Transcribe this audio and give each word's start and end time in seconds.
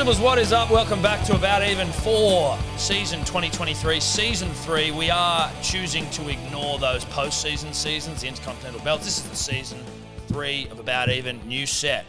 dribblers, 0.00 0.22
what 0.22 0.38
is 0.38 0.50
up? 0.50 0.70
Welcome 0.70 1.02
back 1.02 1.26
to 1.26 1.34
About 1.34 1.62
Even 1.62 1.86
for 1.88 2.58
season 2.78 3.18
2023, 3.20 4.00
season 4.00 4.48
three. 4.48 4.90
We 4.92 5.10
are 5.10 5.52
choosing 5.62 6.08
to 6.12 6.26
ignore 6.30 6.78
those 6.78 7.04
postseason 7.04 7.74
seasons, 7.74 8.22
the 8.22 8.28
Intercontinental 8.28 8.80
belts. 8.80 9.04
This 9.04 9.18
is 9.18 9.28
the 9.28 9.36
season 9.36 9.78
three 10.26 10.68
of 10.70 10.78
About 10.78 11.10
Even. 11.10 11.46
New 11.46 11.66
set, 11.66 12.06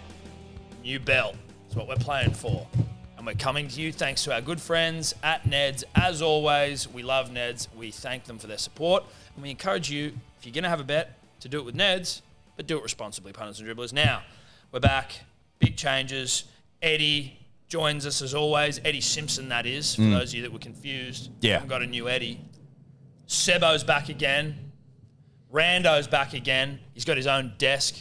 new 0.81 1.01
belt. 1.01 1.35
That's 1.63 1.75
what 1.75 1.89
we're 1.89 1.95
playing 1.95 2.31
for. 2.31 2.65
And 3.17 3.25
we're 3.25 3.33
coming 3.33 3.67
to 3.67 3.81
you 3.81 3.91
thanks 3.91 4.23
to 4.23 4.33
our 4.33 4.39
good 4.39 4.61
friends 4.61 5.13
at 5.21 5.43
Neds. 5.43 5.83
As 5.93 6.21
always, 6.21 6.87
we 6.87 7.03
love 7.03 7.29
Neds. 7.29 7.67
We 7.75 7.91
thank 7.91 8.23
them 8.23 8.39
for 8.39 8.47
their 8.47 8.57
support. 8.57 9.03
And 9.35 9.43
we 9.43 9.49
encourage 9.49 9.91
you, 9.91 10.13
if 10.39 10.45
you're 10.45 10.53
going 10.53 10.63
to 10.63 10.69
have 10.69 10.79
a 10.79 10.85
bet, 10.85 11.19
to 11.41 11.49
do 11.49 11.59
it 11.59 11.65
with 11.65 11.75
Neds, 11.75 12.21
but 12.55 12.67
do 12.67 12.77
it 12.77 12.83
responsibly, 12.83 13.33
punters 13.33 13.59
and 13.59 13.67
dribblers. 13.67 13.91
Now, 13.91 14.23
we're 14.71 14.79
back. 14.79 15.11
Big 15.59 15.75
changes. 15.75 16.45
Eddie 16.81 17.37
joins 17.71 18.05
us 18.05 18.21
as 18.21 18.33
always. 18.33 18.81
Eddie 18.83 18.99
Simpson, 18.99 19.47
that 19.47 19.65
is, 19.65 19.95
for 19.95 20.01
mm. 20.01 20.11
those 20.11 20.31
of 20.31 20.35
you 20.35 20.41
that 20.41 20.51
were 20.51 20.59
confused. 20.59 21.31
Yeah. 21.39 21.53
Haven't 21.53 21.69
got 21.69 21.81
a 21.81 21.87
new 21.87 22.09
Eddie. 22.09 22.41
Sebo's 23.27 23.85
back 23.85 24.09
again. 24.09 24.73
Rando's 25.53 26.05
back 26.05 26.33
again. 26.33 26.79
He's 26.93 27.05
got 27.05 27.15
his 27.15 27.27
own 27.27 27.53
desk. 27.57 27.95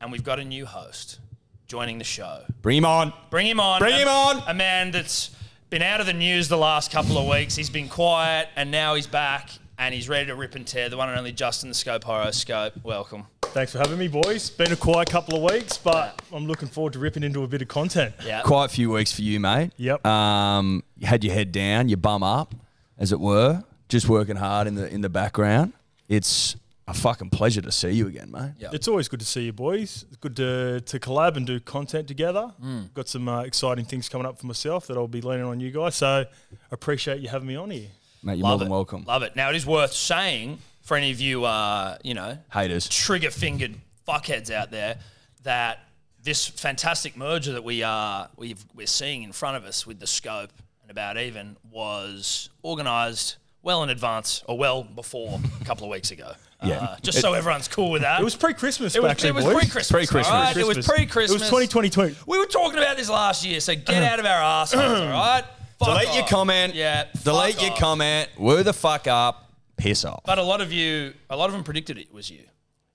And 0.00 0.10
we've 0.10 0.24
got 0.24 0.40
a 0.40 0.44
new 0.44 0.66
host 0.66 1.20
joining 1.68 1.98
the 1.98 2.04
show. 2.04 2.42
Bring 2.60 2.78
him 2.78 2.84
on. 2.84 3.12
Bring 3.30 3.46
him 3.46 3.60
on. 3.60 3.78
Bring 3.78 3.94
A- 3.94 3.98
him 3.98 4.08
on. 4.08 4.42
A 4.48 4.54
man 4.54 4.90
that's 4.90 5.30
been 5.70 5.82
out 5.82 6.00
of 6.00 6.06
the 6.06 6.12
news 6.12 6.48
the 6.48 6.58
last 6.58 6.90
couple 6.90 7.16
of 7.16 7.28
weeks. 7.28 7.54
He's 7.54 7.70
been 7.70 7.88
quiet, 7.88 8.48
and 8.56 8.72
now 8.72 8.96
he's 8.96 9.06
back, 9.06 9.50
and 9.78 9.94
he's 9.94 10.08
ready 10.08 10.26
to 10.26 10.34
rip 10.34 10.56
and 10.56 10.66
tear. 10.66 10.88
The 10.88 10.96
one 10.96 11.08
and 11.08 11.16
only 11.16 11.32
Justin 11.32 11.68
the 11.68 11.76
Scope 11.76 12.02
Horoscope. 12.02 12.72
Welcome. 12.82 13.26
Thanks 13.52 13.72
for 13.72 13.78
having 13.78 13.98
me, 13.98 14.08
boys. 14.08 14.50
Been 14.50 14.72
a 14.72 14.76
quiet 14.76 15.08
couple 15.10 15.34
of 15.36 15.52
weeks, 15.52 15.78
but 15.78 16.20
I'm 16.32 16.46
looking 16.46 16.68
forward 16.68 16.92
to 16.92 16.98
ripping 16.98 17.22
into 17.24 17.42
a 17.42 17.48
bit 17.48 17.62
of 17.62 17.68
content. 17.68 18.14
Yeah. 18.24 18.42
Quite 18.42 18.66
a 18.66 18.68
few 18.68 18.90
weeks 18.90 19.12
for 19.12 19.22
you, 19.22 19.40
mate. 19.40 19.72
Yep. 19.78 20.06
Um, 20.06 20.84
you 20.96 21.06
had 21.06 21.24
your 21.24 21.34
head 21.34 21.50
down, 21.50 21.88
your 21.88 21.96
bum 21.96 22.22
up, 22.22 22.54
as 22.98 23.10
it 23.10 23.18
were, 23.18 23.64
just 23.88 24.08
working 24.08 24.36
hard 24.36 24.66
in 24.68 24.74
the 24.74 24.88
in 24.92 25.00
the 25.00 25.08
background. 25.08 25.72
It's 26.08 26.56
a 26.86 26.94
fucking 26.94 27.30
pleasure 27.30 27.60
to 27.62 27.72
see 27.72 27.90
you 27.90 28.06
again, 28.06 28.30
mate. 28.30 28.52
Yeah. 28.58 28.68
It's 28.72 28.86
always 28.86 29.08
good 29.08 29.20
to 29.20 29.26
see 29.26 29.42
you, 29.46 29.52
boys. 29.52 30.04
It's 30.08 30.16
good 30.16 30.36
to, 30.36 30.80
to 30.80 30.98
collab 31.00 31.36
and 31.36 31.46
do 31.46 31.58
content 31.60 32.06
together. 32.06 32.52
Mm. 32.64 32.94
Got 32.94 33.08
some 33.08 33.28
uh, 33.28 33.42
exciting 33.42 33.84
things 33.86 34.08
coming 34.08 34.26
up 34.26 34.38
for 34.38 34.46
myself 34.46 34.86
that 34.86 34.96
I'll 34.96 35.08
be 35.08 35.20
leaning 35.20 35.44
on 35.46 35.58
you 35.60 35.70
guys. 35.70 35.96
So 35.96 36.24
appreciate 36.70 37.20
you 37.20 37.28
having 37.28 37.48
me 37.48 37.56
on 37.56 37.70
here. 37.70 37.88
Mate, 38.22 38.38
you're 38.38 38.42
more 38.42 38.52
Love 38.52 38.60
than 38.60 38.68
it. 38.68 38.72
welcome. 38.72 39.04
Love 39.06 39.22
it. 39.22 39.36
Now, 39.36 39.50
it 39.50 39.56
is 39.56 39.66
worth 39.66 39.92
saying 39.92 40.58
for 40.88 40.96
any 40.96 41.10
of 41.10 41.20
you, 41.20 41.44
uh, 41.44 41.98
you 42.02 42.14
know, 42.14 42.38
Haters. 42.50 42.88
trigger 42.88 43.30
fingered 43.30 43.74
fuckheads 44.08 44.50
out 44.50 44.70
there 44.70 44.96
that 45.42 45.80
this 46.22 46.46
fantastic 46.46 47.14
merger 47.14 47.52
that 47.52 47.62
we 47.62 47.82
are 47.82 48.30
we've, 48.36 48.64
we're 48.74 48.86
seeing 48.86 49.22
in 49.22 49.32
front 49.32 49.58
of 49.58 49.66
us 49.66 49.86
with 49.86 50.00
the 50.00 50.06
scope 50.06 50.50
and 50.80 50.90
about 50.90 51.18
even 51.18 51.56
was 51.70 52.48
organised 52.64 53.36
well 53.62 53.82
in 53.82 53.90
advance 53.90 54.42
or 54.48 54.56
well 54.56 54.82
before 54.82 55.38
a 55.60 55.64
couple 55.66 55.84
of 55.84 55.90
weeks 55.90 56.10
ago. 56.10 56.32
Yeah. 56.60 56.78
Uh, 56.78 56.96
just 57.02 57.20
so 57.20 57.34
everyone's 57.34 57.68
cool 57.68 57.92
with 57.92 58.02
that. 58.02 58.20
It 58.20 58.24
was 58.24 58.34
pre-Christmas 58.34 58.96
It 58.96 59.00
was, 59.00 59.12
actually, 59.12 59.28
it 59.28 59.34
was 59.36 59.44
boys. 59.44 59.54
pre-Christmas. 59.58 59.90
Pre-Christmas. 59.92 60.26
all 60.26 60.42
right? 60.42 60.56
It 60.56 60.66
was 60.66 60.74
Christmas. 60.78 60.86
pre-Christmas. 60.88 61.30
It 61.30 61.52
was 61.54 61.68
2020. 61.68 62.16
We 62.26 62.36
were 62.36 62.46
talking 62.46 62.78
about 62.80 62.96
this 62.96 63.08
last 63.08 63.46
year, 63.46 63.60
so 63.60 63.76
get 63.76 64.02
out 64.02 64.18
of 64.18 64.26
our 64.26 64.42
assholes, 64.42 64.82
all 64.82 65.06
right? 65.06 65.44
Fuck 65.78 65.88
Delete 65.88 66.14
your 66.16 66.26
comment. 66.26 66.74
Yeah. 66.74 67.04
Delete 67.22 67.54
fuck 67.54 67.62
your 67.62 67.70
off. 67.74 67.78
comment. 67.78 68.28
Woo 68.36 68.64
the 68.64 68.72
fuck 68.72 69.06
up. 69.06 69.47
Piss 69.78 70.04
off. 70.04 70.20
But 70.26 70.38
a 70.38 70.42
lot 70.42 70.60
of 70.60 70.72
you, 70.72 71.14
a 71.30 71.36
lot 71.36 71.46
of 71.46 71.52
them 71.54 71.64
predicted 71.64 71.96
it 71.98 72.12
was 72.12 72.28
you. 72.30 72.40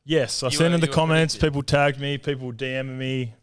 Yes, 0.06 0.44
I 0.44 0.48
You 0.48 0.52
seen 0.52 0.60
were- 0.70 0.76
in 0.76 0.82
the 0.82 0.88
you 0.88 0.92
were 0.92 0.96
comments. 0.96 1.34
predicted. 1.36 1.52
People 1.54 1.64
tagged 1.64 2.00
me. 2.00 2.18
People 2.18 2.52
DMing 2.54 2.98
me. 2.98 3.34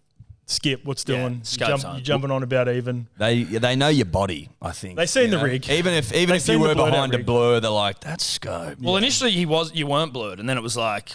Skip, 0.47 0.85
what's 0.85 1.05
Yeah, 1.07 1.17
doing? 1.17 1.35
You 1.35 1.41
Scope's 1.45 1.69
jump, 1.71 1.85
on. 1.85 1.97
you 1.99 2.03
jumping 2.03 2.31
on 2.33 2.43
about 2.43 2.69
even. 2.69 3.07
They 3.19 3.45
they 3.45 3.77
know 3.77 3.89
your 3.89 4.07
body, 4.07 4.49
I 4.61 4.73
think. 4.73 4.97
They 4.97 5.07
seen 5.07 5.31
you 5.31 5.39
the 5.39 5.45
rig. 5.45 5.69
Even 5.71 5.95
if 5.95 6.13
even 6.13 6.31
They 6.31 6.37
if 6.37 6.43
you 6.43 6.55
seen 6.55 6.61
the 6.61 6.69
were 6.69 6.75
blurred 6.75 6.89
out 6.89 6.93
behind 6.93 7.15
a 7.15 7.19
rig. 7.19 7.27
blur, 7.27 7.61
they're 7.61 7.71
like, 7.71 8.01
that's 8.01 8.25
scope. 8.25 8.79
Well, 8.81 8.97
initially 8.97 9.31
he 9.31 9.47
was, 9.47 9.73
you 9.75 9.87
weren't 9.87 10.13
blurred, 10.13 10.41
and 10.41 10.49
then 10.49 10.59
it 10.59 10.63
was 10.63 10.77
like, 10.77 11.13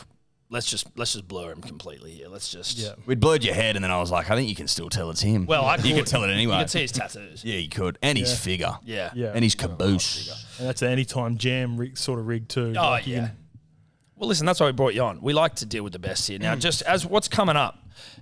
let's 0.49 0.65
just 0.71 0.87
let's 0.95 1.11
just 1.11 1.27
blur 1.27 1.51
him 1.51 1.61
completely 1.61 2.11
here. 2.11 2.29
Let's 2.29 2.49
just. 2.49 2.77
Yeah. 2.77 2.93
We'd 3.05 3.19
blurred 3.19 3.43
your 3.43 3.55
head, 3.55 3.75
and 3.75 3.83
then 3.83 3.91
I 3.91 3.99
was 3.99 4.09
like, 4.09 4.29
I 4.31 4.35
think 4.37 4.47
you 4.47 4.55
can 4.55 4.69
still 4.69 4.89
tell 4.89 5.09
it's 5.09 5.21
him. 5.21 5.45
Well, 5.47 5.65
I 5.65 5.75
you 5.75 5.81
could. 5.81 5.95
could 5.95 6.07
tell 6.07 6.23
it 6.23 6.29
anyway. 6.31 6.55
You 6.55 6.61
could 6.61 6.69
see 6.69 6.81
his 6.83 6.93
tattoos. 6.93 7.43
Yeah, 7.43 7.57
you 7.57 7.67
could, 7.67 7.97
and 8.01 8.17
his 8.17 8.39
figure, 8.39 8.77
Yeah. 8.85 9.11
Yeah. 9.13 9.33
and 9.35 9.43
his 9.43 9.53
caboose. 9.53 10.44
And 10.59 10.67
that's 10.67 10.81
an 10.81 10.89
anytime 10.89 11.37
jam 11.37 11.77
rig, 11.77 11.97
sort 11.97 12.19
of 12.19 12.27
rig 12.27 12.47
too. 12.47 12.73
Oh 12.77 12.81
Like, 12.91 13.07
yeah. 13.07 13.27
can- 13.27 13.37
Well, 14.15 14.29
listen, 14.29 14.45
that's 14.45 14.59
why 14.59 14.67
we 14.67 14.71
brought 14.71 14.93
you 14.93 15.01
on. 15.03 15.21
We 15.21 15.33
like 15.33 15.55
to 15.55 15.65
deal 15.65 15.83
with 15.83 15.93
the 15.93 15.99
best 15.99 16.27
here. 16.27 16.37
Mm. 16.39 16.43
Now, 16.43 16.55
just 16.55 16.81
as 16.83 17.05
what's 17.05 17.27
coming 17.27 17.55
up 17.57 17.77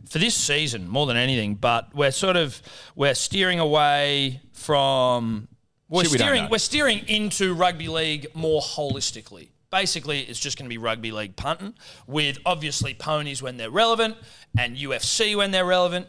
for 0.09 0.19
this 0.19 0.35
season, 0.35 0.87
more 0.89 1.05
than 1.05 1.17
anything, 1.17 1.55
but 1.55 1.93
we're 1.95 2.11
sort 2.11 2.35
of 2.35 2.61
we're 2.95 3.13
steering 3.15 3.59
away 3.59 4.41
from 4.51 5.47
we're 5.89 6.03
Shit 6.03 6.11
we 6.13 6.17
don't 6.17 6.25
steering 6.27 6.43
know. 6.45 6.49
we're 6.51 6.57
steering 6.57 6.99
into 7.07 7.53
rugby 7.53 7.87
league 7.87 8.27
more 8.33 8.61
holistically. 8.61 9.49
Basically, 9.69 10.21
it's 10.21 10.39
just 10.39 10.57
going 10.57 10.65
to 10.65 10.69
be 10.69 10.77
rugby 10.77 11.11
league 11.11 11.35
punting 11.35 11.73
with 12.07 12.37
obviously 12.45 12.93
ponies 12.93 13.41
when 13.41 13.57
they're 13.57 13.71
relevant 13.71 14.15
and 14.57 14.77
UFC 14.77 15.35
when 15.35 15.51
they're 15.51 15.65
relevant. 15.65 16.07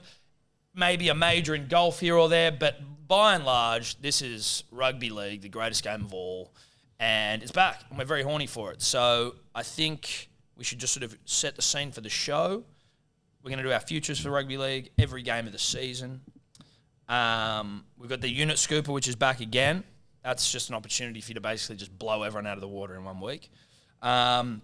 Maybe 0.74 1.08
a 1.08 1.14
major 1.14 1.54
in 1.54 1.68
golf 1.68 2.00
here 2.00 2.16
or 2.16 2.28
there, 2.28 2.50
but 2.50 2.80
by 3.06 3.34
and 3.34 3.44
large, 3.44 4.00
this 4.00 4.22
is 4.22 4.64
rugby 4.70 5.10
league, 5.10 5.42
the 5.42 5.48
greatest 5.48 5.84
game 5.84 6.04
of 6.04 6.12
all, 6.12 6.52
and 6.98 7.42
it's 7.42 7.52
back, 7.52 7.82
and 7.88 7.98
we're 7.98 8.04
very 8.04 8.22
horny 8.22 8.46
for 8.46 8.72
it. 8.72 8.82
So 8.82 9.36
I 9.54 9.62
think 9.62 10.28
we 10.56 10.64
should 10.64 10.78
just 10.78 10.92
sort 10.92 11.04
of 11.04 11.16
set 11.24 11.56
the 11.56 11.62
scene 11.62 11.92
for 11.92 12.00
the 12.00 12.08
show. 12.08 12.64
We're 13.42 13.50
going 13.50 13.58
to 13.58 13.64
do 13.64 13.72
our 13.72 13.80
futures 13.80 14.18
for 14.18 14.30
rugby 14.30 14.56
league 14.56 14.90
every 14.98 15.22
game 15.22 15.46
of 15.46 15.52
the 15.52 15.58
season. 15.58 16.22
Um, 17.08 17.84
we've 17.98 18.08
got 18.08 18.20
the 18.20 18.30
unit 18.30 18.56
scooper, 18.56 18.88
which 18.88 19.06
is 19.06 19.16
back 19.16 19.40
again. 19.40 19.84
That's 20.22 20.50
just 20.50 20.70
an 20.70 20.74
opportunity 20.74 21.20
for 21.20 21.30
you 21.30 21.34
to 21.34 21.40
basically 21.40 21.76
just 21.76 21.96
blow 21.98 22.22
everyone 22.22 22.46
out 22.46 22.56
of 22.56 22.62
the 22.62 22.68
water 22.68 22.94
in 22.94 23.04
one 23.04 23.20
week. 23.20 23.50
Um, 24.00 24.62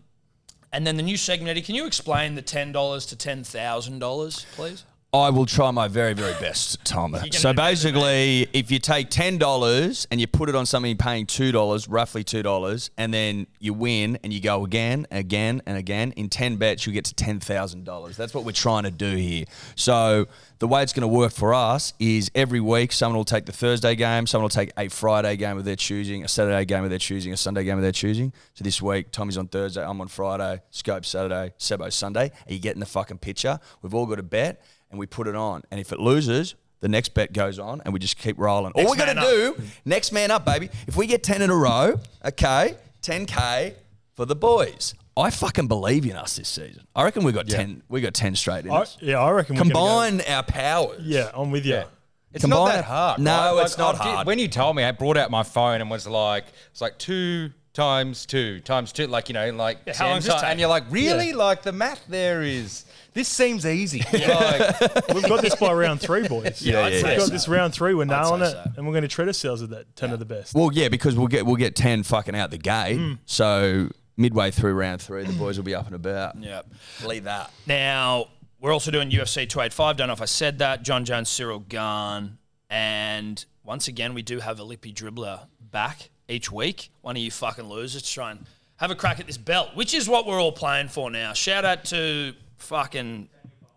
and 0.72 0.86
then 0.86 0.96
the 0.96 1.02
new 1.02 1.18
segment, 1.18 1.50
Eddie, 1.50 1.60
can 1.62 1.74
you 1.74 1.86
explain 1.86 2.34
the 2.34 2.42
ten 2.42 2.72
dollars 2.72 3.04
to 3.06 3.16
ten 3.16 3.44
thousand 3.44 3.98
dollars, 3.98 4.46
please? 4.52 4.84
I 5.12 5.30
will 5.30 5.46
try 5.46 5.72
my 5.72 5.88
very, 5.88 6.14
very 6.14 6.34
best, 6.34 6.84
Tom. 6.84 7.14
So 7.14 7.18
do 7.18 7.30
better 7.30 7.42
than 7.42 7.56
basically, 7.56 8.48
if 8.52 8.70
you 8.70 8.78
take 8.78 9.10
ten 9.10 9.38
dollars 9.38 10.06
and 10.10 10.20
you 10.20 10.28
put 10.28 10.48
it 10.48 10.54
on 10.54 10.66
something 10.66 10.96
paying 10.96 11.26
two 11.26 11.50
dollars, 11.50 11.88
roughly 11.88 12.22
two 12.22 12.44
dollars, 12.44 12.90
and 12.96 13.12
then 13.12 13.48
you 13.58 13.74
win 13.74 14.18
and 14.22 14.32
you 14.32 14.40
go 14.40 14.64
again, 14.64 15.08
again, 15.10 15.62
and 15.66 15.76
again, 15.76 16.12
in 16.12 16.28
ten 16.28 16.56
bets 16.56 16.86
you 16.86 16.92
get 16.92 17.06
to 17.06 17.14
ten 17.14 17.40
thousand 17.40 17.84
dollars. 17.84 18.16
That's 18.16 18.34
what 18.34 18.44
we're 18.44 18.52
trying 18.52 18.84
to 18.84 18.92
do 18.92 19.16
here. 19.16 19.46
So 19.74 20.28
the 20.60 20.68
way 20.68 20.84
it's 20.84 20.92
going 20.92 21.02
to 21.02 21.08
work 21.08 21.32
for 21.32 21.54
us 21.54 21.92
is 21.98 22.30
every 22.34 22.60
week 22.60 22.92
someone 22.92 23.16
will 23.16 23.24
take 23.24 23.46
the 23.46 23.52
Thursday 23.52 23.96
game, 23.96 24.28
someone 24.28 24.44
will 24.44 24.50
take 24.50 24.70
a 24.76 24.88
Friday 24.88 25.36
game 25.36 25.58
of 25.58 25.64
their 25.64 25.74
choosing, 25.74 26.22
a 26.22 26.28
Saturday 26.28 26.64
game 26.64 26.84
of 26.84 26.90
their 26.90 27.00
choosing, 27.00 27.32
a 27.32 27.36
Sunday 27.36 27.64
game 27.64 27.76
of 27.76 27.82
their 27.82 27.90
choosing. 27.90 28.32
So 28.54 28.62
this 28.62 28.80
week, 28.80 29.10
Tommy's 29.10 29.38
on 29.38 29.48
Thursday, 29.48 29.84
I'm 29.84 30.00
on 30.00 30.08
Friday, 30.08 30.60
Scope 30.70 31.04
Saturday, 31.04 31.52
Sebo 31.58 31.92
Sunday. 31.92 32.30
Are 32.46 32.52
you 32.52 32.60
getting 32.60 32.80
the 32.80 32.86
fucking 32.86 33.18
picture? 33.18 33.58
We've 33.82 33.94
all 33.94 34.06
got 34.06 34.20
a 34.20 34.22
bet 34.22 34.62
and 34.90 34.98
we 34.98 35.06
put 35.06 35.26
it 35.28 35.34
on. 35.34 35.62
And 35.70 35.80
if 35.80 35.92
it 35.92 36.00
loses, 36.00 36.54
the 36.80 36.88
next 36.88 37.10
bet 37.14 37.32
goes 37.32 37.58
on 37.58 37.80
and 37.84 37.92
we 37.92 37.98
just 38.00 38.16
keep 38.18 38.38
rolling. 38.38 38.72
all 38.72 38.82
Next 38.82 38.90
we 38.92 38.96
got 38.96 39.14
to 39.14 39.20
do, 39.20 39.62
next 39.84 40.12
man 40.12 40.30
up, 40.30 40.44
baby. 40.44 40.68
If 40.86 40.96
we 40.96 41.06
get 41.06 41.22
10 41.22 41.42
in 41.42 41.50
a 41.50 41.54
row, 41.54 42.00
okay, 42.24 42.74
10K 43.02 43.74
for 44.14 44.24
the 44.26 44.36
boys. 44.36 44.94
I 45.16 45.30
fucking 45.30 45.66
believe 45.68 46.06
in 46.06 46.12
us 46.16 46.36
this 46.36 46.48
season. 46.48 46.86
I 46.94 47.04
reckon 47.04 47.24
we 47.24 47.32
got 47.32 47.46
10 47.48 47.82
we 47.88 48.00
got 48.00 48.14
10 48.14 48.36
straight 48.36 48.64
in 48.64 48.70
I, 48.70 48.76
us. 48.76 48.96
yeah, 49.00 49.18
I 49.18 49.30
reckon. 49.30 49.56
we're 49.56 49.64
go- 49.64 49.68
Combine 49.70 50.20
our 50.22 50.42
powers. 50.42 51.02
Yeah, 51.02 51.30
I'm 51.34 51.50
with 51.50 51.66
you. 51.66 51.74
Yeah. 51.74 51.84
It's 52.32 52.42
Combine- 52.42 52.58
not 52.60 52.72
that 52.74 52.84
hard. 52.84 53.20
No, 53.20 53.56
right? 53.56 53.64
it's 53.66 53.76
not 53.76 53.96
hard. 53.96 54.26
When 54.26 54.38
you 54.38 54.46
told 54.48 54.76
me, 54.76 54.84
I 54.84 54.92
brought 54.92 55.16
out 55.16 55.30
my 55.30 55.42
phone 55.42 55.80
and 55.80 55.90
was 55.90 56.06
like, 56.06 56.44
it's 56.70 56.80
like 56.80 56.96
two 56.98 57.50
times 57.72 58.24
two 58.24 58.60
times 58.60 58.92
two, 58.92 59.06
like 59.08 59.28
you 59.28 59.32
know, 59.34 59.50
like 59.50 59.78
Yeah, 59.86 59.92
how 59.94 60.04
10 60.04 60.10
long's 60.12 60.24
this 60.26 60.40
ti- 60.40 60.46
and 60.46 60.60
you're 60.60 60.68
like, 60.68 60.84
really? 60.90 61.32
Like 61.32 61.62
the 61.62 61.72
math 61.72 62.04
there 62.08 62.42
is. 62.42 62.84
This 63.12 63.28
seems 63.28 63.66
easy. 63.66 64.04
Like, 64.12 65.08
We've 65.14 65.22
got 65.28 65.42
this 65.42 65.54
by 65.56 65.72
round 65.72 66.00
three, 66.00 66.26
boys. 66.28 66.62
Yeah, 66.62 66.84
I'd 66.84 66.92
yeah, 66.92 67.02
We've 67.02 67.16
got 67.18 67.26
so. 67.26 67.32
this 67.32 67.48
round 67.48 67.74
three. 67.74 67.94
We're 67.94 68.04
nailing 68.04 68.42
it, 68.42 68.50
so. 68.50 68.64
and 68.76 68.86
we're 68.86 68.92
going 68.92 69.02
to 69.02 69.08
treat 69.08 69.26
ourselves 69.28 69.62
at 69.62 69.70
that 69.70 69.96
ten 69.96 70.12
of 70.12 70.18
the 70.18 70.24
best. 70.24 70.54
Well, 70.54 70.70
yeah, 70.72 70.88
because 70.88 71.16
we'll 71.16 71.26
get 71.26 71.46
we'll 71.46 71.56
get 71.56 71.74
10 71.74 72.02
fucking 72.04 72.34
out 72.36 72.50
the 72.50 72.58
gate. 72.58 72.96
Hmm. 72.96 73.14
So 73.26 73.88
midway 74.16 74.50
through 74.50 74.74
round 74.74 75.00
3, 75.02 75.24
the 75.24 75.32
boys 75.32 75.56
will 75.56 75.64
be 75.64 75.74
up 75.74 75.86
and 75.86 75.94
about. 75.94 76.36
Yep. 76.38 76.66
Believe 77.00 77.24
that. 77.24 77.50
Now, 77.66 78.26
we're 78.60 78.72
also 78.72 78.90
doing 78.90 79.10
UFC 79.10 79.48
285. 79.48 79.96
Don't 79.96 80.06
know 80.08 80.12
if 80.12 80.22
I 80.22 80.26
said 80.26 80.58
that. 80.58 80.82
Jon 80.82 81.04
Jones, 81.04 81.28
Ciryl 81.30 81.66
Gane. 81.66 82.38
And 82.68 83.44
once 83.64 83.88
again, 83.88 84.14
we 84.14 84.22
do 84.22 84.38
have 84.40 84.60
a 84.60 84.64
lippy 84.64 84.92
dribbler 84.92 85.46
back 85.60 86.10
each 86.28 86.52
week. 86.52 86.90
One 87.00 87.16
of 87.16 87.22
you 87.22 87.30
fucking 87.30 87.64
losers 87.64 88.02
to 88.02 88.12
try 88.12 88.30
and 88.32 88.46
have 88.76 88.90
a 88.90 88.94
crack 88.94 89.20
at 89.20 89.26
this 89.26 89.38
belt, 89.38 89.70
which 89.74 89.94
is 89.94 90.08
what 90.08 90.26
we're 90.26 90.40
all 90.40 90.52
playing 90.52 90.88
for 90.88 91.10
now. 91.10 91.32
Shout 91.32 91.64
out 91.64 91.84
to 91.86 92.34
fucking 92.62 93.28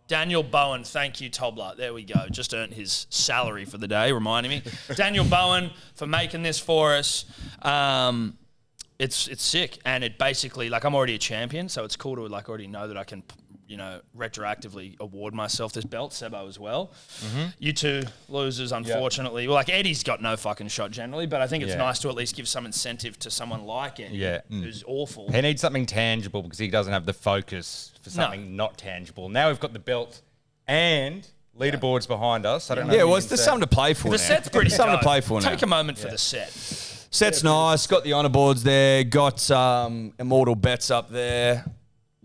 Daniel 0.07 0.43
Bowen. 0.43 0.83
Thank 0.83 1.21
you, 1.21 1.29
Tobler. 1.29 1.75
There 1.75 1.93
we 1.93 2.03
go. 2.03 2.27
Just 2.29 2.53
earned 2.53 2.73
his 2.73 3.07
salary 3.09 3.65
for 3.65 3.77
the 3.77 3.87
day, 3.87 4.11
reminding 4.11 4.49
me. 4.51 4.61
Daniel 4.95 5.25
Bowen 5.25 5.71
for 5.95 6.05
making 6.05 6.43
this 6.43 6.59
for 6.59 6.93
us. 6.93 7.25
Um, 7.61 8.37
it's 8.99 9.27
it's 9.27 9.43
sick, 9.43 9.79
and 9.85 10.03
it 10.03 10.17
basically 10.17 10.69
like 10.69 10.83
I'm 10.83 10.95
already 10.95 11.15
a 11.15 11.19
champion, 11.19 11.67
so 11.67 11.83
it's 11.83 11.95
cool 11.95 12.15
to 12.15 12.27
like 12.27 12.47
already 12.47 12.67
know 12.67 12.87
that 12.87 12.97
I 12.97 13.03
can, 13.03 13.23
you 13.42 13.42
you 13.73 13.77
know, 13.77 13.99
retroactively 14.15 14.95
award 14.99 15.33
myself 15.33 15.73
this 15.73 15.83
belt, 15.83 16.11
Sebo 16.11 16.47
as 16.47 16.59
well. 16.59 16.91
Mm-hmm. 17.21 17.45
You 17.57 17.73
two 17.73 18.03
losers, 18.29 18.71
unfortunately. 18.71 19.47
Well, 19.47 19.55
like 19.55 19.69
Eddie's 19.69 20.03
got 20.03 20.21
no 20.21 20.37
fucking 20.37 20.67
shot 20.67 20.91
generally, 20.91 21.25
but 21.25 21.41
I 21.41 21.47
think 21.47 21.63
it's 21.63 21.71
Yeah. 21.71 21.79
nice 21.79 21.97
to 22.01 22.09
at 22.09 22.13
least 22.13 22.35
give 22.35 22.47
some 22.47 22.67
incentive 22.67 23.17
to 23.17 23.31
someone 23.31 23.65
like 23.65 23.99
Eddie, 23.99 24.17
Yeah. 24.17 24.41
who's 24.47 24.83
awful. 24.85 25.31
He 25.31 25.41
needs 25.41 25.59
something 25.59 25.87
tangible 25.87 26.43
because 26.43 26.59
he 26.59 26.67
doesn't 26.67 26.93
have 26.93 27.07
the 27.07 27.13
focus 27.13 27.93
for 28.03 28.11
something 28.11 28.55
not 28.55 28.77
tangible. 28.77 29.27
Now 29.27 29.47
we've 29.47 29.59
got 29.59 29.73
the 29.73 29.79
belt 29.79 30.21
and 30.67 31.27
leaderboards 31.59 32.07
behind 32.07 32.45
us. 32.45 32.69
I 32.69 32.75
don't 32.75 32.85
know. 32.85 32.93
Yeah, 32.93 32.99
if 32.99 33.05
you 33.05 33.11
well, 33.11 33.21
there's 33.21 33.43
something 33.43 33.61
to 33.61 33.75
play 33.75 33.95
for. 33.95 34.09
the 34.11 34.17
now. 34.17 34.23
set's 34.23 34.49
pretty 34.49 34.69
something 34.69 34.99
to 34.99 35.03
play 35.03 35.21
for 35.21 35.41
now. 35.41 35.49
Take 35.49 35.63
a 35.63 35.67
moment 35.67 35.97
for 35.97 36.09
the 36.09 36.17
set. 36.19 36.51
Set's 36.51 37.43
nice. 37.43 37.87
Got 37.87 38.03
the 38.03 38.13
honour 38.13 38.29
boards 38.29 38.61
there. 38.61 39.03
Got 39.03 39.49
um, 39.49 40.13
immortal 40.19 40.53
bets 40.53 40.91
up 40.91 41.09
there. 41.09 41.65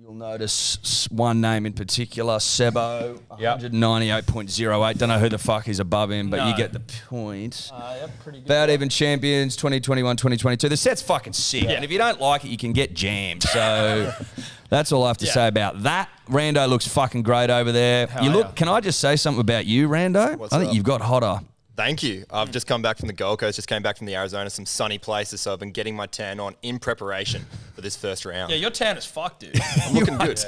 You'll 0.01 0.15
notice 0.15 1.09
one 1.11 1.41
name 1.41 1.67
in 1.67 1.73
particular, 1.73 2.37
Sebo, 2.37 3.21
Yep. 3.37 3.59
198.08. 3.73 4.97
Don't 4.97 5.09
know 5.09 5.19
who 5.19 5.29
the 5.29 5.39
fuck 5.39 5.67
is 5.67 5.81
above 5.81 6.13
him, 6.13 6.31
but 6.31 6.47
you 6.47 6.57
get 6.57 6.73
the 6.73 6.79
point. 7.09 7.69
Uh, 7.75 7.97
yeah, 8.01 8.07
pretty 8.23 8.39
good. 8.39 8.47
About 8.47 8.71
even 8.71 8.89
champions 8.91 9.57
2021 9.57 10.17
2022. 10.17 10.69
The 10.69 10.77
set's 10.77 11.03
fucking 11.03 11.33
sick. 11.33 11.65
And 11.65 11.85
if 11.85 11.91
you 11.91 11.99
don't 11.99 12.21
like 12.21 12.45
it, 12.45 12.49
you 12.49 12.57
can 12.57 12.73
get 12.73 12.95
jammed. 12.95 13.43
So 13.43 14.13
that's 14.71 14.93
all 14.93 15.03
I 15.03 15.09
have 15.09 15.19
to 15.19 15.27
Yeah. 15.27 15.33
say 15.33 15.49
about 15.49 15.83
that. 15.83 16.09
Rando 16.31 16.69
looks 16.69 16.87
fucking 16.87 17.23
great 17.25 17.51
over 17.51 17.73
there. 17.73 18.07
Hell 18.07 18.23
you 18.25 18.31
look, 18.31 18.47
yeah. 18.47 18.53
can 18.53 18.69
I 18.69 18.81
just 18.81 19.01
say 19.01 19.17
something 19.17 19.41
about 19.41 19.67
you, 19.67 19.89
Rando? 19.89 20.37
What's 20.37 20.53
I 20.53 20.59
think 20.61 20.71
up? 20.71 20.75
you've 20.77 20.85
got 20.85 21.01
hotter. 21.01 21.41
Thank 21.79 22.03
you. 22.03 22.25
I've 22.29 22.51
just 22.51 22.67
come 22.67 22.83
back 22.83 22.99
from 22.99 23.07
the 23.07 23.13
Gold 23.13 23.39
Coast, 23.39 23.55
just 23.55 23.69
came 23.69 23.85
back 23.85 23.97
from 23.97 24.09
the 24.09 24.17
Arizona, 24.17 24.51
some 24.51 24.67
sunny 24.67 24.99
places, 24.99 25.41
so 25.41 25.53
I've 25.53 25.61
been 25.61 25.71
getting 25.71 25.95
my 25.95 26.07
tan 26.07 26.41
on 26.41 26.57
in 26.61 26.81
preparation 26.81 27.47
for 27.77 27.83
this 27.83 27.95
first 27.95 28.25
round. 28.25 28.51
Yeah, 28.51 28.57
you're 28.57 28.71
tan 28.73 28.97
is 28.97 29.07
fucked, 29.07 29.43
dude. 29.43 29.57
I'm 29.87 29.95
looking 29.95 30.19
good. 30.19 30.41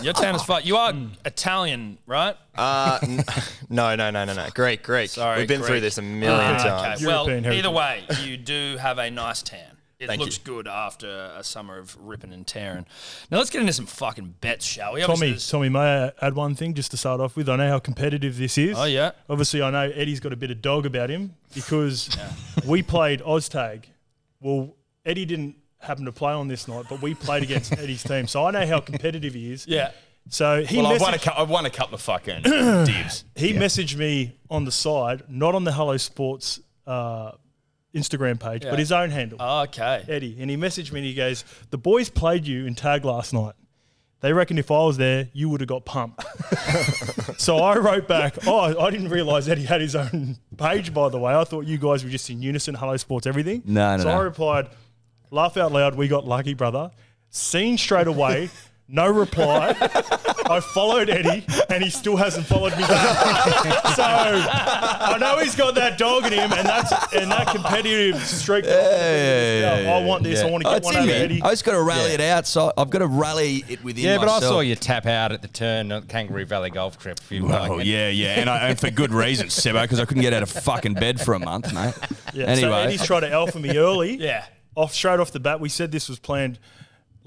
you're 0.00 0.12
tan 0.12 0.36
as 0.36 0.44
fuck. 0.44 0.64
You 0.64 0.76
are 0.76 0.94
Italian, 1.24 1.98
right? 2.06 2.36
Uh, 2.54 3.00
n- 3.02 3.24
no, 3.68 3.96
no, 3.96 4.10
no, 4.10 4.24
no, 4.24 4.32
no. 4.32 4.46
Greek, 4.54 4.84
Greek. 4.84 5.10
Sorry, 5.10 5.40
We've 5.40 5.48
been 5.48 5.60
through 5.62 5.80
this 5.80 5.98
a 5.98 6.02
million 6.02 6.54
Ah, 6.54 6.58
times. 6.58 7.00
Okay. 7.02 7.06
Well, 7.08 7.28
European 7.28 7.52
either 7.54 7.70
way, 7.72 8.04
you 8.22 8.36
do 8.36 8.76
have 8.76 8.98
a 8.98 9.10
nice 9.10 9.42
tan. 9.42 9.77
It 9.98 10.06
Thank 10.06 10.20
looks 10.20 10.38
you. 10.38 10.44
good 10.44 10.68
after 10.68 11.32
a 11.36 11.42
summer 11.42 11.76
of 11.76 11.96
ripping 12.00 12.32
and 12.32 12.46
tearing. 12.46 12.86
Now 13.32 13.38
let's 13.38 13.50
get 13.50 13.62
into 13.62 13.72
some 13.72 13.86
fucking 13.86 14.36
bets, 14.40 14.64
shall 14.64 14.92
we? 14.92 15.00
Tommy, 15.00 15.12
Obviously, 15.30 15.50
Tommy, 15.50 15.68
may 15.70 15.80
I 16.04 16.12
add 16.24 16.36
one 16.36 16.54
thing 16.54 16.74
just 16.74 16.92
to 16.92 16.96
start 16.96 17.20
off 17.20 17.34
with? 17.34 17.48
I 17.48 17.56
know 17.56 17.68
how 17.68 17.80
competitive 17.80 18.36
this 18.38 18.56
is. 18.58 18.78
Oh, 18.78 18.84
yeah. 18.84 19.10
Obviously, 19.28 19.60
I 19.60 19.70
know 19.70 19.90
Eddie's 19.92 20.20
got 20.20 20.32
a 20.32 20.36
bit 20.36 20.52
of 20.52 20.62
dog 20.62 20.86
about 20.86 21.10
him 21.10 21.34
because 21.52 22.16
we 22.64 22.80
played 22.80 23.20
OzTag. 23.22 23.86
Well, 24.40 24.76
Eddie 25.04 25.24
didn't 25.24 25.56
happen 25.80 26.04
to 26.04 26.12
play 26.12 26.32
on 26.32 26.46
this 26.46 26.68
night, 26.68 26.84
but 26.88 27.02
we 27.02 27.14
played 27.14 27.42
against 27.42 27.72
Eddie's 27.78 28.04
team. 28.04 28.28
So 28.28 28.44
I 28.46 28.52
know 28.52 28.64
how 28.68 28.78
competitive 28.78 29.34
he 29.34 29.50
is. 29.52 29.66
Yeah. 29.66 29.90
So 30.28 30.62
he 30.62 30.76
Well, 30.76 30.86
I've 30.92 31.00
won, 31.00 31.14
a, 31.14 31.16
messaged, 31.16 31.22
cou- 31.34 31.42
I've 31.42 31.50
won 31.50 31.66
a 31.66 31.70
couple 31.70 31.96
of 31.96 32.02
fucking 32.02 32.42
divs. 32.42 33.24
he 33.34 33.52
messaged 33.52 33.96
me 33.96 34.36
on 34.48 34.64
the 34.64 34.70
side, 34.72 35.24
not 35.28 35.56
on 35.56 35.64
the 35.64 35.72
Hello 35.72 35.96
Sports 35.96 36.60
uh, 36.86 37.32
Instagram 37.94 38.38
page, 38.38 38.64
Yeah. 38.64 38.70
but 38.70 38.78
his 38.78 38.92
own 38.92 39.10
handle. 39.10 39.38
Oh, 39.40 39.62
okay. 39.62 40.04
Eddie, 40.08 40.36
and 40.40 40.50
he 40.50 40.56
messaged 40.56 40.92
me 40.92 41.00
and 41.00 41.06
he 41.06 41.14
goes, 41.14 41.44
"The 41.70 41.78
boys 41.78 42.08
played 42.10 42.46
you 42.46 42.66
in 42.66 42.74
tag 42.74 43.04
last 43.04 43.32
night. 43.32 43.54
They 44.20 44.32
reckon 44.32 44.58
if 44.58 44.70
I 44.70 44.82
was 44.84 44.96
there, 44.96 45.28
you 45.32 45.48
would 45.48 45.60
have 45.60 45.68
got 45.68 45.84
pumped." 45.84 46.24
so 47.40 47.58
I 47.58 47.76
wrote 47.78 48.06
back, 48.08 48.34
"Oh, 48.46 48.78
I 48.80 48.90
didn't 48.90 49.08
realise 49.10 49.48
Eddie 49.48 49.64
had 49.64 49.80
his 49.80 49.94
own 49.96 50.36
page. 50.56 50.92
By 50.92 51.08
the 51.08 51.18
way, 51.18 51.34
I 51.34 51.44
thought 51.44 51.66
you 51.66 51.78
guys 51.78 52.04
were 52.04 52.10
just 52.10 52.28
in 52.30 52.42
unison, 52.42 52.74
Hello 52.74 52.96
Sports, 52.96 53.26
everything." 53.26 53.62
No, 53.64 53.96
no, 53.96 54.02
So 54.02 54.08
no. 54.10 54.18
I 54.18 54.22
replied, 54.22 54.68
"Laugh 55.30 55.56
out 55.56 55.72
loud. 55.72 55.94
We 55.94 56.08
got 56.08 56.26
lucky, 56.26 56.54
brother." 56.54 56.90
Seen 57.30 57.76
straight 57.78 58.06
away. 58.06 58.48
No 58.90 59.06
reply. 59.06 59.76
I 60.50 60.60
followed 60.60 61.10
Eddie, 61.10 61.44
and 61.68 61.84
he 61.84 61.90
still 61.90 62.16
hasn't 62.16 62.46
followed 62.46 62.72
me 62.72 62.84
back. 62.84 63.86
so 63.94 64.02
I 64.02 65.18
know 65.20 65.38
he's 65.38 65.54
got 65.54 65.74
that 65.74 65.98
dog 65.98 66.24
in 66.24 66.32
him, 66.32 66.50
and 66.52 66.66
that's 66.66 66.90
and 67.14 67.30
that 67.30 67.48
competitive 67.48 68.16
streak. 68.22 68.64
yeah, 68.64 69.82
yeah, 69.82 69.94
I 69.94 70.02
want 70.02 70.22
this. 70.22 70.40
I 70.40 70.50
want 70.50 70.62
to 70.64 70.68
Oh, 70.70 70.72
get 70.72 70.78
it's 70.78 70.86
one 70.86 70.96
in 70.96 71.02
over. 71.02 71.12
Eddie. 71.12 71.42
I 71.42 71.50
just 71.50 71.66
got 71.66 71.72
to 71.72 71.82
rally 71.82 72.12
it 72.12 72.20
out. 72.22 72.46
So 72.46 72.72
I've 72.78 72.88
got 72.88 73.00
to 73.00 73.06
rally 73.06 73.62
it 73.68 73.84
within 73.84 74.04
Yeah, 74.04 74.16
but 74.16 74.28
I 74.28 74.40
saw 74.40 74.60
you 74.60 74.74
tap 74.74 75.04
out 75.04 75.32
at 75.32 75.42
the 75.42 75.48
turn 75.48 75.92
at 75.92 76.08
Kangaroo 76.08 76.46
Valley 76.46 76.70
Golf 76.70 76.98
Trip. 76.98 77.18
A 77.18 77.22
few 77.22 77.44
Oh 77.44 77.48
like, 77.48 77.86
yeah, 77.86 78.08
yeah, 78.08 78.40
and, 78.40 78.48
I, 78.48 78.68
and 78.68 78.80
for 78.80 78.90
good 78.90 79.12
reason, 79.12 79.48
Sebo, 79.48 79.82
because 79.82 80.00
I 80.00 80.06
couldn't 80.06 80.22
get 80.22 80.32
out 80.32 80.42
of 80.42 80.50
fucking 80.50 80.94
bed 80.94 81.20
for 81.20 81.34
a 81.34 81.38
month, 81.38 81.74
mate. 81.74 81.94
Yeah, 82.32 82.46
so 82.46 82.50
anyway, 82.52 82.84
Eddie's 82.84 83.04
tried 83.04 83.20
to 83.20 83.30
alpha 83.30 83.58
me 83.58 83.76
early. 83.76 84.16
Yeah. 84.28 84.46
Off 84.74 84.94
straight 84.94 85.18
off 85.18 85.32
the 85.32 85.40
bat, 85.40 85.58
we 85.60 85.68
said 85.68 85.90
this 85.90 86.08
was 86.08 86.18
planned 86.20 86.58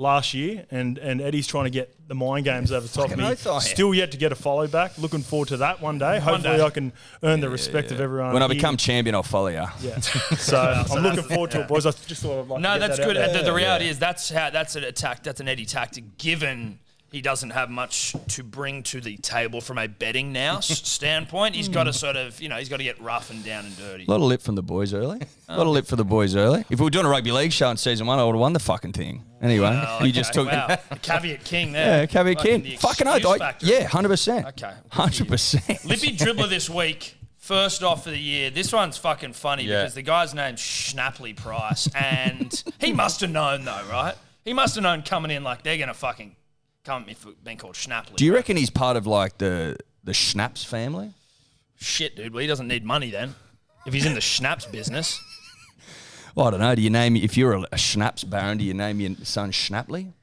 last 0.02 0.34
year, 0.34 0.66
and, 0.72 0.98
and 0.98 1.22
Eddie's 1.22 1.48
trying 1.48 1.66
to 1.66 1.70
get 1.70 1.94
the 2.08 2.16
mind 2.16 2.44
games 2.46 2.72
over 2.72 2.86
the 2.86 2.92
top 2.92 3.12
of 3.12 3.18
me. 3.18 3.24
oath 3.24 3.46
I 3.48 3.56
am. 3.56 3.62
Still 3.62 3.94
yet 3.94 4.12
to 4.12 4.18
get 4.18 4.32
a 4.32 4.36
follow 4.36 4.68
back. 4.68 4.98
Looking 4.98 5.22
forward 5.22 5.50
to 5.50 5.58
that 5.58 5.80
one 5.82 5.98
day. 6.00 6.20
Hopefully, 6.20 6.58
day. 6.58 6.64
I 6.64 6.70
can 6.72 6.92
earn 7.24 7.40
the 7.40 7.50
respect 7.50 7.92
of 7.92 8.02
everyone. 8.02 8.34
when 8.34 8.42
I 8.44 8.48
here. 8.48 8.56
become 8.56 8.76
champion, 8.78 9.16
I'll 9.16 9.24
follow 9.24 9.48
you. 9.48 9.66
yeah. 9.82 10.00
So 10.02 10.58
I'm 10.92 11.04
looking 11.04 11.24
forward 11.24 11.52
to 11.52 11.62
it, 11.62 11.68
boys. 11.68 11.86
I 11.86 11.92
just 11.92 12.22
thought 12.24 12.42
I'd 12.42 12.48
like 12.48 12.58
to 12.58 12.62
No, 12.62 12.74
get 12.74 12.80
that's 12.80 12.98
that 12.98 13.04
out 13.04 13.08
good. 13.08 13.16
there. 13.18 13.34
the, 13.38 13.44
the 13.44 13.54
reality 13.54 13.88
is 13.88 14.00
that's 14.00 14.30
how 14.30 14.50
that's 14.50 14.76
an 14.76 14.84
attack. 14.84 15.24
That's 15.24 15.40
an 15.40 15.48
Eddie 15.48 15.66
tactic. 15.66 16.18
Given 16.18 16.80
he 17.12 17.22
doesn't 17.22 17.50
have 17.50 17.70
much 17.70 18.16
to 18.30 18.44
bring 18.44 18.84
to 18.84 19.02
the 19.02 19.18
table 19.18 19.60
from 19.60 19.78
a 19.78 19.88
betting 19.88 20.32
now 20.32 20.60
standpoint, 20.62 21.56
he's 21.56 21.68
got 21.68 21.84
to 21.84 21.92
hmm. 21.92 21.96
sort 21.96 22.16
of 22.16 22.42
you 22.42 22.50
know 22.50 22.56
he's 22.56 22.70
got 22.70 22.78
to 22.78 22.84
get 22.84 23.00
rough 23.02 23.30
and 23.30 23.44
down 23.44 23.66
and 23.66 23.78
dirty. 23.78 24.06
A 24.06 24.10
lot 24.10 24.18
of 24.18 24.24
lip 24.24 24.42
from 24.42 24.56
the 24.56 24.64
boys 24.64 24.94
early. 24.94 25.22
A 25.50 25.58
lot 25.58 25.68
of 25.68 25.74
lip 25.74 25.86
for 25.86 25.98
the 25.98 26.06
boys 26.06 26.36
early. 26.36 26.64
If 26.70 26.80
we 26.80 26.86
were 26.86 26.90
doing 26.90 27.06
a 27.06 27.10
rugby 27.10 27.32
league 27.32 27.52
show 27.52 27.70
in 27.70 27.78
season 27.78 28.08
one, 28.08 28.18
I 28.18 28.24
would 28.24 28.34
have 28.34 28.40
won 28.40 28.54
the 28.54 28.60
fucking 28.60 28.94
thing. 28.94 29.26
Anyway, 29.42 29.70
Oh, 29.70 30.04
you 30.06 30.12
just 30.12 30.34
took 30.34 30.48
wow. 30.48 30.68
the 30.68 31.00
caveat 31.00 31.44
king 31.44 31.74
there. 31.74 32.02
Yeah, 32.02 32.06
Caviar 32.06 32.36
Fucking 32.36 32.62
King. 32.62 32.78
Fucking 32.78 33.08
oath. 33.08 33.16
excuse 33.18 33.34
I, 33.34 33.38
factor. 33.38 33.66
yeah, 33.66 33.84
hundred 33.88 34.10
percent. 34.10 34.48
Okay. 34.48 34.74
hundred 34.90 35.28
percent. 35.28 35.84
Lippy 35.86 36.16
dribbler 36.16 36.48
this 36.48 36.70
week. 36.70 37.18
First 37.38 37.84
off 37.84 38.06
of 38.06 38.14
the 38.14 38.20
year. 38.20 38.52
This 38.52 38.72
one's 38.72 38.98
fucking 38.98 39.34
funny 39.34 39.64
Yeah. 39.64 39.82
because 39.82 39.96
the 39.96 40.04
guy's 40.04 40.34
name's 40.34 40.62
Schnapley 40.62 41.36
Price, 41.36 41.90
and 41.94 42.64
he 42.80 42.94
must 42.94 43.20
have 43.22 43.32
known 43.32 43.66
though, 43.66 43.82
right? 43.90 44.16
He 44.46 44.54
must 44.54 44.76
have 44.76 44.84
known 44.84 45.02
coming 45.02 45.32
in 45.32 45.44
like 45.44 45.64
they're 45.64 45.78
gonna 45.78 45.94
fucking 45.94 46.36
come 46.84 47.02
at 47.04 47.08
me 47.08 47.14
for 47.14 47.32
being 47.44 47.58
called 47.58 47.76
Schnapley. 47.76 48.16
Do 48.16 48.26
you 48.26 48.34
reckon 48.34 48.58
he's 48.58 48.70
part 48.70 48.98
of 48.98 49.06
like 49.08 49.38
the 49.38 49.78
the 50.04 50.12
Schnaps 50.14 50.66
family? 50.66 51.14
Shit, 51.78 52.16
dude. 52.16 52.34
Well, 52.34 52.42
he 52.42 52.48
doesn't 52.48 52.68
need 52.68 52.84
money 52.86 53.10
then. 53.12 53.36
If 53.86 53.94
he's 53.94 54.06
in 54.06 54.14
the 54.14 54.22
schnapps 54.22 54.66
business, 54.68 55.20
Well, 56.36 56.48
I 56.48 56.52
don't 56.52 56.60
know. 56.60 56.76
Do 56.76 56.82
you 56.82 56.90
name 56.92 57.16
if 57.16 57.36
you're 57.36 57.54
a, 57.54 57.62
a 57.64 57.76
Schnaps 57.78 58.28
baron? 58.30 58.58
Do 58.60 58.64
you 58.64 58.74
name 58.76 59.00
your 59.02 59.16
son 59.24 59.52
Schnapley? 59.52 60.14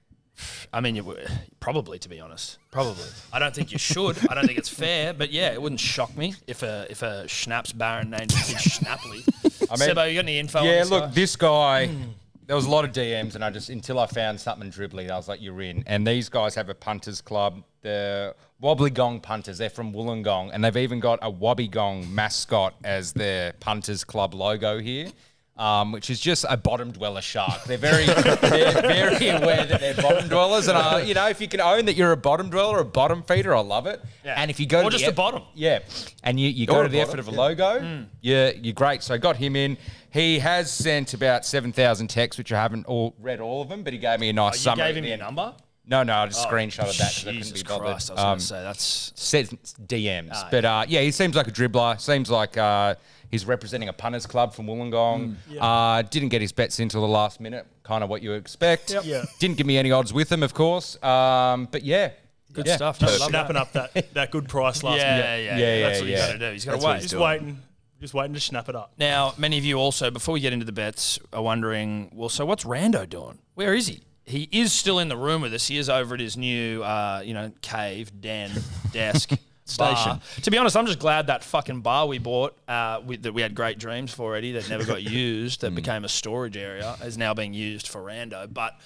I 0.73 0.81
mean, 0.81 0.95
you, 0.95 1.17
probably 1.59 1.99
to 1.99 2.09
be 2.09 2.21
honest, 2.21 2.59
probably. 2.71 3.05
I 3.33 3.41
don't 3.41 3.53
think 3.53 3.73
you 3.73 3.79
should. 3.79 4.17
I 4.31 4.35
don't 4.35 4.47
think 4.47 4.59
it's 4.59 4.69
fair, 4.69 5.13
but 5.13 5.33
yeah, 5.33 5.53
it 5.53 5.61
wouldn't 5.61 5.81
shock 5.81 6.17
me 6.17 6.35
if 6.47 6.63
a 6.63 6.87
if 6.89 7.03
a 7.03 7.27
schnapps 7.27 7.73
baron 7.73 8.11
named 8.11 8.31
his 8.31 8.47
kid 8.47 8.57
Schnapley. 8.87 9.27
I 9.71 9.77
mean- 9.77 9.89
Sebo, 9.97 10.09
you 10.09 10.15
got 10.15 10.25
any 10.25 10.39
info? 10.39 10.61
on 10.61 10.65
Yeah, 10.65 10.79
this 10.81 10.91
look, 10.91 11.03
guy? 11.05 11.11
this 11.11 11.37
guy. 11.37 11.87
Hmm. 11.89 12.03
There 12.49 12.57
was 12.57 12.65
a 12.65 12.71
lot 12.71 12.87
of 12.87 12.93
DMs, 12.93 13.35
and 13.35 13.45
I 13.45 13.51
just 13.51 13.69
until 13.69 13.99
I 13.99 14.07
found 14.07 14.41
something 14.41 14.71
dribbly, 14.71 15.11
I 15.11 15.17
was 15.17 15.29
like, 15.29 15.43
"You're 15.43 15.61
in." 15.61 15.85
And 15.87 16.07
these 16.07 16.31
guys 16.31 16.55
have 16.55 16.71
a 16.71 16.75
punters 16.75 17.21
club, 17.21 17.63
the 17.83 18.35
Wobbly 18.59 18.89
Gong 18.89 19.21
Punters. 19.21 19.59
They're 19.59 19.69
from 19.69 19.93
Wollongong, 19.93 20.53
and 20.55 20.65
they've 20.65 20.79
even 20.79 20.99
got 20.99 21.19
a 21.21 21.31
Wobbegong 21.31 22.09
mascot 22.09 22.75
as 22.83 23.13
their 23.13 23.53
punters 23.61 24.03
club 24.03 24.33
logo 24.33 24.81
here. 24.81 25.11
Um, 25.59 25.91
which 25.91 26.09
is 26.09 26.21
just 26.21 26.47
a 26.49 26.57
bottom 26.57 26.93
dweller 26.93 27.21
shark. 27.21 27.65
They're 27.65 27.77
very, 27.79 28.07
they're 28.07 28.81
very 28.81 29.29
aware 29.29 29.65
that 29.67 29.81
they're 29.81 29.95
bottom 29.97 30.29
dwellers, 30.29 30.69
and 30.69 30.79
uh, 30.79 31.03
you 31.05 31.15
know 31.15 31.27
if 31.29 31.41
you 31.41 31.49
can 31.49 31.61
own 31.61 31.87
that 31.87 31.97
you're 31.97 32.13
a 32.13 32.17
bottom 32.17 32.49
dweller, 32.49 32.79
a 32.79 32.85
bottom 32.85 33.25
feeder, 33.25 33.53
I 33.57 33.61
love 33.61 33.87
it. 33.89 34.01
Yeah. 34.25 34.35
And 34.41 34.53
if 34.53 34.61
you 34.61 34.67
go 34.67 34.83
Or 34.83 34.85
to 34.85 34.91
just 34.91 35.05
the 35.05 35.11
a 35.11 35.15
bottom. 35.15 35.43
yeah, 35.55 35.81
and 36.23 36.39
you, 36.39 36.49
you 36.49 36.65
go 36.65 36.85
to 36.85 36.89
the 36.89 36.99
bottom, 36.99 37.09
effort 37.11 37.19
of 37.19 37.27
a 37.29 37.33
yeah. 37.33 37.37
logo. 37.37 38.07
Yeah, 38.21 38.53
you're 38.63 38.73
great. 38.73 39.03
So 39.03 39.15
I 39.15 39.19
got 39.19 39.37
him 39.37 39.57
in. 39.57 39.77
He 40.13 40.39
has 40.39 40.71
sent 40.73 41.13
about 41.13 41.45
seven 41.45 41.73
thousand 41.73 42.07
texts, 42.07 42.39
which 42.39 42.53
I 42.53 42.63
haven't 42.63 42.87
all 42.87 43.17
read 43.19 43.41
all 43.41 43.61
of 43.61 43.69
them, 43.69 43.83
but 43.83 43.93
he 43.93 43.99
gave 43.99 44.21
me 44.21 44.29
a 44.29 44.33
nice 44.33 44.53
Oh, 44.55 44.55
you 44.55 44.77
summary. 44.77 44.87
gave 44.91 44.97
him 44.99 45.03
the 45.03 45.09
your 45.09 45.19
number. 45.19 45.55
No, 45.91 46.03
no, 46.05 46.15
I 46.19 46.27
just 46.27 46.47
screenshotted 46.47 46.99
that 46.99 47.15
because 47.15 47.19
I 47.19 47.25
couldn't 47.31 47.43
Jesus 47.43 47.63
be 47.63 47.69
bothered. 47.69 47.87
Christ, 47.87 48.11
I 48.11 48.15
was 48.15 48.21
Um, 48.21 48.25
going 48.27 48.39
to 48.39 48.45
say 48.45 48.63
that's 48.63 49.13
says 49.17 49.51
DMs, 49.87 50.29
Ah, 50.35 50.49
but 50.51 50.65
uh, 50.65 50.85
yeah, 50.87 51.01
he 51.01 51.11
seems 51.11 51.35
like 51.35 51.49
a 51.49 51.51
dribbler. 51.51 51.99
Seems 52.01 52.31
like 52.31 52.57
uh, 52.59 52.95
he's 53.31 53.45
representing 53.45 53.89
a 53.89 53.93
punters 53.93 54.27
club 54.27 54.55
from 54.55 54.67
Wollongong. 54.67 55.37
uh, 55.61 56.03
didn't 56.03 56.29
get 56.31 56.41
his 56.41 56.53
bets 56.53 56.81
in 56.81 56.89
till 56.89 57.01
the 57.03 57.07
last 57.09 57.41
minute, 57.41 57.67
kind 57.83 58.03
of 58.05 58.11
what 58.11 58.23
you 58.23 58.33
expect. 58.33 58.91
Yep. 58.91 59.03
Yeah. 59.05 59.25
Didn't 59.39 59.57
give 59.57 59.67
me 59.67 59.77
any 59.79 59.91
odds 59.93 60.13
with 60.13 60.31
him, 60.31 60.43
of 60.43 60.55
course. 60.55 61.03
Um, 61.03 61.69
but 61.71 61.83
yeah, 61.85 62.11
good 62.53 62.67
yeah. 62.67 62.77
stuff. 62.77 63.01
No, 63.01 63.09
snapping 63.09 63.55
that. 63.55 63.61
up 63.63 63.73
that, 63.73 64.13
that 64.15 64.31
good 64.31 64.49
price 64.49 64.83
last 64.83 64.99
Yeah, 64.99 65.17
minute. 65.17 65.45
yeah, 65.45 65.57
yeah, 65.57 65.59
Yeah, 65.59 65.89
That's 65.89 65.99
yeah, 65.99 66.03
what 66.05 66.11
yeah. 66.11 66.17
you 66.17 66.27
got 66.27 66.33
to 66.33 66.39
do. 66.49 66.53
He's 66.53 66.65
got 66.65 66.81
to 66.81 66.87
wait. 66.87 66.95
he's 67.03 67.11
Just 67.11 67.23
waiting, 67.23 67.63
just 68.01 68.15
waiting 68.15 68.35
to 68.35 68.41
snap 68.41 68.69
it 68.69 68.77
up. 68.77 68.93
Now, 68.99 69.35
many 69.39 69.59
of 69.59 69.65
you 69.65 69.77
also, 69.79 70.11
before 70.11 70.33
we 70.35 70.41
get 70.41 70.53
into 70.53 70.65
the 70.67 70.73
bets, 70.73 71.19
are 71.33 71.43
wondering, 71.43 72.11
well, 72.15 72.29
so 72.29 72.45
what's 72.47 72.65
Rando 72.65 73.09
doing? 73.09 73.39
Where 73.55 73.75
is 73.75 73.87
he? 73.89 74.03
He 74.25 74.47
is 74.53 74.75
still 74.75 74.99
in 74.99 75.09
the 75.09 75.17
room 75.17 75.41
with 75.41 75.55
us. 75.55 75.67
He 75.69 75.79
is 75.79 75.89
over 75.89 76.13
at 76.15 76.21
his 76.21 76.37
new, 76.37 76.83
uh, 76.83 77.23
you 77.25 77.33
know, 77.33 77.51
cave, 77.63 78.21
den, 78.21 78.51
desk, 78.93 79.31
Station. 79.69 80.13
bar. 80.13 80.21
To 80.43 80.51
be 80.51 80.59
honest, 80.59 80.77
I'm 80.77 80.87
just 80.87 80.99
glad 80.99 81.27
that 81.29 81.45
fucking 81.45 81.81
bar 81.81 82.07
we 82.07 82.19
bought, 82.19 82.57
uh, 82.69 83.01
we, 83.05 83.17
that 83.19 83.33
we 83.33 83.43
had 83.43 83.55
great 83.55 83.79
dreams 83.79 84.13
for 84.13 84.35
Eddie, 84.35 84.53
that 84.53 84.69
never 84.69 84.85
got 84.85 85.03
used, 85.11 85.61
that 85.61 85.75
became 85.75 86.05
a 86.05 86.09
storage 86.09 86.57
area, 86.57 86.97
is 87.05 87.19
now 87.19 87.35
being 87.35 87.55
used 87.55 87.89
for 87.89 88.01
Rando. 88.01 88.53
But 88.53 88.79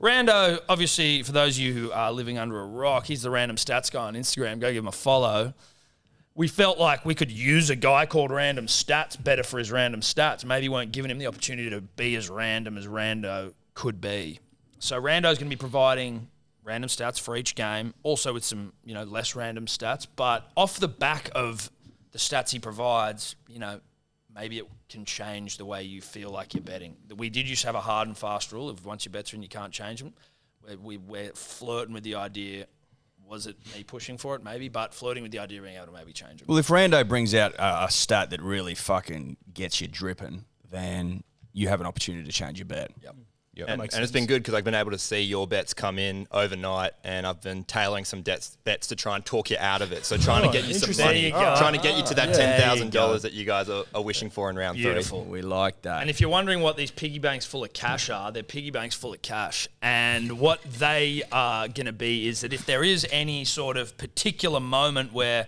Rando, 0.00 0.60
obviously, 0.68 1.22
for 1.22 1.32
those 1.32 1.56
of 1.56 1.62
you 1.62 1.72
who 1.72 1.92
are 1.92 2.12
living 2.12 2.38
under 2.38 2.60
a 2.60 2.66
rock, 2.66 3.06
he's 3.06 3.22
the 3.22 3.30
random 3.30 3.56
stats 3.56 3.90
guy 3.90 4.04
on 4.04 4.14
Instagram. 4.14 4.60
Go 4.60 4.72
give 4.72 4.82
him 4.82 4.88
a 4.88 4.92
follow. 4.92 5.54
We 6.34 6.48
felt 6.48 6.78
like 6.78 7.06
we 7.06 7.14
could 7.14 7.30
use 7.30 7.70
a 7.70 7.76
guy 7.76 8.04
called 8.04 8.30
Random 8.30 8.66
Stats 8.66 9.22
better 9.22 9.42
for 9.42 9.58
his 9.58 9.72
random 9.72 10.02
stats. 10.02 10.44
Maybe 10.44 10.68
we 10.68 10.74
weren't 10.74 10.92
giving 10.92 11.10
him 11.10 11.16
the 11.16 11.26
opportunity 11.28 11.70
to 11.70 11.80
be 11.80 12.14
as 12.14 12.28
random 12.28 12.76
as 12.76 12.86
Rando 12.86 13.54
could 13.72 14.02
be. 14.02 14.40
So 14.78 15.00
Rando's 15.00 15.38
going 15.38 15.50
to 15.50 15.56
be 15.56 15.56
providing 15.56 16.28
random 16.66 16.90
stats 16.90 17.18
for 17.18 17.36
each 17.36 17.54
game, 17.54 17.94
also 18.02 18.34
with 18.34 18.44
some 18.44 18.72
you 18.84 18.92
know 18.92 19.04
less 19.04 19.34
random 19.34 19.66
stats. 19.66 20.06
But 20.16 20.50
off 20.56 20.78
the 20.78 20.88
back 20.88 21.30
of 21.34 21.70
the 22.10 22.18
stats 22.18 22.50
he 22.50 22.58
provides, 22.58 23.36
you 23.48 23.58
know, 23.58 23.80
maybe 24.34 24.58
it 24.58 24.66
can 24.88 25.04
change 25.04 25.56
the 25.56 25.64
way 25.64 25.82
you 25.82 26.02
feel 26.02 26.30
like 26.30 26.54
you're 26.54 26.62
betting. 26.62 26.96
We 27.16 27.30
did 27.30 27.48
used 27.48 27.62
to 27.62 27.68
have 27.68 27.74
a 27.74 27.80
hard 27.80 28.08
and 28.08 28.16
fast 28.16 28.52
rule 28.52 28.68
of 28.68 28.84
once 28.84 29.04
your 29.04 29.12
bets 29.12 29.32
are 29.32 29.36
in, 29.36 29.42
you 29.42 29.48
can't 29.48 29.72
change 29.72 30.00
them. 30.00 30.12
We're, 30.62 30.76
we, 30.76 30.96
we're 30.96 31.32
flirting 31.32 31.94
with 31.94 32.04
the 32.04 32.16
idea. 32.16 32.66
Was 33.28 33.46
it 33.46 33.56
me 33.74 33.82
pushing 33.82 34.18
for 34.18 34.36
it? 34.36 34.44
Maybe, 34.44 34.68
but 34.68 34.94
flirting 34.94 35.22
with 35.22 35.32
the 35.32 35.40
idea 35.40 35.58
of 35.58 35.64
being 35.64 35.76
able 35.76 35.86
to 35.86 35.92
maybe 35.92 36.12
change 36.12 36.40
them. 36.40 36.46
Well, 36.48 36.58
if 36.58 36.68
Rando 36.68 37.06
brings 37.06 37.34
out 37.34 37.54
a, 37.54 37.84
a 37.84 37.90
stat 37.90 38.30
that 38.30 38.40
really 38.40 38.76
fucking 38.76 39.36
gets 39.52 39.80
you 39.80 39.88
dripping, 39.88 40.44
then 40.70 41.24
you 41.52 41.68
have 41.68 41.80
an 41.80 41.86
opportunity 41.86 42.24
to 42.24 42.32
change 42.32 42.58
your 42.58 42.66
bet. 42.66 42.92
Yep. 43.02 43.16
And, 43.64 43.80
and 43.80 44.02
it's 44.02 44.12
been 44.12 44.26
good 44.26 44.42
because 44.42 44.54
I've 44.54 44.64
been 44.64 44.74
able 44.74 44.90
to 44.90 44.98
see 44.98 45.22
your 45.22 45.46
bets 45.46 45.72
come 45.72 45.98
in 45.98 46.28
overnight, 46.30 46.92
and 47.04 47.26
I've 47.26 47.40
been 47.40 47.64
tailoring 47.64 48.04
some 48.04 48.22
debts, 48.22 48.58
bets 48.64 48.88
to 48.88 48.96
try 48.96 49.16
and 49.16 49.24
talk 49.24 49.50
you 49.50 49.56
out 49.58 49.80
of 49.80 49.92
it. 49.92 50.04
So 50.04 50.16
trying 50.18 50.42
to 50.46 50.52
get 50.52 50.68
you 50.68 50.74
some 50.74 50.90
money, 51.04 51.30
There 51.30 51.40
you 51.40 51.56
trying 51.56 51.72
to 51.72 51.80
get 51.80 51.96
you 51.96 52.02
to 52.04 52.14
that 52.14 52.28
Yeah, 52.28 52.34
ten 52.34 52.48
there 52.50 52.58
you 52.58 52.64
thousand 52.64 52.92
go. 52.92 53.00
dollars 53.00 53.22
that 53.22 53.32
you 53.32 53.44
guys 53.46 53.70
are, 53.70 53.84
are 53.94 54.02
wishing 54.02 54.28
for 54.28 54.50
in 54.50 54.56
round 54.56 54.76
Beautiful. 54.76 55.22
three. 55.22 55.30
We 55.30 55.42
like 55.42 55.80
that. 55.82 56.02
And 56.02 56.10
if 56.10 56.20
you're 56.20 56.30
wondering 56.30 56.60
what 56.60 56.76
these 56.76 56.90
piggy 56.90 57.18
banks 57.18 57.46
full 57.46 57.64
of 57.64 57.72
cash 57.72 58.10
are, 58.10 58.30
they're 58.30 58.42
piggy 58.42 58.70
banks 58.70 58.94
full 58.94 59.14
of 59.14 59.22
cash. 59.22 59.68
And 59.80 60.38
what 60.38 60.62
they 60.62 61.22
are 61.32 61.68
going 61.68 61.86
to 61.86 61.92
be 61.92 62.28
is 62.28 62.42
that 62.42 62.52
if 62.52 62.66
there 62.66 62.84
is 62.84 63.06
any 63.10 63.44
sort 63.44 63.76
of 63.76 63.96
particular 63.96 64.60
moment 64.60 65.12
where, 65.12 65.46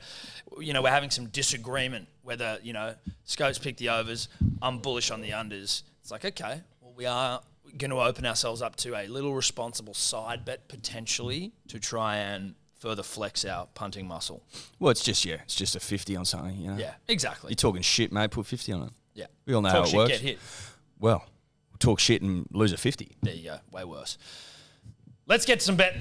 you 0.59 0.73
know, 0.73 0.81
we're 0.83 0.91
having 0.91 1.11
some 1.11 1.27
disagreement, 1.27 2.09
whether, 2.23 2.59
you 2.63 2.73
know, 2.73 2.95
Scopes 3.25 3.59
pick 3.59 3.77
the 3.77 3.91
overs, 3.91 4.29
I'm 4.63 4.79
bullish 4.79 5.11
on 5.11 5.21
the 5.21 5.31
unders, 5.31 5.83
it's 6.01 6.11
like, 6.11 6.25
okay, 6.25 6.63
well, 6.81 6.93
we 6.97 7.05
are 7.07 7.41
going 7.77 7.91
to 7.91 8.01
open 8.01 8.25
ourselves 8.27 8.63
up 8.63 8.77
to 8.77 8.95
a 8.95 9.07
little 9.09 9.35
responsible 9.35 9.95
side 9.95 10.45
bet 10.45 10.69
potentially 10.69 11.53
to 11.69 11.79
try 11.79 12.17
and 12.17 12.55
further 12.79 13.03
flex 13.03 13.45
our 13.45 13.67
punting 13.75 14.07
muscle. 14.07 14.43
well, 14.79 14.91
it's 14.91 15.03
just 15.03 15.25
yeah, 15.25 15.39
it's 15.43 15.55
just 15.57 15.75
a 15.77 15.81
fifty 15.81 16.17
on 16.17 16.25
something. 16.25 16.57
You 16.57 16.71
know. 16.71 16.77
Yeah, 16.79 16.95
exactly. 17.09 17.51
You're 17.51 17.57
talking 17.57 17.83
shit, 17.83 18.13
mate. 18.13 18.31
Put 18.31 18.47
fifty 18.47 18.73
on 18.73 18.83
it. 18.85 18.91
yeah. 19.15 19.27
We 19.47 19.55
all 19.55 19.63
know 19.63 19.69
Talk 19.71 19.77
how 19.79 19.83
it 19.83 19.89
shit, 19.89 19.97
works. 19.97 20.11
Get 20.13 20.21
hit. 20.21 20.39
Well, 21.01 21.25
talk 21.79 21.99
shit 22.01 22.23
and 22.23 22.47
lose 22.53 22.73
a 22.73 22.77
fifty. 22.77 23.17
There 23.23 23.35
you 23.35 23.45
go. 23.45 23.59
Way 23.73 23.85
worse. 23.85 24.17
Let's 25.27 25.45
get 25.45 25.61
some 25.61 25.77
betting. 25.77 26.01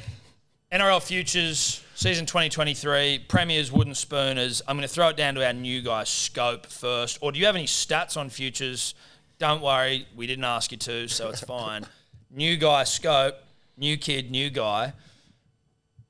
NRL 0.71 1.01
futures 1.01 1.81
season 1.95 2.25
2023 2.25 3.25
premiers 3.29 3.71
wooden 3.71 3.95
spooners. 3.95 4.61
I'm 4.67 4.75
going 4.75 4.87
to 4.87 4.93
throw 4.93 5.07
it 5.07 5.15
down 5.17 5.35
to 5.35 5.45
our 5.45 5.53
new 5.53 5.81
guy 5.81 6.03
Scope 6.03 6.65
first. 6.65 7.17
Or 7.21 7.31
do 7.31 7.39
you 7.39 7.45
have 7.45 7.55
any 7.55 7.67
stats 7.67 8.17
on 8.17 8.29
futures? 8.29 8.93
Don't 9.39 9.61
worry, 9.61 10.07
we 10.15 10.25
didn't 10.25 10.45
ask 10.45 10.71
you 10.71 10.77
to, 10.79 11.07
so 11.07 11.29
it's 11.29 11.41
fine. 11.41 11.85
new 12.31 12.57
guy 12.57 12.83
Scope, 12.83 13.35
new 13.77 13.97
kid, 13.97 14.31
new 14.31 14.49
guy. 14.49 14.93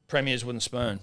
Premiers 0.08 0.46
wouldn't 0.46 0.64
spoon. 0.64 1.00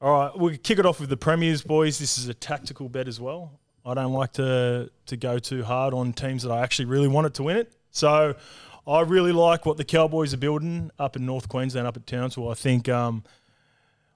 All 0.00 0.12
right, 0.12 0.38
we'll 0.38 0.56
kick 0.56 0.78
it 0.78 0.86
off 0.86 1.00
with 1.00 1.10
the 1.10 1.16
Premiers, 1.16 1.62
boys. 1.62 1.98
This 1.98 2.16
is 2.16 2.28
a 2.28 2.34
tactical 2.34 2.88
bet 2.88 3.08
as 3.08 3.20
well. 3.20 3.58
I 3.84 3.94
don't 3.94 4.12
like 4.12 4.32
to 4.34 4.90
to 5.06 5.16
go 5.16 5.38
too 5.38 5.62
hard 5.62 5.94
on 5.94 6.12
teams 6.12 6.42
that 6.42 6.50
I 6.50 6.62
actually 6.62 6.86
really 6.86 7.08
wanted 7.08 7.34
to 7.34 7.44
win 7.44 7.56
it. 7.56 7.72
So 7.90 8.34
I 8.86 9.00
really 9.02 9.32
like 9.32 9.64
what 9.64 9.76
the 9.76 9.84
Cowboys 9.84 10.34
are 10.34 10.38
building 10.38 10.90
up 10.98 11.16
in 11.16 11.24
North 11.24 11.48
Queensland, 11.48 11.86
up 11.86 11.96
at 11.96 12.06
Townsville. 12.06 12.50
I 12.50 12.54
think 12.54 12.88
um, 12.88 13.22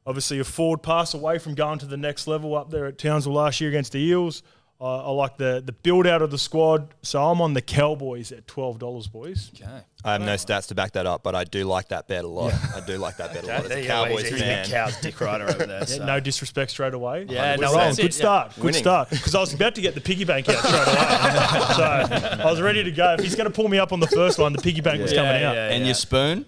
obviously 0.06 0.38
a 0.38 0.44
forward 0.44 0.82
pass 0.82 1.14
away 1.14 1.38
from 1.38 1.54
going 1.54 1.78
to 1.80 1.86
the 1.86 1.96
next 1.96 2.26
level 2.26 2.56
up 2.56 2.70
there 2.70 2.86
at 2.86 2.98
Townsville 2.98 3.32
last 3.32 3.60
year 3.60 3.70
against 3.70 3.92
the 3.92 3.98
Eels. 3.98 4.42
Uh, 4.82 5.08
I 5.08 5.10
like 5.10 5.36
the 5.36 5.62
the 5.62 5.72
build 5.72 6.06
out 6.06 6.22
of 6.22 6.30
the 6.30 6.38
squad. 6.38 6.94
So 7.02 7.22
I'm 7.22 7.42
on 7.42 7.52
the 7.52 7.60
Cowboys 7.60 8.32
at 8.32 8.46
twelve 8.46 8.78
dollars, 8.78 9.06
boys. 9.08 9.50
Okay. 9.54 9.66
I 10.02 10.12
have 10.12 10.22
no 10.22 10.32
stats 10.36 10.68
to 10.68 10.74
back 10.74 10.92
that 10.92 11.04
up, 11.04 11.22
but 11.22 11.34
I 11.34 11.44
do 11.44 11.64
like 11.64 11.88
that 11.88 12.08
bet 12.08 12.24
a 12.24 12.28
lot. 12.28 12.54
I 12.74 12.80
do 12.86 12.96
like 12.96 13.18
that 13.18 13.34
bet 13.34 13.44
a 13.44 13.46
lot. 13.46 13.60
As 13.64 13.68
There 13.68 13.76
a 13.76 13.82
you 13.82 13.86
go. 13.88 13.92
Cowboys 14.04 14.20
He's- 14.22 14.30
he's 14.32 14.40
a 14.40 14.44
fan, 14.44 14.64
big 14.64 14.72
cow's 14.72 15.00
dick 15.02 15.20
rider 15.20 15.44
over 15.44 15.66
there. 15.66 15.78
Yeah, 15.80 15.84
so. 15.84 16.06
no 16.06 16.18
disrespect 16.20 16.70
straight 16.70 16.94
away. 16.94 17.26
Yeah, 17.28 17.56
no, 17.56 17.68
We're 17.68 17.76
wrong. 17.76 17.76
that's 17.88 17.98
it, 17.98 18.02
Good 18.02 18.12
yeah. 18.14 18.18
start. 18.18 18.54
Good 18.54 18.64
Winning. 18.64 18.80
start. 18.80 19.10
Because 19.10 19.34
I 19.34 19.40
was 19.40 19.52
about 19.52 19.74
to 19.74 19.82
get 19.82 19.94
the 19.94 20.00
piggy 20.00 20.24
bank 20.24 20.48
out 20.48 20.56
straight 20.64 20.72
away. 20.72 20.84
so 21.76 22.42
I 22.42 22.50
was 22.50 22.62
ready 22.62 22.82
to 22.82 22.90
go. 22.90 23.12
If 23.18 23.20
he's 23.20 23.34
going 23.36 23.48
to 23.48 23.54
pull 23.54 23.68
me 23.68 23.78
up 23.78 23.92
on 23.92 24.00
the 24.00 24.06
first 24.06 24.38
one, 24.38 24.54
the 24.54 24.62
piggy 24.62 24.80
bank 24.80 25.02
was 25.02 25.12
Yeah, 25.12 25.26
coming 25.26 25.42
out. 25.42 25.54
yeah, 25.56 25.68
and 25.72 25.84
your 25.84 25.94
spoon. 25.94 26.46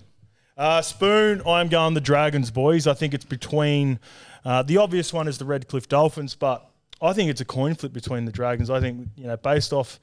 Uh, 0.57 0.81
Spoon, 0.81 1.43
I'm 1.47 1.69
going 1.69 1.93
the 1.95 2.01
Dragons, 2.01 2.51
boys. 2.51 2.87
I 2.87 2.95
think 2.95 3.12
it's 3.15 3.25
between. 3.25 3.99
Uh, 4.45 4.62
the 4.62 4.77
obvious 4.79 5.12
one 5.12 5.29
is 5.29 5.37
the 5.39 5.45
Redcliffe 5.45 5.89
Dolphins, 5.89 6.35
but 6.35 6.67
I 7.02 7.12
think 7.12 7.30
it's 7.30 7.40
a 7.40 7.44
coin 7.44 7.75
flip 7.75 7.92
between 7.92 8.25
the 8.25 8.32
Dragons. 8.32 8.71
I 8.71 8.80
think, 8.80 9.09
you 9.16 9.26
know, 9.26 9.37
based 9.37 9.73
off 9.73 9.99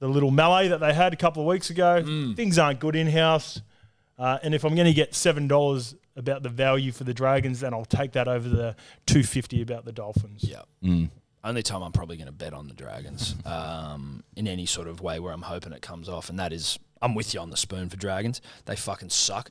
the 0.00 0.08
little 0.08 0.30
melee 0.30 0.68
that 0.68 0.78
they 0.80 0.92
had 0.92 1.12
a 1.12 1.16
couple 1.16 1.42
of 1.42 1.48
weeks 1.48 1.70
ago, 1.70 2.02
Mm. 2.04 2.36
things 2.36 2.58
aren't 2.58 2.80
good 2.80 2.94
in 2.96 3.08
house. 3.08 3.60
Uh, 4.18 4.38
and 4.42 4.54
if 4.54 4.62
I'm 4.64 4.74
going 4.74 4.86
to 4.86 4.92
get 4.92 5.12
$7 5.12 5.94
about 6.16 6.42
the 6.42 6.48
value 6.48 6.92
for 6.92 7.02
the 7.04 7.14
Dragons, 7.14 7.60
then 7.60 7.72
I'll 7.74 7.84
take 7.84 8.12
that 8.12 8.28
over 8.28 8.48
the 8.48 8.76
250 9.06 9.62
about 9.62 9.84
the 9.84 9.92
Dolphins. 9.92 10.44
Yeah. 10.44 10.62
Only 11.42 11.62
time 11.62 11.82
I'm 11.82 11.92
probably 11.92 12.16
going 12.16 12.26
to 12.26 12.32
bet 12.32 12.54
on 12.54 12.68
the 12.68 12.74
Dragons 12.74 13.34
um, 13.44 14.22
in 14.36 14.46
any 14.46 14.66
sort 14.66 14.86
of 14.88 15.00
way 15.00 15.18
where 15.20 15.32
I'm 15.32 15.42
hoping 15.42 15.72
it 15.72 15.82
comes 15.82 16.08
off, 16.08 16.30
and 16.30 16.38
that 16.38 16.52
is 16.52 16.78
I'm 17.02 17.14
with 17.14 17.34
you 17.34 17.40
on 17.40 17.50
the 17.50 17.56
spoon 17.56 17.88
for 17.90 17.96
Dragons. 17.96 18.40
They 18.66 18.76
fucking 18.76 19.10
suck. 19.10 19.50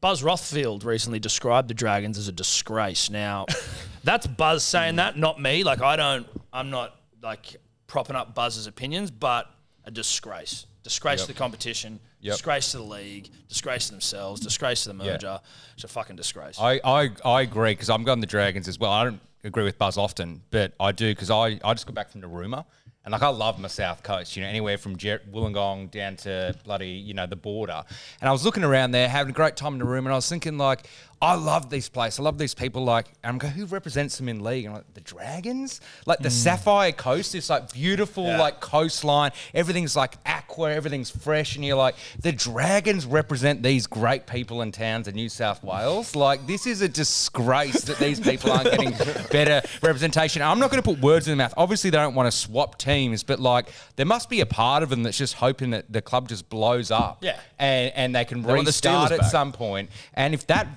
Buzz 0.00 0.22
Rothfield 0.22 0.84
recently 0.84 1.18
described 1.18 1.68
the 1.68 1.74
Dragons 1.74 2.18
as 2.18 2.28
a 2.28 2.32
disgrace. 2.32 3.08
Now, 3.10 3.46
that's 4.08 4.26
Buzz 4.26 4.64
saying 4.64 4.94
mm. 4.94 4.98
that, 4.98 5.18
not 5.18 5.40
me. 5.40 5.64
Like 5.64 5.82
I 5.82 5.96
don't, 5.96 6.26
I'm 6.52 6.70
not 6.70 6.96
like 7.22 7.56
propping 7.86 8.16
up 8.16 8.34
Buzz's 8.34 8.66
opinions, 8.66 9.10
but 9.10 9.50
a 9.84 9.90
disgrace. 9.90 10.66
Disgrace 10.82 11.22
to 11.22 11.28
the 11.28 11.34
competition. 11.34 12.00
Yep. 12.20 12.34
Disgrace 12.34 12.70
to 12.72 12.78
the 12.78 12.84
league. 12.84 13.28
Disgrace 13.48 13.86
to 13.86 13.92
themselves. 13.92 14.40
Disgrace 14.40 14.84
to 14.84 14.88
the 14.88 14.94
merger. 14.94 15.40
It's 15.74 15.84
a 15.84 15.88
fucking 15.88 16.16
disgrace. 16.16 16.58
I, 16.58 16.80
I, 16.82 17.10
I 17.24 17.42
agree 17.42 17.72
because 17.72 17.90
I'm 17.90 18.04
going 18.04 18.20
the 18.20 18.26
Dragons 18.26 18.66
as 18.66 18.78
well. 18.78 18.90
I 18.90 19.04
don't 19.04 19.20
agree 19.44 19.64
with 19.64 19.76
Buzz 19.78 19.98
often, 19.98 20.42
but 20.50 20.72
I 20.80 20.92
do 20.92 21.10
because 21.10 21.30
I, 21.30 21.60
I 21.62 21.74
just 21.74 21.86
got 21.86 21.94
back 21.94 22.10
from 22.10 22.22
Narooma 22.22 22.64
and 23.08 23.12
like 23.14 23.22
I 23.22 23.28
love 23.28 23.58
my 23.58 23.68
South 23.68 24.02
Coast, 24.02 24.36
you 24.36 24.42
know, 24.42 24.50
anywhere 24.50 24.76
from 24.76 24.96
Jer- 24.96 25.22
Wollongong 25.32 25.90
down 25.90 26.16
to 26.16 26.54
bloody, 26.64 26.90
you 26.90 27.14
know, 27.14 27.24
the 27.24 27.36
border. 27.36 27.82
And 28.20 28.28
I 28.28 28.32
was 28.32 28.44
looking 28.44 28.64
around 28.64 28.90
there, 28.90 29.08
having 29.08 29.30
a 29.30 29.34
great 29.34 29.56
time 29.56 29.80
in 29.80 29.80
Narooma, 29.80 30.00
and 30.00 30.08
I 30.08 30.16
was 30.16 30.28
thinking 30.28 30.58
like, 30.58 30.86
I 31.20 31.34
love 31.34 31.68
this 31.68 31.88
place. 31.88 32.20
I 32.20 32.22
love 32.22 32.38
these 32.38 32.54
people. 32.54 32.84
Like, 32.84 33.06
and 33.24 33.32
I'm 33.32 33.38
going, 33.38 33.52
who 33.52 33.66
represents 33.66 34.16
them 34.18 34.28
in 34.28 34.42
league? 34.42 34.64
And 34.64 34.74
I'm 34.74 34.78
like, 34.78 34.94
the 34.94 35.00
Dragons, 35.00 35.80
like 36.06 36.18
the 36.18 36.28
hmm. 36.28 36.34
Sapphire 36.34 36.92
Coast, 36.92 37.32
this 37.32 37.50
like 37.50 37.72
beautiful 37.72 38.24
like 38.24 38.60
coastline. 38.60 39.32
Everything's 39.52 39.96
like 39.96 40.14
aqua, 40.24 40.72
everything's 40.72 41.10
fresh, 41.10 41.56
and 41.56 41.64
you're 41.64 41.76
like, 41.76 41.96
the 42.20 42.30
Dragons 42.30 43.04
represent 43.04 43.62
these 43.62 43.86
great 43.86 44.26
people 44.26 44.60
and 44.60 44.72
towns 44.72 45.08
in 45.08 45.14
New 45.14 45.28
South 45.28 45.64
Wales. 45.64 46.14
Like, 46.14 46.46
this 46.46 46.66
is 46.66 46.82
a 46.82 46.88
disgrace 46.88 47.82
that 47.82 47.98
these 47.98 48.20
people 48.20 48.52
aren't 48.52 48.70
getting 48.70 48.90
better 49.32 49.66
representation. 49.82 50.42
I'm 50.42 50.60
not 50.60 50.70
going 50.70 50.82
to 50.82 50.88
put 50.88 51.00
words 51.00 51.26
in 51.26 51.36
their 51.36 51.44
mouth. 51.44 51.54
Obviously, 51.56 51.90
they 51.90 51.98
don't 51.98 52.14
want 52.14 52.30
to 52.30 52.36
swap 52.36 52.78
teams, 52.78 53.24
but 53.24 53.40
like, 53.40 53.68
there 53.96 54.06
must 54.06 54.30
be 54.30 54.40
a 54.40 54.46
part 54.46 54.82
of 54.82 54.88
them 54.88 55.02
that's 55.02 55.18
just 55.18 55.34
hoping 55.34 55.70
that 55.70 55.92
the 55.92 56.00
club 56.00 56.28
just 56.28 56.48
blows 56.48 56.90
up. 56.90 57.18
Yeah. 57.22 57.38
and 57.58 57.92
and 57.94 58.14
they 58.14 58.24
can 58.24 58.42
want 58.42 58.64
the 58.64 58.66
restart 58.66 59.10
Steelers 59.10 59.14
at 59.14 59.20
back. 59.20 59.30
some 59.30 59.52
point. 59.52 59.90
And 60.14 60.34
if 60.34 60.46
that 60.46 60.68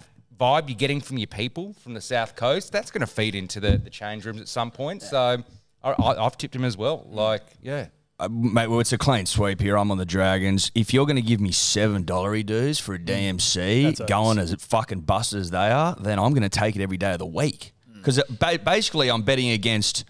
vibe 0.41 0.67
you're 0.67 0.77
getting 0.77 0.99
from 0.99 1.17
your 1.17 1.27
people 1.27 1.73
from 1.73 1.93
the 1.93 2.01
south 2.01 2.35
coast, 2.35 2.71
that's 2.71 2.89
going 2.89 3.01
to 3.01 3.07
feed 3.07 3.35
into 3.35 3.59
the, 3.59 3.77
the 3.77 3.89
change 3.89 4.25
rooms 4.25 4.41
at 4.41 4.47
some 4.47 4.71
point. 4.71 5.03
So 5.03 5.43
I, 5.83 5.91
I, 5.91 6.25
I've 6.25 6.37
tipped 6.37 6.55
him 6.55 6.65
as 6.65 6.75
well. 6.75 7.05
Like, 7.09 7.43
yeah. 7.61 7.87
Uh, 8.19 8.27
mate, 8.29 8.67
well, 8.67 8.79
it's 8.79 8.93
a 8.93 8.97
clean 8.97 9.25
sweep 9.25 9.61
here. 9.61 9.77
I'm 9.77 9.91
on 9.91 9.97
the 9.97 10.05
Dragons. 10.05 10.71
If 10.75 10.93
you're 10.93 11.05
going 11.05 11.15
to 11.15 11.21
give 11.21 11.39
me 11.39 11.51
seven 11.51 12.03
dollary 12.03 12.43
dues 12.43 12.79
for 12.79 12.95
a 12.95 12.99
mm. 12.99 13.05
DMC, 13.05 14.07
going 14.07 14.39
as 14.39 14.53
fucking 14.55 15.01
busted 15.01 15.39
as 15.39 15.51
they 15.51 15.69
are, 15.71 15.95
then 15.99 16.19
I'm 16.19 16.33
going 16.33 16.43
to 16.43 16.49
take 16.49 16.75
it 16.75 16.81
every 16.81 16.97
day 16.97 17.13
of 17.13 17.19
the 17.19 17.25
week. 17.25 17.73
Mm. 17.89 17.95
Because 17.95 18.19
uh, 18.19 18.23
ba- 18.29 18.59
basically, 18.63 19.09
I'm 19.09 19.23
betting 19.23 19.49
against 19.49 20.05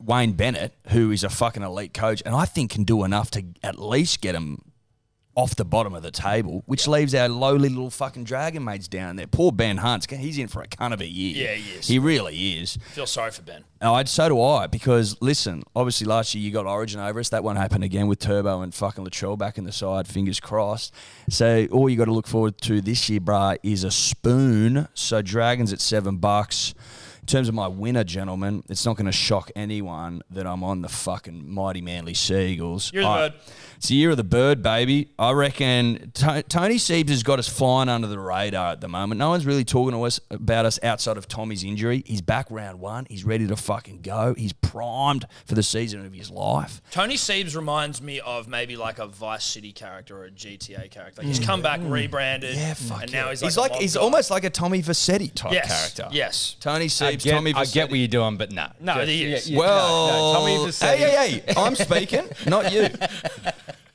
Wayne 0.00 0.32
Bennett, 0.32 0.74
who 0.88 1.10
is 1.10 1.24
a 1.24 1.28
fucking 1.28 1.62
elite 1.62 1.94
coach, 1.94 2.22
and 2.24 2.34
I 2.34 2.44
think 2.44 2.70
can 2.70 2.84
do 2.84 3.04
enough 3.04 3.30
to 3.32 3.44
at 3.62 3.78
least 3.78 4.20
get 4.20 4.34
him 4.34 4.62
off 5.38 5.54
the 5.54 5.64
bottom 5.64 5.94
of 5.94 6.02
the 6.02 6.10
table, 6.10 6.64
which 6.66 6.88
leaves 6.88 7.14
our 7.14 7.28
lowly 7.28 7.68
little 7.68 7.90
fucking 7.90 8.24
dragon 8.24 8.64
mates 8.64 8.88
down 8.88 9.14
there. 9.14 9.28
Poor 9.28 9.52
Ben 9.52 9.76
Hunt, 9.76 10.10
he's 10.10 10.36
in 10.36 10.48
for 10.48 10.62
a 10.62 10.66
cunt 10.66 10.92
of 10.92 11.00
a 11.00 11.06
year. 11.06 11.44
Yeah, 11.44 11.54
he 11.54 11.78
is. 11.78 11.86
He 11.86 12.00
really 12.00 12.58
is. 12.58 12.76
feel 12.90 13.06
sorry 13.06 13.30
for 13.30 13.42
Ben. 13.42 13.62
Oh, 13.80 13.94
I'd, 13.94 14.08
so 14.08 14.28
do 14.28 14.42
I, 14.42 14.66
because 14.66 15.16
listen, 15.22 15.62
obviously 15.76 16.08
last 16.08 16.34
year 16.34 16.42
you 16.42 16.50
got 16.50 16.66
Origin 16.66 16.98
over 16.98 17.20
us. 17.20 17.28
That 17.28 17.44
won't 17.44 17.56
happen 17.56 17.84
again 17.84 18.08
with 18.08 18.18
Turbo 18.18 18.62
and 18.62 18.74
fucking 18.74 19.04
Latrell 19.04 19.38
back 19.38 19.58
in 19.58 19.64
the 19.64 19.70
side, 19.70 20.08
fingers 20.08 20.40
crossed. 20.40 20.92
So 21.30 21.68
all 21.70 21.88
you 21.88 21.96
got 21.96 22.06
to 22.06 22.12
look 22.12 22.26
forward 22.26 22.58
to 22.62 22.80
this 22.80 23.08
year, 23.08 23.20
bruh, 23.20 23.58
is 23.62 23.84
a 23.84 23.92
spoon. 23.92 24.88
So 24.94 25.22
Dragons 25.22 25.72
at 25.72 25.80
seven 25.80 26.16
bucks. 26.16 26.74
Terms 27.28 27.46
of 27.48 27.54
my 27.54 27.68
winner, 27.68 28.04
gentlemen, 28.04 28.62
it's 28.70 28.86
not 28.86 28.96
going 28.96 29.04
to 29.06 29.12
shock 29.12 29.50
anyone 29.54 30.22
that 30.30 30.46
I'm 30.46 30.64
on 30.64 30.80
the 30.80 30.88
fucking 30.88 31.52
mighty 31.52 31.82
Manly 31.82 32.14
Seagulls. 32.14 32.90
You're 32.92 33.02
the 33.02 33.08
I- 33.08 33.28
bird. 33.28 33.34
It's 33.76 33.86
the 33.88 33.94
year 33.94 34.10
of 34.10 34.16
the 34.16 34.24
bird, 34.24 34.60
baby. 34.60 35.10
I 35.20 35.30
reckon 35.30 36.10
To- 36.14 36.42
Tony 36.48 36.78
Siebes 36.78 37.10
has 37.10 37.22
got 37.22 37.38
us 37.38 37.46
flying 37.46 37.88
under 37.88 38.08
the 38.08 38.18
radar 38.18 38.72
at 38.72 38.80
the 38.80 38.88
moment. 38.88 39.20
No 39.20 39.28
one's 39.28 39.46
really 39.46 39.64
talking 39.64 39.92
to 39.92 40.02
us 40.02 40.18
about 40.32 40.66
us 40.66 40.80
outside 40.82 41.16
of 41.16 41.28
Tommy's 41.28 41.62
injury. 41.62 42.02
He's 42.04 42.20
back 42.20 42.48
round 42.50 42.80
one. 42.80 43.06
He's 43.08 43.24
ready 43.24 43.46
to 43.46 43.54
fucking 43.54 44.00
go. 44.00 44.34
He's 44.36 44.52
primed 44.52 45.26
for 45.46 45.54
the 45.54 45.62
season 45.62 46.04
of 46.04 46.12
his 46.12 46.28
life. 46.28 46.82
Tony 46.90 47.14
Siebes 47.14 47.54
reminds 47.54 48.02
me 48.02 48.18
of 48.18 48.48
maybe 48.48 48.76
like 48.76 48.98
a 48.98 49.06
Vice 49.06 49.44
City 49.44 49.70
character 49.70 50.16
or 50.18 50.24
a 50.24 50.30
GTA 50.32 50.90
character. 50.90 51.22
Like 51.22 51.28
he's 51.28 51.38
come 51.38 51.62
back 51.62 51.78
rebranded, 51.84 52.56
Mm. 52.56 52.58
Yeah, 52.58 52.74
fuck 52.74 53.02
and 53.02 53.12
now 53.12 53.30
he's 53.30 53.42
like 53.42 53.48
he's 53.50 53.56
like 53.56 53.72
he's 53.76 53.96
almost 53.96 54.30
like 54.32 54.42
a 54.42 54.50
Tommy 54.50 54.82
Vercetti 54.82 55.32
type 55.32 55.52
yes, 55.52 55.68
character. 55.68 56.08
Yes, 56.12 56.56
Tony 56.58 56.86
I 56.86 56.88
Siebes, 57.18 57.24
get, 57.24 57.32
Tommy 57.34 57.54
I 57.54 57.62
Vercetti. 57.64 57.74
get 57.74 57.90
what 57.90 57.98
you're 57.98 58.08
doing, 58.08 58.36
but 58.36 58.52
no. 58.52 58.66
No, 58.80 58.94
Just- 58.94 59.08
he 59.08 59.24
is. 59.24 59.50
yeah, 59.50 59.54
yeah, 59.54 59.58
Well, 59.60 60.06
no, 60.06 60.32
no, 60.32 60.38
Tommy 60.38 60.70
Vercetti. 60.70 60.96
hey, 60.96 61.10
hey, 61.10 61.42
hey, 61.46 61.54
I'm 61.56 61.74
speaking, 61.74 62.28
not 62.46 62.72
you. 62.72 62.88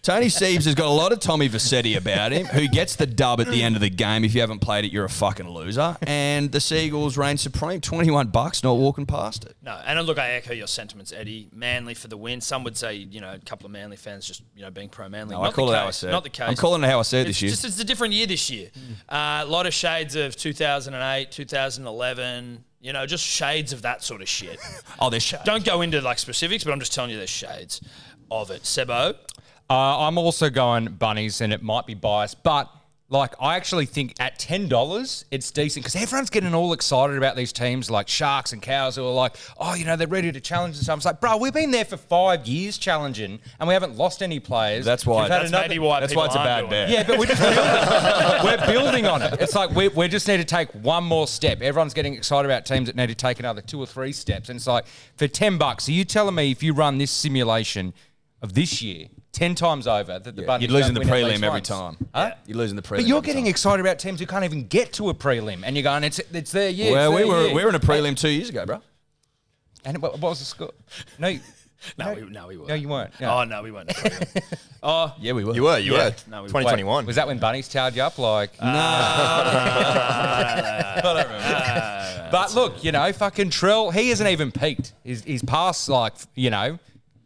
Tony 0.02 0.26
Siebes 0.26 0.66
has 0.66 0.76
got 0.76 0.88
a 0.88 0.90
lot 0.90 1.14
of 1.14 1.22
Tommy 1.22 1.48
Vercetti 1.48 1.96
about 1.96 2.34
him, 2.34 2.46
who 2.48 2.68
gets 2.68 2.98
the 2.98 3.06
dub 3.08 3.40
at 3.40 3.48
the 3.48 3.64
end 3.64 3.76
of 3.76 3.82
the 3.82 3.90
game. 3.90 4.26
If 4.26 4.36
you 4.36 4.42
haven't 4.42 4.60
played 4.60 4.84
it, 4.84 4.92
you're 4.92 5.06
a 5.06 5.10
fucking 5.10 5.48
loser. 5.48 5.96
And 6.02 6.52
the 6.52 6.60
Seagulls 6.60 7.16
reign 7.16 7.38
supreme, 7.38 7.80
21 7.80 8.28
bucks, 8.28 8.64
not 8.64 8.74
walking 8.74 9.06
past 9.06 9.46
it. 9.46 9.56
No, 9.62 9.80
and 9.86 10.06
look, 10.06 10.20
I 10.20 10.32
echo 10.32 10.52
your 10.52 10.68
sentiments, 10.68 11.14
Eddie. 11.14 11.48
Manly 11.54 11.94
for 11.94 12.10
the 12.10 12.18
win. 12.18 12.42
Some 12.42 12.66
would 12.66 12.76
say, 12.76 12.96
you 12.96 13.22
know, 13.22 13.32
a 13.34 13.40
couple 13.40 13.66
of 13.66 13.72
Manly 13.72 13.96
fans 13.96 14.28
just, 14.28 14.42
you 14.54 14.62
know, 14.64 14.70
being 14.72 14.90
pro 14.90 15.08
Manly. 15.08 15.36
No, 15.36 15.42
Not 15.42 15.54
I 15.54 15.56
call 15.56 15.70
it 15.70 15.76
case. 15.76 15.80
how 15.82 15.88
I 15.88 15.92
said. 15.92 16.12
Not 16.12 16.24
the 16.26 16.30
case. 16.32 16.50
I'm 16.50 16.56
calling 16.58 16.84
it 16.84 16.88
how 16.90 17.00
I 17.00 17.04
said 17.04 17.22
It's 17.28 17.40
this 17.40 17.42
year. 17.44 17.52
just 17.52 17.64
it's 17.64 17.80
a 17.80 17.86
different 17.86 18.14
year 18.14 18.28
this 18.28 18.50
year. 18.52 18.72
Uh, 19.08 19.44
a 19.44 19.46
lot 19.46 19.68
of 19.68 19.74
shades 19.74 20.18
of 20.18 20.36
2008, 20.36 21.32
2011. 21.32 22.66
You 22.84 22.92
know, 22.92 23.06
just 23.06 23.24
shades 23.24 23.72
of 23.72 23.82
that 23.84 24.04
sort 24.04 24.22
of 24.22 24.28
shit. 24.28 24.60
oh, 25.00 25.10
there's 25.10 25.24
shades. 25.24 25.44
Don't 25.46 25.64
go 25.64 25.82
into 25.82 26.02
like 26.02 26.20
specifics, 26.20 26.66
but 26.66 26.74
I'm 26.74 26.80
just 26.80 26.94
telling 26.94 27.12
you 27.12 27.18
there's 27.18 27.30
shades 27.30 27.80
of 28.30 28.52
it. 28.52 28.64
Sebo, 28.64 29.16
Uh, 29.70 29.74
I'm 30.08 30.18
also 30.18 30.50
going 30.50 30.88
bunnies, 30.88 31.40
and 31.40 31.54
it 31.54 31.64
might 31.64 31.86
be 31.86 31.94
biased, 31.94 32.44
but 32.44 32.70
like 33.14 33.34
I 33.40 33.56
actually 33.56 33.86
think 33.86 34.16
at 34.20 34.40
ten 34.40 34.68
dollars 34.68 35.24
it's 35.32 35.50
decent 35.52 35.86
because 35.86 35.96
everyone's 36.02 36.30
getting 36.30 36.54
all 36.54 36.74
excited 36.74 37.16
about 37.16 37.36
these 37.36 37.54
teams 37.54 37.90
like 37.90 38.10
Sharks 38.10 38.52
and 38.54 38.62
Cows 38.62 38.96
who 38.96 39.06
are 39.06 39.14
like, 39.14 39.36
oh, 39.58 39.76
you 39.76 39.86
know, 39.86 39.96
they're 39.96 40.08
ready 40.08 40.32
to 40.32 40.42
challenge 40.42 40.76
and 40.76 40.84
stuff. 40.84 40.98
It's 40.98 41.06
like, 41.06 41.22
bro, 41.22 41.38
we've 41.38 41.54
been 41.54 41.72
there 41.72 41.86
for 41.86 41.96
five 41.98 42.46
years 42.48 42.78
challenging, 42.78 43.40
and 43.60 43.68
we 43.68 43.74
haven't 43.74 43.96
lost 43.96 44.22
any 44.22 44.40
players. 44.40 44.84
That's 44.84 45.06
why- 45.06 45.30
that's 45.30 45.50
another- 45.50 45.68
maybe 45.70 45.80
why 45.80 46.00
that's 46.02 46.16
why 46.16 46.26
it's 46.26 46.36
a 46.36 46.40
bad 46.40 46.70
bet. 46.70 46.90
Yeah, 46.90 47.04
but 47.08 47.20
we're 47.20 47.28
just 47.28 47.42
building. 47.42 48.44
we're 48.44 48.66
building 48.74 49.06
on 49.06 49.22
it. 49.22 49.40
It's 49.40 49.56
like 49.56 49.70
we, 49.72 49.88
we 49.90 50.08
just 50.08 50.28
need 50.28 50.38
to 50.38 50.44
take 50.46 50.70
one 50.72 51.04
more 51.04 51.28
step. 51.28 51.62
Everyone's 51.62 51.94
getting 51.94 52.14
excited 52.16 52.50
about 52.50 52.66
teams 52.66 52.88
that 52.88 52.96
need 52.96 53.08
to 53.08 53.16
take 53.16 53.40
another 53.40 53.62
two 53.62 53.80
or 53.80 53.86
three 53.86 54.12
steps. 54.12 54.50
And 54.50 54.58
it's 54.58 54.68
like 54.68 54.86
for 55.16 55.28
ten 55.28 55.58
bucks, 55.58 55.88
are 55.88 55.92
you 55.94 56.04
telling 56.04 56.36
me 56.36 56.52
if 56.52 56.64
you 56.64 56.74
run 56.74 56.98
this 56.98 57.12
simulation 57.12 57.94
of 58.42 58.54
this 58.56 58.82
year 58.82 59.08
ten 59.34 59.54
times 59.56 59.86
over 59.88 60.18
that 60.20 60.36
the 60.36 60.44
Bunnies 60.44 60.70
You're 60.70 60.78
losing 60.80 60.94
the 60.94 61.02
don't 61.02 61.10
win 61.10 61.24
at 61.26 61.28
least 61.28 61.42
prelim 61.42 61.46
every 61.48 61.50
once? 61.58 61.68
time. 61.68 61.98
Huh? 62.16 62.32
You're 62.46 62.58
losing 62.58 62.76
the 62.78 62.82
prelim. 62.82 62.98
But 62.98 63.06
you're 63.08 63.18
every 63.18 63.26
getting 63.28 63.44
time. 63.44 63.50
excited 63.52 63.82
about 63.86 64.00
teams 64.00 64.20
who 64.22 64.26
can't 64.26 64.46
even 64.46 64.68
get 64.68 64.94
to 64.94 65.10
a 65.10 65.14
prelim, 65.14 65.64
and 65.66 65.76
you're 65.76 65.84
going, 65.84 66.06
it's 66.06 66.20
it's 66.32 66.52
their 66.54 66.70
year. 66.70 66.88
it's 66.88 66.94
Well, 66.96 67.14
we 67.14 67.26
were 67.26 67.46
year. 67.48 67.54
we 67.56 67.64
were 67.64 67.70
in 67.70 67.76
a 67.76 67.80
prelim 67.80 68.16
two 68.18 68.30
years 68.30 68.48
ago, 68.50 68.66
bro. 68.66 68.82
And 69.86 70.02
what, 70.02 70.14
what 70.14 70.30
was 70.30 70.40
the 70.40 70.46
score? 70.46 70.72
No, 71.20 71.28
you- 71.28 71.42
No, 71.98 72.14
we, 72.14 72.22
no, 72.22 72.48
we 72.48 72.56
weren't. 72.56 72.70
no, 72.70 72.76
you 72.76 72.88
weren't. 72.88 73.20
No. 73.20 73.40
Oh 73.40 73.44
no, 73.44 73.62
we 73.62 73.70
weren't. 73.72 73.92
oh, 74.84 75.14
Yeah, 75.20 75.34
we 75.34 75.44
were. 75.44 75.54
You 75.54 75.64
were, 75.64 75.78
you 75.80 75.92
Yeah. 75.94 76.06
were. 76.06 76.16
No, 76.30 76.44
we- 76.44 76.48
2021. 76.48 77.06
Was 77.06 77.18
that 77.18 77.28
when 77.28 77.40
Bunnies 77.40 77.68
towed 77.68 77.94
you 77.96 78.04
up? 78.04 78.18
Like, 78.18 78.52
no. 78.62 78.70
But 82.32 82.54
look, 82.56 82.84
you 82.84 82.92
know, 82.92 83.12
fucking 83.14 83.50
Trill, 83.50 83.92
he 83.92 84.10
hasn't 84.10 84.30
even 84.30 84.52
peaked. 84.52 84.94
He's, 85.04 85.24
he's 85.24 85.44
past, 85.44 85.88
like, 85.90 86.14
you 86.36 86.50
know, 86.50 86.80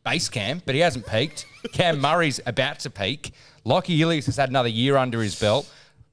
base 0.10 0.30
camp, 0.30 0.64
but 0.66 0.76
he 0.76 0.82
hasn't 0.82 1.06
peaked. 1.06 1.46
Cam 1.74 2.00
Murray's 2.00 2.40
about 2.46 2.80
to 2.80 2.89
peak. 2.89 3.32
Lockie 3.65 4.02
Ilias 4.02 4.26
has 4.28 4.38
had 4.38 4.50
another 4.50 4.70
year 4.70 4.96
under 4.96 5.22
his 5.22 5.38
belt. 5.39 5.70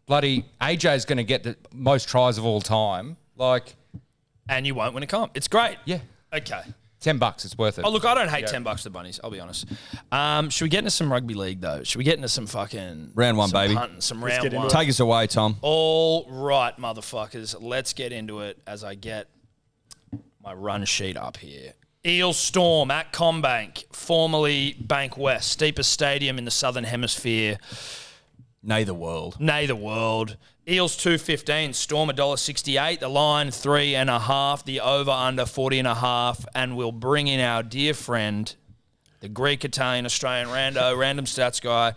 Bloody 0.07 0.45
AJ's 0.61 1.05
going 1.05 1.19
to 1.19 1.25
get 1.25 1.45
the 1.45 1.57
most 1.73 2.09
tries 2.09 2.37
of 2.37 2.45
all 2.45 2.61
time. 2.61 3.17
Like, 3.37 3.75
and 4.49 4.67
you 4.67 4.75
won't 4.75 4.95
win 4.95 5.03
a 5.03 5.07
comp. 5.07 5.33
It's 5.37 5.49
great. 5.49 5.79
yeah, 5.85 6.01
Okay. 6.33 6.63
10 7.01 7.19
bucks, 7.19 7.45
it's 7.45 7.59
worth 7.59 7.79
it. 7.79 7.85
Oh, 7.85 7.91
look, 7.91 8.07
I 8.07 8.15
don't 8.15 8.31
hate 8.31 8.47
10 8.47 8.63
bucks 8.63 8.83
to 8.83 8.89
the 8.89 8.93
bunnies, 8.93 9.21
I'll 9.23 9.31
be 9.31 9.39
honest. 9.39 9.67
Um, 10.11 10.49
should 10.49 10.65
we 10.65 10.69
get 10.71 10.79
into 10.79 10.91
some 10.91 11.13
rugby 11.13 11.35
league, 11.35 11.61
though? 11.61 11.83
Should 11.83 11.99
we 11.99 12.05
get 12.05 12.17
into 12.17 12.31
some 12.31 12.47
fucking. 12.47 13.13
Round 13.15 13.37
one, 13.37 13.51
some 13.51 13.61
baby. 13.61 13.75
Punting, 13.75 14.01
some 14.01 14.25
round 14.25 14.43
get 14.43 14.47
into 14.47 14.57
one. 14.57 14.67
it. 14.69 14.71
Take 14.71 14.89
us 14.89 15.01
away, 15.01 15.27
Tom. 15.27 15.59
All 15.61 16.25
right, 16.31 16.75
motherfuckers. 16.79 17.55
Let's 17.61 17.93
get 17.93 18.11
into 18.13 18.41
it 18.41 18.59
as 18.67 18.83
I 18.85 18.95
get 18.95 19.29
my 20.43 20.55
run 20.55 20.87
sheet 20.87 21.19
up 21.19 21.37
here. 21.37 21.75
Eel 22.07 22.35
Storm 22.35 22.91
at 22.91 23.15
CommBank, 23.15 23.85
formerly 23.95 24.75
Bank 24.79 25.17
West, 25.17 25.51
steepest 25.51 25.91
stadium 25.91 26.37
in 26.37 26.45
the 26.45 26.51
Southern 26.51 26.85
Hemisphere. 26.85 27.57
Nay 28.63 28.85
the 28.85 28.93
world. 28.93 29.41
Nay 29.41 29.65
the 29.65 29.75
world. 29.75 30.37
Eels 30.69 30.99
two 30.99 31.17
fifteen, 31.17 31.73
Storm 31.73 32.11
a 32.11 32.13
dollar 32.13 32.37
sixty 32.37 32.77
eight. 32.77 33.01
The 33.01 33.09
line 33.09 33.51
three 33.51 33.95
and 33.95 34.11
a 34.11 34.19
half. 34.19 34.67
The 34.67 34.81
over 34.81 35.11
under 35.11 35.47
forty 35.47 35.79
and 35.79 35.89
a 35.89 35.95
half, 35.95 36.45
and 36.55 36.77
we'll 36.77 36.93
bring 36.93 37.27
in 37.27 37.41
our 37.41 37.63
dear 37.63 37.95
friend, 37.95 38.55
the 39.21 39.31
Greek 39.31 39.65
Italian 39.65 40.05
Australian 40.05 40.49
rando, 40.49 40.95
random 40.99 41.25
stats 41.25 41.61
guy. 41.61 41.95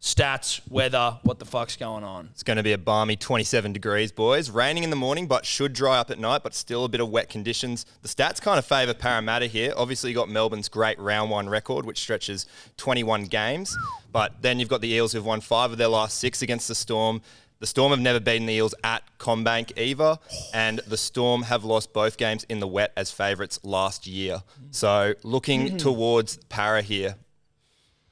Stats, 0.00 0.62
weather, 0.70 1.18
what 1.24 1.38
the 1.38 1.44
fuck's 1.44 1.76
going 1.76 2.04
on? 2.04 2.30
It's 2.32 2.42
going 2.42 2.56
to 2.56 2.62
be 2.62 2.72
a 2.72 2.78
balmy 2.78 3.16
27 3.16 3.74
degrees, 3.74 4.10
boys. 4.10 4.48
Raining 4.48 4.82
in 4.82 4.88
the 4.88 4.96
morning, 4.96 5.26
but 5.26 5.44
should 5.44 5.74
dry 5.74 5.98
up 5.98 6.10
at 6.10 6.18
night, 6.18 6.42
but 6.42 6.54
still 6.54 6.86
a 6.86 6.88
bit 6.88 7.02
of 7.02 7.10
wet 7.10 7.28
conditions. 7.28 7.84
The 8.00 8.08
stats 8.08 8.40
kind 8.40 8.58
of 8.58 8.64
favour 8.64 8.94
Parramatta 8.94 9.46
here. 9.46 9.74
Obviously, 9.76 10.10
you've 10.10 10.16
got 10.16 10.30
Melbourne's 10.30 10.70
great 10.70 10.98
round 10.98 11.30
one 11.30 11.50
record, 11.50 11.84
which 11.84 12.00
stretches 12.00 12.46
21 12.78 13.24
games. 13.24 13.76
But 14.10 14.40
then 14.40 14.58
you've 14.58 14.70
got 14.70 14.80
the 14.80 14.90
Eels 14.90 15.12
who've 15.12 15.24
won 15.24 15.42
five 15.42 15.70
of 15.70 15.76
their 15.76 15.88
last 15.88 16.16
six 16.18 16.40
against 16.40 16.66
the 16.66 16.74
Storm. 16.74 17.20
The 17.58 17.66
Storm 17.66 17.90
have 17.90 18.00
never 18.00 18.20
beaten 18.20 18.46
the 18.46 18.54
Eels 18.54 18.74
at 18.82 19.02
CommBank 19.18 19.76
either, 19.76 20.18
and 20.54 20.78
the 20.86 20.96
Storm 20.96 21.42
have 21.42 21.62
lost 21.62 21.92
both 21.92 22.16
games 22.16 22.44
in 22.44 22.58
the 22.60 22.66
wet 22.66 22.94
as 22.96 23.10
favourites 23.10 23.60
last 23.62 24.06
year. 24.06 24.42
So 24.70 25.12
looking 25.24 25.66
mm-hmm. 25.66 25.76
towards 25.76 26.38
Para 26.48 26.80
here. 26.80 27.16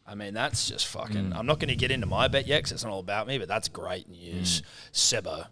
I 0.09 0.15
mean, 0.15 0.33
that's 0.33 0.69
just 0.69 0.87
fucking. 0.87 1.31
Mm. 1.31 1.37
I'm 1.37 1.45
not 1.45 1.61
going 1.61 1.69
to 1.69 1.77
get 1.77 1.91
into 1.91 2.07
my 2.07 2.29
bet 2.29 2.47
yet 2.47 2.59
because 2.59 2.73
it's 2.73 2.85
not 2.85 2.93
all 2.93 3.01
about 3.01 3.27
me, 3.27 3.37
but 3.37 3.47
that's 3.47 3.69
great 3.69 4.09
news. 4.09 4.63
Mm. 4.93 5.23
Sebo. 5.23 5.47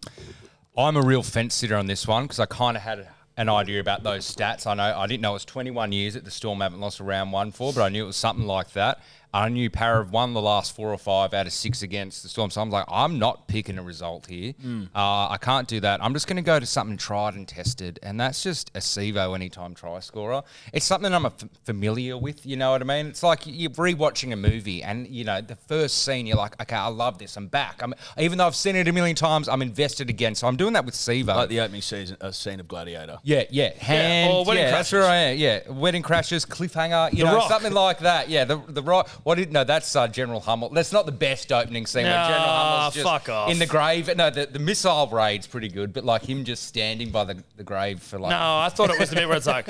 I'm 0.79 0.97
a 0.97 1.03
real 1.03 1.23
fence 1.23 1.55
sitter 1.55 1.77
on 1.77 1.87
this 1.87 2.07
one 2.07 2.25
because 2.25 2.41
I 2.41 2.47
kind 2.47 2.77
of 2.77 2.83
had 2.83 3.07
an 3.37 3.51
idea 3.51 3.81
about 3.81 4.03
those 4.03 4.25
stats. 4.25 4.67
I 4.67 4.75
know 4.75 4.97
I 4.97 5.07
didn't 5.07 5.21
know 5.21 5.33
it 5.33 5.35
was 5.35 5.45
21 5.45 5.93
years 5.93 6.15
that 6.15 6.25
the 6.25 6.31
Storm 6.31 6.61
haven't 6.61 6.81
lost 6.81 7.01
a 7.01 7.05
round 7.05 7.33
one 7.33 7.53
for, 7.53 7.73
but 7.73 7.83
I 7.83 7.91
knew 7.91 8.05
it 8.05 8.07
was 8.07 8.17
something 8.17 8.47
like 8.47 8.73
that. 8.73 9.01
I 9.35 9.49
knew 9.49 9.69
Para 9.69 9.99
have 10.03 10.11
won 10.13 10.33
the 10.33 10.41
last 10.41 10.75
four 10.75 10.91
or 10.93 10.97
five 10.99 11.35
out 11.35 11.47
of 11.47 11.53
six 11.53 11.83
against 11.83 12.23
the 12.23 12.29
Storm, 12.29 12.51
so 12.51 12.61
I'm 12.63 12.71
like, 12.71 12.87
I'm 12.89 13.19
not 13.19 13.49
picking 13.49 13.79
a 13.79 13.83
result 13.83 14.27
here. 14.27 14.55
Uh, 14.95 15.29
I 15.29 15.39
can't 15.41 15.69
do 15.69 15.79
that. 15.81 16.03
I'm 16.03 16.15
just 16.15 16.27
going 16.27 16.37
to 16.37 16.43
go 16.43 16.59
to 16.59 16.65
something 16.67 16.97
tried 16.97 17.35
and 17.35 17.47
tested, 17.47 17.99
and 18.03 18.19
that's 18.19 18.43
just 18.43 18.71
a 18.75 18.79
Sivo 18.79 19.35
anytime 19.35 19.75
try 19.75 20.01
scorer. 20.01 20.43
It's 20.73 20.87
something 20.87 21.13
I'm 21.13 21.27
f- 21.27 21.45
familiar 21.65 22.17
with. 22.17 22.47
You 22.47 22.57
know 22.57 22.71
what 22.71 22.81
I 22.81 22.85
mean? 22.85 23.07
It's 23.09 23.23
like 23.23 23.41
you're 23.45 23.71
rewatching 23.71 24.33
a 24.33 24.37
movie, 24.37 24.83
and 24.83 25.07
you 25.09 25.25
know 25.25 25.41
the 25.41 25.57
first 25.57 26.03
scene, 26.05 26.27
you're 26.27 26.37
like, 26.37 26.61
okay, 26.63 26.77
I 26.77 26.89
love 26.89 27.19
this. 27.19 27.37
I'm 27.37 27.49
back. 27.49 27.83
I'm 27.83 27.93
even 28.19 28.39
though 28.39 28.47
I've 28.47 28.57
seen 28.57 28.77
it 28.77 28.89
a 28.89 28.93
million 28.93 29.17
times, 29.17 29.49
I'm 29.49 29.61
invested 29.63 30.09
again. 30.09 30.35
So 30.35 30.47
I'm 30.47 30.57
doing 30.57 30.73
that 30.73 30.85
with 30.87 30.95
Sivo. 30.95 31.27
Like 31.37 31.49
the 31.51 31.61
opening 31.61 31.83
season, 31.83 32.17
uh, 32.21 32.31
scene 32.31 32.59
of 32.61 32.69
Gladiator. 32.69 33.19
Yeah, 33.23 33.45
yeah, 33.51 33.75
hand, 33.79 34.33
or 34.33 34.45
Wedding 34.47 34.65
yeah, 34.65 34.71
that's 34.71 34.93
where 34.93 35.05
I 35.05 35.17
am. 35.17 35.37
Yeah, 35.39 35.69
wedding 35.71 36.03
crashes, 36.03 36.47
cliffhanger, 36.47 37.13
you 37.13 37.19
The 37.19 37.25
know, 37.31 37.37
Rock. 37.37 37.49
something 37.51 37.73
like 37.73 37.99
that. 38.01 38.29
Yeah, 38.31 38.45
the 38.45 38.57
the 38.69 38.83
rock. 38.83 39.11
What 39.23 39.37
did 39.37 39.53
no? 39.53 39.65
That's 39.65 39.95
uh, 39.97 40.09
General 40.09 40.41
Hummel. 40.41 40.71
That's 40.71 40.93
not 40.93 41.07
the 41.07 41.13
best 41.13 41.53
opening 41.53 41.87
scene. 41.87 42.05
where 42.05 42.13
General 42.27 42.41
Hummel's 42.41 42.95
just 42.95 43.07
fuck 43.07 43.29
off. 43.29 43.51
in 43.51 43.59
the 43.59 43.67
grave. 43.67 44.15
No, 44.17 44.31
the, 44.31 44.47
the 44.47 44.59
missile 44.59 45.07
raid's 45.09 45.47
pretty 45.47 45.69
good, 45.69 45.93
but 45.93 46.05
like 46.05 46.23
him 46.23 46.45
just 46.45 46.65
standing 46.65 47.11
by 47.11 47.25
the, 47.25 47.43
the 47.57 47.65
grave 47.65 48.03
for 48.03 48.19
like. 48.19 48.31
No, 48.31 48.59
I 48.59 48.69
thought 48.69 48.91
it 48.91 48.99
was 48.99 49.11
the 49.11 49.17
bit 49.17 49.29
where 49.29 49.37
it's 49.37 49.47
like. 49.47 49.67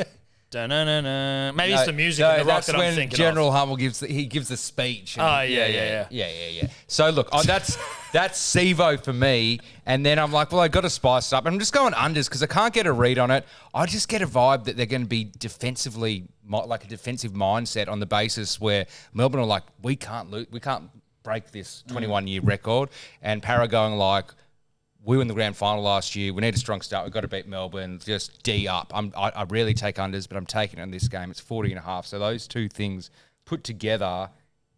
Da-na-na-na. 0.51 1.53
Maybe 1.53 1.73
it's 1.73 1.87
the 1.87 1.93
music 1.93 2.23
no, 2.23 2.31
and 2.31 2.41
the 2.41 2.45
rock 2.45 2.57
that's 2.57 2.67
that 2.69 2.77
I'm 2.77 2.81
when 2.81 2.95
thinking 2.95 3.17
General 3.17 3.49
of. 3.49 3.55
Hummel 3.55 3.77
gives 3.77 4.01
the, 4.01 4.07
he 4.07 4.27
gives 4.27 4.49
the 4.49 4.57
speech. 4.57 5.17
and- 5.17 5.27
Oh, 5.27 5.41
yeah, 5.41 5.67
yeah, 5.67 5.67
yeah, 5.67 6.07
yeah, 6.11 6.29
yeah, 6.29 6.49
yeah. 6.63 6.69
So 6.87 7.11
look, 7.11 7.29
oh, 7.33 7.43
that's 7.43 7.77
that's 8.13 8.39
Sivo 8.39 9.03
for 9.03 9.13
me, 9.13 9.61
and 9.87 10.07
then 10.07 10.19
I'm 10.19 10.33
like, 10.33 10.53
well, 10.53 10.61
I 10.61 10.69
got 10.69 10.83
to 10.83 10.91
spice 10.91 11.33
it 11.33 11.37
up. 11.37 11.47
I'm 11.47 11.59
just 11.59 11.73
going 11.73 11.93
unders 11.95 12.27
because 12.27 12.43
I 12.43 12.47
can't 12.47 12.73
get 12.73 12.87
a 12.87 12.93
read 12.93 13.19
on 13.19 13.31
it. 13.31 13.45
I 13.75 13.87
just 13.87 14.09
get 14.09 14.23
a 14.23 14.27
vibe 14.27 14.65
that 14.65 14.77
they're 14.77 14.87
going 14.87 15.03
to 15.03 15.09
be 15.09 15.33
defensively, 15.39 16.25
mi- 16.49 16.63
like 16.65 16.85
a 16.85 16.89
defensive 16.89 17.33
mindset 17.33 17.89
on 17.89 17.99
the 17.99 18.07
basis 18.07 18.61
where 18.61 18.87
Melbourne 19.13 19.41
are 19.41 19.47
like, 19.47 19.65
we 19.83 19.97
can't 19.97 20.31
lose, 20.31 20.47
we 20.51 20.61
can't 20.61 20.91
break 21.25 21.51
this 21.51 21.83
mm. 21.89 21.93
21 21.93 22.29
year 22.29 22.41
record, 22.41 22.89
and 23.21 23.43
Para 23.43 23.67
going 23.67 23.97
like 23.97 24.27
we 25.07 25.17
were 25.17 25.23
in 25.23 25.29
the 25.29 25.35
grand 25.35 25.57
final 25.57 25.83
last 25.83 26.17
year. 26.17 26.35
We 26.35 26.41
need 26.43 26.55
a 26.55 26.59
strong 26.59 26.81
start. 26.81 27.05
We've 27.05 27.13
got 27.13 27.21
to 27.21 27.29
beat 27.29 27.47
Melbourne. 27.47 28.01
Just 28.05 28.43
D 28.43 28.67
up. 28.67 28.91
I'm, 28.93 29.13
I, 29.17 29.31
I 29.31 29.45
rarely 29.45 29.73
take 29.73 29.97
unders, 29.97 30.29
but 30.29 30.37
I'm 30.37 30.45
taking 30.45 30.81
it 30.81 30.83
in 30.83 30.91
this 30.91 31.07
game. 31.07 31.31
It's 31.31 31.41
40 31.41 31.71
and 31.71 31.79
a 31.79 31.83
half. 31.83 32.07
So 32.07 32.19
those 32.19 32.49
two 32.49 32.69
things 32.69 33.11
put 33.45 33.63
together 33.63 34.29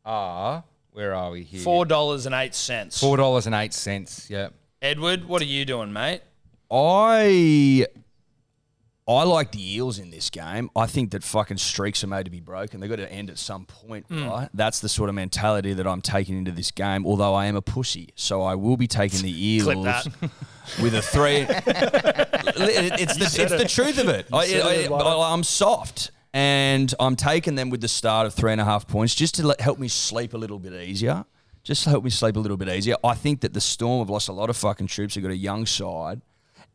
are, 0.04 0.64
where 0.92 1.14
are 1.14 1.30
we 1.30 1.44
here? 1.44 1.62
Four 1.62 1.86
dollars 1.86 2.26
and 2.26 2.34
eight 2.34 2.54
cents. 2.54 3.02
$4 3.02 3.46
and 3.46 3.54
8 3.54 3.72
cents. 3.72 4.28
Yeah. 4.28 4.50
Edward, 4.82 5.24
what 5.24 5.40
are 5.40 5.46
you 5.46 5.64
doing, 5.64 5.92
mate? 5.94 6.20
I 6.70 7.86
I 9.08 9.22
like 9.22 9.52
the 9.52 9.76
Eels 9.76 9.98
in 9.98 10.10
this 10.10 10.28
game. 10.28 10.68
I 10.76 10.86
think 10.86 11.12
that 11.12 11.24
fucking 11.24 11.56
streaks 11.56 12.04
are 12.04 12.06
made 12.06 12.24
to 12.26 12.30
be 12.30 12.40
broken. 12.40 12.80
They've 12.80 12.90
got 12.90 12.96
to 12.96 13.10
end 13.10 13.30
at 13.30 13.38
some 13.38 13.64
point, 13.64 14.04
right? 14.10 14.50
That's 14.52 14.80
the 14.80 14.88
sort 14.88 15.08
of 15.08 15.14
mentality 15.14 15.72
that 15.72 15.86
I'm 15.86 16.02
taking 16.02 16.36
into 16.36 16.52
this 16.52 16.70
game. 16.70 17.06
Although 17.06 17.32
I 17.32 17.46
am 17.46 17.56
a 17.56 17.62
pussy, 17.62 18.10
so 18.16 18.42
I 18.42 18.54
will 18.54 18.76
be 18.76 18.86
taking 18.86 19.22
the 19.22 19.32
Eels 19.46 19.66
with 20.82 20.94
a 20.94 21.00
three. 21.00 21.46
it's 21.48 23.16
the, 23.16 23.42
it's 23.42 23.56
the 23.56 23.66
truth 23.66 23.98
of 23.98 24.08
it. 24.08 24.26
I, 24.30 24.36
I, 24.36 24.44
it, 24.44 24.90
I, 24.92 25.32
am 25.32 25.42
soft, 25.42 26.10
and 26.34 26.92
I'm 27.00 27.16
taking 27.16 27.54
them 27.54 27.70
with 27.70 27.80
the 27.80 27.88
start 27.88 28.26
of 28.26 28.34
three 28.34 28.52
and 28.52 28.60
a 28.60 28.64
half 28.64 28.86
points 28.86 29.14
just 29.14 29.36
to 29.36 29.46
let, 29.46 29.60
help 29.62 29.78
me 29.78 29.88
sleep 29.88 30.34
a 30.34 30.38
little 30.38 30.58
bit 30.58 30.74
easier. 30.74 31.24
Just 31.64 31.84
to 31.84 31.90
help 31.90 32.04
me 32.04 32.10
sleep 32.10 32.36
a 32.36 32.40
little 32.40 32.56
bit 32.56 32.68
easier. 32.68 32.96
I 33.02 33.14
think 33.14 33.40
that 33.40 33.52
the 33.52 33.60
Storm 33.60 34.00
have 34.00 34.10
lost 34.10 34.28
a 34.28 34.32
lot 34.32 34.48
of 34.48 34.56
fucking 34.56 34.86
troops. 34.86 35.14
They've 35.14 35.24
got 35.24 35.32
a 35.32 35.36
young 35.36 35.66
side. 35.66 36.20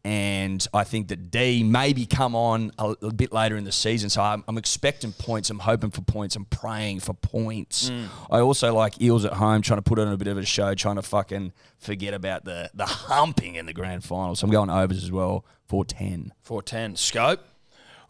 And 0.05 0.67
I 0.73 0.83
think 0.83 1.07
that 1.07 1.31
D 1.31 1.63
maybe 1.63 2.05
come 2.05 2.35
on 2.35 2.71
a, 2.77 2.93
a 3.03 3.13
bit 3.13 3.31
later 3.31 3.55
in 3.55 3.63
the 3.63 3.71
season. 3.71 4.09
So 4.09 4.21
I'm, 4.21 4.43
I'm 4.49 4.57
expecting 4.57 5.13
points. 5.13 5.49
I'm 5.49 5.59
hoping 5.59 5.91
for 5.91 6.01
points. 6.01 6.35
I'm 6.35 6.43
praying 6.45 6.99
for 6.99 7.13
points. 7.13 7.89
I 8.29 8.39
also 8.39 8.73
like 8.73 9.01
Eels 9.01 9.23
at 9.23 9.31
home, 9.33 9.61
trying 9.61 9.77
to 9.77 9.81
put 9.81 9.99
on 9.99 10.09
a 10.09 10.17
bit 10.17 10.27
of 10.27 10.37
a 10.37 10.43
show, 10.45 10.75
trying 10.75 10.97
to 10.97 11.01
fucking 11.01 11.53
forget 11.77 12.13
about 12.13 12.43
the, 12.43 12.69
the 12.73 12.85
humping 12.85 13.55
in 13.55 13.65
the 13.65 13.71
grand 13.73 14.03
final. 14.03 14.35
So 14.35 14.43
I'm 14.45 14.51
going 14.51 14.69
overs 14.69 15.01
as 15.03 15.11
well 15.11 15.45
for 15.67 15.85
10. 15.85 16.33
410. 16.41 16.97
Scope. 16.97 17.39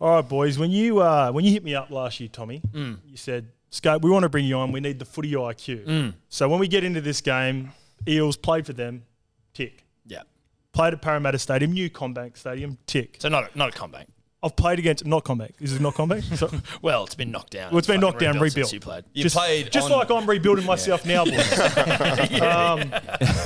All 0.01 0.15
right, 0.15 0.27
boys. 0.27 0.57
When 0.57 0.71
you 0.71 0.99
uh, 0.99 1.31
when 1.31 1.45
you 1.45 1.51
hit 1.51 1.63
me 1.63 1.75
up 1.75 1.91
last 1.91 2.19
year, 2.19 2.27
Tommy, 2.27 2.61
Mm. 2.73 2.97
you 3.05 3.15
said, 3.15 3.47
"Scope, 3.69 4.01
we 4.03 4.09
want 4.09 4.23
to 4.23 4.29
bring 4.29 4.43
you 4.43 4.57
on. 4.57 4.71
We 4.73 4.81
need 4.81 4.99
the 4.99 5.05
footy 5.05 5.31
IQ." 5.31 5.85
Mm. 5.85 6.13
So 6.27 6.49
when 6.49 6.59
we 6.59 6.67
get 6.67 6.83
into 6.83 6.99
this 6.99 7.21
game, 7.21 7.71
Eels 8.05 8.35
play 8.35 8.63
for 8.63 8.73
them, 8.73 9.03
tick. 9.53 9.82
Played 10.73 10.93
at 10.93 11.01
Parramatta 11.01 11.37
Stadium, 11.37 11.71
new 11.71 11.89
CommBank 11.89 12.35
Stadium, 12.35 12.79
tick. 12.87 13.17
So 13.19 13.29
not 13.29 13.53
a, 13.53 13.57
not 13.57 13.75
a 13.75 13.79
combank. 13.79 14.05
I've 14.41 14.55
played 14.55 14.77
against 14.79 15.05
not 15.05 15.23
CommBank. 15.23 15.51
Is 15.61 15.73
it 15.73 15.81
not 15.81 15.93
CommBank? 15.93 16.35
So, 16.37 16.49
Well, 16.81 17.05
it's 17.05 17.15
been 17.15 17.31
knocked 17.31 17.51
down. 17.51 17.71
Well, 17.71 17.77
it's 17.77 17.87
been 17.87 18.01
knocked 18.01 18.19
down, 18.19 18.39
rebuilt. 18.39 18.73
You 18.73 18.79
played. 18.79 19.05
You 19.13 19.23
just, 19.23 19.35
played 19.35 19.71
just 19.71 19.89
on- 19.89 19.99
like 19.99 20.11
I'm 20.11 20.27
rebuilding 20.27 20.65
myself 20.65 21.05
now, 21.05 21.23
boys. 21.23 21.59
um, 22.41 22.91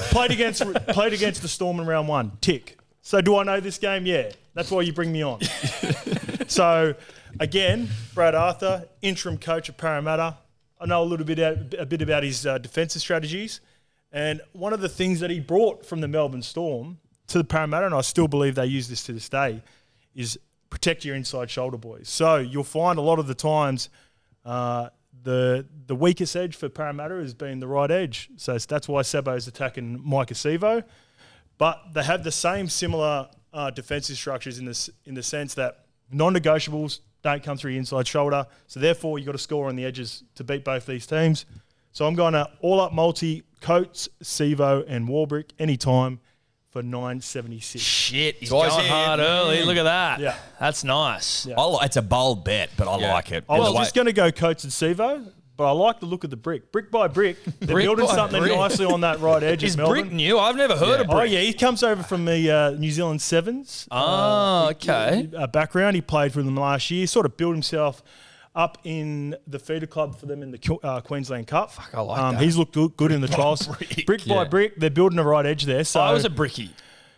played 0.10 0.32
against 0.32 0.64
played 0.88 1.14
against 1.14 1.42
the 1.44 1.48
Storm 1.48 1.80
in 1.80 1.86
round 1.86 2.08
one, 2.08 2.32
tick. 2.42 2.80
So 3.02 3.22
do 3.22 3.38
I 3.38 3.44
know 3.44 3.60
this 3.60 3.78
game? 3.78 4.06
Yeah, 4.06 4.32
that's 4.54 4.72
why 4.72 4.82
you 4.82 4.92
bring 4.92 5.12
me 5.12 5.22
on. 5.22 5.42
so 6.48 6.96
again, 7.40 7.90
Brad 8.16 8.36
Arthur, 8.36 8.88
interim 9.02 9.38
coach 9.38 9.70
of 9.70 9.78
Parramatta. 9.78 10.38
I 10.80 10.86
know 10.86 11.04
a 11.04 11.06
little 11.06 11.26
bit 11.26 11.40
a 11.40 11.86
bit 11.86 12.02
about 12.02 12.24
his 12.24 12.46
uh, 12.46 12.58
defensive 12.58 13.02
strategies, 13.02 13.60
and 14.12 14.42
one 14.54 14.74
of 14.74 14.80
the 14.82 14.90
things 14.90 15.20
that 15.20 15.30
he 15.30 15.40
brought 15.42 15.86
from 15.86 16.02
the 16.02 16.08
Melbourne 16.08 16.42
Storm 16.42 16.98
to 17.28 17.38
the 17.38 17.44
Parramatta, 17.44 17.86
and 17.86 17.96
I 17.96 18.02
still 18.02 18.28
believe 18.28 18.56
they 18.56 18.66
use 18.66 18.88
this 18.88 19.04
to 19.04 19.14
this 19.14 19.30
day, 19.30 19.62
is 20.16 20.40
protect 20.70 21.06
your 21.06 21.16
inside 21.16 21.50
shoulder, 21.50 21.78
boys. 21.78 22.10
So 22.10 22.38
you'll 22.38 22.64
find 22.64 22.98
a 22.98 23.02
lot 23.02 23.20
of 23.20 23.28
the 23.28 23.36
times. 23.36 23.90
Uh, 24.46 24.90
the 25.24 25.66
the 25.88 25.96
weakest 25.96 26.36
edge 26.36 26.56
for 26.56 26.70
Parramatta 26.70 27.16
has 27.16 27.34
been 27.34 27.60
the 27.60 27.68
right 27.68 27.92
edge. 27.92 28.30
So 28.38 28.58
that's 28.58 28.88
why 28.88 29.02
Sebo's 29.02 29.48
attacking 29.48 30.00
Maika 30.00 30.34
Sivo. 30.34 30.84
But 31.58 31.82
they 31.94 32.04
have 32.04 32.24
the 32.24 32.32
same 32.32 32.70
similar 32.70 33.30
uh, 33.52 33.72
defensive 33.72 34.16
structures 34.16 34.60
in 34.60 34.66
this 34.66 34.90
in 35.06 35.16
the 35.16 35.24
sense 35.24 35.54
that 35.56 35.86
non-negotiables 36.12 37.00
don't 37.24 37.44
come 37.44 37.58
through 37.58 37.72
your 37.72 37.80
inside 37.80 38.08
shoulder. 38.08 38.46
So 38.68 38.80
therefore, 38.80 39.18
you've 39.20 39.26
got 39.26 39.32
to 39.34 39.38
score 39.38 39.68
on 39.68 39.76
the 39.76 39.86
edges 39.86 40.24
to 40.36 40.44
beat 40.44 40.64
both 40.64 40.86
these 40.86 41.06
teams. 41.06 41.46
So 41.92 42.06
I'm 42.06 42.16
going 42.16 42.34
to 42.34 42.50
all 42.62 42.80
up 42.80 42.94
multi 42.94 43.44
Coates, 43.60 44.08
Sivo, 44.24 44.86
and 44.88 45.10
Warbrick 45.10 45.50
anytime 45.58 46.20
for 46.78 46.84
976. 46.84 47.84
Shit, 47.84 48.36
he's 48.36 48.50
Guys 48.52 48.70
going 48.72 48.84
here. 48.86 48.92
hard 48.94 49.20
early. 49.20 49.64
Look 49.64 49.78
at 49.78 49.84
that. 49.84 50.20
Yeah. 50.20 50.36
That's 50.60 50.84
nice. 50.84 51.46
Yeah. 51.48 51.56
I 51.58 51.66
li- 51.66 51.80
it's 51.84 51.98
a 51.98 52.02
bold 52.02 52.44
bet, 52.46 52.70
but 52.78 52.88
I 52.88 53.00
Yeah. 53.00 53.14
like 53.14 53.32
it. 53.32 53.44
I 53.50 53.54
was 53.58 53.62
By 53.62 53.66
the 53.66 53.74
way- 53.78 53.82
just 53.84 53.96
going 53.96 54.06
to 54.06 54.14
go 54.14 54.32
Coates 54.32 54.64
and 54.64 54.72
Sivo, 54.72 55.26
but 55.56 55.64
I 55.68 55.72
like 55.72 56.00
the 56.00 56.06
look 56.06 56.24
of 56.24 56.30
the 56.30 56.36
brick. 56.38 56.72
Brick 56.72 56.92
by 56.92 57.08
brick. 57.08 57.38
They're 57.60 57.70
Brick 57.74 57.86
building 57.86 58.06
by 58.06 58.14
something 58.16 58.40
brick. 58.42 58.56
nicely 58.56 58.86
on 58.86 59.02
that 59.02 59.20
right 59.22 59.42
edge 59.42 59.64
Is 59.64 59.74
of 59.74 59.80
Melbourne. 59.80 60.02
Brick 60.02 60.12
new? 60.14 60.38
I've 60.38 60.56
never 60.56 60.76
heard 60.78 61.02
of 61.02 61.08
Brick. 61.08 61.20
Oh 61.20 61.24
yeah, 61.24 61.40
he 61.40 61.54
comes 61.54 61.82
over 61.82 62.04
from 62.04 62.26
the 62.26 62.52
uh, 62.52 62.70
New 62.72 62.92
Zealand 62.92 63.22
Sevens. 63.24 63.88
Oh, 63.90 64.68
okay. 64.72 65.30
uh, 65.36 65.48
background. 65.48 65.96
He 65.96 66.02
played 66.02 66.32
for 66.32 66.44
them 66.44 66.56
last 66.56 66.92
year. 66.92 67.08
Sort 67.08 67.26
of 67.26 67.38
built 67.38 67.54
himself 67.56 68.04
up 68.58 68.80
in 68.84 69.36
the 69.46 69.60
feeder 69.60 69.86
club 69.86 70.20
for 70.20 70.26
them 70.26 70.42
in 70.42 70.52
the 70.52 70.80
uh, 70.84 71.00
Queensland 71.00 71.46
Cup. 71.48 71.72
Fuck, 71.72 71.92
I 71.94 72.02
like 72.02 72.20
um, 72.20 72.36
that. 72.36 72.44
He's 72.44 72.58
looked 72.58 72.74
good, 72.74 72.98
good 72.98 73.12
in 73.12 73.22
the 73.22 73.28
trials. 73.38 73.68
brick. 73.68 74.06
Brick 74.08 74.26
by 74.26 74.36
Yeah. 74.42 74.44
brick, 74.46 74.76
they're 74.78 74.90
building 74.90 75.20
a 75.20 75.24
right 75.24 75.46
edge 75.46 75.64
there. 75.66 75.84
So 75.84 76.00
I 76.02 76.12
was 76.12 76.26
a 76.26 76.30
bricky, 76.30 76.72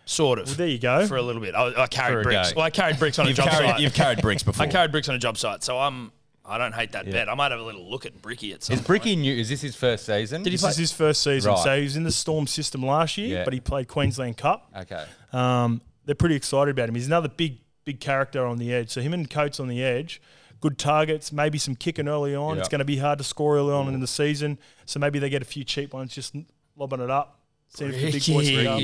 sort 0.06 0.38
of. 0.38 0.48
Well, 0.48 0.56
there 0.56 0.68
you 0.68 0.80
go. 0.80 1.08
For 1.08 1.16
a 1.18 1.22
little 1.22 1.42
bit. 1.42 1.56
I, 1.56 1.84
I 1.84 1.88
carried 1.88 2.24
bricks. 2.24 2.54
Well, 2.54 2.66
I 2.66 2.70
carried 2.70 3.00
bricks 3.00 3.18
on 3.20 3.28
a 3.28 3.34
job 3.34 3.50
carried, 3.50 3.70
site. 3.70 3.80
you've 3.80 3.94
carried 3.94 4.22
bricks 4.22 4.44
before. 4.50 4.66
I 4.66 4.70
carried 4.70 4.92
bricks 4.92 5.08
on 5.10 5.16
a 5.16 5.20
job 5.20 5.38
site, 5.38 5.64
so 5.64 5.80
I'm. 5.80 6.12
I 6.46 6.58
don't 6.58 6.74
hate 6.74 6.94
that 6.94 7.06
bet. 7.10 7.30
I 7.30 7.36
might 7.36 7.52
have 7.52 7.60
a 7.60 7.64
little 7.64 7.88
look 7.88 8.08
at 8.08 8.24
Bricky 8.24 8.54
at 8.54 8.64
some 8.64 8.74
Is 8.74 8.80
point. 8.80 8.88
Bricky 8.88 9.16
new? 9.16 9.36
Is 9.36 9.50
this 9.50 9.62
his 9.62 9.76
first 9.76 10.06
season? 10.08 10.42
Did 10.42 10.52
this 10.52 10.64
is 10.64 10.78
his 10.78 10.92
first 10.92 11.22
season. 11.22 11.52
Right. 11.52 11.64
So 11.64 11.78
he 11.78 11.84
was 11.84 11.96
in 11.96 12.04
the 12.04 12.12
Storm 12.12 12.48
system 12.48 12.84
last 12.84 13.18
year, 13.20 13.38
Yeah. 13.38 13.44
but 13.44 13.54
he 13.54 13.60
played 13.60 13.88
Queensland 13.88 14.36
Cup. 14.38 14.68
Okay. 14.76 15.06
Um, 15.32 15.80
they're 16.06 16.16
pretty 16.16 16.34
excited 16.36 16.72
about 16.72 16.90
him. 16.90 16.96
He's 16.96 17.06
another 17.06 17.30
big, 17.30 17.60
big 17.86 18.00
character 18.00 18.44
on 18.48 18.58
the 18.58 18.74
edge. 18.74 18.90
So 18.90 19.00
him 19.00 19.14
and 19.14 19.30
Coates 19.30 19.60
on 19.60 19.68
the 19.68 19.84
edge, 19.84 20.24
good 20.62 20.78
targets, 20.78 21.32
maybe 21.32 21.58
some 21.58 21.76
kicking 21.76 22.08
early 22.08 22.36
on. 22.36 22.56
Yeah. 22.56 22.60
It's 22.60 22.70
going 22.70 22.80
to 22.80 22.86
be 22.86 22.98
hard 22.98 23.18
to 23.20 23.24
score 23.24 23.58
early 23.58 23.74
on 23.74 23.94
in 23.94 24.00
the 24.00 24.08
season. 24.08 24.58
So 24.86 25.00
maybe 25.00 25.20
they 25.20 25.30
get 25.30 25.42
a 25.42 25.46
few 25.46 25.64
cheap 25.64 25.94
ones, 25.94 26.14
just 26.14 26.36
lobbing 26.76 27.02
it 27.02 27.10
up. 27.10 27.40
Seeing 27.70 27.94
if 27.94 27.98
the 28.00 28.12
big 28.12 28.26
boys 28.28 28.50
pick 28.50 28.68
up. 28.68 28.82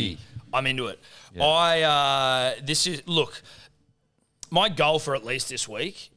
I'm 0.53 0.67
into 0.67 0.87
it. 0.87 0.99
I 1.39 1.81
uh, 1.81 2.53
this 2.63 2.85
is 2.85 3.01
look. 3.07 3.41
My 4.51 4.69
goal 4.69 4.99
for 4.99 5.15
at 5.15 5.25
least 5.25 5.49
this 5.49 5.67
week 5.67 6.11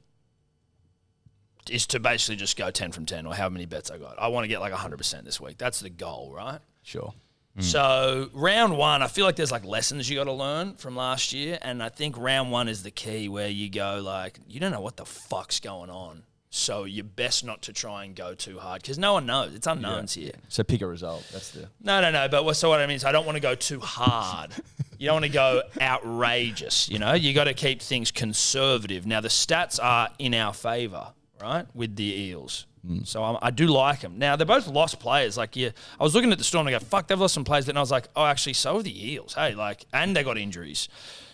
is 1.71 1.87
to 1.89 1.99
basically 1.99 2.37
just 2.37 2.57
go 2.57 2.71
ten 2.71 2.93
from 2.93 3.07
ten, 3.07 3.25
or 3.27 3.35
how 3.35 3.49
many 3.49 3.65
bets 3.65 3.91
I 3.91 3.97
got. 3.97 4.19
I 4.21 4.29
want 4.29 4.45
to 4.45 4.49
get 4.49 4.61
like 4.61 4.73
hundred 4.73 4.99
percent 4.99 5.25
this 5.25 5.41
week. 5.41 5.57
That's 5.57 5.81
the 5.81 5.91
goal, 5.91 6.33
right? 6.35 6.61
Sure. 6.83 7.15
Mm. 7.59 7.63
So 7.63 8.31
round 8.33 8.77
one, 8.77 9.03
I 9.03 9.09
feel 9.09 9.25
like 9.25 9.37
there's 9.37 9.51
like 9.51 9.65
lessons 9.65 10.09
you 10.09 10.17
got 10.17 10.25
to 10.25 10.33
learn 10.33 10.75
from 10.75 10.95
last 10.97 11.33
year, 11.33 11.59
and 11.61 11.83
I 11.83 11.89
think 11.89 12.17
round 12.17 12.53
one 12.53 12.69
is 12.69 12.83
the 12.83 12.91
key 12.91 13.29
where 13.29 13.49
you 13.49 13.69
go 13.69 14.01
like 14.03 14.39
you 14.49 14.61
don't 14.61 14.71
know 14.73 14.81
what 14.81 14.97
the 14.97 15.05
fuck's 15.05 15.59
going 15.59 15.91
on, 15.91 16.23
so 16.51 16.85
you're 16.85 17.05
best 17.05 17.45
not 17.45 17.63
to 17.63 17.73
try 17.73 18.05
and 18.05 18.15
go 18.15 18.35
too 18.35 18.59
hard 18.59 18.83
because 18.83 18.99
no 18.99 19.15
one 19.15 19.27
knows. 19.27 19.55
It's 19.55 19.67
unknowns 19.67 20.15
here. 20.15 20.33
So 20.49 20.63
pick 20.63 20.83
a 20.83 20.87
result. 20.87 21.27
That's 21.33 21.51
the. 21.51 21.69
No, 21.83 22.01
no, 22.01 22.11
no. 22.13 22.29
But 22.29 22.45
what, 22.45 22.55
so 22.55 22.69
what 22.69 22.81
I 22.81 22.87
mean 22.87 22.97
is, 22.97 23.05
I 23.05 23.13
don't 23.13 23.27
want 23.27 23.37
to 23.37 23.43
go 23.43 23.55
too 23.55 23.81
hard. 23.81 24.53
You 24.99 25.07
don't 25.07 25.17
want 25.17 25.27
to 25.27 25.31
go 25.31 25.63
outrageous. 25.81 26.89
You 26.89 26.99
know, 26.99 27.15
you 27.15 27.33
got 27.35 27.45
to 27.45 27.55
keep 27.55 27.83
things 27.83 28.11
conservative. 28.11 29.07
Now 29.07 29.21
the 29.21 29.29
stats 29.29 29.79
are 29.83 30.11
in 30.19 30.35
our 30.35 30.53
favour, 30.53 31.09
right, 31.41 31.67
with 31.75 31.97
the 31.97 32.05
Eels. 32.05 32.67
So 33.05 33.23
I, 33.23 33.39
I 33.43 33.51
do 33.51 33.67
like 33.67 34.01
them. 34.01 34.19
Now 34.19 34.37
they're 34.37 34.47
both 34.47 34.67
lost 34.67 34.99
players. 35.01 35.37
Like, 35.37 35.57
yeah, 35.57 35.71
I 35.99 36.03
was 36.03 36.15
looking 36.15 36.33
at 36.33 36.39
the 36.39 36.45
storm 36.45 36.67
and 36.67 36.75
I 36.75 36.79
go, 36.79 36.85
"Fuck, 36.85 37.09
they've 37.09 37.19
lost 37.19 37.35
some 37.35 37.45
players." 37.45 37.65
But 37.67 37.75
then 37.75 37.77
I 37.79 37.81
was 37.81 37.91
like, 37.91 38.09
"Oh, 38.17 38.25
actually, 38.25 38.55
so 38.55 38.75
have 38.75 38.85
the 38.85 39.13
Eels." 39.13 39.35
Hey, 39.35 39.55
like, 39.55 39.85
and 39.93 40.17
they 40.17 40.23
got 40.23 40.39
injuries. 40.39 40.89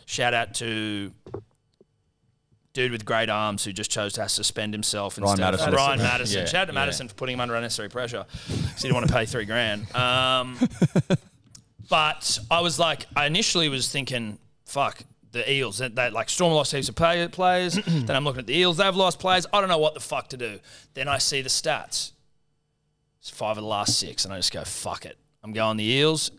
Shout 0.07 0.35
out 0.35 0.55
to 0.55 1.13
dude 2.75 2.91
with 2.91 3.05
great 3.05 3.31
arms 3.31 3.65
who 3.65 3.73
just 3.73 3.91
chose 3.91 4.13
to 4.15 4.29
suspend 4.29 4.75
himself 4.75 5.17
Ryan 5.17 5.31
instead 5.31 5.45
Matterson. 5.45 5.69
of 5.69 5.75
Ryan 5.75 5.99
Matterson. 6.01 6.39
Yeah, 6.41 6.45
Shout 6.47 6.63
out 6.63 6.65
to 6.67 6.73
yeah. 6.73 6.81
Matterson 6.81 7.09
for 7.09 7.15
putting 7.15 7.35
him 7.35 7.41
under 7.41 7.55
unnecessary 7.55 7.89
pressure 7.89 8.27
because 8.49 8.83
he 8.83 8.89
didn't 8.89 8.95
want 8.95 9.07
to 9.07 9.13
pay 9.15 9.25
three 9.27 9.45
grand. 9.45 9.87
Um, 9.95 10.59
but 11.89 12.39
I 12.51 12.61
was 12.61 12.79
like, 12.79 13.07
I 13.15 13.27
initially 13.27 13.69
was 13.69 13.91
thinking, 13.91 14.39
fuck, 14.65 15.03
the 15.35 15.53
Eels. 15.53 15.79
They, 15.79 15.89
they 15.89 16.09
like 16.11 16.31
Storm 16.31 16.55
lost 16.55 16.73
heaps 16.73 16.89
of 16.89 16.95
play, 16.95 17.29
players. 17.29 17.75
then 17.87 18.17
I'm 18.17 18.25
looking 18.25 18.41
at 18.41 18.47
the 18.47 18.57
Eels. 18.57 18.79
They've 18.79 18.97
lost 18.97 19.19
players. 19.19 19.47
I 19.53 19.61
don't 19.61 19.69
know 19.69 19.79
what 19.79 19.93
the 19.93 20.01
fuck 20.01 20.29
to 20.29 20.39
do. 20.39 20.61
Then 20.95 21.09
I 21.09 21.19
see 21.19 21.43
the 21.43 21.51
stats. 21.51 22.13
It's 23.21 23.31
five 23.31 23.57
of 23.59 23.63
the 23.63 23.69
last 23.69 23.99
six, 23.99 24.25
and 24.25 24.33
I 24.33 24.39
just 24.39 24.53
go, 24.53 24.65
fuck 24.65 25.05
it. 25.05 25.19
I'm 25.43 25.53
going 25.53 25.77
the 25.77 25.85
Eels. 25.85 26.31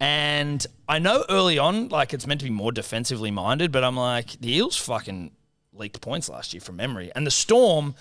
And 0.00 0.66
I 0.88 0.98
know 0.98 1.24
early 1.28 1.58
on, 1.58 1.88
like 1.88 2.12
it's 2.12 2.26
meant 2.26 2.40
to 2.40 2.44
be 2.44 2.50
more 2.50 2.72
defensively 2.72 3.30
minded, 3.30 3.70
but 3.70 3.84
I'm 3.84 3.96
like, 3.96 4.40
the 4.40 4.52
Eels 4.56 4.76
fucking 4.76 5.30
leaked 5.72 6.00
points 6.00 6.28
last 6.28 6.52
year 6.52 6.60
from 6.60 6.76
memory. 6.76 7.12
And 7.14 7.26
the 7.26 7.30
Storm, 7.30 7.94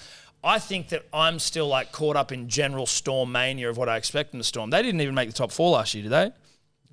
I 0.43 0.59
think 0.59 0.89
that 0.89 1.05
I'm 1.13 1.39
still 1.39 1.67
like 1.67 1.91
caught 1.91 2.15
up 2.15 2.31
in 2.31 2.49
general 2.49 2.85
Storm 2.85 3.31
mania 3.31 3.69
of 3.69 3.77
what 3.77 3.89
I 3.89 3.97
expect 3.97 4.31
from 4.31 4.39
the 4.39 4.43
Storm. 4.43 4.69
They 4.69 4.81
didn't 4.81 5.01
even 5.01 5.15
make 5.15 5.29
the 5.29 5.35
top 5.35 5.51
four 5.51 5.71
last 5.71 5.93
year, 5.93 6.03
did 6.03 6.11
they? 6.11 6.31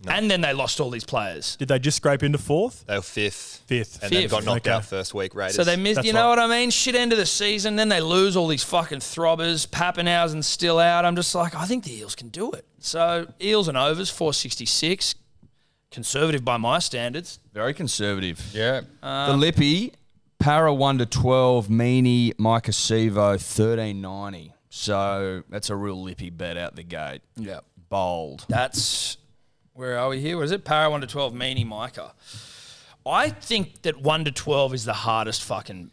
And 0.07 0.31
then 0.31 0.41
they 0.41 0.53
lost 0.55 0.81
all 0.81 0.89
these 0.91 1.05
players. 1.05 1.57
Did 1.57 1.69
they 1.69 1.79
just 1.79 1.99
scrape 1.99 2.23
into 2.23 2.39
fourth? 2.39 2.87
They 2.87 2.95
were 2.97 3.03
fifth. 3.03 3.63
Fifth. 3.67 4.03
And 4.03 4.11
then 4.11 4.23
Fifth. 4.23 4.31
got 4.31 4.45
knocked 4.45 4.67
Okay. 4.67 4.75
out 4.77 4.85
first 4.87 5.13
week. 5.13 5.35
Raiders. 5.35 5.57
So 5.57 5.63
they 5.65 5.77
missed, 5.77 5.97
That's 5.97 6.07
you 6.07 6.15
know 6.15 6.23
right. 6.29 6.39
what 6.39 6.39
I 6.39 6.47
mean? 6.47 6.71
Shit 6.71 6.95
end 6.95 7.13
of 7.13 7.19
the 7.19 7.27
season. 7.27 7.77
Then 7.77 7.91
they 7.91 8.01
lose 8.01 8.35
all 8.37 8.47
these 8.49 8.63
fucking 8.65 9.01
throbbers. 9.01 9.67
Papenhuyzen's 9.69 10.47
still 10.47 10.79
out. 10.79 11.05
I'm 11.05 11.17
just 11.17 11.35
like, 11.35 11.55
I 11.55 11.67
think 11.67 11.85
the 11.85 11.95
Eels 11.99 12.15
can 12.15 12.29
do 12.31 12.51
it. 12.53 12.65
So 12.79 13.27
Eels 13.43 13.69
and 13.69 13.77
overs, 13.77 14.09
466. 14.09 15.17
Conservative 15.91 16.45
by 16.45 16.57
my 16.57 16.79
standards. 16.79 17.41
Very 17.53 17.75
conservative. 17.75 18.41
Yeah. 18.55 18.83
Uh, 19.03 19.33
the 19.33 19.37
Lippy, 19.37 19.93
Para 20.39 20.73
1 20.73 20.99
to 20.99 21.07
12, 21.07 21.69
Meany, 21.69 22.33
Maika 22.35 22.71
Sivo, 22.73 23.33
1390. 23.33 24.55
So 24.71 25.43
that's 25.51 25.69
a 25.69 25.75
real 25.77 26.01
Lippy 26.01 26.31
bet 26.31 26.57
out 26.57 26.77
the 26.77 26.85
gate. 26.85 27.23
Yeah. 27.37 27.61
Bold. 27.89 28.47
That's 28.49 29.17
where 29.81 29.99
are 29.99 30.11
we 30.11 30.21
here? 30.21 30.37
What 30.37 30.45
is 30.45 30.53
it? 30.53 30.65
Para 30.65 30.91
one 30.91 31.01
to 31.01 31.07
twelve, 31.07 31.35
Meany 31.35 31.65
Maika. 31.65 32.13
I 33.07 33.31
think 33.31 33.83
that 33.83 34.01
one 34.01 34.25
to 34.27 34.31
twelve 34.31 34.75
is 34.75 34.85
the 34.85 34.93
hardest 34.93 35.43
fucking. 35.43 35.91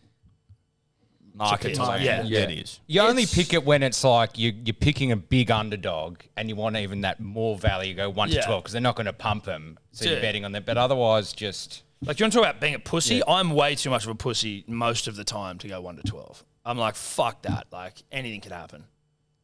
Market 1.33 1.69
to 1.69 1.75
time. 1.75 2.01
yeah. 2.01 2.23
yeah, 2.23 2.39
it 2.39 2.57
is. 2.57 2.79
You 2.87 3.01
only 3.01 3.27
pick 3.27 3.53
it 3.53 3.63
when 3.63 3.83
it's 3.83 4.03
like 4.03 4.39
you, 4.39 4.51
you're 4.65 4.73
picking 4.73 5.11
a 5.11 5.15
big 5.15 5.51
underdog 5.51 6.17
and 6.35 6.49
you 6.49 6.55
want 6.55 6.75
even 6.77 7.01
that 7.01 7.19
more 7.19 7.55
value. 7.55 7.93
Go 7.93 8.09
one 8.09 8.29
Yeah. 8.29 8.41
to 8.41 8.45
twelve 8.47 8.63
because 8.63 8.73
they're 8.73 8.81
not 8.81 8.95
going 8.95 9.05
to 9.05 9.13
pump 9.13 9.43
them, 9.45 9.77
so 9.91 10.05
Yeah. 10.05 10.13
you're 10.13 10.21
betting 10.21 10.45
on 10.45 10.51
them. 10.51 10.63
But 10.65 10.77
otherwise, 10.77 11.33
just 11.33 11.83
Like 12.03 12.19
you 12.19 12.23
want 12.23 12.33
to 12.33 12.39
talk 12.39 12.49
about 12.49 12.59
being 12.59 12.73
a 12.73 12.79
pussy? 12.79 13.21
I'm 13.27 13.51
way 13.51 13.75
too 13.75 13.91
much 13.91 14.03
of 14.03 14.09
a 14.09 14.15
pussy 14.15 14.63
most 14.67 15.07
of 15.07 15.15
the 15.15 15.23
time 15.23 15.59
to 15.59 15.67
go 15.67 15.79
one 15.79 15.95
to 15.97 16.03
twelve. 16.03 16.43
I'm 16.65 16.77
like, 16.79 16.95
fuck 16.95 17.43
that. 17.43 17.67
Like 17.71 18.01
anything 18.11 18.41
could 18.41 18.51
happen. 18.51 18.85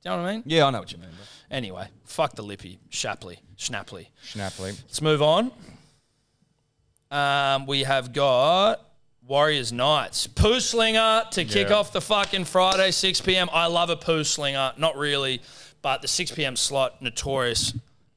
Do 0.03 0.09
you 0.09 0.15
know 0.17 0.21
what 0.23 0.29
I 0.29 0.33
mean? 0.33 0.43
Yeah, 0.45 0.65
I 0.65 0.69
know 0.71 0.79
what 0.79 0.91
you 0.91 0.97
mean. 0.97 1.09
Bro. 1.09 1.25
Anyway, 1.57 1.87
fuck 2.03 2.35
the 2.35 2.41
lippy, 2.41 2.79
Shapley, 2.89 3.39
Schnapley. 3.57 4.07
Schnapply. 4.25 4.77
Let's 4.83 5.01
move 5.01 5.21
on. 5.21 5.51
Um, 7.11 7.65
we 7.67 7.83
have 7.83 8.11
got 8.11 8.81
Warriors 9.25 9.71
Knights. 9.71 10.27
Poo 10.27 10.59
Slinger 10.59 11.23
to 11.31 11.45
kick 11.45 11.69
Yeah. 11.69 11.75
off 11.75 11.93
the 11.93 12.01
fucking 12.01 12.45
Friday, 12.45 12.91
6 12.91 13.21
p.m. 13.21 13.49
I 13.53 13.67
love 13.67 13.89
a 13.89 13.95
Poo 13.95 14.23
Slinger. 14.23 14.73
Not 14.77 14.97
really, 14.97 15.41
but 15.81 16.01
the 16.01 16.07
6 16.07 16.31
p.m. 16.31 16.55
slot, 16.55 17.01
notorious 17.01 17.73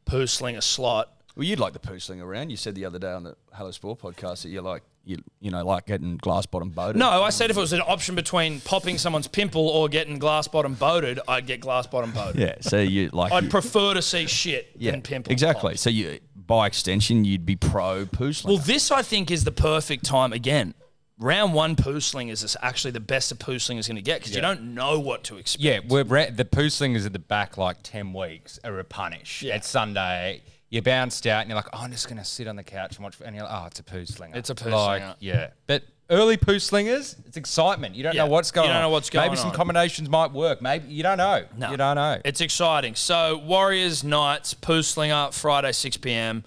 Poo 0.06 0.26
Slinger 0.26 0.62
slot. 0.62 1.12
Well, 1.36 1.44
you'd 1.44 1.60
like 1.60 1.74
the 1.74 1.78
poo 1.78 1.98
sling 1.98 2.22
around. 2.22 2.48
You 2.48 2.56
said 2.56 2.74
the 2.74 2.86
other 2.86 2.98
day 2.98 3.12
on 3.12 3.24
the 3.24 3.36
Hello 3.52 3.70
Sport 3.70 4.00
podcast 4.00 4.42
that 4.42 4.48
you 4.48 4.62
like 4.62 4.82
you 5.06 5.16
you 5.40 5.50
know 5.50 5.64
like 5.64 5.86
getting 5.86 6.16
glass 6.18 6.44
bottom 6.44 6.68
boated. 6.68 6.96
No, 6.98 7.08
I 7.22 7.30
said 7.30 7.48
if 7.50 7.56
it 7.56 7.60
was 7.60 7.72
an 7.72 7.80
option 7.80 8.14
between 8.14 8.60
popping 8.60 8.98
someone's 8.98 9.28
pimple 9.28 9.68
or 9.68 9.88
getting 9.88 10.18
glass 10.18 10.48
bottom 10.48 10.74
boated, 10.74 11.20
I'd 11.28 11.46
get 11.46 11.60
glass 11.60 11.86
bottom 11.86 12.10
boated. 12.10 12.40
Yeah, 12.40 12.56
so 12.60 12.78
you 12.80 13.08
like 13.12 13.32
I'd 13.32 13.44
you- 13.44 13.50
prefer 13.50 13.94
to 13.94 14.02
see 14.02 14.26
shit 14.26 14.72
yeah, 14.76 14.90
than 14.90 15.02
pimple. 15.02 15.32
exactly. 15.32 15.70
pops. 15.72 15.80
So 15.82 15.90
you 15.90 16.18
by 16.34 16.66
extension 16.66 17.24
you'd 17.24 17.46
be 17.46 17.56
pro 17.56 18.04
poo 18.06 18.32
sling. 18.32 18.54
Well, 18.54 18.62
this 18.62 18.90
I 18.90 19.02
think 19.02 19.30
is 19.30 19.44
the 19.44 19.52
perfect 19.52 20.04
time 20.04 20.32
again. 20.32 20.74
Round 21.18 21.54
one 21.54 21.76
poo 21.76 21.98
sling 22.00 22.28
is 22.28 22.56
actually 22.60 22.90
the 22.90 23.00
best 23.00 23.32
a 23.32 23.36
poo 23.36 23.58
sling 23.58 23.78
is 23.78 23.86
going 23.88 23.96
to 23.96 24.02
get 24.02 24.20
because 24.20 24.34
you 24.36 24.42
don't 24.42 24.74
know 24.74 25.00
what 25.00 25.24
to 25.24 25.38
expect. 25.38 25.62
Yeah, 25.64 25.78
we're 25.88 26.04
re- 26.04 26.28
the 26.30 26.44
poo 26.44 26.68
slingers 26.68 27.06
at 27.06 27.14
the 27.14 27.18
back 27.18 27.56
like 27.56 27.78
ten 27.82 28.12
weeks 28.12 28.58
are 28.64 28.78
a 28.78 28.84
punish. 28.84 29.42
Yeah. 29.42 29.54
It's 29.56 29.66
Sunday. 29.66 30.42
You 30.76 30.82
bounced 30.82 31.26
out 31.26 31.40
and 31.40 31.48
you're 31.50 31.56
like, 31.56 31.68
oh, 31.72 31.78
I'm 31.80 31.90
just 31.90 32.08
gonna 32.08 32.24
sit 32.24 32.46
on 32.46 32.56
the 32.56 32.62
couch 32.62 32.96
and 32.96 33.04
watch. 33.04 33.16
And 33.24 33.34
you're 33.34 33.44
like, 33.44 33.62
oh, 33.62 33.66
it's 33.66 33.80
a 33.80 33.82
poo 33.84 34.04
slinger. 34.06 34.36
It's 34.36 34.50
a 34.50 34.54
poo 34.54 34.70
like, 34.70 35.00
slinger. 35.00 35.14
Yeah, 35.20 35.48
but 35.66 35.82
early 36.10 36.36
poo 36.36 36.58
slingers, 36.58 37.16
it's 37.26 37.36
excitement. 37.36 37.94
You 37.94 38.02
don't 38.04 38.14
Yeah, 38.14 38.24
know 38.24 38.30
what's 38.30 38.50
going 38.50 38.66
you 38.68 38.70
on. 38.70 38.76
don't 38.76 38.90
know 38.90 38.92
what's 38.92 39.10
going 39.10 39.26
Maybe 39.28 39.36
some 39.36 39.50
combinations 39.52 40.08
might 40.08 40.32
work. 40.32 40.62
Maybe 40.62 40.88
you 40.88 41.02
don't 41.02 41.18
know. 41.18 41.44
No. 41.56 41.70
You 41.70 41.76
don't 41.76 41.96
know. 41.96 42.20
It's 42.24 42.40
exciting. 42.40 42.94
So 42.94 43.38
Warriors 43.38 44.04
Knights 44.04 44.54
poo 44.54 44.82
slinger 44.82 45.30
Friday 45.32 45.72
6 45.72 45.96
p.m. 45.98 46.44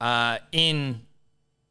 Uh, 0.00 0.38
in 0.52 1.00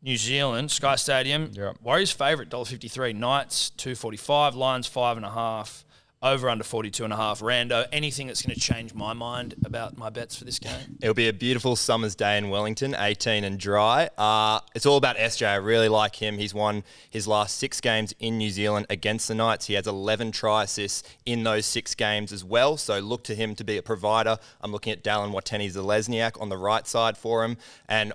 New 0.02 0.18
Zealand 0.18 0.72
Sky 0.72 0.96
Stadium. 0.96 1.50
Yep. 1.54 1.78
Warriors 1.84 2.12
favorite 2.12 2.50
$1.53. 2.50 3.16
Knights 3.16 3.72
2.45. 3.78 4.56
Lions 4.56 4.88
five 4.88 5.18
and 5.18 5.26
a 5.26 5.32
half. 5.32 5.84
Over 6.20 6.50
under 6.50 6.64
42 6.64 7.04
and 7.04 7.14
a 7.14 7.16
half. 7.16 7.42
Rando. 7.42 7.86
Anything 7.92 8.26
that's 8.26 8.42
going 8.42 8.56
to 8.56 8.60
change 8.60 8.96
my 8.96 9.14
mind 9.14 9.54
about 9.64 9.98
my 10.00 10.10
bets 10.10 10.36
for 10.36 10.46
this 10.46 10.58
game? 10.58 10.98
It'll 11.00 11.14
be 11.14 11.28
a 11.28 11.34
beautiful 11.34 11.76
summer's 11.76 12.16
day 12.16 12.40
in 12.40 12.50
Wellington, 12.50 12.96
18 12.98 13.44
and 13.44 13.60
dry. 13.60 14.10
Uh, 14.18 14.62
it's 14.74 14.88
all 14.88 14.98
about 14.98 15.18
SJ. 15.18 15.48
I 15.48 15.56
really 15.56 15.90
like 15.90 16.16
him. 16.16 16.40
He's 16.40 16.56
won 16.56 16.84
his 17.08 17.28
last 17.28 17.60
six 17.60 17.80
games 17.80 18.16
in 18.20 18.40
New 18.40 18.50
Zealand 18.50 18.88
against 18.90 19.28
the 19.28 19.36
Knights. 19.36 19.68
He 19.68 19.76
has 19.76 19.86
11 19.86 20.32
try 20.32 20.64
assists 20.64 21.04
in 21.28 21.44
those 21.44 21.68
six 21.68 21.94
games 21.94 22.34
as 22.34 22.44
well. 22.44 22.78
So 22.78 22.98
look 22.98 23.24
to 23.26 23.36
him 23.36 23.54
to 23.54 23.64
be 23.64 23.78
a 23.78 23.84
provider. 23.84 24.40
I'm 24.60 24.72
looking 24.72 24.94
at 24.94 25.04
Dallin 25.04 25.32
Watene 25.32 25.72
Zelezniak 25.72 26.42
on 26.42 26.50
the 26.50 26.58
right 26.58 26.88
side 26.88 27.16
for 27.16 27.46
him. 27.46 27.58
And 27.88 28.12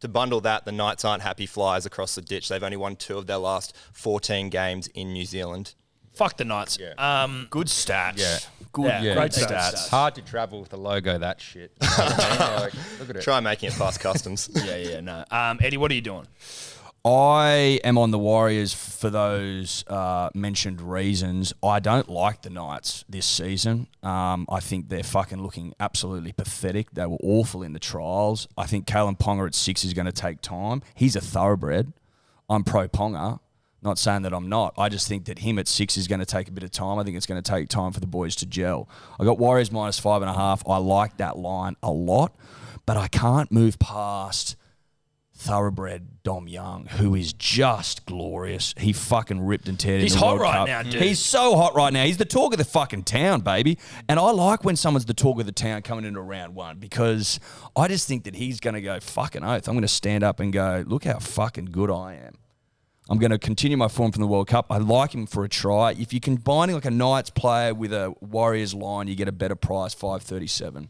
to 0.00 0.08
bundle 0.08 0.42
that, 0.42 0.66
the 0.66 0.72
Knights 0.72 1.06
aren't 1.06 1.22
happy 1.22 1.46
flyers 1.46 1.86
across 1.86 2.14
the 2.14 2.20
ditch. 2.20 2.50
They've 2.50 2.62
only 2.62 2.76
won 2.76 2.96
two 2.96 3.16
of 3.16 3.26
their 3.26 3.38
last 3.38 3.74
14 3.94 4.50
games 4.50 4.88
in 4.88 5.14
New 5.14 5.24
Zealand. 5.24 5.74
Fuck 6.16 6.38
the 6.38 6.44
Knights. 6.46 6.78
Um, 6.96 7.46
good 7.50 7.66
stats. 7.66 8.16
Yeah. 8.16 8.38
good, 8.72 8.86
Yeah, 8.86 9.02
good 9.02 9.16
great 9.16 9.32
stats. 9.32 9.74
stats. 9.74 9.88
Hard 9.90 10.14
to 10.14 10.22
travel 10.22 10.60
with 10.60 10.72
a 10.72 10.76
logo 10.78 11.18
that 11.18 11.40
shit. 11.40 11.72
You 11.80 11.86
know 11.86 11.94
I 11.98 12.28
mean? 12.30 12.60
Like, 12.60 12.72
look 12.98 13.10
at 13.10 13.16
it. 13.16 13.22
Try 13.22 13.40
making 13.40 13.68
it 13.70 13.76
past 13.76 14.00
customs. 14.00 14.48
yeah, 14.64 14.76
yeah, 14.76 15.00
no. 15.00 15.24
Um, 15.30 15.58
Eddie, 15.62 15.76
what 15.76 15.90
are 15.90 15.94
you 15.94 16.00
doing? 16.00 16.26
I 17.04 17.78
am 17.84 17.98
on 17.98 18.10
the 18.10 18.18
Warriors 18.18 18.72
for 18.74 19.10
those 19.10 19.84
uh, 19.86 20.30
mentioned 20.34 20.80
reasons. 20.80 21.52
I 21.62 21.78
don't 21.78 22.08
like 22.08 22.42
the 22.42 22.50
Knights 22.50 23.04
this 23.08 23.26
season. 23.26 23.86
Um, 24.02 24.44
I 24.48 24.58
think 24.58 24.88
they're 24.88 25.04
fucking 25.04 25.40
looking 25.40 25.72
absolutely 25.78 26.32
pathetic. 26.32 26.90
They 26.92 27.06
were 27.06 27.18
awful 27.22 27.62
in 27.62 27.74
the 27.74 27.78
trials. 27.78 28.48
I 28.58 28.66
think 28.66 28.86
Kalyn 28.86 29.16
Ponga 29.18 29.46
at 29.46 29.54
six 29.54 29.84
is 29.84 29.92
going 29.94 30.06
to 30.06 30.12
take 30.12 30.40
time. 30.40 30.82
He's 30.96 31.14
a 31.14 31.20
thoroughbred. 31.20 31.92
I'm 32.48 32.64
pro 32.64 32.88
Ponga. 32.88 33.38
Not 33.82 33.98
saying 33.98 34.22
that 34.22 34.32
I'm 34.32 34.48
not. 34.48 34.74
I 34.78 34.88
just 34.88 35.06
think 35.06 35.26
that 35.26 35.40
him 35.40 35.58
at 35.58 35.68
six 35.68 35.96
is 35.96 36.08
going 36.08 36.20
to 36.20 36.26
take 36.26 36.48
a 36.48 36.50
bit 36.50 36.64
of 36.64 36.70
time. 36.70 36.98
I 36.98 37.04
think 37.04 37.16
it's 37.16 37.26
going 37.26 37.40
to 37.40 37.50
take 37.50 37.68
time 37.68 37.92
for 37.92 38.00
the 38.00 38.06
boys 38.06 38.34
to 38.36 38.46
gel. 38.46 38.88
I 39.20 39.24
got 39.24 39.38
Warriors 39.38 39.70
minus 39.70 39.98
five 39.98 40.22
and 40.22 40.30
a 40.30 40.34
half. 40.34 40.62
I 40.66 40.78
like 40.78 41.18
that 41.18 41.38
line 41.38 41.76
a 41.82 41.90
lot, 41.90 42.34
but 42.84 42.96
I 42.96 43.08
can't 43.08 43.52
move 43.52 43.78
past 43.78 44.56
thoroughbred 45.38 46.22
Dom 46.22 46.48
Young, 46.48 46.86
who 46.86 47.14
is 47.14 47.32
just 47.32 48.06
glorious. 48.06 48.74
He 48.78 48.92
fucking 48.92 49.44
ripped 49.44 49.68
and 49.68 49.76
teared. 49.78 50.00
He's 50.00 50.14
hot 50.14 50.38
World 50.38 50.40
right 50.40 50.54
Cup. 50.54 50.66
now, 50.66 50.82
dude. 50.82 51.02
He's 51.02 51.20
so 51.20 51.56
hot 51.56 51.74
right 51.76 51.92
now. 51.92 52.04
He's 52.04 52.16
the 52.16 52.24
talk 52.24 52.52
of 52.54 52.58
the 52.58 52.64
fucking 52.64 53.04
town, 53.04 53.42
baby. 53.42 53.78
And 54.08 54.18
I 54.18 54.30
like 54.30 54.64
when 54.64 54.76
someone's 54.76 55.04
the 55.04 55.14
talk 55.14 55.38
of 55.38 55.46
the 55.46 55.52
town 55.52 55.82
coming 55.82 56.04
into 56.04 56.20
round 56.20 56.54
one 56.54 56.78
because 56.78 57.38
I 57.76 57.86
just 57.88 58.08
think 58.08 58.24
that 58.24 58.34
he's 58.34 58.60
going 58.60 58.74
to 58.74 58.80
go 58.80 58.98
fucking 58.98 59.44
oath. 59.44 59.68
I'm 59.68 59.74
going 59.74 59.82
to 59.82 59.88
stand 59.88 60.24
up 60.24 60.40
and 60.40 60.52
go, 60.52 60.84
look 60.86 61.04
how 61.04 61.18
fucking 61.18 61.66
good 61.66 61.90
I 61.90 62.14
am. 62.14 62.34
I'm 63.08 63.18
going 63.18 63.30
to 63.30 63.38
continue 63.38 63.76
my 63.76 63.88
form 63.88 64.10
from 64.10 64.20
the 64.20 64.26
World 64.26 64.48
Cup. 64.48 64.66
I 64.68 64.78
like 64.78 65.14
him 65.14 65.26
for 65.26 65.44
a 65.44 65.48
try. 65.48 65.92
If 65.92 66.12
you're 66.12 66.20
combining 66.20 66.74
like 66.74 66.84
a 66.84 66.90
Knights 66.90 67.30
player 67.30 67.72
with 67.72 67.92
a 67.92 68.14
Warriors 68.20 68.74
line, 68.74 69.06
you 69.06 69.14
get 69.14 69.28
a 69.28 69.32
better 69.32 69.54
price, 69.54 69.94
five 69.94 70.22
thirty-seven. 70.22 70.88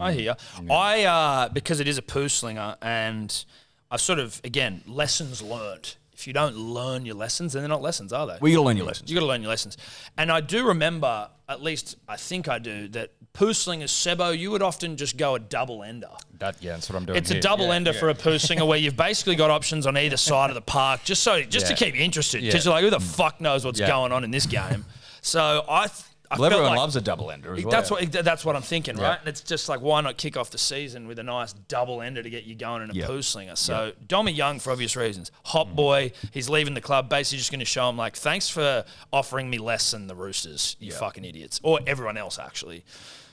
I 0.00 0.12
hear. 0.12 0.36
I 0.70 1.04
uh, 1.04 1.48
because 1.48 1.80
it 1.80 1.88
is 1.88 1.98
a 1.98 2.02
poo 2.02 2.28
slinger, 2.28 2.76
and 2.80 3.44
I've 3.90 4.00
sort 4.00 4.20
of 4.20 4.40
again 4.44 4.82
lessons 4.86 5.42
learned. 5.42 5.96
If 6.18 6.26
you 6.26 6.32
don't 6.32 6.56
learn 6.56 7.06
your 7.06 7.14
lessons, 7.14 7.52
then 7.52 7.62
they're 7.62 7.68
not 7.68 7.80
lessons, 7.80 8.12
are 8.12 8.26
they? 8.26 8.38
Well, 8.40 8.48
you 8.50 8.56
got 8.56 8.62
to 8.62 8.66
learn 8.66 8.76
your 8.76 8.86
lessons. 8.86 9.08
you 9.08 9.14
got 9.14 9.20
to 9.20 9.26
learn 9.26 9.40
your 9.40 9.50
lessons. 9.50 9.76
And 10.16 10.32
I 10.32 10.40
do 10.40 10.66
remember, 10.66 11.28
at 11.48 11.62
least 11.62 11.94
I 12.08 12.16
think 12.16 12.48
I 12.48 12.58
do, 12.58 12.88
that 12.88 13.12
poo 13.32 13.52
slingers, 13.52 13.92
Sebo, 13.92 14.36
you 14.36 14.50
would 14.50 14.60
often 14.60 14.96
just 14.96 15.16
go 15.16 15.36
a 15.36 15.38
double 15.38 15.84
ender. 15.84 16.10
That, 16.40 16.56
yeah, 16.60 16.72
that's 16.72 16.90
what 16.90 16.96
I'm 16.96 17.04
doing. 17.04 17.18
It's 17.18 17.30
a 17.30 17.38
double 17.38 17.66
Yeah, 17.66 17.74
ender 17.74 17.92
yeah. 17.92 18.00
for 18.00 18.08
a 18.08 18.16
poo 18.16 18.36
slinger 18.38 18.64
where 18.64 18.78
you've 18.78 18.96
basically 19.08 19.36
got 19.36 19.50
options 19.50 19.86
on 19.86 19.96
either 19.96 20.16
side 20.16 20.50
of 20.50 20.54
the 20.54 20.60
park, 20.60 21.04
just 21.04 21.22
so 21.22 21.40
just 21.40 21.70
Yeah. 21.70 21.76
to 21.76 21.84
keep 21.84 21.94
you 21.94 22.02
interested. 22.02 22.42
Because 22.42 22.64
you're 22.64 22.74
like, 22.74 22.82
who 22.82 22.90
the 22.90 22.98
mm. 22.98 23.14
fuck 23.16 23.40
knows 23.40 23.64
what's 23.64 23.78
going 23.78 24.10
on 24.10 24.24
in 24.24 24.32
this 24.32 24.46
game? 24.46 24.84
So 25.20 25.64
I, 25.68 25.88
th- 25.88 25.92
I 26.00 26.07
Well, 26.30 26.44
everyone 26.44 26.70
like- 26.70 26.78
loves 26.78 26.96
a 26.96 27.00
double 27.00 27.30
ender 27.30 27.54
as 27.54 27.64
well. 27.64 27.70
that's 27.70 27.90
what 27.90 28.12
that's 28.12 28.44
what 28.44 28.56
I'm 28.56 28.62
thinking, 28.62 28.98
Yeah. 28.98 29.08
right? 29.08 29.18
And 29.20 29.28
it's 29.28 29.40
just 29.40 29.68
like 29.68 29.80
why 29.80 30.00
not 30.00 30.16
kick 30.16 30.36
off 30.36 30.50
the 30.50 30.58
season 30.58 31.08
with 31.08 31.18
a 31.18 31.22
nice 31.22 31.52
double 31.52 32.02
ender 32.02 32.22
to 32.22 32.30
get 32.30 32.44
you 32.44 32.54
going 32.54 32.82
in 32.82 32.90
a 32.90 32.94
Yeah. 32.94 33.06
poo 33.06 33.22
slinger. 33.22 33.56
So 33.56 33.92
Domi 34.06 34.32
Young 34.32 34.58
for 34.58 34.72
obvious 34.72 34.96
reasons, 34.96 35.30
hot 35.44 35.68
mm. 35.68 35.76
boy. 35.76 36.12
He's 36.32 36.48
leaving 36.48 36.74
the 36.74 36.80
club, 36.80 37.08
basically 37.08 37.38
just 37.38 37.50
going 37.50 37.60
to 37.60 37.66
show 37.66 37.88
him 37.88 37.96
like, 37.96 38.16
thanks 38.16 38.48
for 38.48 38.84
offering 39.12 39.48
me 39.48 39.58
less 39.58 39.90
than 39.90 40.06
the 40.06 40.14
Roosters, 40.14 40.76
you 40.80 40.92
fucking 40.92 41.24
idiots, 41.24 41.60
or 41.62 41.80
everyone 41.86 42.16
else 42.16 42.38
actually. 42.38 42.84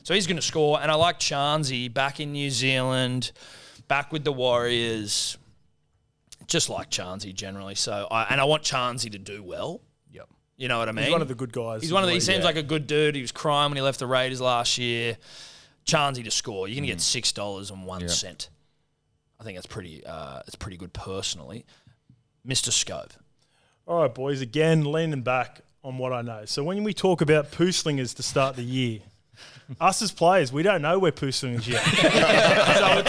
So 0.04 0.14
he's 0.14 0.28
going 0.28 0.38
to 0.38 0.42
score, 0.42 0.80
and 0.80 0.92
I 0.92 0.96
like 0.96 1.20
Charnze 1.20 1.92
back 1.92 2.20
in 2.20 2.32
New 2.32 2.52
Zealand, 2.52 3.32
back 3.88 4.12
with 4.12 4.24
the 4.24 4.32
Warriors. 4.32 5.38
Just 6.48 6.70
like 6.70 6.92
Charnze 6.92 7.34
generally. 7.34 7.74
So 7.74 8.08
I 8.12 8.26
and 8.30 8.40
I 8.40 8.44
want 8.44 8.62
Charnze 8.62 9.10
to 9.12 9.18
do 9.18 9.42
well. 9.42 9.82
Yep. 10.58 10.62
You 10.64 10.68
know 10.70 10.80
what 10.80 10.90
I 10.90 10.92
mean? 10.94 11.06
He's 11.06 11.12
one 11.12 11.22
of 11.22 11.28
the 11.28 11.36
good 11.36 11.52
guys. 11.52 11.82
He's 11.82 11.92
one 11.94 12.04
of 12.04 12.08
the, 12.08 12.14
he 12.14 12.20
Yeah. 12.20 12.24
seems 12.26 12.44
like 12.46 12.56
a 12.56 12.64
good 12.64 12.88
dude. 12.88 13.16
He 13.16 13.22
was 13.22 13.32
crying 13.32 13.70
when 13.72 13.76
he 13.78 13.82
left 13.82 14.00
the 14.00 14.08
Raiders 14.08 14.40
last 14.42 14.78
year. 14.78 15.18
Charnze 15.86 16.24
to 16.24 16.32
score. 16.32 16.68
You're 16.68 16.76
gonna 16.78 16.88
get 16.88 17.02
six 17.02 17.32
dollars 17.32 17.70
and 17.72 17.86
one 17.86 18.08
cent. 18.10 18.50
I 19.40 19.44
think 19.44 19.58
that's 19.58 19.68
pretty. 19.68 20.06
Uh, 20.06 20.42
it's 20.48 20.56
pretty 20.56 20.78
good 20.78 20.94
personally. 20.94 21.66
Mr. 22.48 22.72
Scope. 22.72 23.14
All 23.88 24.02
right, 24.02 24.14
boys. 24.14 24.42
Again, 24.42 24.92
leaning 24.92 25.22
back 25.22 25.62
on 25.84 25.98
what 26.00 26.12
I 26.14 26.22
know. 26.24 26.46
So 26.46 26.64
when 26.64 26.84
we 26.84 26.94
talk 26.94 27.22
about 27.22 27.52
poo 27.52 27.72
slingers 27.72 28.14
to 28.16 28.24
start 28.24 28.56
the 28.56 28.64
year, 28.64 29.00
us 29.80 30.02
as 30.02 30.12
players, 30.12 30.54
we 30.54 30.64
don't 30.64 30.82
know 30.82 31.00
we're 31.00 31.12
poo 31.12 31.32
slingers 31.32 31.68
yet. 31.68 31.84
so 31.84 33.04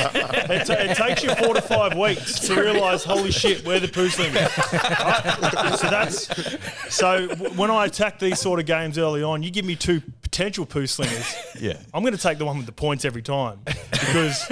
it's, 0.52 0.70
it, 0.70 0.90
it 0.90 0.96
takes 0.96 1.22
you 1.22 1.34
four 1.34 1.54
to 1.54 1.60
five 1.60 1.96
weeks 1.96 2.40
to 2.40 2.54
realise, 2.60 3.04
holy 3.04 3.30
shit, 3.30 3.64
we're 3.64 3.80
the 3.80 3.88
poo 3.88 4.08
slingers. 4.08 4.42
Right? 4.72 5.76
So 5.78 5.90
that's 5.90 6.94
so 6.94 7.26
w- 7.28 7.50
when 7.54 7.70
I 7.70 7.86
attack 7.86 8.18
these 8.18 8.40
sort 8.40 8.58
of 8.60 8.66
games 8.66 8.98
early 8.98 9.22
on, 9.22 9.42
you 9.42 9.50
give 9.50 9.64
me 9.64 9.76
two 9.76 10.00
potential 10.22 10.66
poo 10.66 10.86
slingers. 10.86 11.34
Yeah. 11.60 11.78
I'm 11.92 12.02
going 12.02 12.14
to 12.14 12.20
take 12.20 12.38
the 12.38 12.44
one 12.44 12.56
with 12.56 12.66
the 12.66 12.72
points 12.72 13.04
every 13.04 13.22
time 13.22 13.60
because 13.90 14.46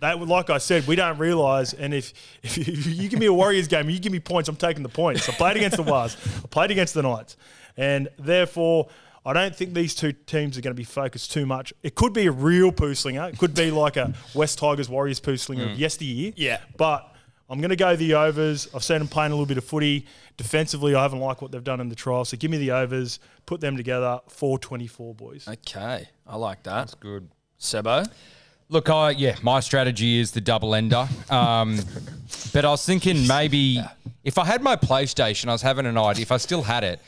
that, 0.00 0.20
like 0.20 0.50
I 0.50 0.58
said, 0.58 0.86
we 0.86 0.96
don't 0.96 1.18
realise. 1.18 1.72
And 1.72 1.94
if 1.94 2.12
if 2.42 2.58
you, 2.58 2.64
if 2.66 2.86
you 2.86 3.08
give 3.08 3.18
me 3.18 3.26
a 3.26 3.32
Warriors 3.32 3.68
game, 3.68 3.88
you 3.90 3.98
give 3.98 4.12
me 4.12 4.20
points, 4.20 4.48
I'm 4.48 4.56
taking 4.56 4.82
the 4.82 4.88
points. 4.88 5.28
I 5.28 5.32
played 5.32 5.56
against 5.56 5.76
the 5.76 5.82
Wars, 5.82 6.16
I 6.44 6.46
played 6.48 6.70
against 6.70 6.94
the 6.94 7.02
Knights, 7.02 7.36
and 7.76 8.08
therefore. 8.18 8.88
I 9.28 9.34
don't 9.34 9.54
think 9.54 9.74
these 9.74 9.94
two 9.94 10.12
teams 10.12 10.56
are 10.56 10.62
going 10.62 10.74
to 10.74 10.78
be 10.78 10.84
focused 10.84 11.32
too 11.32 11.44
much. 11.44 11.74
It 11.82 11.94
could 11.94 12.14
be 12.14 12.26
a 12.26 12.32
real 12.32 12.72
poo 12.72 12.94
slinger. 12.94 13.28
It 13.28 13.36
could 13.36 13.52
be 13.52 13.70
like 13.70 13.98
a 13.98 14.14
West 14.34 14.58
Tigers 14.58 14.88
Warriors 14.88 15.20
poo 15.20 15.36
slinger 15.36 15.72
of 15.72 15.78
yesteryear. 15.78 16.32
Yeah. 16.34 16.60
But 16.78 17.14
I'm 17.50 17.60
going 17.60 17.68
to 17.68 17.76
go 17.76 17.94
the 17.94 18.14
overs. 18.14 18.68
I've 18.74 18.82
seen 18.82 19.00
them 19.00 19.08
playing 19.08 19.32
a 19.32 19.34
little 19.34 19.44
bit 19.44 19.58
of 19.58 19.64
footy. 19.64 20.06
Defensively, 20.38 20.94
I 20.94 21.02
haven't 21.02 21.18
liked 21.18 21.42
what 21.42 21.52
they've 21.52 21.62
done 21.62 21.78
in 21.78 21.90
the 21.90 21.94
trial. 21.94 22.24
So 22.24 22.38
give 22.38 22.50
me 22.50 22.56
the 22.56 22.70
overs. 22.70 23.20
Put 23.44 23.60
them 23.60 23.76
together. 23.76 24.18
424, 24.28 25.14
boys. 25.14 25.46
Okay, 25.46 26.08
I 26.26 26.36
like 26.36 26.62
that. 26.62 26.78
That's 26.78 26.94
good. 26.94 27.28
Sebo. 27.60 28.10
Look, 28.70 28.88
I 28.88 29.10
yeah, 29.10 29.36
my 29.42 29.60
strategy 29.60 30.20
is 30.20 30.30
the 30.30 30.40
double 30.40 30.74
ender. 30.74 31.06
Um, 31.28 31.80
but 32.54 32.64
I 32.64 32.70
was 32.70 32.84
thinking 32.84 33.26
maybe 33.26 33.82
if 34.24 34.38
I 34.38 34.46
had 34.46 34.62
my 34.62 34.76
PlayStation, 34.76 35.48
I 35.48 35.52
was 35.52 35.62
having 35.62 35.84
an 35.84 35.98
idea. 35.98 36.22
If 36.22 36.32
I 36.32 36.38
still 36.38 36.62
had 36.62 36.84
it, 36.84 37.00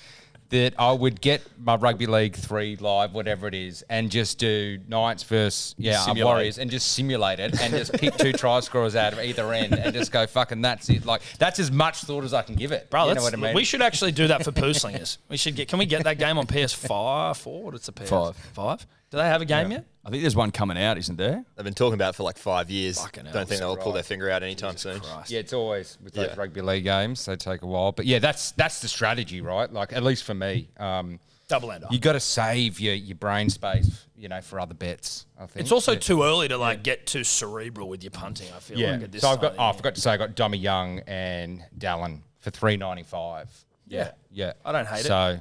that 0.51 0.75
I 0.79 0.93
would 0.93 1.21
get 1.21 1.43
my 1.59 1.77
rugby 1.77 2.07
league 2.07 2.37
three 2.37 2.77
live, 2.77 3.15
whatever 3.15 3.47
it 3.49 3.55
is, 3.55 3.83
and 3.89 4.11
just 4.11 4.39
do 4.39 4.79
Knights 4.87 5.23
versus 5.23 5.75
yeah 5.79 5.99
Simulate. 6.01 6.25
Warriors, 6.25 6.59
and 6.59 6.71
just 6.71 6.93
simulate 6.93 7.41
it, 7.41 7.61
and 7.61 7.73
just 7.73 7.93
pick 7.95 8.17
two 8.17 8.33
try 8.33 8.61
scorers 8.61 8.95
out 8.97 9.13
of 9.13 9.21
either 9.21 9.53
end, 9.53 9.75
and 9.75 9.95
just 9.95 10.13
go 10.13 10.27
fucking 10.27 10.61
that's 10.61 10.89
it. 10.91 11.07
Like 11.07 11.23
that's 11.39 11.59
as 11.59 11.71
much 11.71 12.03
thought 12.03 12.25
as 12.25 12.35
I 12.35 12.43
can 12.43 12.57
give 12.57 12.73
it. 12.73 12.91
Bro, 12.91 13.09
you 13.09 13.15
know 13.15 13.23
what 13.23 13.33
I 13.33 13.37
mean? 13.37 13.55
we 13.55 13.65
should 13.65 13.83
actually 13.83 14.13
do 14.13 14.29
that 14.29 14.45
for 14.45 14.53
poo 14.53 14.75
slingers. 14.75 15.19
We 15.29 15.37
should 15.37 15.57
get. 15.57 15.69
Can 15.69 15.79
we 15.79 15.87
get 15.87 16.05
that 16.05 16.19
game 16.19 16.39
on 16.39 16.47
PS5? 16.47 17.37
Four? 17.37 17.65
What's 17.65 17.89
a 17.89 17.93
PS? 17.93 18.11
Five. 18.11 18.37
Five. 18.37 18.87
Do 19.11 19.17
they 19.17 19.25
have 19.25 19.43
a 19.43 19.45
game 19.45 19.73
yet? 19.73 19.87
I 20.05 20.11
think 20.11 20.23
there's 20.23 20.37
one 20.37 20.53
coming 20.53 20.79
out, 20.79 20.97
isn't 20.97 21.17
there? 21.17 21.45
They've 21.57 21.65
been 21.65 21.75
talking 21.75 21.95
about 21.95 22.11
it 22.11 22.17
for 22.17 22.23
like 22.23 22.39
five 22.39 22.71
years. 22.71 23.01
Fucking 23.01 23.25
hell, 23.25 23.35
Don't 23.35 23.49
think 23.49 23.59
they'll 23.61 23.77
pull 23.77 23.93
their 23.93 24.05
finger 24.05 24.31
out 24.31 24.43
anytime 24.45 24.77
soon. 24.77 25.01
Yeah, 25.27 25.41
it's 25.41 25.53
always 25.53 25.99
with 26.03 26.15
those 26.15 26.29
Yeah. 26.29 26.35
rugby 26.37 26.61
league 26.61 26.85
games. 26.85 27.25
They 27.25 27.35
take 27.37 27.63
a 27.63 27.67
while, 27.67 27.91
but 27.93 28.07
yeah, 28.07 28.21
that's 28.21 28.53
that's 28.53 28.81
the 28.81 28.89
strategy, 28.89 29.41
right? 29.41 29.71
Like 29.73 29.93
at 29.93 30.03
least 30.05 30.23
for 30.25 30.35
me, 30.35 30.69
um, 30.79 31.19
Double 31.49 31.73
ender. 31.73 31.89
you 31.91 31.99
got 31.99 32.13
to 32.13 32.21
save 32.21 32.79
your, 32.79 32.95
your 32.95 33.17
brain 33.17 33.51
space, 33.51 34.07
you 34.17 34.29
know, 34.29 34.41
for 34.41 34.61
other 34.61 34.75
bets. 34.75 35.27
I 35.37 35.47
think 35.47 35.63
It's 35.65 35.73
also 35.73 35.93
Yeah. 35.93 35.99
too 35.99 36.23
early 36.23 36.47
to 36.47 36.57
like 36.57 36.85
get 36.85 37.07
too 37.07 37.25
cerebral 37.25 37.89
with 37.89 38.05
your 38.05 38.13
punting. 38.13 38.47
I 38.57 38.61
feel 38.61 38.79
yeah. 38.79 38.93
like 38.93 39.03
at 39.03 39.13
this 39.13 39.23
so 39.23 39.31
I've 39.31 39.41
got. 39.41 39.57
Oh, 39.59 39.65
I 39.65 39.73
forgot 39.73 39.97
to 39.97 40.01
say 40.01 40.13
I 40.13 40.17
got 40.19 40.37
Dommy 40.37 40.63
Young 40.63 41.01
and 41.09 41.65
Dallin 41.77 42.21
for 42.39 42.51
three 42.51 42.77
ninety 42.77 43.03
five. 43.03 43.49
Yeah. 43.89 44.13
yeah. 44.31 44.53
I 44.65 44.71
don't 44.71 44.87
hate 44.87 45.01
it. 45.01 45.09
so, 45.09 45.41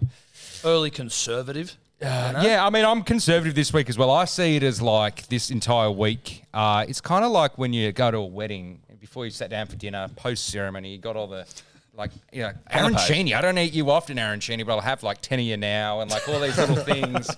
early 0.65 0.89
conservative. 0.89 1.77
Yeah, 2.02 2.66
I 2.66 2.70
mean, 2.70 2.86
I'm 2.86 3.04
conservative 3.04 3.56
this 3.56 3.74
week 3.74 3.90
as 3.90 3.98
well. 3.98 4.12
I 4.12 4.26
see 4.26 4.56
it 4.56 4.64
as 4.64 4.82
like 4.82 5.28
this 5.28 5.52
entire 5.52 5.92
week. 5.92 6.44
Uh, 6.54 6.86
it's 6.88 7.02
kind 7.02 7.26
of 7.26 7.32
like 7.32 7.58
when 7.58 7.74
you 7.74 7.92
go 7.92 8.10
to 8.12 8.18
a 8.18 8.26
wedding 8.26 8.80
before 9.00 9.26
you 9.26 9.32
sat 9.32 9.50
down 9.50 9.66
for 9.66 9.76
dinner, 9.76 10.08
post 10.16 10.46
ceremony, 10.46 10.92
you 10.92 10.98
got 10.98 11.16
all 11.16 11.28
the. 11.28 11.46
Like 12.00 12.12
you 12.32 12.44
know, 12.44 12.52
arancini. 12.72 13.36
I 13.36 13.42
don't 13.42 13.58
eat 13.58 13.74
you 13.74 13.92
often, 13.92 14.16
arancini, 14.18 14.66
but 14.66 14.74
I'll 14.74 14.80
have 14.82 15.04
like 15.04 15.22
ten 15.22 15.38
of 15.38 15.44
you 15.46 15.58
now, 15.58 16.00
and 16.00 16.10
like 16.10 16.28
all 16.30 16.40
these 16.40 16.58
little 16.58 16.76
things 16.94 17.30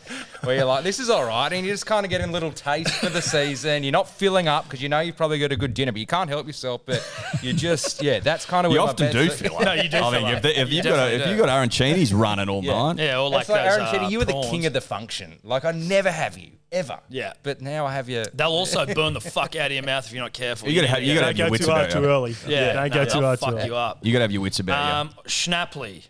where 0.43 0.56
you're 0.56 0.65
like, 0.65 0.84
this 0.84 1.00
is 1.00 1.10
all 1.10 1.26
right, 1.26 1.52
and 1.52 1.65
you're 1.65 1.74
just 1.74 1.88
kind 1.88 2.06
of 2.06 2.12
getting 2.12 2.30
a 2.30 2.32
little 2.32 2.52
taste 2.52 2.91
for 2.93 3.10
the 3.10 3.24
season. 3.24 3.82
You're 3.84 3.91
not 3.91 4.08
filling 4.08 4.47
up 4.47 4.65
because 4.65 4.80
you 4.84 4.88
know 4.88 5.00
you've 5.00 5.17
probably 5.17 5.39
got 5.39 5.52
a 5.52 5.56
good 5.56 5.74
dinner, 5.74 5.91
but 5.91 6.00
you 6.00 6.06
can't 6.06 6.30
help 6.30 6.45
yourself. 6.45 6.82
But 6.86 7.04
you 7.41 7.54
just, 7.54 8.04
yeah, 8.04 8.19
that's 8.19 8.45
kind 8.45 8.67
of 8.67 8.71
You 8.71 8.78
where 8.78 8.86
my 8.86 8.91
often 8.91 9.12
do 9.12 9.26
are- 9.26 9.30
feel 9.30 9.54
like 9.56 9.65
No, 9.65 9.74
you 9.74 9.89
do 9.89 9.97
I 9.97 10.02
feel 10.02 10.12
mean, 10.12 10.21
like 10.21 10.36
if, 10.38 10.41
the, 10.43 10.62
if 10.62 10.69
you 10.69 10.76
you've 10.76 10.84
got 10.86 11.08
a, 11.10 11.15
if 11.15 11.28
you've 11.28 11.39
got 11.39 11.50
arancinis 11.50 12.17
running 12.17 12.47
all 12.47 12.63
Yeah. 12.63 12.74
night, 12.93 12.97
Yeah, 13.00 13.19
or 13.19 13.30
like 13.32 13.41
It's 13.41 13.50
like 13.50 13.63
those, 13.67 13.80
Aaron 13.80 13.86
Chetty, 13.88 14.06
uh, 14.06 14.10
you 14.10 14.19
were 14.19 14.26
the 14.26 14.47
king 14.52 14.67
of 14.67 14.74
the 14.74 14.82
function. 14.82 15.39
Like 15.43 15.65
I 15.65 15.71
never 15.71 16.12
have 16.12 16.38
you 16.38 16.52
ever. 16.71 17.00
Yeah. 17.10 17.34
but 17.43 17.60
now 17.62 17.86
I 17.86 17.93
have 17.93 18.08
you. 18.08 18.24
They'll 18.34 18.47
also 18.47 18.86
burn 18.93 19.13
the 19.13 19.19
fuck 19.19 19.58
out 19.58 19.67
of 19.67 19.71
your 19.74 19.84
mouth 19.84 20.06
if 20.06 20.13
you're 20.13 20.24
not 20.24 20.32
careful. 20.34 20.69
You 20.69 20.76
gotta 20.76 20.88
have- 20.88 21.04
you 21.04 21.13
gotta 21.15 21.26
Don't 21.26 21.28
have 21.28 21.38
your 21.38 21.47
go 21.47 21.52
wits 21.52 21.65
too 21.65 21.71
hard 21.71 21.91
about 21.91 22.00
too 22.02 22.06
early. 22.08 22.36
Yeah, 22.47 22.74
don't 22.74 22.89
no, 22.89 22.89
go 22.89 23.06
too 23.06 23.21
hard 23.21 23.39
fuck 23.39 23.50
too 23.50 23.56
early. 23.58 23.65
you 23.67 23.76
up. 23.76 24.00
you 24.04 24.13
got 24.13 24.19
to 24.19 24.24
have 24.24 24.32
your 24.32 24.41
wits 24.41 24.50
about 24.59 24.95
Um, 24.95 25.09
Schnapley, 25.25 26.07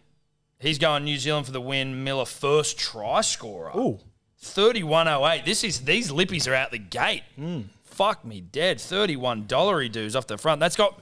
he's 0.60 0.78
going 0.78 1.04
New 1.04 1.18
Zealand 1.18 1.46
for 1.46 1.52
the 1.52 1.62
win. 1.62 2.04
Miller 2.04 2.26
first 2.26 2.78
try 2.78 3.22
scorer. 3.22 3.72
Ooh. 3.78 4.00
3108. 4.40 5.46
This 5.46 5.64
is 5.64 5.82
these 5.82 6.12
lippies 6.12 6.50
are 6.50 6.56
out 6.56 6.72
the 6.72 6.80
gate. 6.80 7.24
Hmm. 7.36 7.62
Fuck 7.84 8.26
me 8.26 8.42
dead. 8.42 8.82
31 8.82 9.46
dollar 9.46 9.88
dues 9.88 10.16
off 10.16 10.28
the 10.28 10.38
front. 10.38 10.60
That's 10.60 10.76
got 10.76 11.00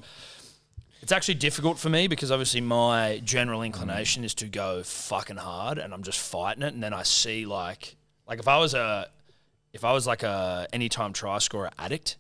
it's 1.01 1.11
actually 1.13 1.35
difficult 1.35 1.79
for 1.79 1.89
me 1.89 2.07
because 2.07 2.31
obviously 2.31 2.59
my 2.61 3.21
general 3.23 3.61
inclination 3.63 4.25
is 4.25 4.33
to 4.35 4.45
go 4.45 4.83
fucking 4.83 5.37
hard 5.37 5.77
and 5.77 5.93
I'm 5.93 6.03
just 6.03 6.19
fighting 6.19 6.63
it 6.63 6.73
and 6.73 6.83
then 6.83 6.93
I 6.93 7.03
see 7.03 7.45
like 7.45 7.95
like 8.27 8.39
if 8.39 8.47
I 8.47 8.57
was 8.57 8.73
a 8.73 9.07
if 9.71 9.85
I 9.85 9.93
was 9.93 10.05
like 10.05 10.23
a 10.23 10.67
anytime 10.73 11.13
try 11.13 11.37
scorer 11.37 11.69
addict 11.77 12.17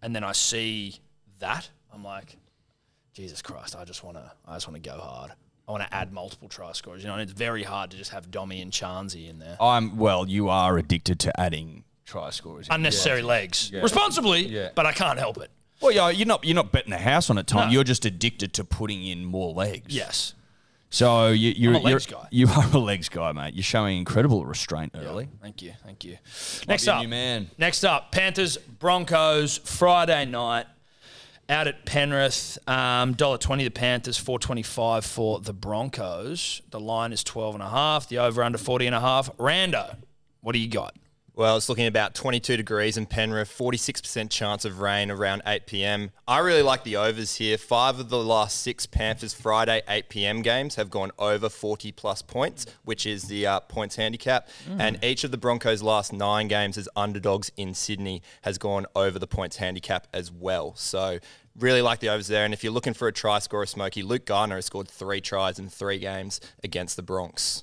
and 0.00 0.16
then 0.16 0.24
I 0.24 0.32
see 0.32 1.00
that, 1.38 1.68
I'm 1.92 2.02
like, 2.02 2.36
Jesus 3.12 3.42
Christ, 3.42 3.76
I 3.76 3.84
just 3.84 4.02
wanna 4.04 4.32
I 4.46 4.54
just 4.54 4.66
wanna 4.68 4.78
go 4.80 4.98
hard. 4.98 5.32
I 5.68 5.70
want 5.70 5.84
to 5.84 5.94
add 5.94 6.12
multiple 6.12 6.48
try 6.48 6.72
scorers, 6.72 7.02
you 7.02 7.08
know, 7.08 7.14
and 7.14 7.22
it's 7.22 7.32
very 7.32 7.62
hard 7.62 7.92
to 7.92 7.96
just 7.96 8.10
have 8.10 8.32
Dommy 8.32 8.60
and 8.60 8.72
Charnze 8.72 9.28
in 9.28 9.38
there. 9.38 9.56
I'm 9.60 9.96
well. 9.96 10.28
You 10.28 10.48
are 10.48 10.76
addicted 10.76 11.20
to 11.20 11.40
adding 11.40 11.84
try 12.04 12.30
scorers. 12.30 12.66
unnecessary 12.68 13.22
legs 13.22 13.70
responsibly, 13.72 14.48
Yeah. 14.48 14.70
but 14.74 14.86
I 14.86 14.92
can't 14.92 15.20
help 15.20 15.38
it. 15.38 15.50
Well, 15.80 15.92
yeah, 15.92 16.08
you're 16.10 16.26
not 16.26 16.44
you're 16.44 16.56
not 16.56 16.72
betting 16.72 16.90
the 16.90 16.98
house 16.98 17.30
on 17.30 17.38
it, 17.38 17.46
Tom. 17.46 17.68
No. 17.68 17.72
You're 17.72 17.84
just 17.84 18.04
addicted 18.04 18.52
to 18.54 18.64
putting 18.64 19.06
in 19.06 19.24
more 19.24 19.52
legs. 19.54 19.94
Yes. 19.94 20.34
So 20.90 21.28
you, 21.28 21.52
you're, 21.56 21.74
I'm 21.74 21.80
a 21.80 21.84
legs 21.84 22.06
you're- 22.10 22.20
guy. 22.22 22.28
You 22.32 22.48
are 22.48 22.66
a 22.74 22.78
legs 22.78 23.08
guy, 23.08 23.32
mate. 23.32 23.54
You're 23.54 23.62
showing 23.62 23.96
incredible 23.98 24.44
restraint 24.44 24.92
early. 24.96 25.28
Thank 25.40 25.62
you. 25.62 25.72
Thank 25.84 26.04
you. 26.04 26.18
Next 26.68 26.84
be 26.84 26.90
a 26.90 26.94
up, 26.94 27.02
new 27.02 27.08
man. 27.08 27.50
next 27.56 27.84
up, 27.84 28.10
Panthers 28.12 28.56
Broncos 28.58 29.58
Friday 29.58 30.24
night 30.26 30.66
out 31.52 31.68
at 31.68 31.84
Penrith. 31.84 32.58
Um, 32.66 33.14
$1.20 33.14 33.58
the 33.58 33.70
Panthers, 33.70 34.18
four 34.18 34.38
twenty 34.38 34.62
five 34.62 35.04
for 35.04 35.38
the 35.38 35.52
Broncos. 35.52 36.62
The 36.70 36.80
line 36.80 37.12
is 37.12 37.22
twelve 37.22 37.54
and 37.54 37.62
a 37.62 37.68
half. 37.68 38.08
The 38.08 38.18
over 38.18 38.42
under 38.42 38.58
forty 38.58 38.86
and 38.86 38.94
a 38.94 39.00
half. 39.00 39.34
Rando, 39.36 39.96
what 40.40 40.52
do 40.52 40.58
you 40.58 40.68
got? 40.68 40.96
Well, 41.34 41.56
it's 41.56 41.70
looking 41.70 41.86
about 41.86 42.14
22 42.14 42.58
degrees 42.58 42.98
in 42.98 43.06
Penrith, 43.06 43.48
46% 43.48 44.28
chance 44.28 44.66
of 44.66 44.80
rain 44.80 45.10
around 45.10 45.40
8 45.46 45.64
p.m. 45.64 46.10
I 46.28 46.40
really 46.40 46.60
like 46.60 46.84
the 46.84 46.96
overs 46.96 47.36
here. 47.36 47.56
Five 47.56 47.98
of 47.98 48.10
the 48.10 48.18
last 48.22 48.60
six 48.60 48.84
Panthers 48.84 49.32
Friday 49.32 49.80
8 49.88 50.10
p.m. 50.10 50.42
games 50.42 50.74
have 50.74 50.90
gone 50.90 51.10
over 51.18 51.48
40 51.48 51.90
plus 51.92 52.20
points, 52.20 52.66
which 52.84 53.06
is 53.06 53.24
the 53.24 53.46
uh, 53.46 53.60
points 53.60 53.96
handicap. 53.96 54.46
And 54.78 55.02
each 55.02 55.24
of 55.24 55.30
the 55.30 55.38
Broncos' 55.38 55.82
last 55.82 56.12
nine 56.12 56.48
games 56.48 56.76
as 56.76 56.86
underdogs 56.94 57.50
in 57.56 57.72
Sydney 57.72 58.20
has 58.42 58.58
gone 58.58 58.84
over 58.94 59.18
the 59.18 59.26
points 59.26 59.56
handicap 59.56 60.08
as 60.12 60.30
well. 60.30 60.74
So 60.76 61.18
really 61.58 61.82
like 61.82 62.00
the 62.00 62.08
overs 62.08 62.28
there. 62.28 62.44
And 62.44 62.54
if 62.54 62.62
you're 62.64 62.72
looking 62.72 62.94
for 62.94 63.08
a 63.08 63.12
try 63.12 63.38
scorer, 63.38 63.66
Smokey, 63.66 64.02
Luke 64.02 64.24
Garner 64.24 64.56
has 64.56 64.66
scored 64.66 64.88
three 64.88 65.20
tries 65.20 65.58
in 65.58 65.68
three 65.68 65.98
games 65.98 66.40
against 66.62 66.96
the 66.96 67.02
Bronx. 67.02 67.62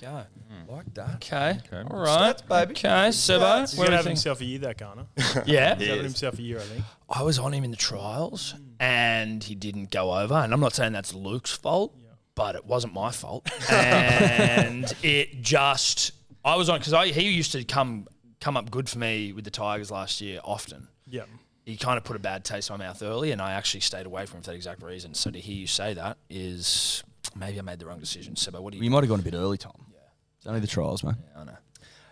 Go. 0.00 0.24
Hmm. 0.50 0.70
Like 0.70 0.92
that. 0.94 1.14
Okay. 1.16 1.58
All 1.72 2.00
right. 2.00 2.36
Stats, 2.36 2.46
baby. 2.46 2.72
Okay. 2.72 2.88
Sebo, 2.88 3.60
He's 3.60 3.78
what 3.78 3.86
going 3.86 3.86
do 3.86 3.90
to 3.92 3.96
have 3.96 4.04
himself 4.04 4.40
a 4.40 4.44
year, 4.44 4.58
that 4.60 4.78
Garner. 4.78 5.06
Yeah. 5.46 5.74
He's 5.76 5.88
having 5.88 6.04
himself 6.04 6.38
a 6.38 6.42
year, 6.42 6.58
I 6.58 6.62
think. 6.62 6.84
I 7.08 7.22
was 7.22 7.38
on 7.38 7.54
him 7.54 7.64
in 7.64 7.70
the 7.70 7.76
trials 7.76 8.54
and 8.78 9.42
he 9.42 9.54
didn't 9.54 9.90
go 9.90 10.12
over. 10.12 10.34
And 10.34 10.52
I'm 10.52 10.60
not 10.60 10.74
saying 10.74 10.92
that's 10.92 11.14
Luke's 11.14 11.52
fault, 11.52 11.96
but 12.34 12.56
it 12.56 12.66
wasn't 12.66 12.92
my 12.92 13.10
fault. 13.10 13.48
And 13.70 14.92
it 15.02 15.40
just, 15.40 16.12
I 16.44 16.56
was 16.56 16.68
on, 16.68 16.78
because 16.78 17.14
he 17.14 17.30
used 17.30 17.52
to 17.52 17.64
come 17.64 18.06
come 18.38 18.56
up 18.56 18.70
good 18.70 18.88
for 18.88 18.98
me 18.98 19.32
with 19.32 19.44
the 19.44 19.50
Tigers 19.50 19.90
last 19.90 20.20
year 20.20 20.40
often. 20.44 20.88
Yeah. 21.06 21.22
He 21.66 21.76
kind 21.76 21.98
of 21.98 22.04
put 22.04 22.16
a 22.16 22.20
bad 22.20 22.44
taste 22.44 22.70
in 22.70 22.78
my 22.78 22.86
mouth 22.86 23.02
early, 23.02 23.32
and 23.32 23.42
I 23.42 23.52
actually 23.52 23.80
stayed 23.80 24.06
away 24.06 24.24
from 24.24 24.38
him 24.38 24.42
for 24.44 24.50
that 24.50 24.56
exact 24.56 24.82
reason. 24.82 25.12
So 25.12 25.30
to 25.30 25.38
hear 25.38 25.56
you 25.56 25.66
say 25.66 25.92
that 25.94 26.16
is 26.30 27.04
maybe 27.34 27.58
I 27.58 27.62
made 27.62 27.78
the 27.78 27.86
wrong 27.86 28.00
decision. 28.00 28.34
Sebo, 28.34 28.60
what 28.60 28.72
do 28.72 28.78
you? 28.78 28.84
You 28.84 28.90
might 28.90 29.02
have 29.02 29.10
gone 29.10 29.20
a 29.20 29.22
bit 29.22 29.34
early, 29.34 29.58
Tom. 29.58 29.86
Yeah. 29.92 29.98
It's 30.38 30.46
only 30.46 30.60
the 30.60 30.66
trials, 30.66 31.04
mate. 31.04 31.16
I 31.36 31.44
know. 31.44 31.56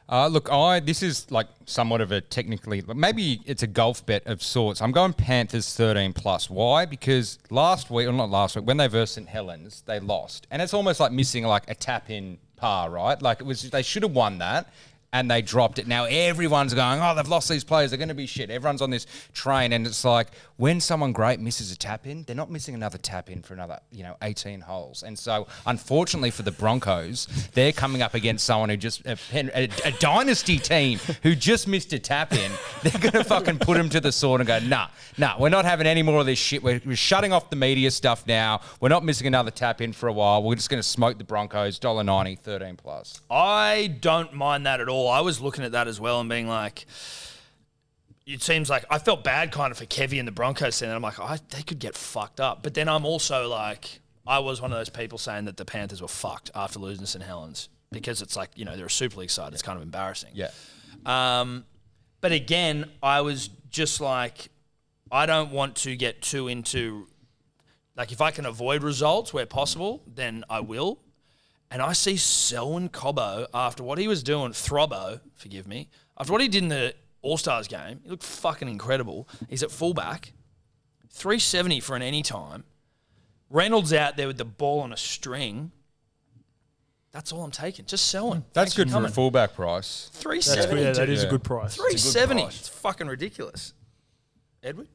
Uh, 0.07 0.27
look, 0.27 0.53
I 0.53 0.81
this 0.81 1.03
is 1.03 1.31
like 1.31 1.47
somewhat 1.65 2.03
of 2.03 2.13
a 2.13 2.21
technically 2.21 2.83
maybe 2.95 3.41
it's 3.47 3.63
a 3.63 3.67
golf 3.67 4.05
bet 4.05 4.27
of 4.27 4.43
sorts. 4.43 4.83
I'm 4.83 4.93
going 4.93 5.15
Panthers 5.15 5.75
13 5.75 6.13
plus. 6.13 6.51
Why? 6.51 6.85
Because 6.85 7.39
last 7.49 7.91
week 7.91 8.07
or 8.07 8.13
not 8.13 8.29
last 8.29 8.55
week 8.55 8.67
when 8.67 8.77
they 8.77 8.87
versed 8.87 9.15
St 9.15 9.27
Helens, 9.27 9.83
they 9.87 10.01
lost, 10.01 10.47
and 10.51 10.61
it's 10.61 10.75
almost 10.75 11.01
like 11.01 11.11
missing 11.13 11.45
like 11.45 11.71
a 11.71 11.75
tap 11.75 12.11
in 12.11 12.39
par, 12.57 12.91
right? 12.91 13.21
Like 13.21 13.41
it 13.41 13.47
was 13.47 13.71
they 13.71 13.83
should 13.83 14.03
have 14.03 14.13
won 14.13 14.39
that. 14.39 14.69
And 15.15 15.31
they 15.31 15.41
dropped 15.41 15.79
it. 15.79 15.87
Now 15.87 16.05
everyone's 16.05 16.75
going, 16.75 17.01
oh, 17.01 17.15
they've 17.15 17.27
lost 17.27 17.49
these 17.49 17.65
players. 17.65 17.91
They're 17.91 17.99
going 17.99 18.09
to 18.09 18.15
be 18.15 18.27
shit. 18.27 18.51
Everyone's 18.51 18.83
on 18.83 18.91
this 18.91 19.07
train, 19.33 19.73
and 19.73 19.87
it's 19.87 20.05
like 20.05 20.29
when 20.57 20.81
someone 20.81 21.13
great 21.13 21.41
misses 21.41 21.73
a 21.73 21.77
tap 21.77 22.07
in, 22.07 22.25
they're 22.25 22.37
not 22.37 22.51
missing 22.51 22.75
another 22.75 22.99
tap 22.99 23.31
in 23.31 23.41
for 23.41 23.55
another, 23.55 23.81
you 23.91 24.03
know, 24.03 24.17
18 24.23 24.61
holes. 24.61 25.03
And 25.03 25.19
so, 25.19 25.47
unfortunately 25.67 26.31
for 26.31 26.43
the 26.43 26.53
Broncos, 26.53 27.27
they're 27.55 27.73
coming 27.73 28.03
up 28.03 28.15
against 28.15 28.45
someone 28.45 28.69
who 28.69 28.77
just 28.77 29.07
a, 29.07 29.17
a, 29.33 29.69
a 29.85 29.93
dynasty 29.93 30.59
team 30.59 30.99
who 31.23 31.35
just 31.35 31.69
missed 31.69 31.93
a 31.93 31.99
tap 31.99 32.33
in. 32.33 32.51
They're 32.83 33.01
going 33.01 33.13
to 33.13 33.25
fucking 33.25 33.59
put 33.61 33.77
them 33.77 33.89
to 33.91 34.01
the 34.01 34.13
sword 34.13 34.41
and 34.41 34.49
go, 34.49 34.59
nah, 34.61 34.89
nah, 35.17 35.39
we're 35.39 35.49
not 35.49 35.65
having 35.65 35.87
any 35.87 36.03
more 36.03 36.21
of 36.21 36.27
this 36.27 36.39
shit. 36.39 36.63
We're, 36.63 36.81
we're 36.85 36.97
shutting 36.97 37.33
off 37.33 37.51
the 37.51 37.57
media 37.57 37.91
stuff 37.91 38.27
now. 38.27 38.61
We're 38.81 38.91
not 38.91 39.05
missing 39.05 39.27
another 39.27 39.51
tap 39.51 39.81
in 39.81 39.93
for 39.93 40.09
a 40.09 40.13
while. 40.13 40.43
We're 40.43 40.55
just 40.55 40.69
going 40.69 40.83
to 40.83 40.89
smoke 40.89 41.19
the 41.19 41.25
Broncos. 41.25 41.79
$1.90, 41.79 42.39
13 42.39 42.77
plus. 42.77 43.21
I 43.31 43.97
don't 44.01 44.35
mind 44.35 44.67
that 44.67 44.81
at 44.81 44.89
all. 44.89 45.04
I 45.09 45.21
was 45.21 45.41
looking 45.41 45.65
at 45.65 45.73
that 45.73 45.89
as 45.89 46.01
well 46.01 46.21
and 46.21 46.29
being 46.29 46.49
like, 46.49 46.87
it 48.27 48.43
seems 48.43 48.71
like 48.71 48.85
I 48.91 48.99
felt 48.99 49.23
bad 49.23 49.53
kind 49.53 49.71
of 49.71 49.79
for 49.79 49.85
Kevy 49.85 50.19
and 50.19 50.27
the 50.27 50.33
Broncos 50.33 50.79
then. 50.79 50.95
I'm 50.95 51.03
like, 51.03 51.19
oh, 51.19 51.37
they 51.51 51.63
could 51.63 51.79
get 51.79 51.95
fucked 51.95 52.41
up. 52.41 52.63
But 52.63 52.75
then 52.75 52.89
I'm 52.89 53.05
also 53.05 53.49
like, 53.49 54.01
I 54.27 54.39
was 54.39 54.61
one 54.61 54.73
of 54.73 54.79
those 54.79 54.89
people 54.89 55.19
saying 55.19 55.45
that 55.45 55.57
the 55.57 55.65
Panthers 55.65 56.01
were 56.01 56.09
fucked 56.09 56.51
after 56.55 56.79
losing 56.79 57.05
to 57.05 57.11
St. 57.11 57.25
Helens 57.25 57.69
because 57.93 58.23
it's 58.23 58.37
like, 58.37 58.51
you 58.57 58.65
know, 58.65 58.77
they're 58.77 58.87
a 58.87 58.91
Super 58.91 59.21
League 59.21 59.31
side. 59.31 59.53
It's 59.53 59.63
kind 59.63 59.77
of 59.77 59.83
embarrassing. 59.83 60.31
Yeah. 60.33 60.51
Um, 61.05 61.65
but 62.21 62.33
again, 62.33 62.91
I 63.03 63.21
was 63.21 63.51
just 63.71 64.01
like, 64.01 64.49
I 65.13 65.27
don't 65.27 65.51
want 65.51 65.77
to 65.77 65.95
get 65.95 66.23
too 66.23 66.49
into 66.49 67.07
like 67.97 68.13
if 68.13 68.21
I 68.21 68.31
can 68.31 68.47
avoid 68.47 68.83
results 68.83 69.33
where 69.33 69.47
possible, 69.47 70.03
then 70.07 70.45
I 70.51 70.61
will. 70.61 70.99
And 71.75 71.83
I 71.83 71.93
see 71.93 72.17
Selwyn 72.17 72.89
Cobbo 72.89 73.49
after 73.53 73.83
what 73.83 73.99
he 73.99 74.07
was 74.07 74.23
doing, 74.23 74.53
Throbbo, 74.53 75.21
forgive 75.35 75.67
me, 75.67 75.89
after 76.17 76.33
what 76.33 76.41
he 76.41 76.47
did 76.47 76.63
in 76.63 76.69
the 76.69 76.95
All 77.21 77.37
Stars 77.37 77.67
game, 77.67 77.99
he 78.05 78.11
looked 78.11 78.23
fucking 78.23 78.69
incredible. 78.69 79.29
He's 79.49 79.65
at 79.65 79.73
fullback, 79.73 80.35
370 81.11 81.81
for 81.81 81.97
an 81.97 82.03
anytime. 82.03 82.63
Reynolds 83.51 83.93
out 83.93 84.17
there 84.17 84.29
with 84.29 84.39
the 84.39 84.45
ball 84.45 84.83
on 84.83 84.93
a 84.93 84.97
string. 84.97 85.73
That's 87.11 87.33
all 87.33 87.43
I'm 87.43 87.51
taking. 87.51 87.87
Just 87.87 88.07
Selwyn. 88.07 88.45
That's 88.53 88.73
Thanks 88.73 88.77
good 88.77 88.93
for 88.93 89.05
a 89.05 89.11
fullback 89.11 89.55
price. 89.55 90.11
That's 90.13 90.23
370. 90.23 90.77
good. 90.77 90.87
Yeah, 90.87 90.93
that 90.93 91.09
is 91.13 91.25
a 91.25 91.29
good 91.29 91.43
price. 91.43 91.75
370. 91.75 92.43
price. 92.43 92.61
It's 92.61 92.69
fucking 92.69 93.09
ridiculous. 93.09 93.75
Edward? 94.63 94.87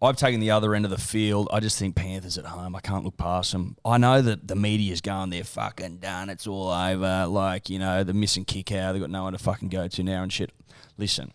I've 0.00 0.16
taken 0.16 0.38
the 0.38 0.52
other 0.52 0.74
end 0.76 0.84
of 0.84 0.92
the 0.92 0.98
field. 0.98 1.48
I 1.52 1.58
just 1.58 1.76
think 1.76 1.96
Panthers 1.96 2.38
at 2.38 2.46
home. 2.46 2.76
I 2.76 2.80
can't 2.80 3.04
look 3.04 3.16
past 3.16 3.50
them. 3.50 3.76
I 3.84 3.98
know 3.98 4.22
that 4.22 4.46
the 4.46 4.54
media's 4.54 5.00
going, 5.00 5.30
they're 5.30 5.42
fucking 5.42 5.98
done. 5.98 6.30
It's 6.30 6.46
all 6.46 6.68
over. 6.68 7.26
Like, 7.26 7.68
you 7.68 7.80
know, 7.80 8.04
the 8.04 8.14
missing 8.14 8.44
kick 8.44 8.70
out. 8.70 8.92
They've 8.92 9.00
got 9.00 9.10
no 9.10 9.24
one 9.24 9.32
to 9.32 9.38
fucking 9.40 9.70
go 9.70 9.88
to 9.88 10.02
now 10.04 10.22
and 10.22 10.32
shit. 10.32 10.52
Listen, 10.96 11.32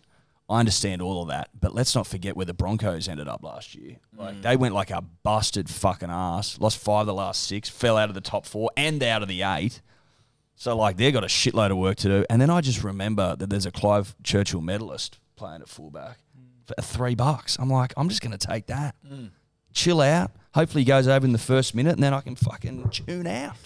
I 0.48 0.60
understand 0.60 1.02
all 1.02 1.20
of 1.20 1.28
that, 1.28 1.50
but 1.58 1.74
let's 1.74 1.94
not 1.94 2.06
forget 2.06 2.36
where 2.36 2.46
the 2.46 2.54
Broncos 2.54 3.06
ended 3.06 3.28
up 3.28 3.42
last 3.42 3.74
year. 3.74 3.96
Like, 4.16 4.40
they 4.40 4.56
went 4.56 4.74
like 4.74 4.90
a 4.90 5.02
busted 5.02 5.68
fucking 5.68 6.10
ass. 6.10 6.58
Lost 6.58 6.78
five 6.78 7.02
of 7.02 7.06
the 7.08 7.14
last 7.14 7.42
six, 7.42 7.68
fell 7.68 7.98
out 7.98 8.08
of 8.08 8.14
the 8.14 8.22
top 8.22 8.46
four 8.46 8.70
and 8.78 9.02
out 9.02 9.20
of 9.20 9.28
the 9.28 9.42
eight. 9.42 9.82
So, 10.56 10.74
like, 10.74 10.96
they've 10.96 11.12
got 11.12 11.24
a 11.24 11.28
shitload 11.28 11.70
of 11.70 11.76
work 11.76 11.96
to 11.98 12.08
do. 12.08 12.24
And 12.30 12.40
then 12.40 12.48
I 12.48 12.62
just 12.62 12.82
remember 12.82 13.36
that 13.36 13.50
there's 13.50 13.66
a 13.66 13.70
Clive 13.70 14.14
Churchill 14.22 14.62
medalist 14.62 15.18
playing 15.36 15.60
at 15.60 15.68
fullback 15.68 16.18
three 16.80 17.14
bucks. 17.14 17.56
I'm 17.58 17.70
like, 17.70 17.92
I'm 17.96 18.08
just 18.08 18.20
going 18.22 18.36
to 18.36 18.46
take 18.46 18.66
that. 18.66 18.94
Chill 19.72 20.00
out. 20.00 20.30
Hopefully, 20.54 20.82
he 20.82 20.86
goes 20.86 21.08
over 21.08 21.26
in 21.26 21.32
the 21.32 21.38
first 21.38 21.74
minute, 21.74 21.94
and 21.94 22.02
then 22.02 22.14
I 22.14 22.20
can 22.20 22.36
fucking 22.36 22.88
tune 22.90 23.26
out. 23.26 23.56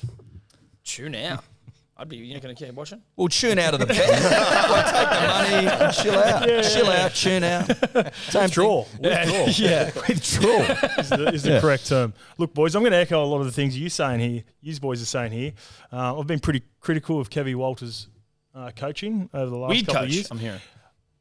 Tune 0.84 1.14
out. 1.14 1.44
I'd 2.00 2.08
be. 2.08 2.16
You're 2.16 2.34
not 2.34 2.42
going 2.44 2.54
to 2.54 2.64
keep 2.64 2.72
watching? 2.74 3.02
Well, 3.16 3.26
tune 3.26 3.58
out 3.58 3.74
of 3.74 3.80
the 3.80 3.86
bet. 3.86 4.08
like, 4.08 4.84
take 4.94 5.20
the 5.20 5.26
money 5.26 5.66
and 5.66 5.94
chill 5.94 6.18
out. 6.18 6.64
chill 6.64 6.88
out, 6.88 7.14
tune 7.14 7.42
out. 7.42 8.14
Same 8.30 8.42
Withdraw. 8.44 8.84
Withdraw. 9.00 9.46
Yeah, 9.48 9.90
withdraw. 10.06 10.60
is 10.98 11.08
the, 11.10 11.30
is 11.34 11.42
the 11.42 11.60
correct 11.60 11.88
term. 11.88 12.14
Look, 12.38 12.54
boys, 12.54 12.76
I'm 12.76 12.82
going 12.82 12.92
to 12.92 12.98
echo 12.98 13.22
a 13.22 13.26
lot 13.26 13.40
of 13.40 13.46
the 13.46 13.52
things 13.52 13.76
you're 13.78 13.90
saying 13.90 14.20
here. 14.20 14.44
You 14.60 14.78
boys 14.78 15.02
are 15.02 15.06
saying 15.06 15.32
here. 15.32 15.52
Uh, 15.92 16.18
I've 16.18 16.26
been 16.28 16.38
pretty 16.40 16.62
critical 16.80 17.18
of 17.20 17.30
Kevin 17.30 17.58
Walters' 17.58 18.08
uh, 18.54 18.70
coaching 18.76 19.28
over 19.34 19.50
the 19.50 19.56
last 19.58 19.70
Weed 19.70 19.86
couple 19.86 20.02
coach. 20.02 20.08
of 20.10 20.14
years. 20.14 20.30
I'm 20.30 20.38
hearing. 20.38 20.60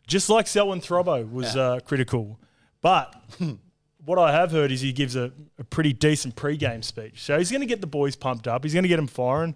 Just 0.08 0.30
like 0.30 0.48
Selwyn 0.48 0.80
Throbbo 0.82 1.30
was 1.32 1.56
uh, 1.56 1.80
critical. 1.86 2.40
But 2.82 3.14
what 4.06 4.18
I 4.18 4.32
have 4.32 4.52
heard 4.52 4.72
is 4.72 4.82
he 4.82 4.94
gives 4.94 5.16
a, 5.16 5.32
a 5.60 5.64
pretty 5.64 5.94
decent 5.94 6.36
pre-game 6.36 6.82
speech. 6.82 7.22
So 7.24 7.38
he's 7.38 7.52
going 7.52 7.62
to 7.62 7.68
get 7.68 7.82
the 7.82 7.88
boys 7.88 8.16
pumped 8.16 8.48
up. 8.48 8.64
He's 8.64 8.74
going 8.74 8.84
to 8.84 8.90
get 8.90 8.96
them 8.96 9.08
firing. 9.08 9.56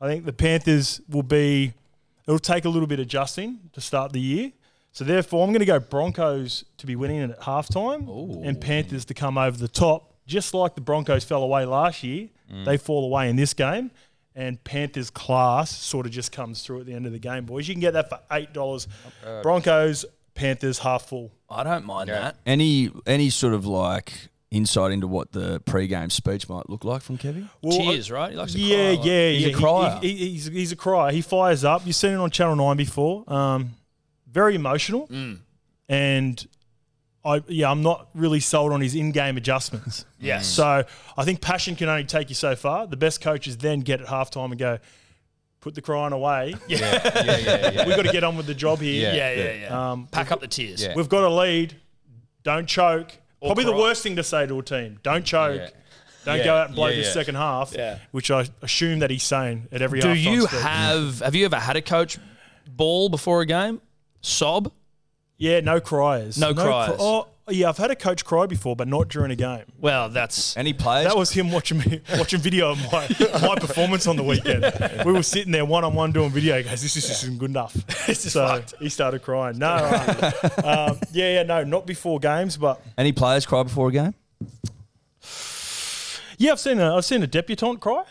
I 0.00 0.08
think 0.08 0.24
the 0.24 0.32
Panthers 0.32 1.00
will 1.08 1.22
be, 1.22 1.72
it'll 2.26 2.40
take 2.40 2.64
a 2.64 2.68
little 2.68 2.88
bit 2.88 2.98
of 2.98 3.04
adjusting 3.04 3.60
to 3.72 3.80
start 3.80 4.12
the 4.12 4.20
year. 4.20 4.52
So 4.90 5.04
therefore, 5.04 5.44
I'm 5.44 5.50
going 5.50 5.60
to 5.60 5.64
go 5.66 5.78
Broncos 5.78 6.64
to 6.78 6.86
be 6.86 6.96
winning 6.96 7.18
it 7.18 7.30
at 7.30 7.40
halftime 7.40 8.44
and 8.44 8.60
Panthers 8.60 9.04
to 9.06 9.14
come 9.14 9.38
over 9.38 9.56
the 9.56 9.68
top, 9.68 10.12
just 10.26 10.52
like 10.52 10.74
the 10.74 10.80
Broncos 10.82 11.22
fell 11.24 11.42
away 11.44 11.64
last 11.64 12.02
year. 12.02 12.28
They 12.64 12.76
fall 12.76 13.04
away 13.06 13.30
in 13.30 13.36
this 13.36 13.54
game. 13.54 13.90
And 14.34 14.62
Panthers 14.64 15.10
class 15.10 15.70
sort 15.76 16.06
of 16.06 16.12
just 16.12 16.32
comes 16.32 16.62
through 16.62 16.80
at 16.80 16.86
the 16.86 16.94
end 16.94 17.04
of 17.06 17.12
the 17.12 17.18
game, 17.18 17.44
boys. 17.44 17.68
You 17.68 17.74
can 17.74 17.80
get 17.82 17.92
that 17.92 18.08
for 18.08 18.18
eight 18.30 18.52
dollars. 18.54 18.88
Broncos, 19.42 20.04
Panthers, 20.34 20.78
half 20.78 21.06
full. 21.08 21.30
I 21.50 21.62
don't 21.64 21.84
mind 21.84 22.08
that. 22.08 22.36
Any 22.46 22.90
any 23.06 23.28
sort 23.30 23.52
of 23.54 23.66
like 23.66 24.28
insight 24.50 24.92
into 24.92 25.06
what 25.06 25.32
the 25.32 25.60
pre-game 25.60 26.10
speech 26.10 26.48
might 26.48 26.68
look 26.68 26.84
like 26.84 27.02
from 27.02 27.16
Kevin? 27.18 27.48
Well, 27.62 27.76
Tears, 27.78 28.10
right? 28.10 28.30
He 28.30 28.36
likes 28.36 28.52
to 28.52 28.58
yeah, 28.58 28.76
cry 28.76 28.82
a 28.84 28.96
lot. 28.96 29.04
yeah, 29.06 29.30
He's 29.30 29.44
a 29.44 29.48
yeah. 29.48 29.48
He- 29.48 29.52
crier. 29.62 29.98
He, 30.02 30.08
he- 30.08 30.28
he's, 30.30 30.46
he's 30.46 30.72
a 30.72 30.76
crier. 30.76 31.12
He 31.12 31.20
fires 31.22 31.64
up. 31.64 31.86
You've 31.86 31.96
seen 31.96 32.12
it 32.12 32.16
on 32.18 32.30
Channel 32.30 32.56
Nine 32.56 32.76
before. 32.76 33.30
Um, 33.32 33.70
very 34.30 34.54
emotional, 34.54 35.08
Mm. 35.08 35.40
and 35.88 36.46
I 37.24 37.42
yeah, 37.48 37.70
I'm 37.70 37.82
not 37.82 38.08
really 38.14 38.40
sold 38.40 38.72
on 38.72 38.80
his 38.80 38.94
in-game 38.94 39.36
adjustments. 39.36 40.04
Yes. 40.20 40.46
So 40.46 40.84
I 41.16 41.24
think 41.24 41.40
passion 41.40 41.74
can 41.74 41.88
only 41.88 42.04
take 42.04 42.28
you 42.28 42.36
so 42.36 42.54
far. 42.54 42.86
The 42.86 42.96
best 42.96 43.20
coaches 43.20 43.56
then 43.56 43.80
get 43.80 44.00
at 44.00 44.06
halftime 44.06 44.46
and 44.52 44.58
go, 44.58 44.78
put 45.60 45.74
the 45.74 45.82
crying 45.82 46.12
away. 46.12 46.54
Yeah, 46.68 46.78
yeah, 46.78 47.38
yeah. 47.38 47.70
yeah. 47.72 47.86
We've 47.86 47.96
got 47.96 48.04
to 48.06 48.12
get 48.12 48.22
on 48.22 48.36
with 48.36 48.46
the 48.46 48.54
job 48.54 48.78
here. 48.78 49.12
Yeah, 49.12 49.32
yeah, 49.32 49.52
yeah. 49.62 49.90
Um, 49.92 50.06
Pack 50.12 50.30
up 50.30 50.40
the 50.40 50.46
tears. 50.46 50.80
Yeah. 50.82 50.94
We've 50.94 51.08
got 51.08 51.24
a 51.24 51.28
lead. 51.28 51.74
Don't 52.44 52.66
choke. 52.68 53.10
Probably 53.40 53.64
the 53.64 53.72
worst 53.76 54.04
thing 54.04 54.14
to 54.14 54.22
say 54.22 54.46
to 54.46 54.56
a 54.58 54.62
team. 54.62 55.00
Don't 55.02 55.24
choke. 55.24 55.60
Yeah. 55.60 55.70
Don't 56.24 56.38
Yeah, 56.38 56.44
go 56.44 56.54
out 56.56 56.66
and 56.68 56.76
blow 56.76 56.86
yeah, 56.86 56.96
this 56.98 57.06
yeah. 57.08 57.12
second 57.14 57.34
half, 57.34 57.72
Yeah. 57.74 57.98
which 58.12 58.30
I 58.30 58.46
assume 58.62 59.00
that 59.00 59.10
he's 59.10 59.24
saying 59.24 59.66
at 59.72 59.82
every 59.82 59.98
Do 59.98 60.06
halftime 60.08 60.22
you 60.22 60.46
speech. 60.46 60.60
have? 60.60 61.18
Have 61.18 61.34
you 61.34 61.44
ever 61.46 61.56
had 61.58 61.74
a 61.76 61.82
coach 61.82 62.16
ball 62.68 63.08
before 63.08 63.40
a 63.40 63.46
game? 63.46 63.80
Sob? 64.20 64.70
Yeah, 65.42 65.58
no 65.58 65.80
criers. 65.80 66.38
No 66.38 66.54
criers. 66.54 66.96
oh, 67.00 67.26
yeah, 67.50 67.68
I've 67.68 67.76
had 67.76 67.90
a 67.90 67.96
coach 67.96 68.24
cry 68.24 68.46
before, 68.46 68.76
but 68.76 68.86
not 68.86 69.08
during 69.08 69.32
a 69.32 69.34
game. 69.34 69.64
Well, 69.80 70.08
that's 70.08 70.56
Any 70.56 70.72
players? 70.72 71.08
That 71.08 71.16
was 71.16 71.32
him 71.32 71.50
watching 71.50 71.78
me 71.78 72.00
watching 72.16 72.38
video 72.38 72.70
of 72.70 72.92
my, 72.92 73.08
my 73.42 73.56
performance 73.56 74.06
on 74.06 74.14
the 74.14 74.22
weekend. 74.22 74.72
We 75.04 75.12
were 75.12 75.24
sitting 75.24 75.50
there 75.50 75.64
one 75.64 75.82
on 75.82 75.94
one 75.94 76.12
doing 76.12 76.30
video. 76.30 76.58
He 76.58 76.62
goes, 76.62 76.80
"This 76.80 76.94
is 76.94 77.10
isn't 77.10 77.38
good 77.38 77.50
enough." 77.50 77.74
so 78.14 78.62
he 78.78 78.88
started 78.88 79.22
crying. 79.22 79.58
No, 79.58 79.66
uh, 79.66 80.32
um, 80.92 81.00
yeah, 81.10 81.34
yeah, 81.34 81.42
no, 81.42 81.64
not 81.64 81.86
before 81.88 82.20
games, 82.20 82.56
but 82.56 82.80
Any 82.96 83.10
players 83.10 83.44
cry 83.44 83.64
before 83.64 83.88
a 83.88 83.92
game? 83.92 84.14
yeah, 86.38 86.52
I've 86.52 86.60
seen 86.60 86.78
a 86.78 86.96
I've 86.96 87.04
seen 87.04 87.24
a 87.24 87.26
debutante 87.26 87.80
cry. 87.80 88.04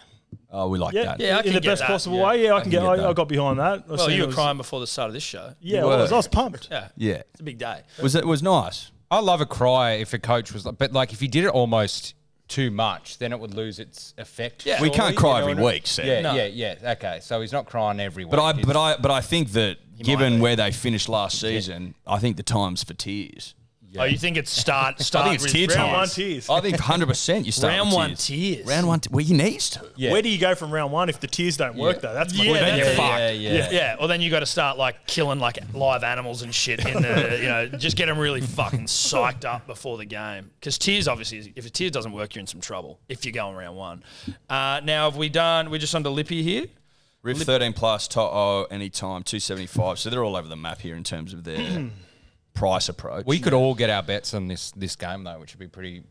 Oh, 0.54 0.68
we 0.68 0.78
like 0.78 0.94
Yeah, 0.94 1.04
that. 1.06 1.20
Yeah, 1.20 1.38
I 1.38 1.42
in 1.42 1.54
the 1.54 1.62
best 1.62 1.80
that, 1.82 1.88
possible 1.88 2.18
yeah. 2.18 2.28
way. 2.28 2.44
Yeah, 2.44 2.54
I, 2.56 2.62
can 2.62 2.70
get. 2.70 2.82
get 2.82 2.88
I. 3.00 3.10
I 3.10 3.14
got 3.14 3.28
behind 3.30 3.60
that. 3.60 3.86
I 3.90 3.94
well, 3.94 4.12
you 4.12 4.28
were 4.28 4.34
crying 4.34 4.58
before 4.58 4.80
the 4.82 4.88
start 4.88 5.08
of 5.08 5.14
this 5.14 5.24
show. 5.24 5.54
Yeah, 5.62 5.82
You 5.82 5.90
I 5.90 5.98
was. 5.98 6.12
I 6.12 6.16
was 6.18 6.28
pumped. 6.28 6.68
Yeah, 6.70 6.90
Yeah. 6.98 7.22
it's 7.32 7.40
a 7.40 7.44
big 7.44 7.58
day. 7.58 7.82
Was 8.02 8.16
it 8.16 8.26
was 8.26 8.44
nice? 8.44 8.92
I 9.10 9.20
love 9.20 9.42
a 9.42 9.46
cry 9.46 9.94
if 9.94 10.14
a 10.14 10.20
coach 10.20 10.54
was 10.54 10.66
like, 10.66 10.78
but 10.78 10.92
like 10.92 11.14
if 11.14 11.20
he 11.20 11.28
did 11.28 11.46
it 11.46 11.50
almost 11.52 12.16
too 12.48 12.70
much, 12.70 13.18
then 13.18 13.32
it 13.32 13.40
would 13.40 13.54
lose 13.54 13.80
its 13.80 14.14
effect. 14.18 14.66
Yeah. 14.66 14.82
We 14.82 14.88
Surely, 14.88 14.98
can't 15.00 15.16
cry 15.18 15.40
you 15.40 15.46
know 15.46 15.52
every 15.52 15.64
week, 15.64 15.88
Sam. 15.88 16.06
Yeah, 16.06 16.22
No. 16.22 16.34
yeah, 16.36 16.46
yeah. 16.48 16.92
Okay, 16.94 17.20
so 17.22 17.40
he's 17.40 17.54
not 17.54 17.66
crying 17.66 18.00
every 18.02 18.26
week. 18.26 18.32
But 18.32 18.42
I 18.42 18.54
but 18.54 18.76
I 18.76 18.98
but 18.98 19.10
I 19.12 19.22
think 19.22 19.52
that 19.54 19.78
given 19.98 20.42
where 20.42 20.56
they 20.58 20.72
finished 20.72 21.08
last 21.08 21.40
season, 21.40 21.96
I 22.06 22.20
think 22.20 22.36
the 22.38 22.44
time's 22.44 22.84
for 22.84 22.94
tears. 22.94 23.56
Oh, 24.00 24.04
you 24.06 24.18
think 24.18 24.38
it's 24.38 24.52
start? 24.52 25.00
start 25.02 25.34
it's 25.34 25.44
with 25.44 25.52
tier 25.52 25.68
round. 25.68 25.80
Round 25.80 25.92
one 25.94 26.08
tears. 26.08 26.16
tears. 26.46 26.50
I 26.50 26.62
think 26.62 26.74
100 26.76 27.08
percent 27.08 27.46
you 27.46 27.52
start 27.52 27.74
Round 27.74 27.90
with 27.90 27.96
one 27.96 28.10
tears. 28.12 28.26
tears. 28.26 28.68
Round 28.68 28.88
one. 28.88 29.00
T- 29.02 29.10
well, 29.12 29.26
he 29.26 29.34
needs 29.34 29.70
to. 29.72 29.86
yeah. 29.96 30.12
Where 30.12 30.22
do 30.22 30.30
you 30.30 30.38
go 30.38 30.56
from 30.56 30.72
round 30.72 30.92
one 30.92 31.10
if 31.10 31.20
the 31.20 31.28
tears 31.28 31.58
don't 31.58 31.76
work 31.76 32.02
though? 32.02 32.14
That's 32.14 32.34
my 32.38 32.44
Yeah, 32.44 32.50
question. 32.52 32.68
then 32.68 32.78
you're 32.78 32.88
Yeah. 32.88 32.96
fucked. 32.96 33.20
yeah, 33.20 33.30
yeah. 33.32 33.70
Yeah, 33.72 33.96
well 34.00 34.08
then 34.08 34.22
you 34.22 34.30
got 34.30 34.40
to 34.42 34.46
start 34.46 34.78
like 34.78 35.06
killing 35.08 35.40
like 35.40 35.58
live 35.74 36.04
animals 36.04 36.42
and 36.42 36.54
shit 36.56 36.86
in 36.86 37.02
the 37.02 37.38
you 37.42 37.48
know 37.50 37.68
just 37.68 37.98
get 37.98 38.06
them 38.06 38.18
really 38.18 38.42
fucking 38.42 38.86
psyched 38.86 39.44
up 39.46 39.68
before 39.68 39.98
the 39.98 40.06
game 40.06 40.52
because 40.60 40.78
tears 40.78 41.08
obviously 41.08 41.40
is- 41.40 41.50
if 41.56 41.66
a 41.66 41.70
tears 41.70 41.92
doesn't 41.92 42.12
work 42.14 42.34
you're 42.36 42.40
in 42.42 42.48
some 42.48 42.62
trouble 42.62 43.00
if 43.10 43.26
you're 43.26 43.34
going 43.34 43.56
round 43.56 43.76
one. 43.76 44.04
Uh, 44.50 44.80
now 44.84 45.10
have 45.10 45.18
we 45.18 45.28
done? 45.30 45.70
We're 45.70 45.80
just 45.80 45.96
under 45.96 46.10
Lippy 46.10 46.44
here. 46.44 46.66
Riff 47.24 47.38
13 47.38 47.74
plus, 47.74 48.08
Toto, 48.08 48.64
anytime, 48.74 49.22
275. 49.22 50.00
So 50.00 50.10
they're 50.10 50.24
all 50.24 50.36
over 50.36 50.48
the 50.48 50.56
map 50.56 50.82
here 50.82 50.96
in 50.96 51.04
terms 51.04 51.34
of 51.36 51.44
their 51.44 51.58
price 52.54 52.90
approach. 52.90 53.26
We 53.26 53.40
could 53.40 53.54
all 53.54 53.76
get 53.76 53.90
our 53.90 54.04
bets 54.04 54.34
on 54.34 54.48
this 54.48 54.72
this 54.72 54.96
game 54.96 55.24
though, 55.24 55.40
which 55.40 55.54
would 55.54 55.60
be 55.60 55.68
pretty 55.68 56.04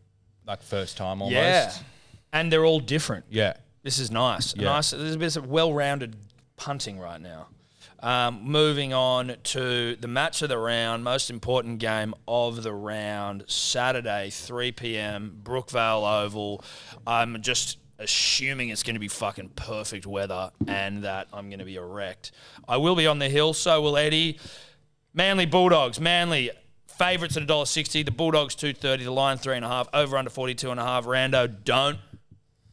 like 0.47 0.63
first 0.63 0.97
time 0.97 1.23
almost. 1.23 1.33
Yeah, 1.33 1.73
and 2.33 2.53
they're 2.53 2.65
all 2.65 2.81
different. 2.81 3.27
Yeah. 3.31 3.55
This 3.83 3.99
is 3.99 4.11
nice. 4.11 4.55
Yeah. 4.57 4.65
Nice. 4.65 4.91
There's 4.91 5.15
a 5.15 5.19
bit 5.19 5.37
of 5.37 5.47
well-rounded 5.47 6.15
punting 6.57 6.99
right 6.99 7.21
now. 7.21 7.49
Um, 8.03 8.43
moving 8.45 8.93
on 8.95 9.37
to 9.43 9.97
the 9.97 10.09
match 10.09 10.43
of 10.43 10.49
the 10.49 10.59
round, 10.59 11.05
most 11.05 11.31
important 11.31 11.79
game 11.79 12.15
of 12.27 12.63
the 12.63 12.73
round, 12.73 13.45
Saturday, 13.47 14.31
3 14.31 14.73
p.m., 14.73 15.41
Brookvale 15.43 16.25
Oval. 16.25 16.65
I'm 17.07 17.41
just 17.43 17.79
assuming 17.99 18.71
it's 18.71 18.83
going 18.83 18.95
to 18.95 19.01
be 19.01 19.09
fucking 19.09 19.51
perfect 19.51 20.07
weather 20.07 20.51
and 20.67 21.05
that 21.05 21.29
I'm 21.33 21.51
going 21.51 21.59
to 21.59 21.67
be 21.67 21.77
erect. 21.77 22.33
I 22.67 22.79
will 22.79 22.97
be 22.97 23.07
on 23.07 23.19
the 23.19 23.29
hill, 23.29 23.53
so 23.53 23.83
will 23.83 23.99
Eddie. 23.99 24.39
Manly 25.15 25.47
Bulldogs. 25.47 26.01
Manly 26.01 26.51
favourites 26.87 27.37
at 27.37 27.45
$1.60. 27.47 28.05
The 28.05 28.11
Bulldogs 28.11 28.55
230. 28.55 29.05
The 29.05 29.11
Lion 29.11 29.39
3.5. 29.39 29.89
Over 29.95 30.17
under 30.17 30.31
42 30.31 30.71
and 30.71 30.81
a 30.81 30.85
half. 30.85 31.05
Rando, 31.05 31.53
don't 31.65 31.99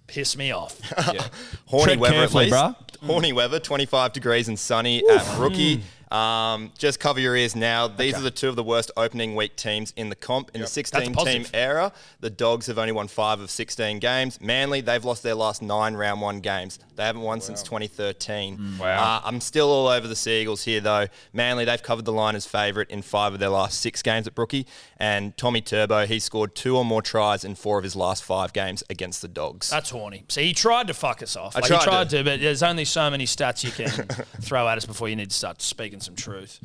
piss 0.07 0.37
me 0.37 0.51
off. 0.51 0.79
Horny 1.65 1.83
Tread 1.85 1.99
weather 1.99 2.15
at 2.17 2.33
least. 2.33 2.53
bruh. 2.53 2.75
Horny 3.05 3.31
weather, 3.33 3.59
25 3.59 4.13
degrees 4.13 4.47
and 4.47 4.57
sunny 4.57 5.07
at 5.07 5.37
Rookie. 5.37 5.83
Um, 6.11 6.71
just 6.77 6.99
cover 6.99 7.19
your 7.19 7.35
ears 7.35 7.55
now. 7.55 7.87
These 7.87 8.15
are 8.15 8.21
the 8.21 8.31
two 8.31 8.47
of 8.49 8.55
the 8.55 8.63
worst 8.63 8.91
opening 8.95 9.35
week 9.35 9.55
teams 9.55 9.93
in 9.97 10.09
the 10.09 10.15
comp. 10.15 10.51
In 10.53 10.61
the 10.61 10.67
16 10.67 11.13
team 11.15 11.45
era, 11.53 11.91
the 12.19 12.29
Dogs 12.29 12.67
have 12.67 12.77
only 12.77 12.91
won 12.93 13.07
five 13.07 13.39
of 13.39 13.49
16 13.49 13.99
games. 13.99 14.39
Manly, 14.41 14.81
they've 14.81 15.03
lost 15.03 15.23
their 15.23 15.35
last 15.35 15.61
nine 15.61 15.95
round 15.95 16.21
one 16.21 16.39
games. 16.39 16.79
They 16.95 17.03
haven't 17.03 17.21
won 17.23 17.41
since 17.41 17.61
2013. 17.63 18.77
Wow. 18.79 18.85
Uh, 19.17 19.21
I'm 19.27 19.41
still 19.41 19.69
all 19.69 19.87
over 19.87 20.07
the 20.07 20.15
Seagulls 20.15 20.63
here, 20.63 20.79
though. 20.81 21.07
Manly, 21.33 21.65
they've 21.65 21.81
covered 21.83 22.05
the 22.05 22.13
line 22.13 22.35
as 22.35 22.45
favourite 22.45 22.89
in 22.89 23.01
five 23.01 23.33
of 23.33 23.39
their 23.39 23.49
last 23.49 23.79
six 23.81 24.01
games 24.01 24.27
at 24.27 24.33
Brookie. 24.35 24.65
And 24.97 25.35
Tommy 25.37 25.61
Turbo, 25.61 26.05
he 26.05 26.19
scored 26.19 26.55
two 26.55 26.77
or 26.77 26.85
more 26.85 27.01
tries 27.01 27.43
in 27.43 27.55
four 27.55 27.77
of 27.77 27.83
his 27.83 27.95
last 27.95 28.23
five 28.23 28.53
games 28.53 28.83
against 28.89 29.21
the 29.21 29.27
Dogs. 29.27 29.69
That's 29.69 29.89
horny. 29.89 30.23
See, 30.29 30.45
he 30.45 30.53
tried 30.53 30.87
to 30.87 30.93
fuck 30.93 31.21
us 31.21 31.35
off. 31.35 31.55
I 31.55 31.59
Like, 31.59 31.67
tried 31.67 31.79
he 31.79 31.83
tried 31.85 32.09
to. 32.11 32.17
to. 32.19 32.23
but 32.23 32.39
there's 32.39 32.63
only 32.63 32.85
so 32.85 33.09
many 33.09 33.25
stats 33.25 33.63
you 33.63 33.71
can 33.71 33.89
throw 34.41 34.67
at 34.67 34.77
us 34.77 34.85
before 34.85 35.09
you 35.09 35.15
need 35.15 35.29
to 35.29 35.35
start 35.35 35.61
speaking 35.61 35.96
some 36.01 36.15
truth. 36.15 36.59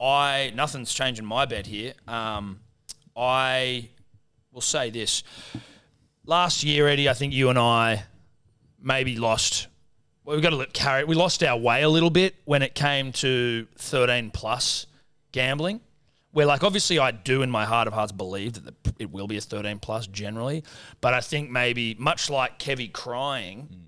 I 0.00 0.52
nothing's 0.54 0.92
changing 0.92 1.24
my 1.24 1.44
bet 1.44 1.66
here. 1.66 1.94
Um, 2.06 2.60
I 3.16 3.88
will 4.52 4.60
say 4.60 4.90
this: 4.90 5.22
last 6.24 6.62
year, 6.62 6.86
Eddie, 6.88 7.08
I 7.08 7.14
think 7.14 7.32
you 7.32 7.50
and 7.50 7.58
I 7.58 8.04
maybe 8.80 9.16
lost. 9.16 9.66
Well, 10.24 10.36
we've 10.36 10.42
got 10.42 10.50
to 10.50 10.56
let 10.56 10.72
carry. 10.72 11.04
We 11.04 11.14
lost 11.14 11.42
our 11.42 11.58
way 11.58 11.82
a 11.82 11.88
little 11.88 12.10
bit 12.10 12.34
when 12.44 12.62
it 12.62 12.74
came 12.74 13.12
to 13.12 13.66
13 13.78 14.30
plus 14.30 14.86
gambling. 15.32 15.80
Where, 16.32 16.44
like, 16.44 16.62
obviously, 16.62 16.98
I 16.98 17.10
do 17.10 17.40
in 17.40 17.50
my 17.50 17.64
heart 17.64 17.88
of 17.88 17.94
hearts 17.94 18.12
believe 18.12 18.52
that 18.52 18.84
the, 18.84 18.94
it 18.98 19.10
will 19.10 19.26
be 19.26 19.38
a 19.38 19.40
13 19.40 19.78
plus 19.78 20.06
generally, 20.06 20.62
but 21.00 21.14
I 21.14 21.20
think 21.22 21.50
maybe 21.50 21.96
much 21.98 22.28
like 22.28 22.58
Kevy 22.58 22.92
crying, 22.92 23.87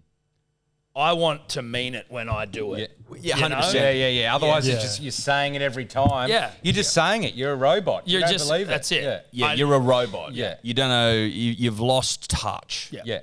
I 0.97 1.13
want 1.13 1.51
to 1.51 1.63
mean 1.63 1.95
it 1.95 2.07
when 2.09 2.29
I 2.29 2.45
do 2.47 2.75
it. 2.75 2.91
Yeah, 3.21 3.37
You 3.37 3.49
know? 3.49 3.57
100%. 3.57 3.75
Yeah, 3.75 3.91
yeah, 3.91 4.09
yeah. 4.09 4.35
Otherwise, 4.35 4.67
Yeah. 4.67 4.75
it's 4.75 4.83
just 4.83 5.01
you're 5.01 5.13
saying 5.13 5.55
it 5.55 5.63
every 5.63 5.85
time. 5.85 6.29
Yeah. 6.29 6.51
you're 6.63 6.75
just 6.75 6.93
saying 6.93 7.23
it. 7.25 7.35
You're 7.35 7.53
a 7.53 7.57
robot. 7.57 8.09
You're 8.09 8.21
you 8.21 8.27
don't 8.27 8.33
just- 8.33 8.49
believe 8.49 8.67
it. 8.67 8.71
that's 8.71 8.91
it. 8.93 9.03
Yeah, 9.05 9.21
Yeah, 9.31 9.47
I- 9.47 9.55
you're 9.55 9.73
a 9.75 9.79
robot. 9.79 10.35
Yeah. 10.35 10.57
You 10.63 10.75
don't 10.75 10.89
know, 10.89 11.13
you, 11.15 11.53
you've 11.53 11.79
lost 11.81 12.29
touch. 12.29 12.89
Yeah. 12.91 13.03
yeah. 13.05 13.21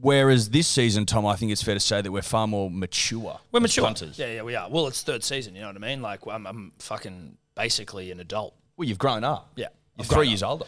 Whereas 0.00 0.50
this 0.50 0.66
season, 0.66 1.04
Tom, 1.06 1.26
I 1.26 1.36
think 1.36 1.52
it's 1.52 1.62
fair 1.62 1.74
to 1.74 1.80
say 1.80 2.00
that 2.00 2.10
we're 2.10 2.22
far 2.22 2.46
more 2.48 2.70
mature. 2.70 3.38
We're 3.52 3.58
as 3.58 3.62
mature. 3.62 3.84
punters. 3.84 4.18
Yeah, 4.18 4.32
yeah, 4.32 4.42
we 4.42 4.56
are. 4.56 4.68
Well, 4.70 4.86
it's 4.88 5.02
third 5.02 5.22
season. 5.22 5.54
You 5.54 5.60
know 5.60 5.66
what 5.68 5.76
I 5.76 5.80
mean? 5.80 6.00
Like, 6.02 6.26
I'm, 6.26 6.46
I'm 6.46 6.72
fucking 6.78 7.36
basically 7.54 8.10
an 8.10 8.18
adult. 8.20 8.54
Well, 8.76 8.88
you've 8.88 8.98
grown 8.98 9.22
up. 9.22 9.52
Yeah, 9.54 9.66
You're 9.96 10.04
I've 10.04 10.08
grown 10.08 10.18
three 10.20 10.26
up. 10.28 10.30
years 10.30 10.42
older. 10.42 10.64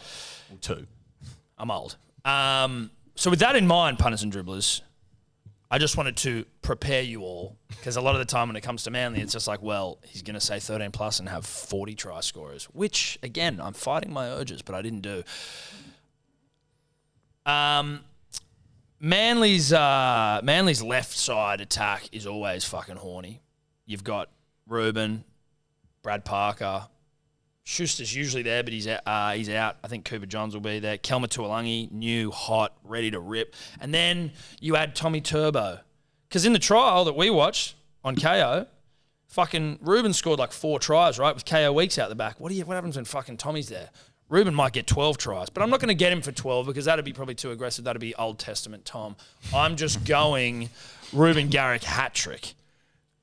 Or 0.51 0.57
two. 0.61 0.85
I'm 1.57 1.71
old. 1.71 1.95
Um, 2.23 2.91
so 3.15 3.29
with 3.29 3.39
that 3.39 3.55
in 3.55 3.65
mind, 3.65 3.97
punters 3.97 4.21
and 4.23 4.31
dribblers, 4.31 4.81
I 5.75 5.77
just 5.77 5.97
wanted 5.97 6.15
to 6.15 6.45
prepare 6.61 7.01
you 7.01 7.23
all 7.23 7.57
because 7.67 7.97
a 7.97 8.01
lot 8.01 8.15
of 8.15 8.19
the 8.19 8.25
time 8.25 8.47
when 8.47 8.55
it 8.55 8.61
comes 8.61 8.83
to 8.83 8.91
Manly, 8.91 9.19
it's 9.19 9.33
just 9.33 9.45
like, 9.45 9.61
well, 9.61 9.99
he's 10.05 10.21
going 10.21 10.35
to 10.35 10.39
say 10.39 10.57
13 10.57 10.91
plus 10.91 11.19
and 11.19 11.27
have 11.27 11.45
40 11.45 11.95
try 11.95 12.21
scorers, 12.21 12.63
which 12.71 13.19
again, 13.21 13.59
I'm 13.61 13.73
fighting 13.73 14.13
my 14.13 14.29
urges, 14.29 14.61
but 14.61 14.73
I 14.73 14.81
didn't 14.81 15.01
do. 15.01 15.23
Um, 17.45 18.05
Manly's 19.01 19.73
uh, 19.73 20.39
Manly's 20.45 20.81
left 20.81 21.11
side 21.11 21.59
attack 21.59 22.07
is 22.13 22.25
always 22.25 22.63
fucking 22.63 22.95
horny. 22.95 23.41
You've 23.85 24.05
got 24.05 24.29
Reuben, 24.69 25.25
Brad 26.03 26.23
Parker, 26.23 26.87
Schuster's 27.65 28.15
usually 28.15 28.43
there, 28.43 28.63
but 28.63 28.73
he's 28.73 28.87
out, 28.87 29.01
uh, 29.05 29.31
he's 29.31 29.49
out. 29.49 29.77
I 29.83 29.87
think 29.87 30.05
Cooper 30.05 30.27
Johns 30.27 30.53
will 30.53 30.61
be 30.61 30.79
there. 30.79 30.97
Kelma 30.97 31.27
Tuilagi, 31.27 31.91
new, 31.91 32.29
hot, 32.29 32.73
ready 32.83 33.09
to 33.11 33.19
rip. 33.19 33.55
And 33.81 33.93
then 33.93 34.31
you 34.59 34.75
add 34.75 34.95
Tommy 34.95 35.19
Turbo. 35.19 35.79
Because 36.29 36.45
in 36.45 36.53
the 36.53 36.59
trial 36.59 37.05
that 37.05 37.15
we 37.15 37.29
watched 37.29 37.75
on 38.03 38.15
Kayo, 38.15 38.67
fucking 39.27 39.79
Reuben 39.81 40.13
scored 40.13 40.37
like 40.37 40.51
four 40.51 40.79
tries, 40.79 41.17
right? 41.17 41.33
With 41.33 41.45
KO 41.45 41.73
weeks 41.73 41.97
out 41.97 42.09
the 42.09 42.15
back. 42.15 42.39
What 42.39 42.49
do 42.49 42.55
you 42.55 42.65
what 42.65 42.75
happens 42.75 42.95
when 42.95 43.05
fucking 43.05 43.37
Tommy's 43.37 43.69
there? 43.69 43.89
Reuben 44.29 44.55
might 44.55 44.73
get 44.73 44.87
12 44.87 45.17
tries, 45.17 45.49
but 45.49 45.61
I'm 45.61 45.69
not 45.69 45.79
going 45.79 45.89
to 45.89 45.95
get 45.95 46.11
him 46.11 46.21
for 46.21 46.31
12 46.31 46.65
because 46.65 46.85
that'd 46.85 47.05
be 47.05 47.13
probably 47.13 47.35
too 47.35 47.51
aggressive. 47.51 47.85
That'd 47.85 47.99
be 47.99 48.15
Old 48.15 48.39
Testament 48.39 48.85
Tom. 48.85 49.15
I'm 49.53 49.75
just 49.75 50.03
going 50.03 50.69
Reuben 51.13 51.49
Garrick 51.49 51.83
hat 51.83 52.13
trick 52.13 52.53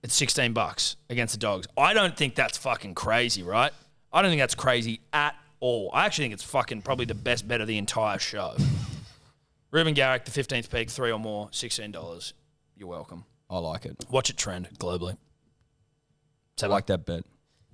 at 0.05 0.11
16 0.11 0.53
bucks 0.53 0.97
against 1.11 1.35
the 1.35 1.41
Dogs. 1.41 1.67
I 1.77 1.93
don't 1.93 2.17
think 2.17 2.35
that's 2.35 2.57
fucking 2.59 2.95
crazy, 2.95 3.43
right? 3.43 3.73
I 4.13 4.23
don't 4.23 4.31
think 4.31 4.41
that's 4.41 4.55
crazy 4.55 5.01
at 5.13 5.35
all. 5.61 5.91
I 5.95 6.07
actually 6.07 6.25
think 6.25 6.35
it's 6.35 6.43
fucking 6.43 6.83
probably 6.83 7.07
the 7.07 7.15
best 7.15 7.49
bet 7.49 7.61
of 7.61 7.69
the 7.69 7.79
entire 7.79 8.19
show. 8.19 8.57
Reuben 9.71 9.95
Garrick, 9.95 10.27
the 10.27 10.31
15th 10.31 10.71
peak, 10.71 10.91
three 10.91 11.11
or 11.11 11.19
more, 11.19 11.49
$16. 11.49 12.33
You're 12.77 12.89
welcome. 12.89 13.25
I 13.49 13.59
like 13.59 13.87
it. 13.87 13.97
Watch 14.11 14.29
it 14.29 14.37
trend 14.37 14.69
globally. 14.79 15.17
I 16.63 16.67
like 16.67 16.87
that 16.87 17.07
bet. 17.07 17.25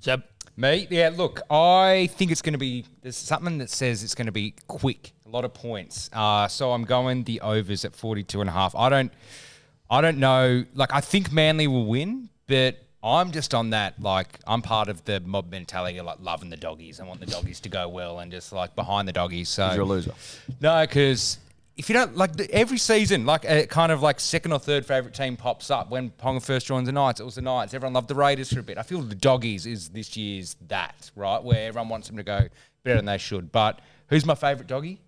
Seb, 0.01 0.23
Me? 0.57 0.87
Yeah, 0.91 1.11
look, 1.15 1.41
I 1.51 2.09
think 2.13 2.31
it's 2.31 2.43
going 2.43 2.53
to 2.53 2.59
be, 2.59 2.85
there's 3.03 3.17
something 3.17 3.59
that 3.59 3.71
says 3.71 4.03
it's 4.03 4.15
going 4.15 4.27
to 4.27 4.33
be 4.33 4.55
quick, 4.67 5.13
a 5.27 5.29
lot 5.29 5.45
of 5.45 5.55
points. 5.55 6.11
Uh, 6.13 6.49
so 6.49 6.73
I'm 6.73 6.85
going 6.85 7.25
the 7.25 7.41
overs 7.43 7.85
at 7.85 7.95
42 7.95 8.41
and 8.41 8.51
a 8.51 8.53
half. 8.53 8.75
I 8.75 8.89
don't, 8.89 9.13
I 9.91 10.01
don't 10.01 10.19
know. 10.19 10.65
Like, 10.75 10.93
I 10.93 11.01
think 11.01 11.33
Manly 11.33 11.67
will 11.67 11.87
win, 11.87 12.29
but 12.47 12.77
I'm 13.03 13.31
just 13.31 13.55
on 13.55 13.71
that. 13.71 14.01
Like, 14.01 14.41
I'm 14.47 14.63
part 14.63 14.89
of 14.89 15.05
the 15.05 15.21
mob 15.21 15.51
mentality 15.51 15.99
of 15.99 16.07
like 16.07 16.19
loving 16.21 16.51
the 16.51 16.57
doggies. 16.57 17.01
I 17.01 17.05
want 17.05 17.21
the 17.21 17.27
doggies 17.27 17.61
to 17.61 17.69
go 17.69 17.89
well 17.89 18.19
and 18.19 18.33
just 18.33 18.53
like 18.53 18.75
behind 18.75 19.07
the 19.07 19.13
doggies. 19.13 19.49
So 19.49 19.73
You're 19.73 19.83
a 19.83 19.87
loser. 19.87 20.13
No, 20.61 20.81
because 20.83 21.39
if 21.77 21.89
you 21.89 21.93
don't 21.93 22.17
like 22.17 22.37
the, 22.37 22.51
every 22.53 22.79
season, 22.79 23.25
like 23.25 23.45
a 23.45 23.67
kind 23.67 23.93
of 23.93 24.03
like 24.03 24.19
second 24.19 24.53
or 24.53 24.59
third 24.59 24.85
favorite 24.85 25.15
team 25.15 25.37
pops 25.37 25.71
up. 25.71 25.91
When 25.91 26.11
Ponga 26.11 26.45
first 26.45 26.67
joined 26.67 26.89
the 26.89 26.93
Knights, 26.93 27.21
it 27.21 27.25
was 27.25 27.37
the 27.37 27.43
Knights. 27.43 27.73
Everyone 27.73 27.95
loved 27.95 28.09
the 28.09 28.17
Raiders 28.17 28.53
for 28.53 28.59
a 28.59 28.65
bit. 28.65 28.79
I 28.79 28.83
feel 28.83 29.01
the 29.01 29.15
Doggies 29.15 29.65
is 29.65 29.91
this 29.91 30.17
year's 30.17 30.57
that 30.67 31.13
right, 31.15 31.43
where 31.43 31.69
everyone 31.69 31.89
wants 31.89 32.09
them 32.09 32.17
to 32.17 32.25
go 32.25 32.49
better 32.83 32.97
than 32.97 33.05
they 33.05 33.19
should. 33.19 33.53
But 33.53 33.81
who's 34.09 34.27
my 34.27 34.35
favorite 34.35 34.67
doggy? 34.67 35.01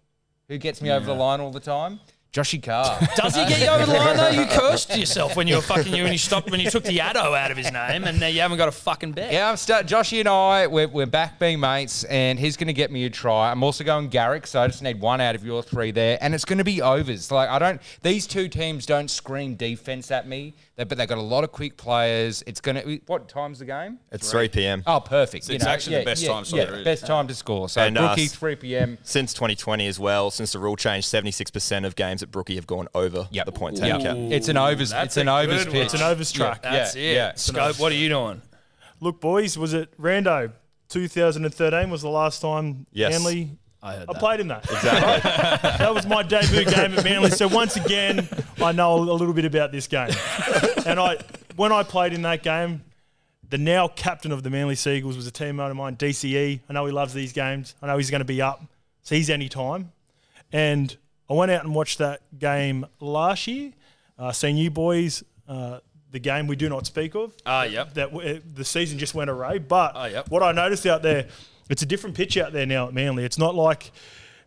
Who 0.48 0.58
gets 0.58 0.80
me 0.80 0.90
over 0.90 1.06
the 1.06 1.14
line 1.14 1.40
all 1.40 1.50
the 1.50 1.60
time? 1.60 2.00
Joshy 2.32 2.62
Carr. 2.62 2.98
does 3.16 3.34
he 3.34 3.44
get 3.46 3.60
you 3.60 3.66
over 3.66 3.86
the 3.86 3.98
line 3.98 4.16
though? 4.16 4.28
You 4.28 4.46
cursed 4.46 4.96
yourself 4.96 5.34
when 5.36 5.48
you 5.48 5.56
were 5.56 5.62
fucking 5.62 5.92
you 5.92 6.04
when 6.04 6.12
you 6.12 6.18
stopped 6.18 6.50
when 6.50 6.60
you 6.60 6.70
took 6.70 6.84
the 6.84 6.98
Addo 6.98 7.36
out 7.36 7.50
of 7.50 7.56
his 7.56 7.72
name 7.72 8.04
and 8.04 8.20
now 8.20 8.28
you 8.28 8.40
haven't 8.40 8.58
got 8.58 8.68
a 8.68 8.72
fucking 8.72 9.12
bet. 9.12 9.32
Yeah, 9.32 9.50
I'm 9.50 9.56
start. 9.56 9.86
Joshy 9.86 10.20
and 10.20 10.28
I, 10.28 10.68
we're, 10.68 10.86
we're 10.86 11.06
back 11.06 11.40
being 11.40 11.58
mates, 11.58 12.04
and 12.04 12.38
he's 12.38 12.56
going 12.56 12.68
to 12.68 12.72
get 12.72 12.92
me 12.92 13.04
a 13.04 13.10
try. 13.10 13.50
I'm 13.50 13.64
also 13.64 13.82
going 13.82 14.08
Garrick, 14.08 14.46
so 14.46 14.60
I 14.60 14.68
just 14.68 14.82
need 14.82 15.00
one 15.00 15.20
out 15.20 15.34
of 15.34 15.44
your 15.44 15.62
three 15.62 15.90
there, 15.90 16.18
and 16.20 16.34
it's 16.34 16.44
going 16.44 16.58
to 16.58 16.64
be 16.64 16.80
overs. 16.80 17.32
Like 17.32 17.48
I 17.48 17.58
don't, 17.58 17.80
these 18.02 18.26
two 18.26 18.48
teams 18.48 18.86
don't 18.86 19.10
scream 19.10 19.56
defense 19.56 20.10
at 20.10 20.28
me, 20.28 20.54
they, 20.80 20.84
but 20.84 20.96
they've 20.98 21.06
got 21.08 21.18
a 21.18 21.20
lot 21.20 21.44
of 21.44 21.52
quick 21.52 21.76
players. 21.76 22.42
It's 22.46 22.60
going 22.60 22.76
to. 22.76 23.00
What 23.06 23.28
time's 23.28 23.58
the 23.58 23.66
game? 23.66 23.98
It's 24.10 24.30
3 24.30 24.48
p.m. 24.48 24.82
Oh, 24.86 24.98
perfect. 25.00 25.50
it's 25.50 25.64
actually 25.66 25.98
the 25.98 26.04
best 26.04 26.24
time 26.24 26.44
slot 26.44 26.68
Yeah, 26.70 26.82
best 26.82 27.06
time 27.06 27.28
to 27.28 27.34
score. 27.34 27.68
So 27.68 27.82
And, 27.82 27.98
uh, 27.98 28.16
3 28.16 28.56
p.m. 28.56 28.96
Since 29.02 29.34
2020 29.34 29.86
as 29.86 29.98
well, 30.00 30.30
since 30.30 30.52
the 30.52 30.58
rule 30.58 30.76
change, 30.76 31.04
76% 31.06 31.84
of 31.86 31.94
games 31.96 32.22
at 32.22 32.30
Brookie 32.30 32.54
have 32.56 32.66
gone 32.66 32.88
over 32.94 33.28
Yep. 33.30 33.46
the 33.46 33.52
point 33.52 33.76
Yep. 33.78 33.86
handicap. 34.02 34.16
It's 34.32 34.48
an 34.48 34.56
overs. 34.56 34.90
That's 34.90 35.08
It's 35.08 35.16
an 35.18 35.28
overs 35.28 35.64
good 35.64 35.72
pitch. 35.72 35.84
It's 35.84 35.94
an 35.94 36.02
overs 36.02 36.32
track. 36.32 36.62
That's 36.62 36.96
Yeah, 36.96 37.02
it. 37.02 37.14
yeah. 37.14 37.32
Scope, 37.34 37.78
what 37.78 37.92
are 37.92 37.96
you 37.96 38.08
doing? 38.08 38.40
Look, 39.00 39.20
boys, 39.20 39.56
was 39.58 39.74
it 39.74 39.96
Rando? 40.00 40.52
2013 40.88 41.90
was 41.90 42.02
the 42.02 42.08
last 42.08 42.40
time 42.42 42.86
Yes. 42.92 43.12
Manly. 43.12 43.50
I 43.82 43.94
heard 43.94 44.08
I 44.08 44.12
that. 44.12 44.18
played 44.20 44.40
in 44.40 44.48
that. 44.48 44.64
Exactly. 44.70 45.30
That 45.80 45.94
was 45.94 46.06
my 46.06 46.22
debut 46.22 46.64
game 46.66 46.92
at 46.98 47.02
Manly. 47.04 47.30
So 47.30 47.48
once 47.48 47.76
again, 47.76 48.28
I 48.60 48.72
know 48.72 48.94
a 48.96 49.00
little 49.00 49.32
bit 49.32 49.44
about 49.46 49.72
this 49.72 49.86
game. 49.86 50.10
And 50.86 51.00
I, 51.00 51.16
when 51.56 51.72
I 51.72 51.82
played 51.82 52.12
in 52.12 52.22
that 52.22 52.42
game, 52.42 52.82
the 53.48 53.56
now 53.58 53.88
captain 53.88 54.32
of 54.32 54.42
the 54.42 54.50
Manly 54.50 54.74
Seagulls 54.76 55.16
was 55.16 55.26
a 55.26 55.32
teammate 55.32 55.70
of 55.70 55.76
mine, 55.76 55.96
DCE. 55.96 56.60
I 56.68 56.72
know 56.72 56.84
he 56.86 56.92
loves 56.92 57.14
these 57.14 57.32
games. 57.32 57.74
I 57.82 57.86
know 57.86 57.96
he's 57.96 58.10
going 58.10 58.20
to 58.20 58.24
be 58.26 58.40
up, 58.42 58.62
so 59.02 59.14
he's 59.14 59.30
any 59.30 59.48
time. 59.48 59.90
And 60.52 60.94
I 61.28 61.32
went 61.34 61.50
out 61.50 61.64
and 61.64 61.74
watched 61.74 61.98
that 61.98 62.20
game 62.38 62.86
last 63.00 63.46
year. 63.46 63.72
Uh, 64.18 64.30
seen 64.32 64.56
you 64.56 64.70
boys, 64.70 65.24
uh, 65.48 65.80
the 66.10 66.18
game 66.18 66.46
we 66.46 66.56
do 66.56 66.68
not 66.68 66.86
speak 66.86 67.14
of. 67.14 67.32
Ah, 67.46 67.62
yep. 67.64 67.94
That 67.94 68.10
w- 68.12 68.40
the 68.54 68.64
season 68.64 68.98
just 68.98 69.14
went 69.14 69.30
array. 69.30 69.58
But 69.58 69.92
Oh, 69.94 70.04
yep. 70.04 70.28
what 70.28 70.42
I 70.42 70.52
noticed 70.52 70.84
out 70.86 71.02
there, 71.02 71.26
it's 71.72 71.82
a 71.82 71.86
different 71.86 72.16
pitch 72.16 72.36
out 72.36 72.52
there 72.52 72.66
now 72.66 72.88
at 72.88 72.94
Manly. 72.94 73.24
It's 73.24 73.38
not 73.38 73.54
like 73.54 73.92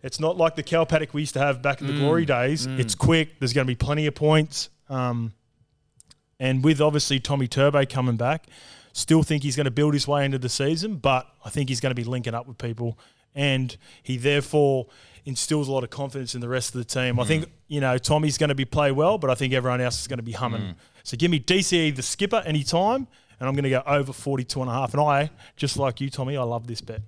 it's 0.04 0.20
not 0.20 0.38
like 0.38 0.56
the 0.56 0.64
cow 0.64 0.84
paddock 0.84 1.14
we 1.14 1.22
used 1.22 1.34
to 1.34 1.40
have 1.40 1.62
back 1.62 1.80
in 1.80 1.88
the 1.88 1.94
mm. 1.94 2.00
glory 2.00 2.26
days. 2.26 2.68
Mm. 2.68 2.80
It's 2.80 2.94
quick. 2.94 3.40
There's 3.40 3.54
going 3.54 3.66
to 3.66 3.72
be 3.72 3.76
plenty 3.76 4.06
of 4.06 4.14
points. 4.14 4.70
Um, 4.90 5.34
and 6.40 6.64
with 6.64 6.82
obviously 6.82 7.22
Tommy 7.22 7.48
Turbo 7.48 7.86
coming 7.86 8.18
back, 8.18 8.48
still 8.92 9.24
think 9.24 9.44
he's 9.44 9.56
going 9.56 9.66
to 9.66 9.72
build 9.72 9.94
his 9.94 10.08
way 10.08 10.26
into 10.26 10.38
the 10.38 10.50
season, 10.50 10.98
but 10.98 11.28
I 11.46 11.50
think 11.50 11.70
he's 11.70 11.80
going 11.80 11.92
to 11.92 11.96
be 11.96 12.04
linking 12.04 12.34
up 12.34 12.48
with 12.48 12.58
people, 12.58 13.00
and 13.34 13.76
he 14.04 14.18
therefore 14.18 14.88
instills 15.26 15.70
a 15.70 15.72
lot 15.72 15.86
of 15.86 15.90
confidence 15.90 16.36
in 16.36 16.42
the 16.42 16.50
rest 16.50 16.76
of 16.76 16.80
the 16.80 16.86
team. 16.86 17.18
I 17.18 17.24
mm. 17.24 17.28
think 17.28 17.46
you 17.68 17.80
know 17.80 17.98
Tommy's 17.98 18.38
going 18.38 18.50
to 18.50 18.56
be 18.56 18.66
play 18.66 18.92
well, 18.92 19.18
but 19.18 19.30
I 19.30 19.36
think 19.36 19.54
everyone 19.54 19.80
else 19.80 20.02
is 20.02 20.08
going 20.08 20.20
to 20.20 20.24
be 20.24 20.34
humming. 20.34 20.76
So 21.04 21.18
give 21.18 21.32
me 21.32 21.40
DCE 21.40 21.96
the 21.96 22.02
skipper 22.02 22.44
anytime, 22.46 23.08
and 23.40 23.50
I'm 23.50 23.56
going 23.56 23.64
to 23.64 23.70
go 23.70 23.84
over 23.86 24.14
42 24.14 24.62
and 24.62 24.70
a 24.70 24.74
half. 24.74 24.94
And 24.94 25.02
I, 25.02 25.32
just 25.56 25.78
like 25.78 26.02
you, 26.02 26.10
Tommy, 26.10 26.38
I 26.38 26.44
love 26.44 26.68
this 26.68 26.82
bet. 26.82 27.02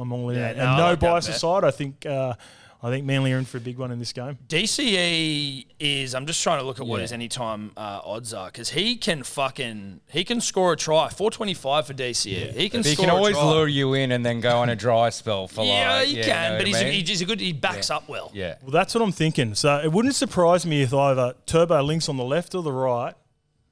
I'm 0.00 0.12
all 0.12 0.30
in 0.30 0.36
Yeah, 0.36 0.48
it. 0.50 0.56
no, 0.56 0.62
And 0.62 0.70
I 0.72 0.76
no 0.78 0.84
like 0.90 1.00
bias 1.00 1.28
aside, 1.28 1.64
I 1.64 1.70
think 1.70 2.06
uh, 2.06 2.34
I 2.82 2.88
think 2.88 3.04
Manly 3.04 3.32
are 3.34 3.38
in 3.38 3.44
for 3.44 3.58
a 3.58 3.60
big 3.60 3.76
one 3.78 3.90
in 3.90 3.98
this 3.98 4.12
game. 4.14 4.38
DCE 4.48 5.66
is. 5.78 6.14
I'm 6.14 6.26
just 6.26 6.42
trying 6.42 6.60
to 6.60 6.64
look 6.64 6.80
at 6.80 6.86
what 6.86 7.00
his 7.00 7.12
anytime 7.12 7.72
uh, 7.76 8.00
odds 8.04 8.32
are 8.32 8.46
because 8.46 8.70
he 8.70 8.96
can 8.96 9.22
fucking 9.22 10.00
he 10.10 10.24
can 10.24 10.40
score 10.40 10.72
a 10.72 10.76
try. 10.76 11.08
425 11.08 11.86
for 11.86 11.92
DCE. 11.94 12.52
He 12.54 12.68
can 12.68 12.82
He 12.82 12.96
can 12.96 13.10
always 13.10 13.36
a 13.36 13.40
try. 13.40 13.50
lure 13.50 13.68
you 13.68 13.94
in 13.94 14.12
and 14.12 14.24
then 14.24 14.40
go 14.40 14.58
on 14.58 14.70
a 14.70 14.76
dry 14.76 15.10
spell 15.10 15.46
for 15.48 15.64
Yeah, 15.64 15.96
like. 15.96 16.08
he 16.08 16.18
yeah, 16.18 16.24
can, 16.24 16.52
know 16.52 16.58
but 16.58 16.66
he's, 16.66 16.76
I 16.76 16.80
a, 16.80 16.84
mean? 16.90 17.04
he's 17.04 17.20
a 17.20 17.24
good. 17.26 17.40
He 17.40 17.52
backs 17.52 17.90
up 17.90 18.08
well. 18.08 18.30
yeah. 18.34 18.54
Well, 18.62 18.70
that's 18.70 18.94
what 18.94 19.02
I'm 19.02 19.12
thinking. 19.12 19.54
So 19.54 19.78
it 19.78 19.92
wouldn't 19.92 20.14
surprise 20.14 20.64
me 20.64 20.82
if 20.82 20.94
either 20.94 21.34
Turbo 21.46 21.82
links 21.82 22.08
on 22.08 22.16
the 22.16 22.24
left 22.24 22.54
or 22.54 22.62
the 22.62 22.72
right. 22.72 23.14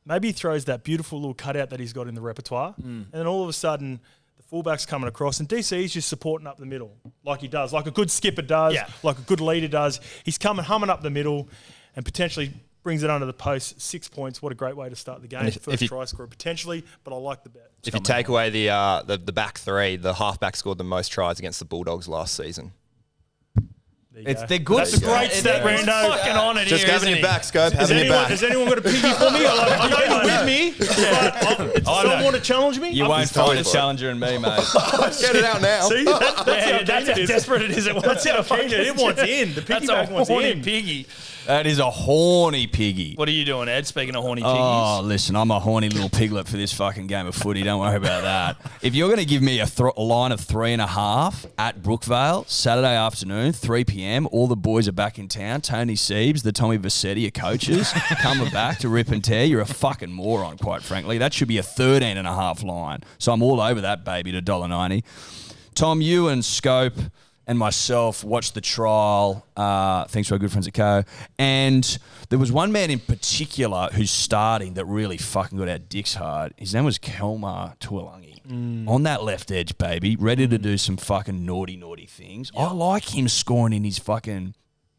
Maybe 0.04 0.28
he 0.28 0.32
throws 0.32 0.64
that 0.64 0.84
beautiful 0.84 1.18
little 1.18 1.34
cutout 1.34 1.68
that 1.68 1.80
he's 1.80 1.92
got 1.92 2.08
in 2.08 2.14
the 2.14 2.22
repertoire, 2.22 2.74
and 2.78 3.06
then 3.12 3.26
all 3.26 3.42
of 3.42 3.48
a 3.50 3.52
sudden 3.52 4.00
the 4.17 4.17
fullback's 4.48 4.86
coming 4.86 5.08
across, 5.08 5.40
and 5.40 5.48
DC's 5.48 5.92
just 5.92 6.08
supporting 6.08 6.46
up 6.46 6.58
the 6.58 6.66
middle 6.66 6.96
like 7.24 7.40
he 7.40 7.48
does, 7.48 7.72
like 7.72 7.86
a 7.86 7.90
good 7.90 8.10
skipper 8.10 8.42
does, 8.42 8.74
Yeah. 8.74 8.88
like 9.02 9.18
a 9.18 9.22
good 9.22 9.40
leader 9.40 9.68
does. 9.68 10.00
He's 10.24 10.38
coming 10.38 10.64
humming 10.64 10.90
up 10.90 11.02
the 11.02 11.10
middle, 11.10 11.48
and 11.96 12.04
potentially 12.04 12.52
brings 12.82 13.02
it 13.02 13.10
under 13.10 13.26
the 13.26 13.32
post. 13.32 13.80
Six 13.80 14.08
points. 14.08 14.40
What 14.40 14.50
a 14.52 14.54
great 14.54 14.76
way 14.76 14.88
to 14.88 14.96
start 14.96 15.20
the 15.20 15.28
game. 15.28 15.44
if- 15.46 15.54
First 15.54 15.68
if 15.74 15.82
you- 15.82 15.88
try 15.88 16.04
scorer 16.06 16.26
potentially, 16.28 16.84
but 17.04 17.12
I 17.12 17.18
like 17.18 17.42
the 17.42 17.50
bet. 17.50 17.70
If 17.84 17.92
you 17.94 18.00
take 18.00 18.28
away 18.28 18.50
the, 18.50 18.70
uh, 18.70 19.02
the 19.02 19.18
the 19.18 19.32
back 19.32 19.58
three, 19.58 19.96
the 19.96 20.14
halfback 20.14 20.56
scored 20.56 20.78
the 20.78 20.84
most 20.84 21.08
tries 21.08 21.38
against 21.38 21.58
the 21.58 21.64
Bulldogs 21.64 22.08
last 22.08 22.34
season. 22.34 22.72
There 24.18 24.24
you 24.24 24.30
It's 24.32 24.40
go. 24.42 24.46
they're 24.48 24.58
good. 24.58 24.78
That's 24.78 24.94
a 24.94 25.00
great 25.00 25.24
It's- 25.26 25.38
stat, 25.40 25.62
He's 25.64 25.80
Brando. 25.86 26.08
fucking 26.16 26.32
on 26.36 26.56
it 26.58 26.64
Just 26.66 26.82
here, 26.82 26.92
having 26.92 27.10
your 27.14 27.22
back, 27.22 27.44
Scope. 27.44 27.72
Has 27.74 27.88
Having 27.88 28.06
your 28.06 28.14
back. 28.14 28.28
has 28.28 28.42
anyone 28.42 28.68
got 28.68 28.78
a 28.78 28.82
piggy 28.82 28.98
for 28.98 29.04
me? 29.06 29.12
I, 29.46 29.78
I 29.80 29.88
know 29.88 29.98
you're 30.16 30.24
with 30.24 30.46
me. 30.46 30.74
But, 30.76 31.74
does 31.84 31.84
someone 31.84 32.24
want 32.24 32.34
to 32.36 32.42
challenge 32.42 32.80
me? 32.80 32.90
You 32.90 33.04
I'm- 33.04 33.10
won't 33.10 33.28
find 33.28 33.58
a 33.60 33.62
challenger 33.64 34.10
in 34.10 34.18
me, 34.18 34.38
mate. 34.38 34.60
Get 35.20 35.36
it 35.36 35.44
out 35.44 35.62
now. 35.62 35.88
See, 35.88 36.02
that, 36.04 36.20
that's 36.44 36.48
Yeah, 36.48 36.78
how 36.78 36.84
that's 36.84 37.08
how 37.08 37.14
desperate 37.14 37.62
it 37.62 37.70
is. 37.70 37.86
It 37.86 38.02
That's 38.02 38.26
how 38.26 38.42
keen 38.42 38.66
it 38.66 38.72
is. 38.72 38.88
It 38.88 38.96
wants 38.96 39.22
in. 39.22 39.54
The 39.54 39.60
That's 39.60 39.88
a 39.88 40.08
wants 40.12 40.30
in. 40.30 40.62
piggy. 40.62 41.06
That 41.48 41.66
is 41.66 41.78
a 41.78 41.90
horny 41.90 42.66
piggy. 42.66 43.14
What 43.14 43.26
are 43.26 43.32
you 43.32 43.42
doing, 43.42 43.70
Ed? 43.70 43.86
Speaking 43.86 44.14
of 44.14 44.22
horny 44.22 44.42
oh, 44.42 44.52
piggies. 44.52 44.60
Oh, 44.60 45.00
listen, 45.02 45.34
I'm 45.34 45.50
a 45.50 45.58
horny 45.58 45.88
little 45.88 46.10
piglet 46.10 46.46
for 46.46 46.58
this 46.58 46.74
fucking 46.74 47.06
game 47.06 47.26
of 47.26 47.34
footy. 47.34 47.62
Don't 47.62 47.80
worry 47.80 47.96
about 47.96 48.22
that. 48.22 48.72
If 48.82 48.94
you're 48.94 49.08
going 49.08 49.18
to 49.18 49.24
give 49.24 49.40
me 49.40 49.58
a, 49.60 49.66
thro- 49.66 49.94
a 49.96 50.02
line 50.02 50.30
of 50.30 50.40
three 50.40 50.74
and 50.74 50.82
a 50.82 50.86
half 50.86 51.46
at 51.56 51.80
Brookvale, 51.80 52.46
Saturday 52.50 52.94
afternoon, 52.94 53.52
3 53.52 53.84
p.m., 53.84 54.28
all 54.30 54.46
the 54.46 54.56
boys 54.56 54.88
are 54.88 54.92
back 54.92 55.18
in 55.18 55.26
town. 55.26 55.62
Tony 55.62 55.94
Siebes, 55.94 56.42
the 56.42 56.52
Tommy 56.52 56.76
Vercetti 56.76 57.26
are 57.26 57.30
coaches, 57.30 57.94
coming 58.20 58.50
back 58.50 58.76
to 58.80 58.90
rip 58.90 59.08
and 59.08 59.24
tear. 59.24 59.46
You're 59.46 59.62
a 59.62 59.66
fucking 59.66 60.12
moron, 60.12 60.58
quite 60.58 60.82
frankly. 60.82 61.16
That 61.16 61.32
should 61.32 61.48
be 61.48 61.56
a 61.56 61.62
13 61.62 62.18
and 62.18 62.28
a 62.28 62.34
half 62.34 62.62
line. 62.62 63.00
So 63.16 63.32
I'm 63.32 63.40
all 63.40 63.62
over 63.62 63.80
that 63.80 64.04
baby 64.04 64.32
to 64.32 64.42
$1.90. 64.42 65.02
Tom, 65.74 66.02
you 66.02 66.28
and 66.28 66.44
Scope 66.44 66.98
and 67.48 67.58
myself 67.58 68.22
watched 68.22 68.52
the 68.54 68.60
trial, 68.60 69.44
uh, 69.56 70.04
thanks 70.04 70.28
to 70.28 70.34
our 70.34 70.38
good 70.38 70.52
friends 70.52 70.68
at 70.68 70.74
Kayo. 70.74 71.06
And 71.38 71.98
there 72.28 72.38
was 72.38 72.52
one 72.52 72.70
man 72.72 72.90
in 72.90 73.00
particular 73.00 73.88
who's 73.94 74.10
starting 74.10 74.74
that 74.74 74.84
really 74.84 75.16
fucking 75.16 75.56
got 75.56 75.68
our 75.68 75.78
dicks 75.78 76.14
hard. 76.14 76.52
His 76.58 76.74
name 76.74 76.84
was 76.84 76.98
Kelma 76.98 77.76
Tuilagi. 77.78 78.86
On 78.86 79.02
that 79.02 79.24
left 79.24 79.50
edge, 79.50 79.76
baby, 79.76 80.14
ready 80.16 80.46
to 80.46 80.58
do 80.58 80.78
some 80.78 80.96
fucking 80.96 81.44
naughty, 81.44 81.76
naughty 81.76 82.06
things. 82.06 82.50
I 82.56 82.70
like 82.72 83.14
him 83.14 83.28
scoring 83.28 83.72
in 83.72 83.84
his 83.84 83.98
fucking 83.98 84.54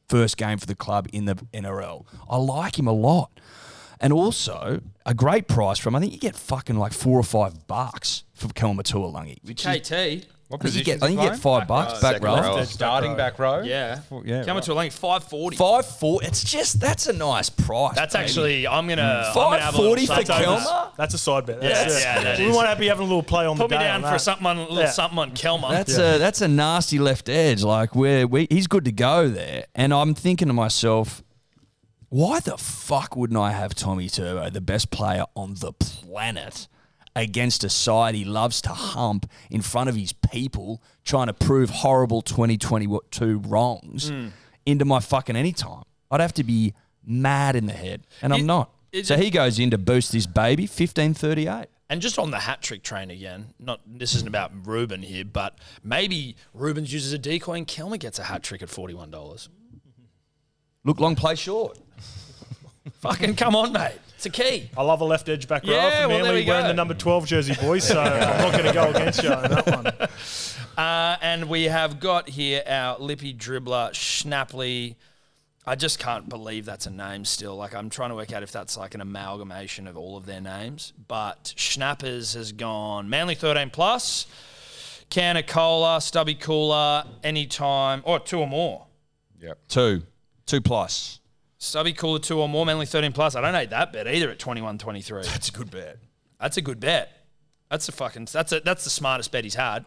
first 0.08 0.38
game 0.38 0.58
for 0.58 0.66
the 0.66 0.76
club 0.76 1.08
in 1.14 1.26
the 1.26 1.36
NRL. 1.54 2.06
I 2.30 2.38
like 2.38 2.78
him 2.78 2.88
a 2.88 2.92
lot. 2.92 3.32
And 4.00 4.14
also, 4.14 4.82
a 5.06 5.14
great 5.14 5.48
price 5.48 5.78
from, 5.78 5.96
I 5.96 6.00
think 6.00 6.14
you 6.14 6.20
get 6.20 6.36
fucking 6.36 6.78
like 6.78 6.94
four 6.94 7.20
or 7.20 7.24
five 7.24 7.68
bucks 7.68 8.24
for 8.34 8.48
Kelma 8.50 8.82
Tuilagi, 8.82 9.38
which 9.44 9.66
is 9.66 9.90
KT. 9.90 10.28
What 10.50 10.62
I 10.62 10.64
think 10.64 10.74
you 10.78 10.80
position? 10.82 11.00
get, 11.00 11.04
I 11.04 11.08
think 11.10 11.22
you 11.22 11.30
get 11.30 11.38
five 11.40 11.68
bucks 11.68 12.04
uh, 12.04 12.12
back 12.12 12.24
row. 12.24 12.36
row. 12.58 12.64
Starting 12.64 13.16
back 13.16 13.38
row. 13.38 13.62
Yeah. 13.62 14.00
Yeah, 14.26 14.40
Coming 14.44 14.56
right. 14.56 14.64
to 14.64 14.74
a 14.74 14.74
length, 14.74 14.96
540. 14.98 15.56
Five 15.58 15.86
four. 15.86 16.24
It's 16.24 16.44
just 16.44 16.80
that's 16.80 17.06
a 17.06 17.14
nice 17.14 17.52
price. 17.52 17.94
That's 17.96 18.14
baby. 18.16 18.24
actually, 18.26 18.68
I'm 18.68 18.88
going 18.88 18.98
to. 18.98 19.04
I'm 19.04 19.34
gonna 19.36 19.60
have 19.60 19.76
a 19.76 19.78
540 19.78 20.06
for 20.08 20.16
something 20.16 20.46
on 20.48 20.56
this. 20.56 20.68
Kelma? 20.68 20.96
That's 20.98 21.14
a 21.14 21.18
side 21.20 21.46
bet. 21.46 21.62
Yeah, 21.62 21.70
That's, 21.70 22.02
yeah, 22.04 22.24
that 22.24 22.40
we 22.40 22.46
is. 22.46 22.56
might 22.56 22.76
be 22.80 22.88
having 22.88 23.04
a 23.06 23.08
little 23.08 23.22
play 23.22 23.46
on 23.46 23.58
Put 23.58 23.70
the 23.70 23.78
me 23.78 23.84
down 23.84 23.96
on 23.98 24.02
for 24.02 24.16
that. 24.16 24.22
something 24.22 24.48
on, 24.48 24.58
a 24.58 24.62
little 24.62 24.78
Yeah. 24.80 24.90
something 24.90 25.20
on 25.20 25.32
Kelma. 25.32 25.70
That's 25.70 25.98
a 26.00 26.18
that's 26.18 26.42
a 26.42 26.48
nasty 26.48 26.98
left 26.98 27.30
edge. 27.30 27.62
Like 27.62 27.94
where 27.96 28.26
we, 28.28 28.48
he's 28.50 28.66
good 28.66 28.86
to 28.86 28.92
go 28.92 29.30
there. 29.30 29.66
And 29.76 29.94
I'm 29.94 30.16
thinking 30.16 30.48
to 30.48 30.54
myself, 30.56 31.24
why 32.10 32.40
the 32.40 32.58
fuck 32.58 33.16
wouldn't 33.16 33.38
I 33.38 33.52
have 33.52 33.76
Tommy 33.76 34.10
Turbo, 34.10 34.50
the 34.50 34.62
best 34.62 34.90
player 34.90 35.26
on 35.36 35.54
the 35.60 35.74
planet, 35.74 36.68
against 37.16 37.64
a 37.64 37.70
side 37.70 38.16
he 38.16 38.26
loves 38.26 38.62
to 38.62 38.70
hump 38.70 39.30
in 39.50 39.62
front 39.62 39.90
of 39.90 39.96
his 39.96 40.14
people, 40.14 40.82
trying 41.04 41.28
to 41.28 41.34
prove 41.34 41.70
horrible 41.70 42.22
2022 42.22 43.40
wrongs 43.40 44.10
hmm. 44.10 44.28
into 44.66 44.86
my 44.86 45.00
fucking 45.00 45.36
anytime? 45.36 45.84
I'd 46.12 46.22
have 46.22 46.34
to 46.36 46.44
be 46.44 46.74
mad 47.06 47.56
in 47.56 47.66
the 47.66 47.74
head, 47.74 48.06
and 48.22 48.34
I'm 48.34 48.46
not. 48.46 48.72
it- 48.92 49.08
so 49.08 49.18
he 49.18 49.30
goes 49.30 49.60
in 49.60 49.72
to 49.72 49.78
boost 49.78 50.12
this 50.12 50.26
baby, 50.26 50.64
1538. 50.64 51.68
And 51.92 52.02
just 52.02 52.20
on 52.20 52.30
the 52.30 52.38
hat 52.38 52.62
trick 52.62 52.84
train 52.84 53.10
again, 53.10 53.48
not 53.58 53.82
this 53.88 54.14
isn't 54.14 54.28
about 54.28 54.52
Reuben 54.68 55.02
here, 55.02 55.26
but 55.26 55.58
maybe 55.84 56.36
Reubens 56.54 56.94
uses 56.94 57.14
a 57.14 57.18
decoy 57.18 57.56
and 57.56 57.68
Kelma 57.68 57.98
gets 57.98 58.20
a 58.20 58.24
hat 58.24 58.44
trick 58.44 58.62
at 58.62 58.70
forty 58.70 58.94
one 58.94 59.10
dollars. 59.10 59.50
Look, 60.84 61.00
long 61.00 61.16
play 61.16 61.34
short. 61.34 61.80
Fucking 63.02 63.36
come 63.36 63.56
on, 63.56 63.74
mate. 63.74 63.98
It's 64.20 64.26
a 64.26 64.30
key. 64.30 64.70
I 64.76 64.84
love 64.84 65.00
a 65.00 65.06
left 65.06 65.30
edge 65.30 65.48
back 65.48 65.64
row 65.64 65.72
Yeah, 65.72 66.02
for 66.04 66.08
well, 66.10 66.18
there 66.18 66.24
Manly 66.26 66.42
we 66.42 66.46
go. 66.46 66.52
wearing 66.52 66.68
the 66.68 66.74
number 66.74 66.94
12 66.94 67.26
jersey, 67.26 67.56
boys, 67.62 67.88
so 67.88 68.02
I'm 68.02 68.20
not 68.42 68.52
going 68.52 68.66
to 68.66 68.74
go 68.74 68.90
against 68.90 69.24
you 69.24 69.30
on 69.32 69.44
that 69.50 69.66
one. 69.66 70.10
Uh, 70.78 71.18
and 71.22 71.50
we 71.50 71.66
have 71.66 72.00
got 72.00 72.30
here 72.30 72.64
our 72.66 72.98
lippy 73.00 73.34
dribbler, 73.34 73.92
Schnapley. 73.92 74.96
I 75.66 75.76
just 75.76 76.00
can't 76.00 76.30
believe 76.30 76.64
that's 76.66 76.86
a 76.86 76.90
name 76.90 77.26
still. 77.26 77.58
Like, 77.58 77.76
I'm 77.76 77.90
trying 77.90 78.10
to 78.12 78.16
work 78.16 78.32
out 78.32 78.44
if 78.44 78.52
that's 78.54 78.78
like 78.78 78.96
an 78.96 79.02
amalgamation 79.02 79.88
of 79.88 79.98
all 79.98 80.16
of 80.16 80.26
their 80.26 80.40
names. 80.40 80.94
But 81.08 81.54
Schnappers 81.58 82.34
has 82.36 82.54
gone 82.54 83.10
Manly 83.10 83.36
13 83.36 83.72
plus, 83.72 84.26
can 85.10 85.36
of 85.36 85.48
cola, 85.48 86.00
stubby 86.00 86.36
cooler, 86.36 87.04
anytime, 87.26 88.02
or 88.06 88.20
two 88.20 88.40
or 88.40 88.48
more. 88.48 88.86
Yep. 89.42 89.60
Two. 89.68 90.04
Two 90.46 90.62
plus. 90.62 91.20
Stubby 91.60 91.94
cooler, 91.94 92.20
two 92.20 92.40
or 92.40 92.48
more, 92.50 92.66
Manly 92.66 92.86
13 92.86 93.12
plus. 93.12 93.36
I 93.36 93.42
don't 93.42 93.54
hate 93.54 93.70
that 93.72 93.92
bet 93.94 94.08
either 94.08 94.30
at 94.30 94.40
21 94.40 94.78
23. 94.78 95.24
That's 95.24 95.50
a 95.50 95.52
good 95.52 95.70
bet. 95.70 95.98
That's 96.40 96.58
a 96.58 96.62
good 96.62 96.80
bet. 96.80 97.12
That's 97.70 97.88
a 97.90 97.92
fucking, 97.92 98.30
that's 98.32 98.52
a, 98.54 98.62
that's 98.62 98.86
the 98.86 98.90
smartest 98.90 99.32
bet 99.32 99.44
he's 99.44 99.56
had. 99.56 99.86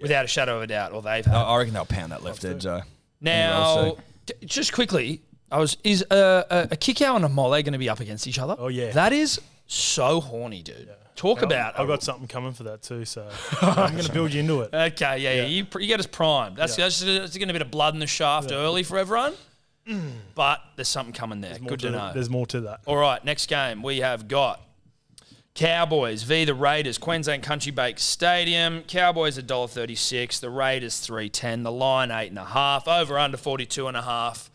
Without 0.00 0.24
a 0.24 0.28
shadow 0.28 0.56
of 0.56 0.62
a 0.62 0.66
doubt, 0.66 0.92
or 0.92 1.02
they've 1.02 1.24
had. 1.24 1.34
I 1.34 1.42
I 1.42 1.58
reckon 1.58 1.74
they'll 1.74 1.84
pound 1.84 2.10
that 2.12 2.22
left 2.22 2.42
edge, 2.46 2.64
though. 2.64 2.80
Now, 3.20 3.78
Anyway, 3.80 3.96
t- 4.24 4.46
just 4.46 4.72
quickly, 4.72 5.20
I 5.52 5.58
was 5.58 5.76
is 5.84 6.02
a, 6.10 6.46
a, 6.50 6.68
a 6.70 6.76
kick 6.76 7.02
out 7.02 7.16
and 7.16 7.24
a 7.26 7.28
mole 7.28 7.50
going 7.50 7.72
to 7.72 7.78
be 7.78 7.90
up 7.90 8.00
against 8.00 8.26
each 8.26 8.38
other? 8.38 8.56
Oh, 8.58 8.68
yeah. 8.68 8.92
that 8.92 9.12
is 9.12 9.38
so 9.66 10.20
horny, 10.20 10.62
dude. 10.62 10.88
Talk 11.16 11.42
about. 11.42 11.78
I've 11.78 11.86
got 11.86 12.02
something 12.02 12.26
coming 12.28 12.54
for 12.54 12.62
that 12.62 12.80
too, 12.82 13.04
so 13.04 13.28
I'm 13.60 13.92
going 13.92 14.04
to 14.06 14.12
build 14.12 14.32
you 14.32 14.40
into 14.40 14.62
it. 14.62 14.70
okay, 14.74 15.18
yeah, 15.18 15.34
yeah. 15.34 15.46
You, 15.46 15.66
you 15.78 15.86
get 15.86 16.00
us 16.00 16.06
primed. 16.06 16.56
That's 16.56 16.78
Yeah. 16.78 16.86
that's, 16.86 17.00
that's 17.02 17.34
getting 17.34 17.50
a 17.50 17.52
bit 17.52 17.60
of 17.60 17.70
blood 17.70 17.92
in 17.92 18.00
the 18.00 18.06
shaft 18.06 18.52
early 18.52 18.84
for 18.84 18.96
everyone, 18.96 19.34
but 20.34 20.60
there's 20.76 20.88
something 20.88 21.12
coming 21.12 21.40
there. 21.40 21.58
Good 21.58 21.80
to, 21.80 21.86
to 21.86 21.90
know. 21.90 21.98
That. 21.98 22.14
There's 22.14 22.30
more 22.30 22.46
to 22.46 22.60
that. 22.62 22.80
All 22.86 22.96
right, 22.96 23.24
next 23.24 23.46
game 23.46 23.82
we 23.82 23.98
have 23.98 24.28
got 24.28 24.62
Cowboys 25.54 26.22
v 26.22 26.44
the 26.44 26.54
Raiders, 26.54 26.96
Queensland 26.96 27.42
Country 27.42 27.72
Bank 27.72 27.98
Stadium. 27.98 28.82
Cowboys 28.82 29.38
$1.36, 29.38 30.40
the 30.40 30.50
Raiders 30.50 31.00
310, 31.00 31.64
the 31.64 31.72
line 31.72 32.08
8.5, 32.10 32.88
over 32.88 33.18
under 33.18 33.36
42.5. 33.36 34.48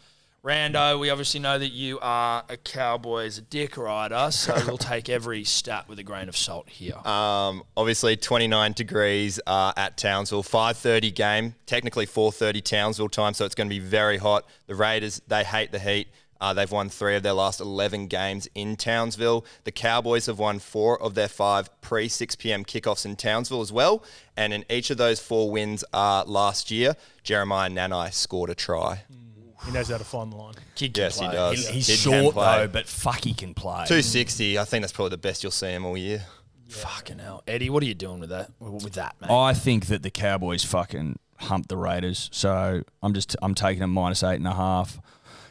Rando, 0.45 0.99
we 0.99 1.09
obviously 1.09 1.39
know 1.39 1.57
that 1.57 1.71
you 1.71 1.97
are 2.03 2.43
a 2.47 2.55
Cowboys 2.55 3.41
dick 3.49 3.77
rider, 3.77 4.29
so 4.29 4.53
we'll 4.67 4.77
take 4.77 5.09
every 5.09 5.43
stat 5.43 5.89
with 5.89 5.97
a 5.97 6.03
grain 6.03 6.29
of 6.29 6.37
salt 6.37 6.69
here. 6.69 6.95
Um, 6.97 7.63
obviously, 7.75 8.15
29 8.15 8.73
degrees 8.73 9.39
uh, 9.47 9.73
at 9.75 9.97
Townsville. 9.97 10.43
5:30 10.43 11.15
game, 11.15 11.55
technically 11.65 12.05
4:30 12.05 12.63
Townsville 12.63 13.09
time, 13.09 13.33
so 13.33 13.43
it's 13.43 13.55
going 13.55 13.67
to 13.67 13.73
be 13.73 13.79
very 13.79 14.17
hot. 14.17 14.45
The 14.67 14.75
Raiders 14.75 15.19
they 15.27 15.43
hate 15.43 15.71
the 15.71 15.79
heat. 15.79 16.09
Uh, 16.39 16.53
they've 16.53 16.71
won 16.71 16.89
three 16.89 17.15
of 17.15 17.23
their 17.23 17.33
last 17.33 17.59
11 17.59 18.05
games 18.05 18.47
in 18.53 18.75
Townsville. 18.75 19.45
The 19.63 19.71
Cowboys 19.71 20.27
have 20.27 20.37
won 20.37 20.59
four 20.59 21.01
of 21.01 21.15
their 21.15 21.29
five 21.29 21.69
pre 21.81 22.07
6 22.07 22.35
p.m. 22.35 22.63
kickoffs 22.63 23.03
in 23.03 23.15
Townsville 23.15 23.61
as 23.61 23.71
well. 23.71 24.03
And 24.37 24.53
in 24.53 24.63
each 24.69 24.91
of 24.91 24.97
those 24.97 25.19
four 25.19 25.49
wins 25.49 25.83
uh, 25.91 26.23
last 26.27 26.69
year, 26.69 26.95
Jeremiah 27.23 27.71
Nanai 27.71 28.13
scored 28.13 28.51
a 28.51 28.55
try. 28.55 29.05
He 29.65 29.71
knows 29.71 29.89
how 29.89 29.97
to 29.97 30.03
find 30.03 30.31
the 30.31 30.35
line. 30.37 30.53
Kid 30.75 30.93
can 30.93 31.03
Yes, 31.03 31.19
he 31.19 31.25
play. 31.25 31.35
does. 31.35 31.67
He's 31.69 31.87
Kid 31.87 31.93
can 32.11 32.23
short, 32.23 32.33
play. 32.35 32.57
though, 32.59 32.67
but 32.67 32.87
fuck, 32.87 33.23
he 33.23 33.33
can 33.33 33.53
play. 33.53 33.85
260. 33.87 34.59
I 34.59 34.65
think 34.65 34.83
that's 34.83 34.93
probably 34.93 35.09
the 35.11 35.17
best 35.17 35.41
you'll 35.43 35.51
see 35.51 35.67
him 35.71 35.85
all 35.85 35.97
year. 35.97 36.25
Fucking 36.69 37.19
hell, 37.19 37.43
Eddie, 37.47 37.69
what 37.69 37.81
are 37.83 37.85
you 37.85 37.93
doing 37.93 38.19
with 38.19 38.29
that? 38.29 38.51
With 38.59 38.93
that, 38.93 39.15
mate? 39.21 39.29
I 39.31 39.53
think 39.53 39.85
that 39.87 40.01
the 40.03 40.09
Cowboys 40.11 40.63
fucking 40.63 41.19
humped 41.37 41.69
the 41.69 41.77
Raiders. 41.77 42.29
So 42.31 42.81
I'm 43.03 43.13
just 43.13 43.35
I'm 43.41 43.53
taking 43.55 43.83
a 43.83 43.87
minus 43.87 44.23
eight 44.23 44.35
and 44.35 44.47
a 44.47 44.53
half. 44.53 44.99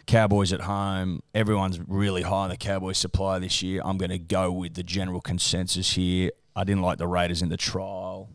Cowboys 0.07 0.53
at 0.53 0.63
home. 0.63 1.23
Everyone's 1.35 1.79
really 1.89 2.23
high 2.23 2.45
on 2.45 2.51
the 2.51 2.57
Cowboys 2.57 2.99
supply 2.99 3.39
this 3.39 3.63
year. 3.63 3.81
I'm 3.85 3.97
going 3.97 4.11
to 4.11 4.19
go 4.19 4.53
with 4.53 4.75
the 4.75 4.83
general 4.83 5.21
consensus 5.21 5.93
here. 5.95 6.31
I 6.55 6.65
didn't 6.65 6.83
like 6.83 6.99
the 6.99 7.07
Raiders 7.07 7.43
in 7.43 7.49
the 7.49 7.57
trial. 7.57 8.29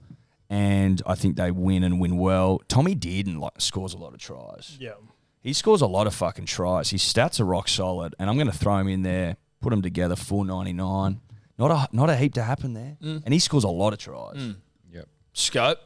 and 0.50 1.02
I 1.06 1.14
think 1.16 1.36
they 1.36 1.52
win 1.52 1.84
and 1.84 2.00
win 2.00 2.18
well. 2.18 2.60
Tommy 2.68 2.96
Dearden 2.96 3.40
like 3.40 3.60
scores 3.62 3.94
a 3.94 3.98
lot 3.98 4.14
of 4.14 4.20
tries. 4.20 4.78
Yeah. 4.80 4.94
He 5.42 5.54
scores 5.54 5.82
a 5.82 5.88
lot 5.88 6.08
of 6.08 6.14
fucking 6.14 6.46
tries. 6.46 6.90
His 6.90 7.02
stats 7.02 7.40
are 7.40 7.46
rock 7.46 7.68
solid, 7.68 8.14
and 8.20 8.30
I'm 8.30 8.36
going 8.36 8.52
to 8.52 8.58
throw 8.58 8.78
him 8.78 8.88
in 8.88 9.04
there, 9.04 9.38
put 9.62 9.72
him 9.72 9.82
together, 9.82 10.16
four 10.16 10.46
ninety 10.46 10.74
nine. 10.74 11.22
Not 11.58 11.72
a 11.72 11.88
not 11.96 12.10
a 12.10 12.16
heap 12.16 12.34
to 12.36 12.44
happen 12.44 12.74
there, 12.74 12.98
and 13.02 13.34
he 13.34 13.40
scores 13.40 13.64
a 13.64 13.70
lot 13.70 13.94
of 13.94 14.00
tries. 14.00 14.56
Yep. 14.92 15.08
Scope. 15.34 15.80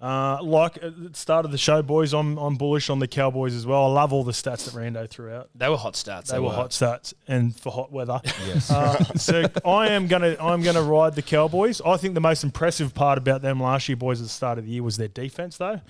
Uh, 0.00 0.42
like 0.42 0.82
at 0.82 1.12
the 1.12 1.16
start 1.18 1.44
of 1.44 1.52
the 1.52 1.58
show, 1.58 1.82
boys, 1.82 2.14
I'm, 2.14 2.38
I'm 2.38 2.56
bullish 2.56 2.88
on 2.88 3.00
the 3.00 3.06
Cowboys 3.06 3.54
as 3.54 3.66
well. 3.66 3.84
I 3.84 3.88
love 3.88 4.14
all 4.14 4.24
the 4.24 4.32
stats 4.32 4.64
that 4.64 4.72
Rando 4.72 5.06
threw 5.06 5.30
out. 5.30 5.50
They 5.54 5.68
were 5.68 5.76
hot 5.76 5.92
stats. 5.92 6.28
They, 6.28 6.38
were, 6.38 6.48
hot 6.48 6.70
stats 6.70 7.12
and 7.28 7.54
for 7.54 7.70
hot 7.70 7.92
weather. 7.92 8.18
Yes. 8.46 8.70
Uh, 8.70 9.04
so 9.16 9.44
I 9.62 9.88
am 9.88 10.06
gonna 10.06 10.36
I'm 10.40 10.62
gonna 10.62 10.82
ride 10.82 11.16
the 11.16 11.22
Cowboys. 11.22 11.82
I 11.84 11.98
think 11.98 12.14
the 12.14 12.20
most 12.20 12.44
impressive 12.44 12.94
part 12.94 13.18
about 13.18 13.42
them 13.42 13.60
last 13.60 13.90
year, 13.90 13.96
boys, 13.96 14.20
at 14.20 14.24
the 14.24 14.30
start 14.30 14.56
of 14.56 14.64
the 14.64 14.70
year 14.70 14.82
was 14.82 14.96
their 14.96 15.08
defense. 15.08 15.58
Though 15.58 15.82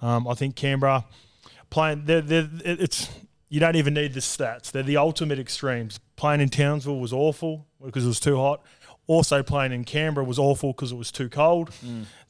um, 0.00 0.26
I 0.26 0.32
think 0.32 0.56
Canberra 0.56 1.04
playing, 1.70 2.02
they're, 2.04 2.20
they're, 2.20 2.48
it's 2.64 3.08
you 3.48 3.60
don't 3.60 3.76
even 3.76 3.94
need 3.94 4.14
the 4.14 4.20
stats. 4.20 4.70
They're 4.70 4.82
the 4.82 4.96
ultimate 4.96 5.38
extremes. 5.38 5.98
Playing 6.16 6.40
in 6.40 6.48
Townsville 6.50 7.00
was 7.00 7.12
awful 7.12 7.66
because 7.84 8.04
it 8.04 8.08
was 8.08 8.20
too 8.20 8.36
hot. 8.36 8.62
Also, 9.06 9.42
playing 9.42 9.72
in 9.72 9.84
Canberra 9.84 10.24
was 10.26 10.38
awful 10.38 10.72
because 10.72 10.92
it 10.92 10.96
was 10.96 11.10
too 11.10 11.30
cold. 11.30 11.70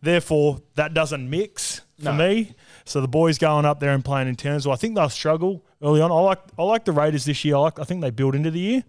Therefore, 0.01 0.63
that 0.77 0.95
doesn't 0.95 1.29
mix 1.29 1.81
for 2.01 2.13
me. 2.13 2.55
So 2.85 3.01
the 3.01 3.09
boys 3.09 3.37
going 3.37 3.65
up 3.65 3.81
there 3.81 3.91
and 3.91 4.05
playing 4.05 4.29
in 4.29 4.37
Townsville, 4.37 4.71
I 4.71 4.77
think 4.77 4.95
they'll 4.95 5.09
struggle 5.09 5.65
early 5.83 6.01
on. 6.01 6.13
I 6.13 6.21
like 6.21 6.39
I 6.57 6.63
like 6.63 6.85
the 6.85 6.93
Raiders 6.93 7.25
this 7.25 7.45
year. 7.45 7.57
I, 7.57 7.61
like, 7.61 7.81
I 7.81 7.85
think 7.85 8.01
they 8.01 8.11
build 8.11 8.37
into 8.37 8.53
the 8.53 8.61
year. 8.61 8.85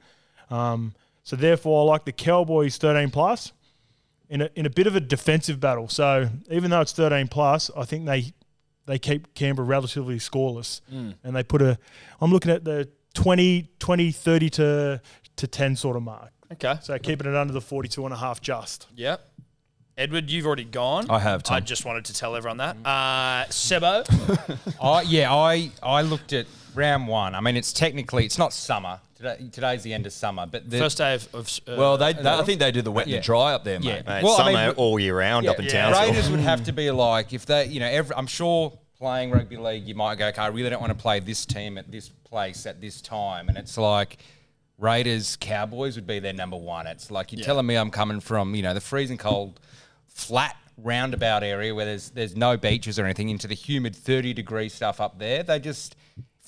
Um, 0.51 0.93
so 1.23 1.35
therefore, 1.35 1.81
I 1.81 1.85
like 1.85 2.05
the 2.05 2.11
Cowboys 2.11 2.77
13 2.77 3.09
plus 3.09 3.53
in 4.29 4.41
a 4.41 4.49
in 4.55 4.67
a 4.67 4.69
bit 4.69 4.85
of 4.85 4.95
a 4.95 4.99
defensive 4.99 5.59
battle. 5.59 5.87
So 5.89 6.29
even 6.51 6.69
though 6.69 6.81
it's 6.81 6.93
13 6.93 7.27
plus, 7.27 7.71
I 7.75 7.85
think 7.85 8.05
they 8.05 8.33
they 8.85 8.99
keep 8.99 9.33
Canberra 9.35 9.67
relatively 9.67 10.17
scoreless, 10.17 10.81
and 10.89 11.35
they 11.35 11.43
put 11.43 11.61
a. 11.61 11.77
I'm 12.21 12.31
looking 12.31 12.51
at 12.51 12.63
the 12.63 12.89
20, 13.13 13.69
20 13.79 14.11
30 14.11 14.49
to 14.51 15.01
to 15.37 15.47
10 15.47 15.75
sort 15.75 15.95
of 15.95 16.03
mark. 16.03 16.31
Okay. 16.51 16.77
So 16.81 16.97
keeping 16.99 17.27
it 17.27 17.35
under 17.35 17.53
the 17.53 17.61
42 17.61 18.03
and 18.05 18.13
a 18.13 18.17
half 18.17 18.41
just. 18.41 18.87
Yep. 18.95 19.25
Edward, 19.97 20.29
you've 20.29 20.45
already 20.45 20.63
gone. 20.63 21.09
I 21.09 21.19
have, 21.19 21.43
Tom. 21.43 21.57
I 21.57 21.59
just 21.59 21.85
wanted 21.85 22.05
to 22.05 22.13
tell 22.13 22.35
everyone 22.35 22.57
that. 22.57 22.77
Uh, 22.85 23.45
Sebo. 23.49 24.05
I 24.81 25.01
yeah, 25.01 25.33
I 25.33 25.71
I 25.83 26.01
looked 26.03 26.31
at 26.31 26.47
round 26.73 27.07
one. 27.07 27.35
I 27.35 27.41
mean, 27.41 27.57
it's 27.57 27.73
technically 27.73 28.25
it's 28.25 28.37
not 28.37 28.53
summer. 28.53 29.01
Today, 29.19 29.49
today's 29.51 29.83
the 29.83 29.93
end 29.93 30.05
of 30.05 30.13
summer, 30.13 30.45
but 30.45 30.69
the, 30.69 30.79
First 30.79 30.97
day 30.97 31.13
of. 31.13 31.27
of 31.35 31.59
uh, 31.67 31.75
Well, 31.77 31.97
they, 31.97 32.13
they 32.13 32.29
I 32.29 32.41
think 32.43 32.61
they 32.61 32.71
do 32.71 32.81
the 32.81 32.89
wet 32.89 33.03
and 33.03 33.11
Yeah. 33.11 33.17
the 33.19 33.23
dry 33.25 33.53
up 33.53 33.65
there, 33.65 33.77
mate. 33.77 33.85
Yeah. 33.85 34.01
Mate, 34.07 34.23
Well, 34.23 34.39
I 34.39 34.67
mean, 34.67 34.75
all 34.77 34.97
year 34.97 35.17
round 35.17 35.45
up 35.45 35.59
in 35.59 35.65
yeah. 35.65 35.71
Townsville. 35.71 36.07
Raiders 36.07 36.29
would 36.29 36.39
have 36.39 36.63
to 36.63 36.71
be 36.71 36.89
like 36.89 37.33
if 37.33 37.45
they, 37.45 37.65
you 37.65 37.81
know, 37.81 37.87
every, 37.87 38.15
I'm 38.15 38.27
sure 38.27 38.71
playing 38.97 39.31
rugby 39.31 39.57
league, 39.57 39.85
you 39.85 39.93
might 39.93 40.15
go, 40.15 40.27
okay, 40.27 40.41
I 40.41 40.47
really 40.47 40.69
don't 40.69 40.79
want 40.79 40.97
to 40.97 41.01
play 41.01 41.19
this 41.19 41.45
team 41.45 41.77
at 41.77 41.91
this 41.91 42.07
place 42.07 42.65
at 42.65 42.79
this 42.79 43.01
time, 43.01 43.49
and 43.49 43.57
it's 43.57 43.77
like 43.77 44.19
Raiders, 44.77 45.35
Cowboys 45.35 45.97
would 45.97 46.07
be 46.07 46.19
their 46.19 46.31
number 46.31 46.55
one. 46.55 46.87
It's 46.87 47.11
like 47.11 47.33
you're 47.33 47.43
telling 47.43 47.65
me 47.65 47.75
I'm 47.75 47.91
coming 47.91 48.21
from, 48.21 48.55
you 48.55 48.61
know, 48.61 48.73
the 48.73 48.79
freezing 48.79 49.17
cold, 49.17 49.59
flat 50.07 50.55
roundabout 50.77 51.43
area 51.43 51.75
where 51.75 51.83
there's 51.83 52.09
there's 52.11 52.37
no 52.37 52.55
beaches 52.55 52.97
or 52.97 53.03
anything 53.03 53.27
into 53.27 53.47
the 53.49 53.53
humid 53.53 53.93
30 53.93 54.33
degree 54.33 54.69
stuff 54.69 55.01
up 55.01 55.19
there. 55.19 55.43
They 55.43 55.59
just 55.59 55.97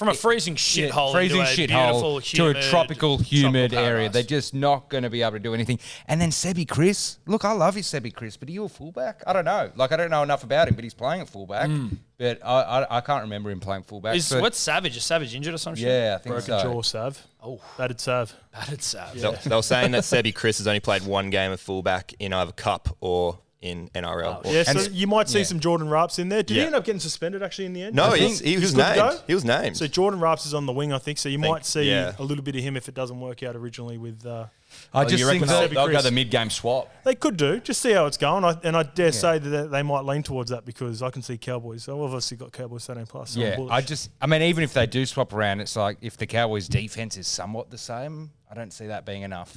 from 0.01 0.09
a 0.09 0.13
freezing 0.15 0.55
shithole 0.55 1.11
freezing 1.11 1.41
shithole 1.41 2.23
to 2.23 2.47
a 2.47 2.59
tropical, 2.71 3.19
humid 3.19 3.69
tropical 3.69 3.77
area. 3.77 3.91
paradise. 3.91 4.13
They're 4.13 4.23
just 4.23 4.55
not 4.55 4.89
going 4.89 5.03
to 5.03 5.11
be 5.11 5.21
able 5.21 5.33
to 5.33 5.39
do 5.39 5.53
anything. 5.53 5.77
And 6.07 6.19
then 6.19 6.31
Sebi 6.31 6.67
Kris, 6.67 7.19
look, 7.27 7.45
I 7.45 7.51
love 7.51 7.77
you, 7.77 7.83
Sebi 7.83 8.11
Kris, 8.11 8.35
but 8.35 8.49
are 8.49 8.51
you 8.51 8.63
a 8.63 8.69
fullback? 8.69 9.21
I 9.27 9.33
don't 9.33 9.45
know. 9.45 9.71
Like 9.75 9.91
I 9.91 9.97
don't 9.97 10.09
know 10.09 10.23
enough 10.23 10.43
about 10.43 10.67
him, 10.69 10.73
but 10.73 10.83
he's 10.83 10.95
playing 10.95 11.21
at 11.21 11.29
fullback. 11.29 11.67
Hmm. 11.67 11.89
But 12.17 12.43
I, 12.43 12.61
I 12.61 12.97
I 12.97 13.01
can't 13.01 13.21
remember 13.21 13.51
him 13.51 13.59
playing 13.59 13.83
fullback. 13.83 14.15
Is 14.15 14.33
what's 14.33 14.59
Savage? 14.59 14.97
Is 14.97 15.03
Savage 15.03 15.35
injured 15.35 15.53
or 15.53 15.59
some 15.59 15.75
shit? 15.75 15.87
yeah, 15.87 16.15
I 16.15 16.17
think 16.17 16.33
Broken 16.33 16.59
so. 16.59 16.63
jaw, 16.63 16.81
Sav. 16.81 17.27
Oh, 17.43 17.61
battered 17.77 17.99
Sav. 17.99 18.33
Battered 18.51 18.81
Sav. 18.81 19.13
They, 19.13 19.49
they 19.49 19.55
were 19.55 19.61
saying 19.61 19.91
that 19.91 20.01
Sebi 20.01 20.33
Kris 20.33 20.57
has 20.57 20.65
only 20.65 20.79
played 20.79 21.05
one 21.05 21.29
game 21.29 21.51
of 21.51 21.61
fullback 21.61 22.15
in 22.17 22.33
either 22.33 22.53
Cup 22.53 22.97
or 23.01 23.37
in 23.61 23.89
NRL. 23.93 24.43
Or- 24.45 24.51
Yeah, 24.51 24.63
so 24.63 24.79
you 24.91 25.05
might 25.05 25.29
see 25.29 25.39
yeah. 25.39 25.43
some 25.45 25.59
Jordan 25.59 25.87
Raps 25.87 26.17
in 26.17 26.29
there. 26.29 26.41
Did 26.41 26.57
he 26.57 26.61
end 26.63 26.73
up 26.73 26.83
getting 26.83 26.99
suspended 26.99 27.43
actually 27.43 27.65
in 27.67 27.73
the 27.73 27.83
end? 27.83 27.95
no, 27.95 28.05
I 28.05 28.17
he's, 28.17 28.39
he 28.39 28.57
was 28.57 28.73
good 28.73 28.95
named. 28.97 29.21
He 29.27 29.33
was 29.35 29.45
named. 29.45 29.77
So 29.77 29.85
Jordan 29.85 30.19
Raps 30.19 30.47
is 30.47 30.53
on 30.55 30.65
the 30.65 30.73
wing, 30.73 30.91
I 30.91 30.97
think. 30.97 31.19
So 31.19 31.29
you 31.29 31.39
Think- 31.39 31.51
might 31.53 31.65
see 31.65 31.83
yeah. 31.83 32.13
a 32.17 32.23
little 32.23 32.43
bit 32.43 32.55
of 32.55 32.63
him 32.63 32.75
if 32.75 32.89
it 32.89 32.95
doesn't 32.95 33.19
work 33.19 33.43
out 33.43 33.55
originally 33.55 33.97
with. 33.99 34.25
Uh, 34.25 34.47
I 34.93 35.03
Oh, 35.03 35.05
just 35.05 35.23
think 35.23 35.45
they'll, 35.45 35.67
they'll 35.67 35.89
go 35.91 36.01
the 36.01 36.11
mid 36.11 36.31
game 36.31 36.49
swap? 36.49 36.89
they 37.03 37.13
could 37.13 37.35
do. 37.37 37.59
Just 37.59 37.81
see 37.81 37.91
how 37.91 38.05
it's 38.07 38.17
going. 38.17 38.43
I, 38.45 38.57
and 38.63 38.75
I 38.75 38.83
dare 38.83 39.11
say 39.11 39.37
that 39.37 39.69
they 39.69 39.83
might 39.83 40.05
lean 40.05 40.23
towards 40.23 40.49
that 40.49 40.65
because 40.65 41.01
I 41.03 41.09
can 41.11 41.21
see 41.21 41.37
Cowboys. 41.37 41.83
So 41.83 41.97
I've 41.97 42.05
obviously 42.05 42.37
got 42.37 42.51
Cowboys 42.53 42.85
13 42.87 43.05
plus. 43.05 43.31
So 43.31 43.41
I'm 43.41 43.67
Yeah. 43.67 43.67
I 43.69 43.81
just, 43.81 44.09
I 44.21 44.27
mean, 44.27 44.41
even 44.43 44.63
if 44.63 44.73
they 44.73 44.87
do 44.87 45.05
swap 45.05 45.33
around, 45.33 45.59
it's 45.59 45.75
like 45.75 45.97
if 46.01 46.15
the 46.17 46.25
Cowboys' 46.25 46.67
defense 46.69 47.17
is 47.17 47.27
somewhat 47.27 47.69
the 47.69 47.77
same, 47.77 48.31
I 48.49 48.55
don't 48.55 48.71
see 48.71 48.87
that 48.87 49.05
being 49.05 49.21
enough. 49.23 49.55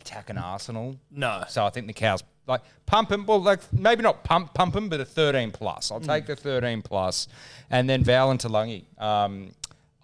Attacking 0.00 0.38
Arsenal, 0.38 0.96
No. 1.10 1.44
So 1.48 1.64
I 1.64 1.70
think 1.70 1.86
the 1.86 1.92
cows 1.92 2.22
like 2.46 2.62
pump 2.86 3.10
him. 3.12 3.26
Well, 3.26 3.40
like 3.40 3.60
maybe 3.72 4.02
not 4.02 4.24
pump 4.24 4.54
pump 4.54 4.74
him, 4.74 4.88
but 4.88 5.00
a 5.00 5.04
thirteen 5.04 5.50
plus. 5.50 5.90
I'll 5.90 6.00
take 6.00 6.26
the 6.26 6.36
thirteen 6.36 6.82
plus, 6.82 7.28
and 7.70 7.88
then 7.88 8.02
Val 8.02 8.30
and 8.30 8.40
Taulagi. 8.40 8.84
Um, 9.00 9.50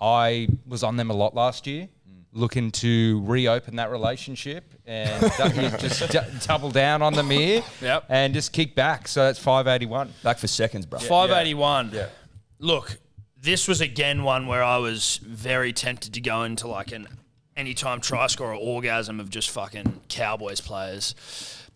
I 0.01 0.49
was 0.67 0.83
on 0.83 0.97
them 0.97 1.11
a 1.11 1.15
lot 1.15 1.35
last 1.35 1.67
year, 1.67 1.89
looking 2.33 2.71
to 2.73 3.23
reopen 3.25 3.77
that 3.77 3.91
relationship 3.91 4.75
and 4.87 5.21
just 5.81 6.11
d- 6.11 6.19
double 6.47 6.71
down 6.71 7.03
on 7.03 7.15
them 7.15 7.31
here, 7.31 7.63
Yep. 7.81 8.05
and 8.11 8.35
just 8.35 8.53
kick 8.53 8.75
back. 8.75 9.09
So 9.09 9.25
that's 9.25 9.39
five 9.39 9.67
eighty 9.67 9.87
one. 9.87 10.13
Back 10.23 10.39
for 10.39 10.47
seconds, 10.47 10.87
bro. 10.87 10.99
581. 11.01 11.91
Yeah. 11.95 12.09
Look, 12.59 12.99
this 13.41 13.67
was 13.67 13.81
again 13.81 14.23
one 14.23 14.47
where 14.47 14.63
I 14.63 14.77
was 14.77 15.17
very 15.25 15.73
tempted 15.73 16.13
to 16.15 16.21
go 16.21 16.43
into 16.45 16.69
like 16.69 16.93
an 16.93 17.09
anytime 17.57 18.01
try 18.01 18.27
score 18.27 18.53
or 18.53 18.55
orgasm 18.55 19.21
of 19.21 19.31
just 19.31 19.51
fucking 19.51 20.01
Cowboys 20.09 20.61
players. 20.61 21.15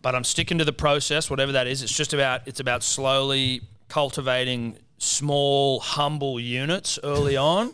But 0.01 0.15
I'm 0.15 0.23
sticking 0.23 0.57
to 0.57 0.65
the 0.65 0.73
process, 0.73 1.29
whatever 1.29 1.51
that 1.53 1.67
is. 1.67 1.81
It's 1.81 1.95
just 1.95 2.13
about 2.13 2.47
it's 2.47 2.59
about 2.59 2.83
slowly 2.83 3.61
cultivating 3.87 4.77
small, 4.97 5.79
humble 5.79 6.39
units 6.39 6.99
early 7.03 7.37
on. 7.55 7.73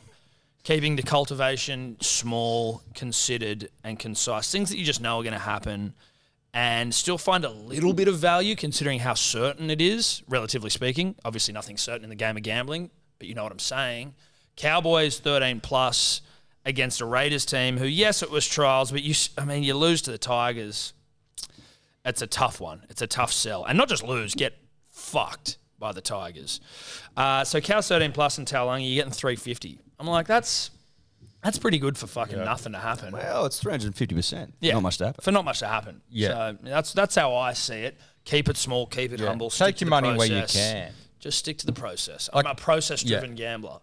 Keeping 0.63 0.97
the 0.97 1.03
cultivation 1.03 1.95
small, 2.01 2.81
considered, 2.93 3.69
and 3.85 3.97
concise. 3.97 4.51
Things 4.51 4.69
that 4.69 4.77
you 4.77 4.83
just 4.83 4.99
know 4.99 5.19
are 5.19 5.23
going 5.23 5.31
to 5.31 5.39
happen 5.39 5.93
and 6.53 6.93
still 6.93 7.17
find 7.17 7.45
a 7.45 7.49
little 7.49 7.93
bit 7.93 8.09
of 8.09 8.17
value 8.17 8.53
considering 8.53 8.99
how 8.99 9.13
certain 9.13 9.69
it 9.69 9.79
is, 9.79 10.23
relatively 10.27 10.69
speaking. 10.69 11.15
Obviously, 11.23 11.53
nothing's 11.53 11.81
certain 11.81 12.03
in 12.03 12.09
the 12.09 12.15
game 12.15 12.35
of 12.35 12.43
gambling, 12.43 12.89
but 13.17 13.29
you 13.29 13.35
know 13.35 13.43
what 13.43 13.51
I'm 13.53 13.59
saying. 13.59 14.13
Cowboys 14.57 15.19
13 15.19 15.61
plus 15.61 16.21
against 16.67 16.99
a 17.01 17.05
Raiders 17.05 17.45
team 17.45 17.77
who, 17.77 17.85
yes, 17.85 18.21
it 18.21 18.29
was 18.29 18.45
trials, 18.47 18.91
but 18.91 19.01
you, 19.01 19.15
I 19.37 19.45
mean, 19.45 19.63
you 19.63 19.73
lose 19.73 20.01
to 20.03 20.11
the 20.11 20.17
Tigers. 20.17 20.93
It's 22.05 22.21
a 22.21 22.27
tough 22.27 22.59
one. 22.59 22.85
It's 22.89 23.01
a 23.01 23.07
tough 23.07 23.31
sell, 23.31 23.65
and 23.65 23.77
not 23.77 23.89
just 23.89 24.03
lose, 24.03 24.35
get 24.35 24.53
fucked 24.91 25.57
by 25.79 25.91
the 25.93 26.01
Tigers. 26.01 26.59
Uh, 27.15 27.43
so 27.43 27.61
Cows 27.61 27.87
13 27.87 28.11
plus 28.11 28.37
and 28.37 28.47
Taulagi, 28.47 28.85
you're 28.87 29.03
getting 29.03 29.11
350. 29.11 29.79
I'm 29.99 30.07
like, 30.07 30.27
that's 30.27 30.71
that's 31.43 31.57
pretty 31.57 31.79
good 31.79 31.97
for 31.97 32.07
fucking 32.07 32.37
nothing 32.37 32.73
to 32.73 32.79
happen. 32.79 33.13
Well, 33.13 33.45
it's 33.45 33.63
350%. 33.63 34.51
Yeah, 34.59 34.73
Not 34.73 34.83
much 34.83 34.97
to 34.97 35.05
happen. 35.07 35.21
For 35.23 35.31
not 35.31 35.45
much 35.45 35.59
to 35.59 35.67
happen. 35.67 36.01
Yeah. 36.09 36.27
So 36.29 36.57
that's 36.63 36.93
that's 36.93 37.15
how 37.15 37.35
I 37.35 37.53
see 37.53 37.75
it. 37.75 37.97
Keep 38.25 38.49
it 38.49 38.57
small, 38.57 38.85
keep 38.87 39.13
it 39.13 39.19
humble. 39.21 39.49
Take 39.49 39.55
stick 39.55 39.75
to 39.77 39.85
your 39.85 39.87
the 39.87 40.01
money 40.01 40.17
where 40.17 40.27
you 40.27 40.43
can. 40.47 40.91
Just 41.19 41.37
stick 41.39 41.57
to 41.59 41.65
the 41.65 41.73
process. 41.73 42.29
I'm 42.33 42.45
a 42.45 42.55
process-driven 42.55 43.35
gambler. 43.35 43.79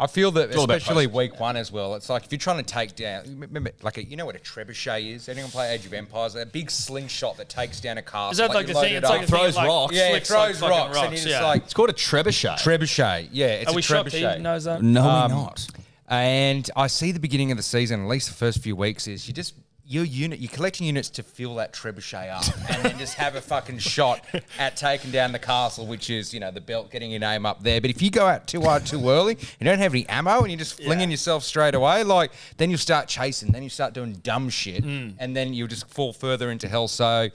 I 0.00 0.06
feel 0.06 0.30
that, 0.32 0.54
all 0.54 0.62
about 0.64 0.76
especially 0.76 1.06
process. 1.08 1.16
week 1.32 1.40
one 1.40 1.56
as 1.56 1.72
well. 1.72 1.94
It's 1.96 2.08
like 2.08 2.24
if 2.24 2.30
you're 2.30 2.38
trying 2.38 2.58
to 2.58 2.62
take 2.62 2.94
down, 2.94 3.24
remember, 3.40 3.72
like 3.82 3.98
a, 3.98 4.04
you 4.04 4.16
know 4.16 4.26
what 4.26 4.36
a 4.36 4.38
trebuchet 4.38 5.14
is. 5.14 5.28
Anyone 5.28 5.50
play 5.50 5.74
Age 5.74 5.86
of 5.86 5.92
Empires? 5.92 6.36
A 6.36 6.46
big 6.46 6.70
slingshot 6.70 7.36
that 7.38 7.48
takes 7.48 7.80
down 7.80 7.98
a 7.98 8.02
castle. 8.02 8.30
Is 8.30 8.38
that 8.38 8.50
like, 8.50 8.68
you 8.68 8.74
the 8.74 8.78
load 8.78 8.84
thing? 8.84 8.94
it 8.94 8.96
It's 8.98 9.08
like 9.10 9.20
up. 9.22 9.26
the 9.26 9.32
thing 9.32 9.40
Throws 9.52 9.56
rocks. 9.56 9.94
yeah, 9.96 10.06
it 10.06 10.10
flicks 10.10 10.30
like 10.30 10.54
throws 10.56 10.70
rocks, 10.70 10.96
and 10.98 11.04
you're 11.06 11.14
just 11.16 11.26
yeah. 11.26 11.44
like 11.44 11.62
It's 11.64 11.74
called 11.74 11.90
a 11.90 11.94
trebuchet. 11.94 12.58
trebuchet. 12.58 13.28
Yeah, 13.32 13.46
it's 13.46 13.70
Are 13.70 13.72
a 13.72 13.76
we 13.76 13.82
shocked 13.82 14.10
trebuchet. 14.10 14.36
he 14.36 14.42
knows 14.42 14.64
that? 14.64 14.82
no, 14.82 15.02
Um, 15.08 15.30
we're 15.32 15.36
not. 15.38 15.66
And 16.08 16.70
I 16.76 16.86
see 16.86 17.12
the 17.12 17.20
beginning 17.20 17.50
of 17.50 17.56
the 17.56 17.62
season, 17.62 18.00
at 18.02 18.08
least 18.08 18.28
the 18.28 18.34
first 18.34 18.62
few 18.62 18.74
weeks, 18.76 19.06
is 19.08 19.26
you 19.28 19.34
just 19.34 19.54
your 19.90 20.04
unit, 20.04 20.38
you're 20.38 20.50
collecting 20.50 20.86
units 20.86 21.08
to 21.08 21.22
fill 21.22 21.54
that 21.54 21.72
trebuchet 21.72 22.30
up, 22.30 22.44
and 22.70 22.84
then 22.84 22.98
just 22.98 23.14
have 23.14 23.36
a 23.36 23.40
fucking 23.40 23.78
shot 23.78 24.22
at 24.58 24.76
taking 24.76 25.10
down 25.10 25.32
the 25.32 25.38
castle, 25.38 25.86
which 25.86 26.10
is 26.10 26.34
you 26.34 26.40
know 26.40 26.50
the 26.50 26.60
belt 26.60 26.90
getting 26.90 27.10
your 27.10 27.20
name 27.20 27.46
up 27.46 27.62
there. 27.62 27.80
But 27.80 27.88
if 27.88 28.02
you 28.02 28.10
go 28.10 28.26
out 28.26 28.46
too 28.46 28.60
hard 28.60 28.84
too 28.84 29.08
early, 29.08 29.38
you 29.58 29.64
don't 29.64 29.78
have 29.78 29.94
any 29.94 30.06
ammo, 30.08 30.40
and 30.40 30.50
you're 30.50 30.58
just 30.58 30.82
flinging 30.82 31.10
yourself 31.10 31.42
straight 31.42 31.74
away, 31.74 32.04
like 32.04 32.32
then 32.58 32.70
you 32.70 32.76
start 32.76 33.08
chasing, 33.08 33.50
then 33.50 33.62
you 33.62 33.70
start 33.70 33.94
doing 33.94 34.12
dumb 34.22 34.50
shit, 34.50 34.84
mm. 34.84 35.14
and 35.18 35.34
then 35.34 35.54
you'll 35.54 35.68
just 35.68 35.88
fall 35.88 36.12
further 36.12 36.50
into 36.50 36.68
hell. 36.68 36.86
So. 36.86 37.30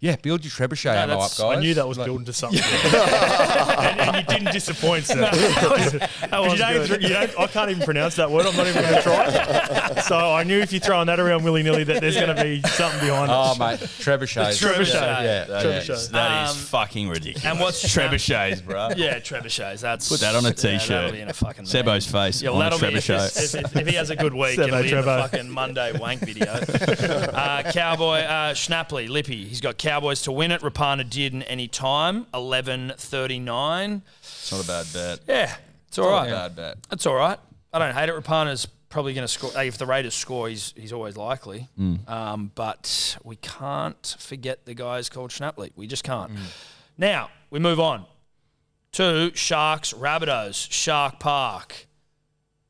Yeah, 0.00 0.14
build 0.14 0.44
your 0.44 0.52
trebuchet 0.52 0.94
ammo 0.94 1.14
up, 1.14 1.30
guys. 1.36 1.40
I 1.40 1.58
knew 1.60 1.74
that 1.74 1.88
was 1.88 1.98
Like- 1.98 2.06
building 2.06 2.24
to 2.26 2.32
something. 2.42 2.60
and, 2.62 4.00
and 4.00 4.16
you 4.16 4.22
didn't 4.22 4.52
disappoint, 4.52 5.06
sir. 5.06 5.20
was 5.32 5.92
you 6.52 6.56
don't, 6.58 7.02
you 7.02 7.08
don't, 7.08 7.38
I 7.38 7.46
can't 7.48 7.70
even 7.70 7.82
pronounce 7.82 8.14
that 8.16 8.30
word. 8.30 8.46
I'm 8.46 8.56
not 8.56 8.68
even 8.68 8.80
going 8.82 8.94
to 8.94 9.02
try. 9.02 10.00
So 10.02 10.16
I 10.16 10.44
knew 10.44 10.60
if 10.60 10.72
you're 10.72 10.80
throwing 10.80 11.06
that 11.08 11.18
around 11.18 11.42
willy 11.42 11.64
nilly, 11.64 11.82
that 11.84 12.00
there's 12.00 12.14
going 12.14 12.34
to 12.34 12.40
be 12.42 12.62
something 12.68 13.00
behind 13.00 13.30
Oh, 13.32 13.50
it. 13.52 13.56
Oh, 13.56 13.58
mate, 13.58 13.80
trebuchets. 13.80 14.62
Trebuchet. 14.62 14.92
Yeah, 14.94 15.44
That 15.44 15.64
yeah. 15.64 15.78
is, 15.94 16.08
that 16.10 16.44
is 16.44 16.50
Um, 16.50 16.56
fucking 16.56 17.08
ridiculous. 17.08 17.44
and 17.44 17.58
what's- 17.58 17.82
trebuchets, 17.84 18.64
bro? 18.64 18.90
Yeah, 18.96 19.18
trebuchets. 19.18 19.80
That's 19.80 20.08
Put 20.08 20.20
that 20.20 20.36
on 20.36 20.44
a 20.44 20.48
yeah, 20.48 20.54
t-shirt. 20.54 20.88
that'll 20.88 21.10
be 21.12 21.20
in 21.22 21.28
a 21.28 21.32
fucking 21.34 21.64
Sebo's 21.64 22.06
face 22.06 22.40
Yeah, 22.40 22.50
on 22.50 22.58
well, 22.58 22.68
a 22.68 22.70
that'll 22.70 22.88
be 22.90 22.96
if, 22.98 23.04
trebuchet. 23.04 23.34
this- 23.34 23.54
if, 23.54 23.76
if 23.76 23.86
he 23.88 23.94
has 23.96 24.10
a 24.10 24.16
good 24.16 24.34
week. 24.34 24.58
Sebo 24.58 24.68
it'll 24.68 24.82
be 24.82 24.90
in 24.90 24.96
the 24.96 25.02
fucking 25.02 25.50
Monday 25.50 25.98
wank 25.98 26.20
video. 26.20 26.52
uh, 26.52 27.72
Cowboy 27.72 28.18
uh, 28.20 28.54
Schnapley 28.54 29.08
Lippy. 29.08 29.44
He's 29.44 29.60
got 29.60 29.76
Cowboys 29.88 30.20
to 30.22 30.32
win 30.32 30.50
it. 30.52 30.60
Rapana 30.60 31.08
did 31.08 31.32
in 31.32 31.42
any 31.44 31.66
time. 31.66 32.26
Eleven 32.34 32.92
thirty 32.98 33.38
nine. 33.38 34.02
It's 34.20 34.52
not 34.52 34.62
a 34.62 34.66
bad 34.66 34.86
bet. 34.92 35.20
Yeah, 35.26 35.56
it's 35.86 35.98
all 35.98 36.10
right. 36.10 36.28
Bad 36.30 36.54
bet. 36.54 36.76
It's 36.92 37.06
all 37.06 37.14
right. 37.14 37.38
I 37.72 37.78
don't 37.78 37.94
hate 37.94 38.10
it. 38.10 38.14
Rapana's 38.14 38.66
probably 38.90 39.14
going 39.14 39.26
to 39.26 39.32
score. 39.32 39.50
If 39.56 39.78
the 39.78 39.86
Raiders 39.86 40.12
score, 40.14 40.50
he's 40.50 40.74
he's 40.76 40.92
always 40.92 41.16
likely. 41.16 41.68
Um, 42.06 42.50
but 42.54 43.16
we 43.24 43.36
can't 43.36 44.16
forget 44.18 44.66
the 44.66 44.74
guys 44.74 45.08
called 45.08 45.30
Schnapley. 45.30 45.70
We 45.74 45.86
just 45.86 46.04
can't. 46.04 46.32
Now 46.98 47.30
we 47.48 47.58
move 47.58 47.80
on 47.80 48.04
to 48.92 49.32
Sharks 49.34 49.94
Rabbitohs 49.94 50.70
Shark 50.70 51.18
Park. 51.18 51.86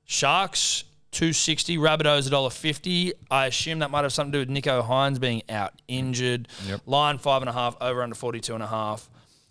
Sharks. 0.05 0.85
260 1.19 1.79
Rabbitohs 1.79 2.31
$1.50. 2.31 3.11
I 3.29 3.47
assume 3.47 3.81
that 3.81 3.91
might 3.91 4.05
have 4.05 4.13
something 4.13 4.31
to 4.31 4.45
do 4.45 4.53
with 4.53 4.57
Nicho 4.65 4.87
Hynes 4.87 5.19
being 5.19 5.43
out 5.49 5.75
injured. 5.89 6.47
Line 6.87 7.19
five 7.19 7.43
and 7.43 7.49
a 7.49 7.53
half, 7.53 7.77
over 7.81 8.05
under 8.05 8.15
42 8.15 8.55
and 8.55 8.63
a 8.63 8.69
half. 8.69 9.11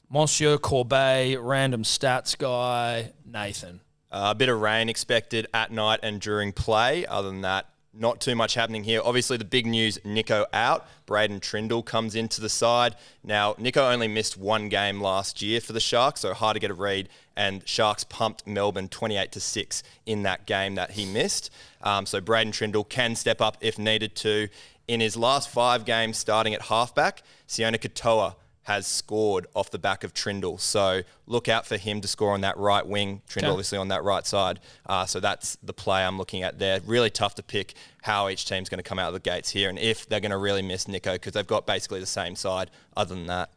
Monsieur 0.09 0.57
Corbet, 0.57 1.37
random 1.41 1.83
stats 1.83 2.37
guy, 2.37 3.11
Nathan. 3.25 3.81
Uh, 4.09 4.29
a 4.31 4.35
bit 4.35 4.47
of 4.47 4.61
rain 4.61 4.87
expected 4.87 5.47
at 5.53 5.69
night 5.69 5.99
and 6.03 6.21
during 6.21 6.53
play. 6.53 7.05
Other 7.05 7.27
than 7.27 7.41
that, 7.41 7.65
not 7.99 8.21
too 8.21 8.35
much 8.35 8.53
happening 8.53 8.83
here. 8.83 9.01
Obviously, 9.03 9.37
the 9.37 9.45
big 9.45 9.65
news 9.65 9.97
Nicho 9.99 10.45
out. 10.53 10.87
Braydon 11.05 11.39
Trindall 11.39 11.85
comes 11.85 12.15
into 12.15 12.41
the 12.41 12.49
side. 12.49 12.95
Now, 13.23 13.53
Nicho 13.53 13.91
only 13.91 14.07
missed 14.07 14.37
one 14.37 14.69
game 14.69 15.01
last 15.01 15.41
year 15.41 15.61
for 15.61 15.73
the 15.73 15.79
Sharks, 15.79 16.21
so 16.21 16.33
hard 16.33 16.55
to 16.55 16.59
get 16.59 16.71
a 16.71 16.73
read. 16.73 17.09
And 17.35 17.67
Sharks 17.67 18.03
pumped 18.03 18.45
Melbourne 18.47 18.89
28 18.89 19.31
to 19.33 19.39
6 19.39 19.83
in 20.05 20.23
that 20.23 20.45
game 20.45 20.75
that 20.75 20.91
he 20.91 21.05
missed. 21.05 21.51
Um, 21.81 22.05
so, 22.05 22.21
Braydon 22.21 22.51
Trindall 22.51 22.87
can 22.87 23.15
step 23.15 23.41
up 23.41 23.57
if 23.61 23.77
needed 23.77 24.15
to. 24.17 24.49
In 24.87 25.01
his 25.01 25.17
last 25.17 25.49
five 25.49 25.83
games 25.83 26.17
starting 26.17 26.53
at 26.53 26.63
halfback, 26.63 27.21
Sione 27.47 27.77
Katoa 27.77 28.35
has 28.67 28.85
scored 28.85 29.47
off 29.55 29.71
the 29.71 29.79
back 29.79 30.03
of 30.03 30.13
Trindall. 30.13 30.59
So 30.59 31.01
look 31.25 31.47
out 31.47 31.65
for 31.65 31.77
him 31.77 32.01
to 32.01 32.07
score 32.07 32.33
on 32.33 32.41
that 32.41 32.57
right 32.57 32.85
wing. 32.85 33.21
Trindall 33.29 33.37
Okay. 33.37 33.47
obviously 33.47 33.77
on 33.77 33.87
that 33.87 34.03
right 34.03 34.27
side. 34.27 34.59
Uh, 34.85 35.05
so 35.05 35.21
that's 35.21 35.55
the 35.63 35.71
play 35.71 36.03
I'm 36.03 36.17
looking 36.17 36.43
at 36.43 36.59
there. 36.59 36.81
Really 36.85 37.09
tough 37.09 37.35
to 37.35 37.43
pick 37.43 37.75
how 38.01 38.27
each 38.27 38.45
team's 38.45 38.67
going 38.67 38.79
to 38.79 38.83
come 38.83 38.99
out 38.99 39.07
of 39.07 39.13
the 39.13 39.21
gates 39.21 39.49
here 39.49 39.69
and 39.69 39.79
if 39.79 40.09
they're 40.09 40.19
going 40.19 40.31
to 40.31 40.37
really 40.37 40.61
miss 40.61 40.83
Nicho 40.83 41.13
because 41.13 41.31
they've 41.31 41.47
got 41.47 41.65
basically 41.65 42.01
the 42.01 42.05
same 42.05 42.35
side 42.35 42.69
other 42.97 43.15
than 43.15 43.27
that. 43.27 43.51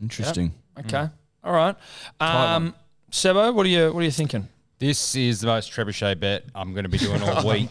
Interesting. 0.00 0.54
Okay. 0.78 1.06
All 1.44 1.52
right. 1.52 1.76
Um, 2.20 2.74
Sebo, 3.10 3.54
what 3.54 3.66
are 3.66 3.68
you 3.68 3.92
what 3.92 4.00
are 4.00 4.04
you 4.04 4.10
thinking? 4.10 4.48
This 4.78 5.16
is 5.16 5.40
the 5.40 5.46
most 5.46 5.72
trebuchet 5.72 6.20
bet 6.20 6.44
I'm 6.54 6.72
going 6.72 6.84
to 6.84 6.90
be 6.90 6.98
doing 6.98 7.22
all 7.22 7.48
week. 7.48 7.70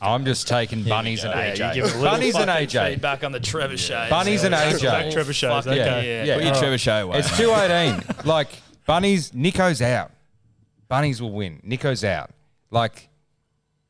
I'm 0.00 0.24
just 0.24 0.46
taking 0.46 0.84
bunnies 0.84 1.24
and 1.24 1.34
AJ. 1.34 2.00
bunnies 2.00 2.36
and 2.36 2.48
AJ. 2.48 2.90
Feedback 2.90 3.24
on 3.24 3.32
the 3.32 3.40
trebuchet. 3.40 4.08
Bunnies 4.08 4.44
and 4.44 4.52
Back 4.52 4.74
AJ. 4.76 5.12
trebuchets, 5.12 5.64
Fucking 5.64 5.72
okay. 5.72 6.26
yeah. 6.26 6.34
Put 6.36 6.44
your 6.44 6.54
trebuchet 6.54 7.02
away. 7.02 7.18
It's 7.18 7.36
218. 7.36 8.24
like, 8.24 8.48
bunnies, 8.86 9.34
Nicho's 9.34 9.82
out. 9.82 10.12
Bunnies 10.86 11.20
will 11.20 11.32
win. 11.32 11.58
Nicho's 11.64 12.04
out. 12.04 12.30
Like, 12.70 13.08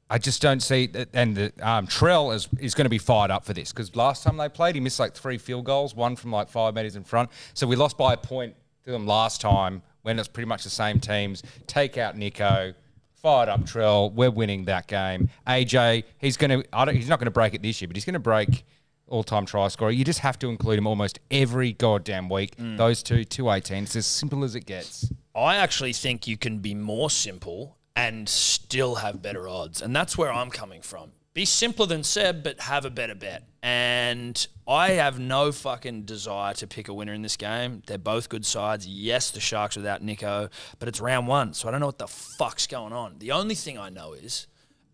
I 0.08 0.16
just 0.16 0.40
don't 0.40 0.60
see. 0.60 0.90
And 1.12 1.36
the, 1.36 1.52
um, 1.60 1.86
Trell 1.86 2.34
is, 2.34 2.48
is 2.58 2.74
going 2.74 2.86
to 2.86 2.90
be 2.90 2.98
fired 2.98 3.30
up 3.30 3.44
for 3.44 3.52
this 3.52 3.72
because 3.72 3.94
last 3.94 4.22
time 4.22 4.38
they 4.38 4.48
played, 4.48 4.74
he 4.74 4.80
missed 4.80 5.00
like 5.00 5.12
three 5.12 5.36
field 5.36 5.66
goals, 5.66 5.94
one 5.94 6.16
from 6.16 6.32
like 6.32 6.48
five 6.48 6.74
metres 6.74 6.96
in 6.96 7.04
front. 7.04 7.28
So 7.52 7.66
we 7.66 7.76
lost 7.76 7.98
by 7.98 8.14
a 8.14 8.16
point 8.16 8.54
to 8.84 8.90
them 8.90 9.06
last 9.06 9.42
time 9.42 9.82
when 10.04 10.18
it's 10.18 10.28
pretty 10.28 10.46
much 10.46 10.62
the 10.62 10.70
same 10.70 11.00
teams. 11.00 11.42
Take 11.66 11.98
out 11.98 12.16
Nicho. 12.16 12.74
Fired 13.14 13.48
up 13.48 13.62
Trell. 13.62 14.12
We're 14.12 14.30
winning 14.30 14.66
that 14.66 14.86
game. 14.86 15.30
AJ, 15.46 16.04
he's 16.18 16.36
going 16.36 16.62
to. 16.62 16.68
I 16.72 16.84
don't, 16.84 16.94
he's 16.94 17.08
not 17.08 17.18
going 17.18 17.26
to 17.26 17.30
break 17.30 17.54
it 17.54 17.62
this 17.62 17.80
year, 17.80 17.88
but 17.88 17.96
he's 17.96 18.04
going 18.04 18.12
to 18.12 18.18
break 18.20 18.64
all-time 19.08 19.46
try 19.46 19.68
scorer. 19.68 19.90
You 19.90 20.04
just 20.04 20.20
have 20.20 20.38
to 20.40 20.48
include 20.48 20.78
him 20.78 20.86
almost 20.86 21.18
every 21.30 21.72
goddamn 21.72 22.28
week. 22.28 22.56
Mm. 22.56 22.76
Those 22.76 23.02
two, 23.02 23.24
two 23.24 23.50
eighteen. 23.50 23.84
It's 23.84 23.96
as 23.96 24.06
simple 24.06 24.44
as 24.44 24.54
it 24.54 24.66
gets. 24.66 25.10
I 25.34 25.56
actually 25.56 25.92
think 25.94 26.26
you 26.26 26.36
can 26.36 26.58
be 26.58 26.74
more 26.74 27.10
simple 27.10 27.76
and 27.96 28.28
still 28.28 28.96
have 28.96 29.22
better 29.22 29.48
odds. 29.48 29.80
And 29.80 29.96
that's 29.96 30.18
where 30.18 30.32
I'm 30.32 30.50
coming 30.50 30.82
from. 30.82 31.12
Be 31.34 31.44
simpler 31.44 31.86
than 31.86 32.04
Seb, 32.04 32.44
but 32.44 32.60
have 32.60 32.84
a 32.84 32.90
better 32.90 33.16
bet. 33.16 33.42
And 33.60 34.46
I 34.68 34.90
have 34.90 35.18
no 35.18 35.50
fucking 35.50 36.02
desire 36.02 36.54
to 36.54 36.66
pick 36.68 36.86
a 36.86 36.94
winner 36.94 37.12
in 37.12 37.22
this 37.22 37.36
game. 37.36 37.82
They're 37.86 37.98
both 37.98 38.28
good 38.28 38.46
sides. 38.46 38.86
Yes, 38.86 39.32
the 39.32 39.40
Sharks 39.40 39.74
without 39.74 40.00
Nicho, 40.00 40.48
but 40.78 40.88
it's 40.88 41.00
round 41.00 41.26
one, 41.26 41.52
so 41.52 41.66
I 41.66 41.72
don't 41.72 41.80
know 41.80 41.86
what 41.86 41.98
the 41.98 42.06
fuck's 42.06 42.68
going 42.68 42.92
on. 42.92 43.16
The 43.18 43.32
only 43.32 43.56
thing 43.56 43.76
I 43.78 43.88
know 43.88 44.12
is 44.12 44.46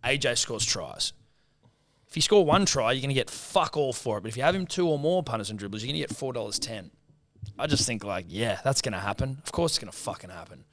AJ 0.03 0.39
scores 0.39 0.65
tries. 0.65 1.13
If 2.09 2.17
you 2.17 2.23
score 2.23 2.45
one 2.45 2.65
try, 2.65 2.93
you're 2.93 3.03
going 3.03 3.11
to 3.11 3.15
get 3.15 3.29
fuck 3.29 3.77
all 3.77 3.93
for 3.93 4.17
it. 4.17 4.23
But 4.23 4.31
if 4.31 4.37
you 4.37 4.43
have 4.43 4.55
him 4.55 4.67
two 4.67 4.89
or 4.89 4.99
more 4.99 5.23
punters 5.23 5.51
and 5.51 5.61
dribblers, 5.61 5.81
you're 5.81 5.93
going 5.93 6.01
to 6.01 6.09
get 6.09 6.11
$4.10. 6.11 6.91
I 7.59 7.67
just 7.67 7.87
think, 7.87 8.03
like, 8.03 8.25
yeah, 8.29 8.61
that's 8.65 8.83
going 8.83 8.95
to 8.95 8.99
happen. 8.99 9.39
Of 9.45 9.53
course 9.53 9.73
it's 9.73 9.79
going 9.79 9.93
to 9.93 9.97
fucking 9.97 10.31
happen. 10.31 10.65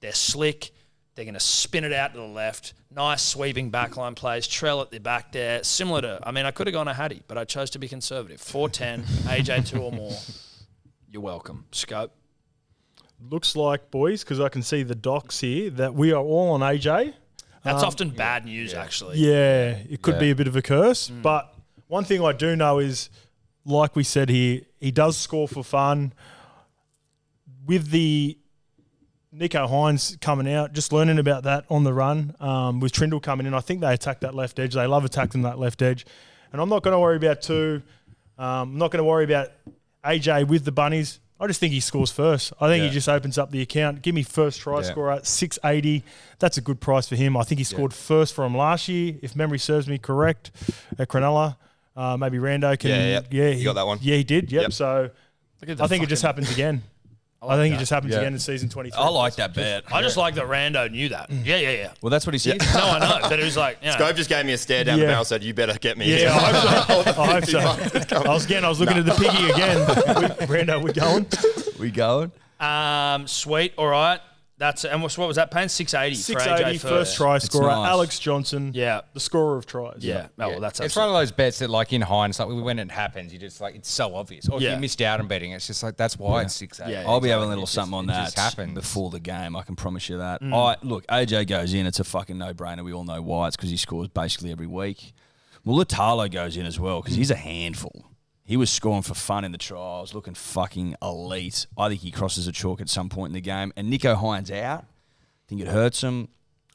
They're 0.00 0.12
slick. 0.12 0.70
They're 1.14 1.24
going 1.24 1.34
to 1.34 1.40
spin 1.40 1.84
it 1.84 1.92
out 1.92 2.14
to 2.14 2.20
the 2.20 2.26
left. 2.26 2.74
Nice 2.94 3.22
sweeping 3.22 3.70
backline 3.70 4.16
plays. 4.16 4.46
Trell 4.46 4.80
at 4.80 4.90
the 4.90 4.98
back 5.00 5.32
there. 5.32 5.62
Similar 5.64 6.00
to, 6.02 6.20
I 6.22 6.30
mean, 6.30 6.46
I 6.46 6.50
could 6.50 6.66
have 6.66 6.74
gone 6.74 6.88
a 6.88 6.94
Hattie, 6.94 7.22
but 7.28 7.36
I 7.36 7.44
chose 7.44 7.70
to 7.70 7.78
be 7.78 7.88
conservative. 7.88 8.40
410, 8.40 9.02
AJ 9.28 9.66
two 9.70 9.78
or 9.82 9.92
more. 9.92 10.16
You're 11.10 11.22
welcome. 11.22 11.66
Scope. 11.72 12.12
Looks 13.28 13.54
like, 13.54 13.90
boys, 13.90 14.24
because 14.24 14.40
I 14.40 14.48
can 14.48 14.62
see 14.62 14.82
the 14.82 14.94
docs 14.94 15.40
here, 15.40 15.68
that 15.70 15.94
we 15.94 16.12
are 16.12 16.22
all 16.22 16.52
on 16.52 16.60
AJ. 16.60 17.12
That's 17.62 17.82
um, 17.82 17.88
often 17.88 18.10
bad 18.10 18.46
news, 18.46 18.72
actually. 18.72 19.18
Yeah, 19.18 19.76
it 19.90 20.00
could 20.00 20.14
Yeah. 20.14 20.20
be 20.20 20.30
a 20.30 20.34
bit 20.34 20.46
of 20.48 20.56
a 20.56 20.62
curse. 20.62 21.10
Mm. 21.10 21.20
But 21.22 21.52
one 21.88 22.04
thing 22.04 22.24
I 22.24 22.32
do 22.32 22.56
know 22.56 22.78
is, 22.78 23.10
like 23.66 23.94
we 23.94 24.04
said 24.04 24.30
here, 24.30 24.62
he 24.80 24.90
does 24.90 25.18
score 25.18 25.46
for 25.46 25.62
fun. 25.62 26.14
With 27.66 27.90
the 27.90 28.38
Nicho 29.36 29.68
Hynes 29.68 30.20
coming 30.20 30.52
out, 30.52 30.72
just 30.72 30.92
learning 30.92 31.18
about 31.18 31.44
that 31.44 31.64
on 31.70 31.84
the 31.84 31.92
run, 31.92 32.34
um, 32.40 32.80
with 32.80 32.92
Trindall 32.92 33.22
coming 33.22 33.46
in, 33.46 33.54
I 33.54 33.60
think 33.60 33.80
they 33.80 33.92
attack 33.92 34.20
that 34.20 34.34
left 34.34 34.58
edge. 34.58 34.74
They 34.74 34.86
love 34.86 35.04
attacking 35.04 35.42
that 35.42 35.58
left 35.58 35.82
edge. 35.82 36.04
And 36.52 36.60
I'm 36.60 36.68
not 36.68 36.82
going 36.82 36.92
to 36.92 36.98
worry 36.98 37.16
about 37.16 37.40
two. 37.42 37.82
Um, 38.38 38.72
I'm 38.72 38.78
not 38.78 38.90
going 38.90 38.98
to 38.98 39.04
worry 39.04 39.22
about 39.24 39.48
AJ 40.04 40.48
with 40.48 40.64
the 40.64 40.72
bunnies. 40.72 41.20
I 41.38 41.46
just 41.46 41.60
think 41.60 41.72
he 41.72 41.80
scores 41.80 42.10
first. 42.10 42.52
I 42.60 42.66
think 42.68 42.82
Yeah. 42.82 42.88
he 42.88 42.94
just 42.94 43.08
opens 43.08 43.38
up 43.38 43.50
the 43.50 43.62
account. 43.62 44.02
Give 44.02 44.14
me 44.14 44.22
first 44.24 44.60
try 44.60 44.76
Yeah. 44.80 44.82
scorer 44.90 45.12
at 45.12 45.26
680. 45.26 46.02
That's 46.38 46.58
a 46.58 46.60
good 46.60 46.80
price 46.80 47.08
for 47.08 47.14
him. 47.16 47.36
I 47.36 47.44
think 47.44 47.58
he 47.58 47.64
scored 47.64 47.94
first 47.94 48.34
for 48.34 48.44
him 48.44 48.56
last 48.56 48.88
year, 48.88 49.14
if 49.22 49.36
memory 49.36 49.58
serves 49.58 49.86
me 49.88 49.96
correct, 49.96 50.50
at 50.98 51.08
Cronulla. 51.08 51.56
Uh, 51.96 52.16
maybe 52.16 52.38
Rando 52.38 52.78
can. 52.78 52.90
Yeah, 52.90 53.20
yeah. 53.30 53.48
You 53.50 53.58
he, 53.58 53.64
got 53.64 53.74
that 53.74 53.86
one. 53.86 53.98
Yeah, 54.02 54.16
he 54.16 54.24
did. 54.24 54.50
Yep. 54.50 54.62
Yep. 54.62 54.72
So 54.72 55.10
I 55.78 55.86
think 55.86 56.02
it 56.02 56.08
just 56.08 56.22
happens 56.22 56.50
again. 56.50 56.82
I, 57.42 57.56
think 57.56 57.74
it 57.74 57.78
just 57.78 57.90
happens 57.90 58.12
Yeah. 58.12 58.20
again 58.20 58.34
in 58.34 58.38
season 58.38 58.68
23. 58.68 58.98
I 59.02 59.08
like 59.08 59.36
that 59.36 59.54
bet. 59.54 59.84
I 59.90 60.02
just 60.02 60.16
like 60.18 60.34
that 60.34 60.44
Rando 60.44 60.90
knew 60.90 61.08
that. 61.08 61.30
Yeah, 61.30 61.56
yeah, 61.56 61.70
yeah. 61.70 61.92
Well, 62.02 62.10
that's 62.10 62.26
what 62.26 62.34
he 62.34 62.38
said. 62.38 62.58
No, 62.74 62.80
I 62.80 62.98
know. 62.98 63.28
But 63.28 63.40
it 63.40 63.44
was 63.44 63.56
like, 63.56 63.78
you 63.80 63.88
know, 63.88 63.94
Scope 63.94 64.14
just 64.16 64.28
gave 64.28 64.44
me 64.44 64.52
a 64.52 64.58
stare 64.58 64.84
down 64.84 64.98
Yeah. 64.98 65.06
the 65.06 65.10
barrel 65.12 65.24
said, 65.24 65.42
you 65.42 65.54
better 65.54 65.78
get 65.78 65.96
me. 65.96 66.10
Yeah, 66.10 66.16
in." 66.26 66.28
I 66.28 66.82
hope 66.82 67.44
so. 67.46 67.58
I 67.58 67.66
hope 67.66 68.08
so. 68.08 68.16
I 68.18 68.28
was 68.28 68.44
again. 68.44 68.64
I 68.64 68.68
was 68.68 68.78
looking 68.78 68.98
at 68.98 69.06
the 69.06 69.14
piggy 69.14 69.50
again. 69.50 69.78
we, 69.78 70.46
Rando, 70.64 70.82
we 70.82 70.92
going? 70.92 71.26
we 71.78 71.90
going? 71.90 72.30
Um, 72.60 73.26
sweet. 73.26 73.72
All 73.78 73.86
right. 73.86 74.20
That's 74.60 74.84
and 74.84 75.02
what 75.02 75.16
was 75.16 75.36
that 75.36 75.50
paying? 75.50 75.70
Six 75.70 75.94
eighty. 75.94 76.14
Six 76.14 76.46
eighty 76.46 76.76
first 76.76 77.16
try 77.16 77.38
scorer. 77.38 77.68
nice. 77.68 77.88
Alex 77.88 78.18
Johnston. 78.18 78.72
Yeah. 78.74 79.00
the 79.14 79.18
scorer 79.18 79.56
of 79.56 79.64
tries. 79.64 80.04
Yeah. 80.04 80.28
Oh, 80.38 80.50
well, 80.50 80.60
that's 80.60 80.80
it's 80.80 80.94
one 80.94 81.08
of 81.08 81.14
those 81.14 81.32
bets 81.32 81.60
that, 81.60 81.70
like 81.70 81.94
in 81.94 82.02
hindsight, 82.02 82.46
when 82.46 82.78
it 82.78 82.90
happens, 82.90 83.32
you 83.32 83.38
just 83.38 83.62
like 83.62 83.74
it's 83.74 83.90
so 83.90 84.14
obvious. 84.14 84.50
Or 84.50 84.58
if 84.58 84.62
Yeah. 84.62 84.74
you 84.74 84.80
missed 84.80 85.00
out 85.00 85.18
on 85.18 85.28
betting, 85.28 85.52
it's 85.52 85.66
just 85.66 85.82
like 85.82 85.96
that's 85.96 86.18
why 86.18 86.42
it's 86.42 86.54
six 86.54 86.78
eighty. 86.78 86.92
Yeah, 86.92 87.04
I'll 87.06 87.20
be 87.20 87.30
having 87.30 87.44
a 87.44 87.46
Like, 87.46 87.48
little 87.52 87.62
it 87.62 87.66
just- 87.68 87.74
something 87.74 87.94
on 87.94 88.06
that 88.08 88.34
just 88.34 88.74
before 88.74 89.08
the 89.08 89.18
game. 89.18 89.56
I 89.56 89.62
can 89.62 89.76
promise 89.76 90.10
you 90.10 90.18
that. 90.18 90.42
Mm. 90.42 90.54
I 90.54 90.76
look, 90.82 91.06
AJ 91.06 91.46
goes 91.48 91.72
in. 91.72 91.86
It's 91.86 91.98
a 91.98 92.04
fucking 92.04 92.36
no-brainer. 92.36 92.84
We 92.84 92.92
all 92.92 93.04
know 93.04 93.22
why. 93.22 93.46
It's 93.46 93.56
because 93.56 93.70
he 93.70 93.78
scores 93.78 94.08
basically 94.08 94.52
every 94.52 94.66
week. 94.66 95.14
Well, 95.64 95.82
Latalo 95.82 96.30
goes 96.30 96.58
in 96.58 96.66
as 96.66 96.78
well 96.78 97.00
because 97.00 97.14
mm. 97.14 97.18
he's 97.18 97.30
a 97.30 97.36
handful. 97.36 98.09
He 98.50 98.56
was 98.56 98.68
scoring 98.68 99.02
for 99.02 99.14
fun 99.14 99.44
in 99.44 99.52
the 99.52 99.58
trials, 99.58 100.12
looking 100.12 100.34
fucking 100.34 100.96
elite. 101.00 101.68
I 101.78 101.88
think 101.88 102.00
he 102.00 102.10
crosses 102.10 102.48
a 102.48 102.52
chalk 102.52 102.80
at 102.80 102.88
some 102.88 103.08
point 103.08 103.30
in 103.30 103.34
the 103.34 103.40
game. 103.40 103.72
And 103.76 103.92
Nicho 103.92 104.20
Hynes 104.20 104.50
out. 104.50 104.80
I 104.80 105.46
think 105.46 105.60
it 105.60 105.68
hurts 105.68 106.00
him. 106.00 106.26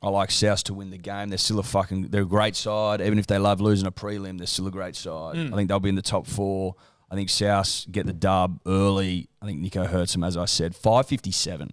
I 0.01 0.07
like 0.07 0.31
South 0.31 0.63
to 0.63 0.73
win 0.73 0.89
the 0.89 0.97
game. 0.97 1.27
They're 1.27 1.37
still 1.37 1.59
a 1.59 1.63
fucking 1.63 2.11
they're 2.11 2.21
a 2.21 2.25
great 2.25 2.55
side. 2.55 3.01
Even 3.01 3.19
if 3.19 3.27
they 3.27 3.37
love 3.37 3.59
losing 3.59 3.87
a 3.87 3.91
prelim, 3.91 4.37
they're 4.37 4.47
still 4.47 4.67
a 4.67 4.71
great 4.71 4.95
side. 4.95 5.35
Hmm. 5.35 5.53
I 5.53 5.57
think 5.57 5.67
they'll 5.67 5.81
be 5.81 5.89
in 5.89 5.95
the 5.95 6.01
top 6.01 6.27
four. 6.27 6.75
I 7.11 7.15
think 7.15 7.29
South 7.29 7.85
get 7.91 8.05
the 8.05 8.13
dub 8.13 8.61
early. 8.65 9.27
I 9.41 9.45
think 9.45 9.61
Nicho 9.61 9.85
hurts 9.85 10.15
him, 10.15 10.23
as 10.23 10.37
I 10.37 10.45
said. 10.45 10.77
557, 10.77 11.71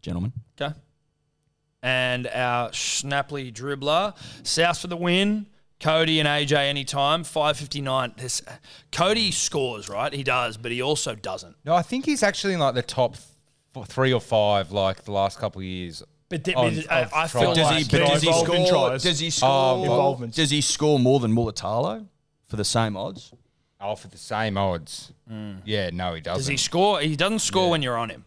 gentlemen. 0.00 0.32
Okay. 0.58 0.74
And 1.82 2.26
our 2.28 2.70
Schnapply 2.70 3.52
dribbler, 3.52 4.16
South 4.44 4.78
for 4.78 4.86
the 4.86 4.96
win. 4.96 5.44
Cody 5.82 6.20
and 6.20 6.28
AJ 6.28 6.52
anytime. 6.68 7.24
559. 7.24 8.14
This, 8.16 8.40
Cody 8.92 9.30
scores, 9.30 9.88
right? 9.88 10.12
He 10.12 10.22
does, 10.22 10.56
but 10.56 10.70
he 10.72 10.80
also 10.80 11.14
doesn't. 11.14 11.56
No, 11.64 11.74
I 11.74 11.82
think 11.82 12.06
he's 12.06 12.22
actually 12.22 12.54
in 12.54 12.60
like 12.60 12.74
the 12.74 12.82
top 12.82 13.16
f- 13.76 13.88
three 13.88 14.12
or 14.12 14.20
five, 14.20 14.70
like 14.72 15.04
the 15.04 15.12
last 15.12 15.38
couple 15.38 15.60
of 15.60 15.64
years. 15.66 16.02
But 16.28 16.44
di- 16.44 16.54
On- 16.54 16.82
I, 16.88 17.00
of 17.02 17.12
I 17.12 17.26
feel 17.26 17.42
tries. 17.42 17.56
Does 17.56 17.66
like 17.70 17.76
he, 17.90 17.98
but 17.98 18.06
does 18.08 18.22
he 18.22 18.32
score? 18.32 18.66
tries. 18.68 19.02
Does 19.02 19.18
he 19.18 19.30
score? 19.30 19.50
Oh, 19.50 19.82
Involvements. 19.82 20.36
Does 20.36 20.50
he 20.50 20.60
score 20.62 20.98
more 20.98 21.20
than 21.20 21.34
Mulatalo 21.34 22.06
for 22.48 22.56
the 22.56 22.64
same 22.64 22.96
odds? 22.96 23.32
Oh, 23.80 23.96
for 23.96 24.08
the 24.08 24.16
same 24.18 24.56
odds. 24.56 25.12
Mm. 25.30 25.62
Yeah, 25.64 25.90
no, 25.92 26.14
he 26.14 26.20
doesn't. 26.20 26.38
does 26.40 26.46
he 26.46 26.56
score? 26.56 27.00
He 27.00 27.16
doesn't 27.16 27.40
score 27.40 27.68
when 27.68 27.82
you're 27.82 27.98
on 27.98 28.08
him. 28.10 28.24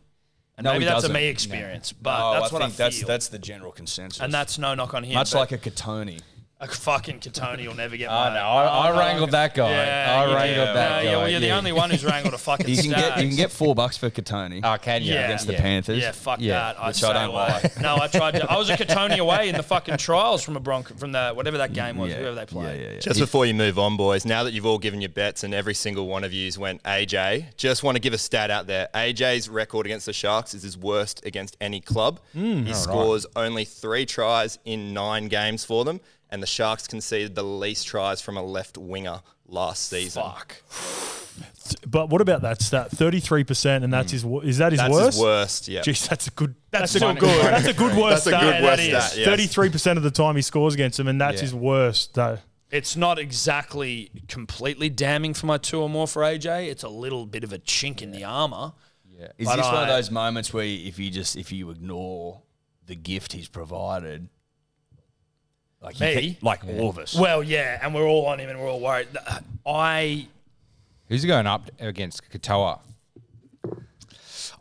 And 0.57 0.65
No, 0.65 0.73
maybe 0.73 0.85
that's 0.85 0.95
doesn't. 1.03 1.11
a 1.11 1.13
me 1.13 1.27
experience, 1.27 1.93
but 1.93 2.17
Oh, 2.21 2.33
that's 2.33 2.51
I 2.51 2.53
what 2.53 2.61
think 2.63 2.73
I 2.73 2.75
that's 2.77 2.97
feel. 2.99 3.07
that's 3.07 3.27
the 3.29 3.39
general 3.39 3.71
consensus. 3.71 4.21
and 4.21 4.33
that's 4.33 4.57
no 4.57 4.73
knock 4.75 4.93
on 4.93 5.03
him. 5.03 5.13
much 5.15 5.33
like 5.33 5.51
a 5.51 5.57
Kotoni. 5.57 6.21
A 6.61 6.67
fucking 6.69 7.19
Kotoni 7.19 7.67
will 7.67 7.75
never 7.75 7.97
get. 7.97 8.09
My, 8.09 8.29
no, 8.33 8.39
I, 8.39 8.63
I 8.63 8.89
I'm 8.89 8.97
wrangled 8.97 9.31
that 9.31 9.53
guy. 9.53 9.71
Yeah, 9.71 10.21
I 10.21 10.25
you 10.29 10.33
wrangled 10.35 10.67
did. 10.67 10.75
that 10.77 10.89
No, 10.89 10.95
guy. 10.95 11.01
yeah, 11.03 11.17
well, 11.17 11.29
you're 11.29 11.39
the 11.41 11.49
only 11.51 11.73
one 11.73 11.89
who's 11.89 12.05
wrangled 12.05 12.33
a 12.33 12.37
fucking. 12.37 12.69
You 12.69 12.77
can 12.81 12.91
get 12.91 13.17
you 13.21 13.27
can 13.27 13.35
get 13.35 13.51
four 13.51 13.75
bucks 13.75 13.97
for 13.97 14.09
Kotoni 14.09 14.61
Oh, 14.63 14.77
can 14.77 15.01
you? 15.03 15.13
Yeah. 15.13 15.25
against 15.25 15.47
the 15.47 15.53
Panthers. 15.55 16.01
Yeah, 16.01 16.13
fuck 16.13 16.39
Yeah, 16.39 16.53
that. 16.73 16.79
I'd 16.79 16.87
which 16.87 17.03
I 17.03 17.07
stay 17.09 17.13
don't 17.13 17.29
away. 17.31 17.59
like. 17.63 17.81
no, 17.81 17.97
I 17.97 18.07
tried 18.07 18.31
to. 18.35 18.49
I 18.49 18.55
was 18.57 18.69
a 18.69 18.77
Kotoni 18.77 19.17
away 19.17 19.49
in 19.49 19.55
the 19.57 19.63
fucking 19.63 19.97
trials 19.97 20.43
from 20.43 20.55
a 20.55 20.61
Bronco 20.61 20.95
from 20.95 21.11
the 21.11 21.31
whatever 21.33 21.57
that 21.57 21.73
game 21.73 21.97
was, 21.97 22.11
Yeah, 22.11 22.19
whoever 22.19 22.35
they 22.35 22.45
played. 22.45 22.79
Yeah, 22.79 22.85
yeah, 22.87 22.93
yeah. 22.93 22.99
Just 23.01 23.19
before 23.19 23.45
you 23.45 23.53
move 23.53 23.77
on, 23.77 23.97
boys, 23.97 24.23
now 24.25 24.43
that 24.45 24.53
you've 24.53 24.65
all 24.65 24.79
given 24.79 25.01
your 25.01 25.09
bets 25.09 25.43
and 25.43 25.53
every 25.53 25.73
single 25.73 26.07
one 26.07 26.23
of 26.23 26.31
yous 26.31 26.57
went 26.57 26.81
AJ, 26.83 27.47
just 27.57 27.83
want 27.83 27.97
to 27.97 27.99
give 28.01 28.13
a 28.13 28.17
stat 28.17 28.49
out 28.49 28.65
there. 28.65 28.87
AJ's 28.95 29.49
record 29.49 29.85
against 29.85 30.05
the 30.05 30.13
Sharks 30.13 30.53
is 30.53 30.63
his 30.63 30.77
worst 30.77 31.21
against 31.25 31.57
any 31.59 31.81
club. 31.81 32.21
Hmm, 32.31 32.63
he 32.63 32.73
scores 32.73 33.25
only 33.35 33.65
three 33.65 34.05
tries 34.05 34.57
in 34.63 34.93
nine 34.93 35.27
games 35.27 35.65
for 35.65 35.83
them, 35.83 35.99
and 36.29 36.41
the 36.41 36.47
Sharks 36.47 36.87
conceded 36.87 37.35
the 37.35 37.43
least 37.43 37.87
tries 37.87 38.21
from 38.21 38.37
a 38.37 38.43
left 38.43 38.77
winger 38.77 39.21
last 39.47 39.89
season. 39.89 40.23
Fuck. 40.23 40.61
But 41.87 42.09
what 42.09 42.21
about 42.21 42.43
that 42.43 42.61
stat? 42.61 42.91
Thirty-three 42.91 43.43
percent, 43.43 43.83
and 43.83 43.91
that's 43.91 44.11
his. 44.11 44.23
Mm. 44.23 44.43
Is 44.45 44.59
that 44.59 44.71
his 44.71 44.79
That's 44.79 44.93
worst? 44.93 45.15
his 45.17 45.21
worst, 45.21 45.67
yeah. 45.67 45.81
Jeez, 45.81 46.07
that's 46.07 46.27
a 46.27 46.31
good. 46.31 46.55
That's 46.71 46.93
That's, 46.93 47.03
a 47.03 47.07
good. 47.13 47.19
good. 47.19 47.45
That's 47.45 47.67
a 47.67 47.73
good 47.73 47.97
worst 47.97 48.25
That's 48.25 48.27
a 48.27 48.29
stat. 48.29 48.41
good 48.41 48.63
worst 48.63 48.77
that 48.77 48.97
is. 48.97 49.03
stat. 49.11 49.25
Thirty-three 49.25 49.69
percent 49.71 49.97
of 49.97 50.03
the 50.03 50.11
time 50.11 50.35
he 50.35 50.41
scores 50.41 50.73
against 50.75 50.99
him, 50.99 51.07
and 51.07 51.19
that's 51.19 51.37
Yeah. 51.37 51.41
his 51.41 51.55
worst. 51.55 52.13
Though. 52.13 52.37
It's 52.71 52.95
not 52.95 53.17
exactly 53.19 54.11
completely 54.27 54.89
damning 54.89 55.33
for 55.33 55.47
my 55.47 55.57
two 55.57 55.81
or 55.81 55.89
more 55.89 56.07
for 56.07 56.21
AJ. 56.21 56.67
It's 56.69 56.83
a 56.83 56.89
little 56.89 57.25
bit 57.25 57.43
of 57.43 57.51
a 57.51 57.57
chink 57.59 58.01
in 58.01 58.11
the 58.11 58.23
armor. 58.23 58.73
Yeah. 59.09 59.27
Is 59.37 59.47
But 59.47 59.55
this 59.57 59.65
one 59.65 59.83
of 59.83 59.87
those 59.87 60.11
moments 60.11 60.53
where 60.53 60.65
if 60.65 60.99
you 60.99 61.09
just 61.09 61.35
if 61.35 61.51
you 61.51 61.71
ignore 61.71 62.41
the 62.85 62.95
gift 62.95 63.33
he's 63.33 63.47
provided, 63.47 64.29
like 65.81 65.99
Me? 65.99 66.33
can- 66.33 66.37
like 66.41 66.63
all 66.65 66.89
of 66.89 66.97
us? 66.97 67.15
Well, 67.15 67.43
yeah, 67.43 67.79
and 67.81 67.93
we're 67.93 68.07
all 68.07 68.25
on 68.27 68.39
him 68.39 68.49
and 68.49 68.59
we're 68.59 68.69
all 68.69 68.79
worried. 68.81 69.07
I 69.65 70.27
Who's 71.07 71.23
going 71.25 71.45
up 71.47 71.69
against 71.79 72.29
Katoa? 72.31 72.79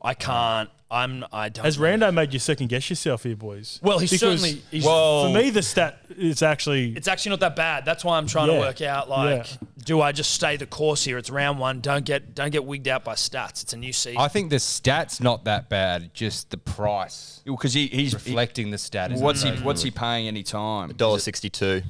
I 0.05 0.15
can't. 0.15 0.69
I'm. 0.91 1.25
I 1.33 1.49
don't. 1.49 1.65
Has 1.65 1.79
Rando 1.79 2.13
made 2.15 2.33
you 2.33 2.39
second 2.39 2.69
guess 2.69 2.89
yourself 2.89 3.25
here, 3.25 3.35
boys? 3.35 3.81
Well, 3.83 3.99
he's 3.99 4.11
Because 4.11 4.41
certainly. 4.43 4.63
He's, 4.71 4.85
Well, 4.85 5.27
For 5.33 5.35
me, 5.37 5.51
the 5.51 5.63
stat 5.63 5.99
is 6.11 6.43
actually. 6.43 6.93
it's 6.93 7.09
actually 7.09 7.31
not 7.31 7.41
that 7.41 7.57
bad. 7.57 7.85
That's 7.85 8.05
why 8.05 8.19
I'm 8.19 8.27
trying 8.29 8.49
to 8.49 8.59
work 8.61 8.81
out 8.83 9.09
like, 9.09 9.51
Yeah. 9.51 9.57
do 9.85 10.01
I 10.03 10.13
just 10.13 10.33
stay 10.33 10.57
the 10.57 10.67
course 10.67 11.03
here? 11.03 11.17
It's 11.19 11.31
round 11.31 11.59
one. 11.59 11.81
Don't 11.81 12.05
get 12.05 12.35
don't 12.35 12.51
get 12.51 12.65
wigged 12.65 12.87
out 12.87 13.03
by 13.03 13.15
stats. 13.15 13.63
It's 13.63 13.73
a 13.73 13.77
new 13.79 13.93
season. 13.95 14.21
I 14.21 14.29
think 14.29 14.51
the 14.51 14.57
stats 14.57 15.21
not 15.21 15.47
that 15.47 15.69
bad, 15.69 16.13
just 16.15 16.51
the 16.51 16.59
price 16.59 17.41
Because 17.47 17.73
he, 17.73 17.87
he's 17.89 18.11
he, 18.13 18.15
reflecting 18.17 18.71
the 18.71 18.79
stat. 18.79 19.11
what's 19.13 19.43
he 19.43 19.51
what's 19.53 19.83
he 19.83 19.91
paying 19.91 20.29
any 20.29 20.43
time? 20.45 20.91
Dollar 20.93 21.19
sixty-two. 21.19 21.83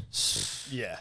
yeah. 0.70 0.98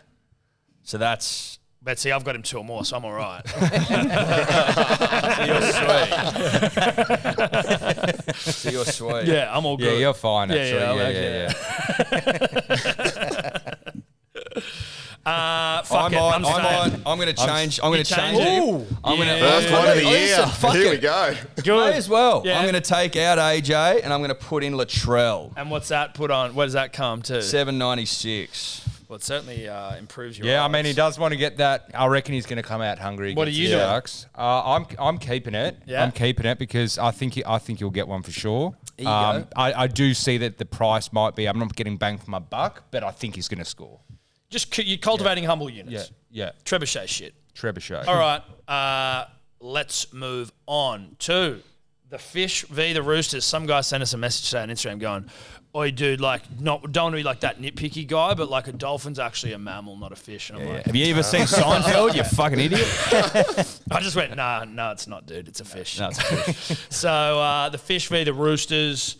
So 0.82 0.98
that's 0.98 1.60
But 1.86 2.00
see, 2.00 2.12
I've 2.14 2.24
got 2.24 2.34
him 2.36 2.44
two 2.44 2.60
or 2.60 2.64
more, 2.64 2.86
so 2.86 2.96
I'm 2.96 3.04
all 3.04 3.12
right. 3.12 3.42
You're 5.46 5.62
sweet. 8.26 8.36
so 8.36 8.70
you're 8.70 8.86
sweet. 8.86 9.26
yeah, 9.26 9.54
I'm 9.56 9.66
all 9.66 9.76
good. 9.76 9.92
Yeah, 9.94 10.00
you're 10.00 10.14
fine. 10.14 10.50
Yeah, 10.50 10.56
Actually. 10.56 10.80
yeah, 10.80 11.12
Yeah, 11.12 11.54
I'm 12.12 12.22
yeah, 13.36 13.74
yeah. 14.56 14.62
Uh, 15.26 15.82
fuck 15.84 16.08
I'm 16.08 16.14
it. 16.14 16.18
on. 16.20 16.34
I'm, 16.34 16.46
I'm, 16.46 16.66
on. 16.94 17.02
I'm 17.06 17.18
going 17.18 17.34
to 17.34 17.46
change. 17.46 17.80
I'm 17.82 17.92
going 17.92 18.04
to 18.04 18.14
change 18.14 18.38
change 18.38 18.82
it. 18.82 18.92
it? 18.92 18.98
I'm 19.06 19.16
going 19.16 19.30
to 19.30 19.40
First 19.40 19.72
one 19.72 19.88
of 19.88 19.96
the 19.96 20.04
year. 20.04 20.46
Fuck 20.48 20.74
Here 20.76 20.90
we 20.90 20.98
it. 20.98 21.02
go. 21.02 21.34
May 21.66 21.94
as 21.94 22.10
well. 22.10 22.42
Yeah. 22.46 22.58
I'm 22.60 22.64
going 22.64 22.74
to 22.82 22.86
take 22.90 23.16
out 23.16 23.38
AJ 23.38 24.02
and 24.04 24.12
I'm 24.12 24.20
going 24.20 24.30
to 24.30 24.36
put 24.36 24.64
in 24.66 24.74
Latrell. 24.74 25.54
And 25.56 25.72
what's 25.72 25.88
that 25.90 26.14
put 26.14 26.30
on? 26.30 26.56
Where 26.56 26.66
does 26.66 26.74
that 26.74 26.92
come 26.94 27.22
to? 27.24 27.42
Seven 27.42 27.78
ninety 27.78 28.06
six. 28.06 28.82
Well, 29.08 29.18
it 29.18 29.24
certainly 29.24 29.68
uh, 29.68 29.96
improves 29.96 30.38
your. 30.38 30.48
Yeah, 30.48 30.64
I 30.64 30.68
mean, 30.68 30.86
he 30.86 30.94
does 30.94 31.20
want 31.20 31.32
to 31.34 31.38
get 31.38 31.58
that. 31.58 31.92
I 31.94 32.08
reckon 32.08 32.34
he's 32.34 32.46
going 32.46 32.58
to 32.58 32.68
come 32.68 32.82
out 32.82 33.00
hungry. 33.00 33.34
What 33.34 33.48
are 33.48 33.52
you 33.52 33.68
doing? 33.68 33.80
Sharks. 33.80 34.28
Uh, 34.38 34.64
I'm 34.64 34.86
I'm 35.00 35.18
keeping 35.18 35.56
it. 35.56 35.78
Yeah. 35.86 36.04
I'm 36.04 36.12
keeping 36.12 36.46
it 36.46 36.60
because 36.60 36.98
I 36.98 37.12
think 37.12 37.36
he, 37.36 37.44
I 37.46 37.60
think 37.60 37.80
you'll 37.80 37.92
get 37.92 38.08
one 38.08 38.24
for 38.24 38.32
sure. 38.32 38.76
Um. 39.06 39.48
I, 39.56 39.74
I 39.74 39.88
do 39.88 40.14
see 40.14 40.38
that 40.40 40.58
the 40.58 40.66
price 40.66 41.12
might 41.12 41.36
be. 41.36 41.48
I'm 41.48 41.60
not 41.60 41.76
getting 41.76 41.98
bang 41.98 42.18
for 42.18 42.30
my 42.30 42.40
buck, 42.40 42.84
but 42.92 43.04
I 43.04 43.12
think 43.12 43.36
he's 43.36 43.48
going 43.48 43.60
to 43.60 43.66
score. 43.66 44.00
Just 44.50 44.78
you're 44.78 44.98
cultivating 45.00 45.46
humble 45.46 45.70
units. 45.70 46.12
Yeah, 46.30 46.46
yeah. 46.46 46.52
Trebuchet 46.64 47.08
shit. 47.08 47.34
Trebuchet. 47.56 48.08
All 48.08 48.18
right. 48.18 48.42
Uh, 48.68 49.26
let's 49.60 50.14
move 50.14 50.52
on 50.68 51.16
to 51.20 51.60
the 52.10 52.20
fish 52.20 52.64
v 52.68 52.94
the 52.94 53.02
roosters. 53.02 53.46
Some 53.46 53.66
guy 53.66 53.82
sent 53.82 54.04
us 54.04 54.14
a 54.14 54.18
message 54.18 54.50
today 54.50 54.62
on 54.62 54.70
Instagram 54.70 55.00
going, 55.00 55.30
"Oi, 55.76 55.92
dude, 55.92 56.22
like, 56.22 56.44
not 56.60 56.92
don't 56.92 57.06
want 57.06 57.14
to 57.14 57.18
be 57.18 57.24
like 57.24 57.40
that 57.42 57.60
nitpicky 57.60 58.06
guy, 58.08 58.34
but 58.36 58.50
like 58.50 58.68
a 58.68 58.72
dolphin's 58.72 59.18
actually 59.20 59.54
a 59.54 59.58
mammal, 59.60 59.98
not 59.98 60.12
a 60.12 60.16
fish." 60.16 60.50
And 60.50 60.60
I'm 60.60 60.68
like, 60.70 60.86
Have 60.86 60.96
you 60.96 61.06
ever 61.12 61.24
seen 61.24 61.42
Seinfeld? 61.42 62.16
You 62.16 62.24
fucking 62.24 62.60
idiot. 62.68 62.88
I 63.92 64.00
just 64.00 64.16
went, 64.16 64.36
"Nah, 64.36 64.66
no, 64.66 64.92
it's 64.92 65.08
not, 65.08 65.26
dude. 65.26 65.48
It's 65.48 65.62
a 65.62 65.66
fish." 65.66 66.00
No, 66.00 66.10
it's 66.10 66.20
a 66.20 66.24
fish. 66.24 66.86
So 66.90 67.10
uh, 67.10 67.70
the 67.70 67.78
fish 67.78 68.08
v 68.08 68.24
the 68.24 68.34
roosters. 68.34 69.18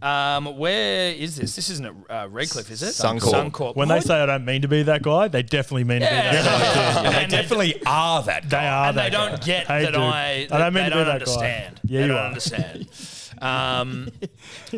Um, 0.00 0.56
where 0.58 1.10
is 1.10 1.34
this? 1.36 1.56
This 1.56 1.70
isn't 1.70 1.84
at 2.08 2.24
uh, 2.24 2.28
Redcliffe, 2.28 2.70
is 2.70 2.84
it? 2.84 2.90
Suncorp. 2.90 3.50
Suncorp. 3.50 3.74
When 3.74 3.88
they 3.88 3.96
What? 3.96 4.04
say 4.04 4.20
I 4.22 4.26
don't 4.26 4.44
mean 4.44 4.62
to 4.62 4.68
be 4.68 4.84
that 4.84 5.02
guy, 5.02 5.26
they 5.26 5.42
definitely 5.42 5.82
mean 5.84 6.02
to 6.02 6.06
be 6.06 6.12
Yeah. 6.14 6.32
that 6.42 6.44
guy. 6.44 7.02
too. 7.02 7.08
And 7.18 7.32
they 7.32 7.36
Definitely 7.36 7.82
are 7.84 8.22
that 8.22 8.48
They 8.48 8.56
are 8.58 8.88
and 8.90 8.98
they 8.98 9.02
that 9.10 9.12
guy. 9.12 9.28
don't 9.30 9.42
get 9.44 9.66
Hey, 9.66 9.82
that 9.86 9.92
dude. 9.92 10.00
I. 10.00 10.46
That, 10.50 10.52
I 10.52 10.58
don't 10.64 10.74
mean 10.74 10.84
they 10.84 10.90
to 10.90 10.96
be 10.96 11.04
don't 11.04 11.06
that 11.06 11.24
guy. 11.26 11.32
understand. 11.32 11.80
Yeah, 11.84 11.96
they 12.00 12.02
you 12.06 12.08
don't 12.12 12.16
are. 12.18 12.26
understand. 12.28 12.88
Um, 13.40 14.08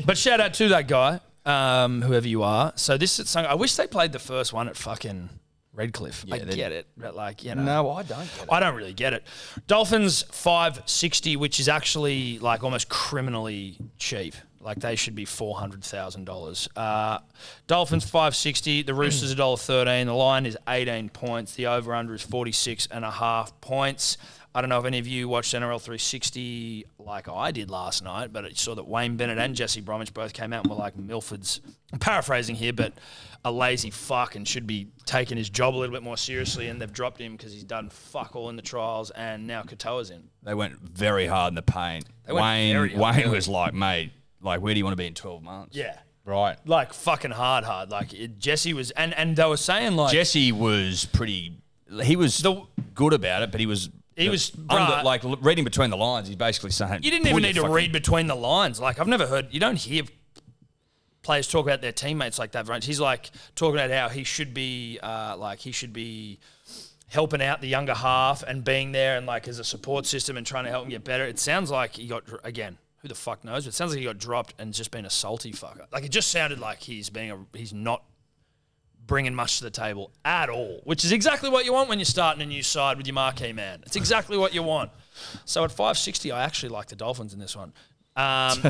but 0.05 0.17
shout 0.19 0.41
out 0.41 0.55
to 0.55 0.69
that 0.71 0.89
guy, 0.89 1.21
um, 1.47 2.03
whoever 2.03 2.29
you 2.29 2.43
are. 2.43 2.73
So 2.77 2.97
this 2.97 3.19
is 3.19 3.29
something 3.29 3.51
I 3.51 3.55
wish 3.55 3.77
they 3.77 3.87
played 3.87 4.13
the 4.13 4.19
first 4.19 4.53
one 4.53 4.69
at 4.69 4.77
fucking 4.77 5.29
Redcliffe. 5.73 6.25
Yeah, 6.27 6.35
I 6.35 6.39
they- 6.41 6.57
get 6.57 6.73
it, 6.73 6.87
but 6.97 7.15
like 7.15 7.45
you 7.45 7.55
know, 7.55 7.63
No, 7.63 7.91
I 7.93 8.03
don't 8.03 8.19
get 8.35 8.43
it. 8.43 8.49
I 8.51 8.61
don't 8.61 8.75
really 8.75 8.93
get 8.93 9.13
it. 9.13 9.25
Dolphins 9.67 10.23
five 10.31 10.83
sixty, 10.87 11.37
which 11.37 11.61
is 11.61 11.69
actually 11.69 12.39
like 12.39 12.63
almost 12.65 12.89
criminally 12.89 13.79
cheap. 13.99 14.35
Like 14.63 14.79
they 14.81 14.95
should 14.95 15.15
be 15.15 15.25
four 15.25 15.57
hundred 15.57 15.83
thousand 15.83 16.27
dollars. 16.27 16.69
Uh, 16.77 17.21
Dolphins 17.67 18.05
five 18.05 18.37
sixty. 18.37 18.83
The 18.83 18.93
Roosters 18.93 19.31
a 19.31 19.35
dollar 19.35 19.57
thirteen. 19.57 20.07
The 20.07 20.13
line 20.15 20.45
is 20.45 20.59
eighteen 20.69 21.09
points. 21.09 21.55
The 21.55 21.69
over 21.69 21.95
under 21.95 22.13
is 22.15 22.21
forty 22.21 22.53
six 22.53 22.87
and 22.91 23.03
a 23.05 23.11
half 23.11 23.59
points. 23.63 24.19
I 24.55 24.61
don't 24.61 24.69
know 24.69 24.79
if 24.81 24.85
any 24.85 24.99
of 24.99 25.07
you 25.07 25.29
watched 25.29 25.55
NRL 25.55 25.81
360 25.81 26.85
like 26.99 27.29
I 27.29 27.53
did 27.53 27.71
last 27.71 28.03
night, 28.03 28.33
but 28.33 28.45
I 28.45 28.51
saw 28.53 28.75
that 28.75 28.89
Wayne 28.89 29.17
Bennett 29.17 29.39
and 29.39 29.55
Jesse 29.55 29.81
Bromwich 29.81 30.13
both 30.13 30.33
came 30.33 30.53
out 30.53 30.65
and 30.65 30.71
were 30.71 30.77
like 30.77 30.97
Milford's. 30.97 31.61
I'm 31.93 31.99
paraphrasing 32.01 32.57
here, 32.57 32.73
but 32.73 32.93
a 33.45 33.53
lazy 33.53 33.91
fuck 33.91 34.35
and 34.35 34.47
should 34.47 34.67
be 34.67 34.89
taking 35.07 35.37
his 35.37 35.49
job 35.51 35.75
a 35.75 35.77
little 35.77 35.95
bit 35.95 36.03
more 36.03 36.17
seriously. 36.17 36.69
And 36.69 36.81
they've 36.81 36.93
dropped 36.93 37.21
him 37.21 37.37
because 37.37 37.53
he's 37.53 37.63
done 37.65 37.91
fuck 37.91 38.35
all 38.35 38.49
in 38.49 38.57
the 38.57 38.63
trials, 38.63 39.11
and 39.11 39.47
now 39.47 39.63
Katoa's 39.63 40.11
in. 40.11 40.25
They 40.43 40.55
went 40.55 40.79
very 40.81 41.27
hard 41.27 41.53
in 41.53 41.55
the 41.55 41.63
paint. 41.63 42.07
They 42.27 42.33
Wayne. 42.33 42.99
Wayne 42.99 43.31
was 43.31 43.47
like, 43.49 43.73
mate, 43.73 44.11
like 44.43 44.61
where 44.61 44.75
do 44.75 44.79
you 44.79 44.85
want 44.85 44.93
to 44.93 45.01
be 45.03 45.07
in 45.07 45.15
twelve 45.15 45.43
months? 45.43 45.77
Yeah. 45.77 45.97
Right. 46.25 46.57
Like 46.67 46.93
fucking 46.93 47.31
hard, 47.31 47.65
hard. 47.65 47.91
Like 47.91 48.13
it, 48.13 48.39
Jesse 48.39 48.75
was, 48.75 48.91
and 48.93 49.15
and 49.15 49.37
they 49.37 49.47
were 49.47 49.57
saying 49.57 49.95
like 49.97 50.13
Jesse 50.13 50.51
was 50.53 51.07
pretty. 51.07 51.57
He 52.03 52.15
was 52.17 52.39
The- 52.39 52.63
good 52.95 53.13
about 53.13 53.43
it, 53.43 53.51
but 53.53 53.61
he 53.61 53.67
was. 53.67 53.91
He 54.23 54.29
was- 54.29 54.53
under, 54.69 54.93
bruh. 54.93 55.05
like 55.05 55.25
l- 55.25 55.37
reading 55.37 55.65
between 55.65 55.91
the 55.91 55.97
lines. 55.97 56.29
He's 56.29 56.37
basically 56.37 56.71
saying 56.71 57.03
you 57.03 57.11
didn't 57.11 57.25
"Pull 57.25 57.39
even 57.39 57.43
your 57.43 57.49
need 57.49 57.55
to 57.55 57.61
fucking- 57.63 57.75
read 57.75 57.93
between 57.93 58.27
the 58.27 58.37
lines. 58.37 58.79
Like 58.81 58.99
I've 59.01 59.09
never 59.09 59.27
heard. 59.27 59.49
You 59.53 59.61
don't 59.61 59.77
hear 59.77 60.03
players 61.23 61.47
talk 61.49 61.67
about 61.67 61.81
their 61.83 61.93
teammates 61.93 62.39
like 62.39 62.53
that. 62.53 62.69
Right? 62.69 62.83
He's 62.83 63.01
like 63.01 63.31
talking 63.55 63.79
about 63.79 63.91
how 63.91 64.09
he 64.09 64.25
should 64.25 64.55
be, 64.55 64.99
uh, 65.03 65.37
like 65.37 65.61
he 65.61 65.73
should 65.73 65.93
be 65.93 66.39
helping 67.09 67.43
out 67.43 67.61
the 67.61 67.69
younger 67.69 67.95
half 67.95 68.43
and 68.45 68.63
being 68.65 68.93
there 68.93 69.17
and 69.17 69.27
like 69.27 69.49
as 69.49 69.59
a 69.59 69.65
support 69.65 70.07
system 70.07 70.37
and 70.37 70.47
trying 70.47 70.65
to 70.65 70.71
help 70.71 70.85
him 70.85 70.91
get 70.91 71.05
better. 71.05 71.25
It 71.25 71.39
sounds 71.39 71.71
like 71.71 71.97
he 71.97 72.07
got 72.07 72.25
again. 72.45 72.79
Who 73.03 73.09
the 73.09 73.15
fuck 73.15 73.45
knows? 73.45 73.65
But 73.65 73.71
it 73.71 73.75
sounds 73.77 73.93
like 73.93 73.99
he 73.99 74.05
got 74.05 74.19
dropped 74.19 74.55
and 74.59 74.75
just 74.75 74.91
been 74.91 75.07
a 75.07 75.11
salty 75.11 75.53
fucker. 75.53 75.87
Like 75.93 76.05
it 76.05 76.11
just 76.11 76.31
sounded 76.31 76.59
like 76.59 76.81
he's 76.83 77.09
being 77.11 77.31
a 77.31 77.39
he's 77.57 77.73
not 77.73 78.03
bringing 79.11 79.35
much 79.35 79.59
to 79.59 79.65
the 79.65 79.71
table 79.71 80.13
at 80.25 80.49
all, 80.49 80.81
which 80.85 81.05
is 81.05 81.11
exactly 81.11 81.51
what 81.51 81.65
you 81.65 81.73
want 81.73 81.89
when 81.89 81.99
you're 81.99 82.05
starting 82.07 82.41
a 82.43 82.47
new 82.47 82.63
side 82.63 82.97
with 82.97 83.09
your 83.09 83.15
marquee 83.15 83.53
man. 83.53 83.83
It's 83.85 83.97
exactly 83.97 84.39
what 84.39 84.55
you 84.55 84.63
want. 84.63 84.93
So 85.45 85.65
at 85.65 85.73
560, 85.73 86.31
I 86.31 86.45
actually 86.45 86.69
like 86.69 86.87
the 86.87 86.95
Dolphins 86.95 87.35
in 87.35 87.41
this 87.41 87.57
one. 87.57 87.73
Um, 88.15 88.59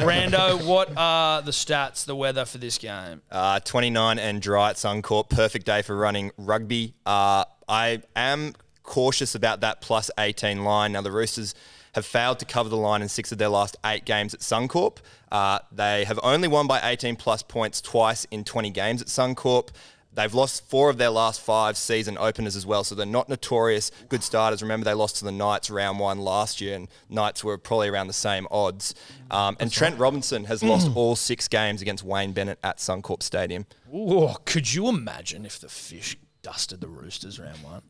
Rando, 0.00 0.66
what 0.66 0.90
are 0.96 1.42
the 1.42 1.50
stats, 1.50 2.06
the 2.06 2.16
weather 2.16 2.46
for 2.46 2.56
this 2.56 2.78
game? 2.78 3.20
Uh, 3.30 3.60
29 3.60 4.18
and 4.18 4.40
dry 4.40 4.70
at 4.70 4.76
Suncorp. 4.76 5.28
Perfect 5.28 5.66
day 5.66 5.82
for 5.82 5.94
running 5.94 6.30
rugby. 6.38 6.94
Uh, 7.04 7.44
I 7.68 8.00
am 8.16 8.54
cautious 8.82 9.34
about 9.34 9.60
that 9.60 9.82
plus 9.82 10.10
18 10.18 10.64
line. 10.64 10.92
Now, 10.92 11.02
the 11.02 11.12
Roosters 11.12 11.54
have 11.94 12.06
failed 12.06 12.38
to 12.38 12.44
cover 12.44 12.68
the 12.68 12.76
line 12.76 13.02
in 13.02 13.08
six 13.08 13.32
of 13.32 13.38
their 13.38 13.48
last 13.48 13.76
eight 13.84 14.04
games 14.04 14.34
at 14.34 14.40
Suncorp. 14.40 14.98
Uh, 15.30 15.58
they 15.70 16.04
have 16.04 16.18
only 16.22 16.48
won 16.48 16.66
by 16.66 16.80
18 16.82 17.16
plus 17.16 17.42
points 17.42 17.80
twice 17.80 18.24
in 18.30 18.44
20 18.44 18.70
games 18.70 19.02
at 19.02 19.08
Suncorp. 19.08 19.68
They've 20.14 20.32
lost 20.32 20.68
four 20.68 20.90
of 20.90 20.98
their 20.98 21.08
last 21.08 21.40
five 21.40 21.76
season 21.76 22.18
openers 22.18 22.54
as 22.54 22.66
well, 22.66 22.84
so 22.84 22.94
they're 22.94 23.06
not 23.06 23.30
notorious 23.30 23.90
good 24.10 24.22
starters. 24.22 24.60
Remember, 24.60 24.84
they 24.84 24.92
lost 24.92 25.16
to 25.16 25.24
the 25.24 25.32
Knights 25.32 25.70
round 25.70 25.98
one 25.98 26.18
last 26.18 26.60
year, 26.60 26.76
and 26.76 26.88
Knights 27.08 27.42
were 27.42 27.56
probably 27.56 27.88
around 27.88 28.08
the 28.08 28.12
same 28.12 28.46
odds. 28.50 28.94
Um, 29.30 29.56
and 29.58 29.72
Trent 29.72 29.98
Robinson 29.98 30.44
has 30.44 30.62
lost 30.62 30.90
all 30.94 31.16
six 31.16 31.48
games 31.48 31.80
against 31.80 32.04
Wayne 32.04 32.32
Bennett 32.32 32.58
at 32.62 32.76
Suncorp 32.76 33.22
Stadium. 33.22 33.64
Ooh, 33.94 34.34
could 34.44 34.74
you 34.74 34.88
imagine 34.88 35.46
if 35.46 35.58
the 35.58 35.70
fish 35.70 36.18
dusted 36.42 36.82
the 36.82 36.88
Roosters 36.88 37.38
round 37.38 37.62
one? 37.62 37.82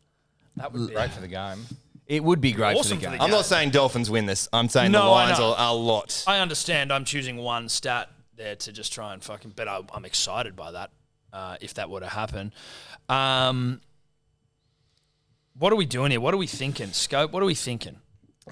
That 0.57 0.73
would 0.73 0.89
be 0.89 0.95
Great 0.95 1.11
for 1.11 1.21
the 1.21 1.29
game. 1.29 1.67
It 2.07 2.23
would 2.23 2.41
be 2.41 2.53
great 2.53 2.77
Awesome 2.77 2.99
for 2.99 3.05
the 3.05 3.07
for 3.07 3.13
game. 3.13 3.23
I'm 3.23 3.31
not 3.31 3.47
saying 3.47 3.71
Dolphins 3.71 4.11
win 4.11 4.27
this. 4.27 4.49
I'm 4.53 4.69
saying 4.69 4.93
No, 4.93 5.03
the 5.03 5.05
I 5.05 5.25
Lions 5.25 5.41
are 5.41 5.55
a 5.59 5.73
lot. 5.73 6.25
I 6.27 6.41
understand. 6.41 6.93
I'm 6.93 7.05
choosing 7.05 7.37
one 7.37 7.69
stat 7.69 8.11
there 8.37 8.57
to 8.57 8.73
just 8.73 8.93
try 8.93 9.13
and 9.15 9.23
fucking. 9.23 9.53
But 9.55 9.69
I, 9.69 9.81
I'm 9.95 10.05
excited 10.05 10.57
by 10.57 10.73
that. 10.73 10.91
Uh, 11.33 11.57
if 11.63 11.75
that 11.75 11.89
were 11.89 12.01
to 12.01 12.09
happen, 12.09 12.53
um, 13.09 13.81
what 15.59 15.73
are 15.73 15.77
we 15.77 15.87
doing 15.87 16.11
here? 16.11 16.21
What 16.21 16.35
are 16.35 16.39
we 16.39 16.47
thinking? 16.47 16.93
Scope. 16.93 17.33
What 17.33 17.43
are 17.43 17.47
we 17.47 17.55
thinking? 17.55 17.97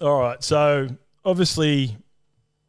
All 0.01 0.19
right. 0.19 0.43
So 0.43 0.89
obviously 1.25 1.97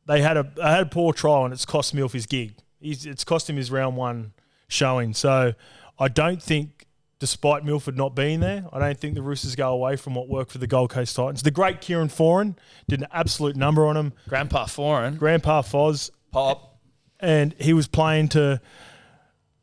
they 0.08 0.22
had 0.22 0.38
a 0.38 0.52
they 0.56 0.64
had 0.64 0.82
a 0.82 0.86
poor 0.88 1.14
trial 1.14 1.46
and 1.46 1.54
it's 1.54 1.66
cost 1.66 1.96
Milf 1.96 2.12
his 2.12 2.26
gig. 2.26 2.56
He's, 2.80 3.06
it's 3.06 3.24
cost 3.24 3.50
him 3.50 3.56
his 3.56 3.72
round 3.72 3.96
one 3.96 4.34
showing. 4.68 5.14
So 5.14 5.54
I 6.00 6.08
don't 6.08 6.42
think, 6.42 6.88
despite 7.22 7.64
Milford 7.64 7.96
not 7.96 8.16
being 8.16 8.40
there, 8.40 8.66
I 8.74 8.80
don't 8.80 8.98
think 8.98 9.14
the 9.14 9.22
Roosters 9.22 9.56
go 9.56 9.72
away 9.72 9.96
from 9.96 10.16
what 10.16 10.28
worked 10.28 10.52
for 10.52 10.58
the 10.58 10.66
Gold 10.66 10.90
Coast 10.90 11.16
Titans. 11.16 11.44
The 11.44 11.52
great 11.52 11.80
Kieran 11.80 12.08
Foran 12.08 12.58
did 12.88 13.00
an 13.00 13.08
absolute 13.14 13.56
number 13.56 13.86
on 13.86 13.96
him. 13.96 14.14
Grandpa 14.28 14.66
Foran. 14.66 15.20
Grandpa 15.20 15.62
Foz, 15.62 16.10
Pop. 16.32 16.80
and 17.20 17.54
he 17.60 17.74
was 17.74 17.88
playing 17.88 18.30
to 18.30 18.60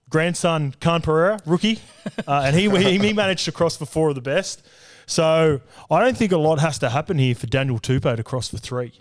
grandson 0.08 0.72
Khan 0.80 1.02
Pereira, 1.02 1.40
rookie, 1.44 1.80
uh, 2.28 2.42
and 2.46 2.54
he, 2.54 2.70
he 2.70 3.12
managed 3.12 3.44
to 3.46 3.52
cross 3.52 3.76
for 3.76 3.86
four 3.86 4.08
of 4.08 4.14
the 4.14 4.22
best. 4.22 4.64
So 5.06 5.60
I 5.90 6.00
don't 6.00 6.16
think 6.16 6.30
a 6.30 6.38
lot 6.38 6.60
has 6.60 6.78
to 6.78 6.88
happen 6.90 7.18
here 7.18 7.34
for 7.34 7.48
Daniel 7.48 7.80
Tupou 7.80 8.16
to 8.16 8.22
cross 8.22 8.48
for 8.48 8.58
3 8.58 8.92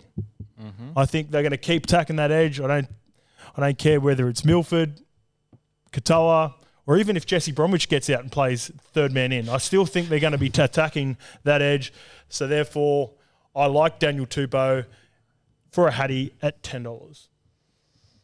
I 0.96 1.06
think 1.06 1.30
they're 1.30 1.42
going 1.42 1.52
to 1.52 1.56
keep 1.56 1.86
tacking 1.86 2.16
that 2.16 2.32
edge. 2.32 2.60
I 2.60 2.66
don't 2.66 2.88
I 3.56 3.60
don't 3.60 3.78
care 3.78 4.00
whether 4.00 4.28
it's 4.28 4.44
Milford, 4.44 5.00
Katoa, 5.92 6.54
or 6.88 6.96
even 6.96 7.18
if 7.18 7.26
Jesse 7.26 7.52
Bromwich 7.52 7.90
gets 7.90 8.08
out 8.08 8.20
and 8.20 8.32
plays 8.32 8.72
third 8.94 9.12
man 9.12 9.30
in. 9.30 9.50
I 9.50 9.58
still 9.58 9.84
think 9.84 10.08
they're 10.08 10.18
going 10.18 10.32
to 10.32 10.38
be 10.38 10.48
t- 10.48 10.62
attacking 10.62 11.18
that 11.44 11.60
edge. 11.60 11.92
So 12.30 12.46
therefore, 12.48 13.10
I 13.54 13.66
like 13.66 13.98
Daniel 13.98 14.24
Tupou 14.24 14.86
for 15.70 15.86
a 15.86 15.90
Hattie 15.90 16.34
at 16.40 16.62
ten 16.62 16.84
dollars. 16.84 17.28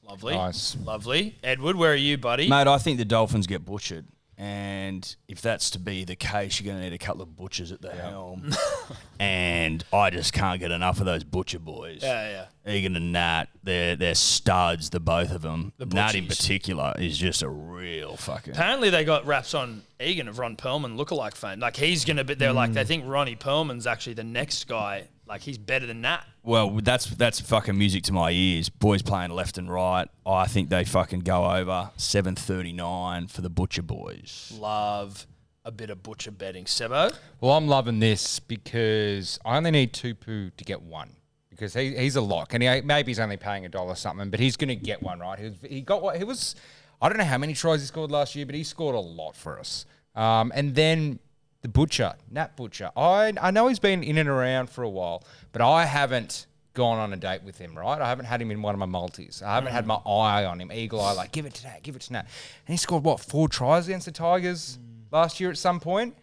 Lovely. 0.02 0.34
Nice. 0.34 0.76
Lovely. 0.82 1.36
Edward, 1.44 1.76
where 1.76 1.92
are 1.92 1.96
you, 1.96 2.16
buddy? 2.16 2.48
Mate, 2.48 2.66
I 2.66 2.78
think 2.78 2.96
the 2.96 3.04
Dolphins 3.04 3.46
get 3.46 3.66
butchered. 3.66 4.06
And 4.36 5.14
if 5.28 5.40
that's 5.40 5.70
to 5.70 5.78
be 5.78 6.04
the 6.04 6.16
case, 6.16 6.60
you're 6.60 6.72
going 6.72 6.82
to 6.82 6.90
need 6.90 6.94
a 6.94 7.04
couple 7.04 7.22
of 7.22 7.36
butchers 7.36 7.70
at 7.70 7.80
the 7.80 7.92
helm. 7.92 8.50
and 9.20 9.84
I 9.92 10.10
just 10.10 10.32
can't 10.32 10.58
get 10.58 10.70
enough 10.70 10.98
of 10.98 11.06
those 11.06 11.22
butcher 11.22 11.60
boys. 11.60 12.00
Yeah, 12.02 12.46
yeah. 12.66 12.72
Egan 12.72 12.96
and 12.96 13.12
Nat, 13.12 13.46
they're, 13.62 13.94
they're 13.94 14.14
studs, 14.14 14.90
the 14.90 15.00
both 15.00 15.30
of 15.30 15.42
them. 15.42 15.72
The 15.78 15.86
Nat 15.86 16.14
in 16.14 16.24
butchies. 16.24 16.38
particular 16.38 16.94
is 16.98 17.16
just 17.16 17.42
a 17.42 17.48
real 17.48 18.16
fucking. 18.16 18.54
Apparently, 18.54 18.90
they 18.90 19.04
got 19.04 19.24
raps 19.26 19.54
on 19.54 19.82
Egan 20.00 20.28
of 20.28 20.38
Ron 20.38 20.56
Perlman 20.56 20.96
lookalike 20.96 21.34
fame. 21.34 21.60
Like 21.60 21.76
he's 21.76 22.04
gonna 22.04 22.24
be. 22.24 22.34
They're 22.34 22.52
like 22.52 22.72
they 22.72 22.84
mm. 22.84 22.88
think 22.88 23.04
Ronnie 23.06 23.36
Perlman's 23.36 23.86
actually 23.86 24.14
the 24.14 24.24
next 24.24 24.66
guy. 24.66 25.08
Like 25.26 25.40
he's 25.40 25.58
better 25.58 25.86
than 25.86 26.02
that. 26.02 26.26
Well, 26.42 26.70
that's 26.82 27.06
that's 27.06 27.40
fucking 27.40 27.78
music 27.78 28.02
to 28.04 28.12
my 28.12 28.30
ears. 28.30 28.68
Boys 28.68 29.02
playing 29.02 29.30
left 29.30 29.56
and 29.56 29.70
right. 29.70 30.08
I 30.26 30.46
think 30.46 30.68
they 30.68 30.84
fucking 30.84 31.20
go 31.20 31.50
over 31.50 31.90
seven 31.96 32.34
thirty 32.34 32.72
nine 32.72 33.28
for 33.28 33.40
the 33.40 33.48
Butcher 33.48 33.82
Boys. 33.82 34.52
Love 34.58 35.26
a 35.64 35.70
bit 35.70 35.90
of 35.90 36.02
butcher 36.02 36.30
betting. 36.30 36.64
Sebo. 36.66 37.16
Well, 37.40 37.52
I'm 37.52 37.66
loving 37.66 38.00
this 38.00 38.38
because 38.38 39.38
I 39.44 39.56
only 39.56 39.70
need 39.70 39.94
Tupu 39.94 40.54
to 40.54 40.64
get 40.64 40.82
one 40.82 41.16
because 41.48 41.72
he, 41.72 41.96
he's 41.96 42.16
a 42.16 42.20
lock, 42.20 42.52
and 42.52 42.62
he, 42.62 42.80
maybe 42.82 43.10
he's 43.10 43.20
only 43.20 43.36
paying 43.36 43.64
a 43.64 43.68
dollar 43.68 43.94
something, 43.94 44.28
but 44.28 44.40
he's 44.40 44.56
going 44.56 44.68
to 44.68 44.76
get 44.76 45.02
one 45.02 45.20
right. 45.20 45.38
He, 45.38 45.44
was, 45.44 45.54
he 45.66 45.80
got 45.80 46.02
what 46.02 46.16
he 46.16 46.24
was. 46.24 46.54
I 47.00 47.08
don't 47.08 47.18
know 47.18 47.24
how 47.24 47.38
many 47.38 47.54
tries 47.54 47.80
he 47.80 47.86
scored 47.86 48.10
last 48.10 48.34
year, 48.34 48.44
but 48.46 48.54
he 48.54 48.64
scored 48.64 48.94
a 48.94 49.00
lot 49.00 49.36
for 49.36 49.58
us. 49.58 49.86
Um, 50.14 50.52
and 50.54 50.74
then 50.74 51.18
the 51.64 51.68
butcher, 51.68 52.12
Nat 52.30 52.56
Butcher. 52.56 52.90
I 52.94 53.32
I 53.40 53.50
know 53.50 53.68
he's 53.68 53.78
been 53.78 54.02
in 54.04 54.18
and 54.18 54.28
around 54.28 54.68
for 54.68 54.84
a 54.84 54.88
while, 54.88 55.24
but 55.50 55.62
I 55.62 55.86
haven't 55.86 56.46
gone 56.74 56.98
on 56.98 57.10
a 57.14 57.16
date 57.16 57.42
with 57.42 57.56
him. 57.56 57.76
Right, 57.76 57.98
I 57.98 58.06
haven't 58.06 58.26
had 58.26 58.42
him 58.42 58.50
in 58.50 58.60
one 58.60 58.74
of 58.74 58.78
my 58.78 58.84
multis. 58.86 59.42
I 59.42 59.54
haven't 59.54 59.72
had 59.72 59.86
my 59.86 59.94
eye 59.94 60.44
on 60.44 60.60
him, 60.60 60.70
eagle 60.70 61.00
eye, 61.00 61.14
like 61.14 61.32
give 61.32 61.46
it 61.46 61.54
to 61.54 61.62
that, 61.62 61.82
give 61.82 61.96
it 61.96 62.02
to 62.02 62.12
Nat. 62.12 62.26
And 62.66 62.74
he 62.74 62.76
scored 62.76 63.02
what 63.02 63.18
four 63.18 63.48
tries 63.48 63.88
against 63.88 64.04
the 64.04 64.12
Tigers 64.12 64.78
last 65.10 65.40
year 65.40 65.48
at 65.50 65.56
some 65.56 65.80
point. 65.80 66.14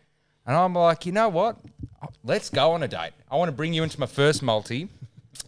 And 0.46 0.56
I'm 0.56 0.76
like, 0.76 1.08
you 1.08 1.12
know 1.12 1.30
what? 1.30 1.58
Let's 2.24 2.52
go 2.52 2.74
on 2.74 2.84
a 2.84 2.88
date. 2.88 3.14
I 3.30 3.36
want 3.38 3.50
to 3.50 3.56
bring 3.56 3.74
you 3.74 3.82
into 3.82 4.00
my 4.00 4.06
first 4.06 4.44
multi 4.44 4.90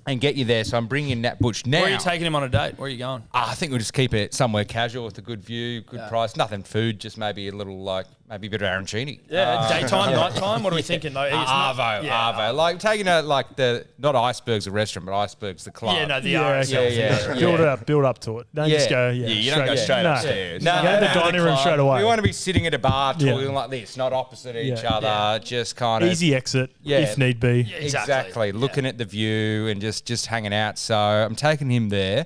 and 0.07 0.19
get 0.19 0.35
you 0.35 0.45
there. 0.45 0.63
So 0.63 0.77
I'm 0.77 0.87
bringing 0.87 1.21
Nat 1.21 1.39
Butch 1.39 1.65
now. 1.65 1.81
Where 1.81 1.89
are 1.89 1.93
you 1.93 1.99
taking 1.99 2.25
him 2.25 2.35
on 2.35 2.43
a 2.43 2.49
date? 2.49 2.77
Where 2.77 2.87
are 2.87 2.89
you 2.89 2.97
going? 2.97 3.23
Ah, 3.33 3.51
I 3.51 3.53
think 3.55 3.71
we'll 3.71 3.79
just 3.79 3.93
keep 3.93 4.13
it 4.13 4.33
somewhere 4.33 4.65
casual 4.65 5.05
with 5.05 5.17
a 5.17 5.21
good 5.21 5.43
view, 5.43 5.81
good 5.81 6.07
price. 6.09 6.35
Nothing 6.35 6.63
food, 6.63 6.99
just 6.99 7.17
maybe 7.17 7.47
a 7.47 7.51
little 7.55 7.83
like 7.83 8.07
maybe 8.33 8.47
a 8.47 8.49
bit 8.49 8.61
of 8.61 8.67
arancini. 8.67 9.19
Yeah, 9.29 9.41
uh, 9.59 9.69
daytime, 9.69 10.11
nighttime. 10.15 10.63
What 10.63 10.73
are 10.73 10.75
we 10.75 10.81
thinking 10.81 11.13
though? 11.13 11.21
Uh, 11.21 11.25
it's 11.25 11.33
not- 11.35 11.75
Arvo, 11.75 12.03
yeah, 12.03 12.31
Arvo. 12.33 12.53
Like 12.55 12.79
taking 12.79 13.07
a 13.07 13.21
like 13.21 13.55
the 13.55 13.85
not 13.99 14.15
icebergs 14.15 14.65
the 14.65 14.71
restaurant, 14.71 15.05
but 15.05 15.15
icebergs 15.17 15.63
the 15.63 15.71
club. 15.71 15.95
Yeah, 15.95 16.05
no, 16.05 16.19
the 16.19 16.29
Yeah, 16.29 16.61
RSL. 16.61 16.95
yeah, 16.95 17.25
yeah. 17.27 17.39
Build 17.39 17.59
it 17.59 17.67
up, 17.67 17.85
build 17.85 18.05
up 18.05 18.19
to 18.19 18.39
it. 18.39 18.47
Don't 18.53 18.69
just 18.69 18.89
go. 18.89 19.09
Yeah, 19.09 19.27
Yeah, 19.27 19.33
you 19.33 19.51
don't 19.51 19.65
go 19.65 19.75
straight 19.75 20.03
no. 20.03 20.13
upstairs. 20.13 20.63
No, 20.63 20.81
go 20.81 20.93
to 20.99 21.07
the 21.07 21.13
dining 21.19 21.41
room 21.41 21.57
straight 21.57 21.79
away. 21.79 21.99
We 21.99 22.05
want 22.05 22.17
to 22.19 22.23
be 22.23 22.33
sitting 22.33 22.65
at 22.65 22.73
a 22.73 22.79
bar 22.79 23.15
Yeah. 23.17 23.31
talking 23.33 23.53
like 23.53 23.69
this, 23.69 23.95
not 23.97 24.13
opposite 24.13 24.55
each 24.55 24.81
Yeah. 24.83 24.89
other, 24.95 25.39
just 25.43 25.75
kind 25.75 26.03
of 26.03 26.09
Easy 26.11 26.33
exit 26.35 26.71
Yeah. 26.81 26.99
if 26.99 27.17
need 27.17 27.39
be. 27.39 27.61
Exactly. 27.61 27.85
Exactly. 27.85 28.51
Looking 28.51 28.85
at 28.85 28.97
the 28.97 29.05
view 29.05 29.67
and 29.67 29.79
just 29.79 30.05
just 30.05 30.25
hanging 30.27 30.53
out. 30.53 30.77
So 30.77 30.95
I'm 30.97 31.35
taking 31.35 31.69
him 31.71 31.89
there. 31.89 32.25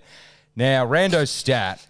Now, 0.56 0.86
Rando's 0.88 1.30
stat. 1.30 1.86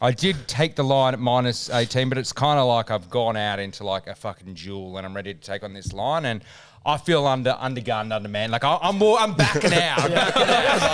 I 0.00 0.12
did 0.12 0.46
take 0.46 0.76
the 0.76 0.84
line 0.84 1.12
at 1.14 1.18
minus 1.20 1.68
18, 1.70 2.08
but 2.08 2.18
it's 2.18 2.32
kind 2.32 2.60
of 2.60 2.66
like 2.68 2.88
I've 2.90 3.10
gone 3.10 3.36
out 3.36 3.58
into 3.58 3.82
like 3.84 4.06
a 4.06 4.14
fucking 4.14 4.54
jewel 4.54 4.96
and 4.96 5.04
I'm 5.04 5.14
ready 5.14 5.34
to 5.34 5.40
take 5.40 5.64
on 5.64 5.72
this 5.72 5.92
line. 5.92 6.24
And 6.24 6.44
I 6.86 6.96
feel 6.98 7.26
under 7.26 7.50
undergunned, 7.50 8.14
undermanned. 8.14 8.52
Like 8.52 8.62
I, 8.62 8.78
I'm 8.80 8.96
more, 8.96 9.18
I'm 9.18 9.34
backing 9.34 9.74
out. 9.74 9.98
I'm 10.00 10.10
backing 10.12 10.42
out. 10.42 10.78
Like, 10.78 10.88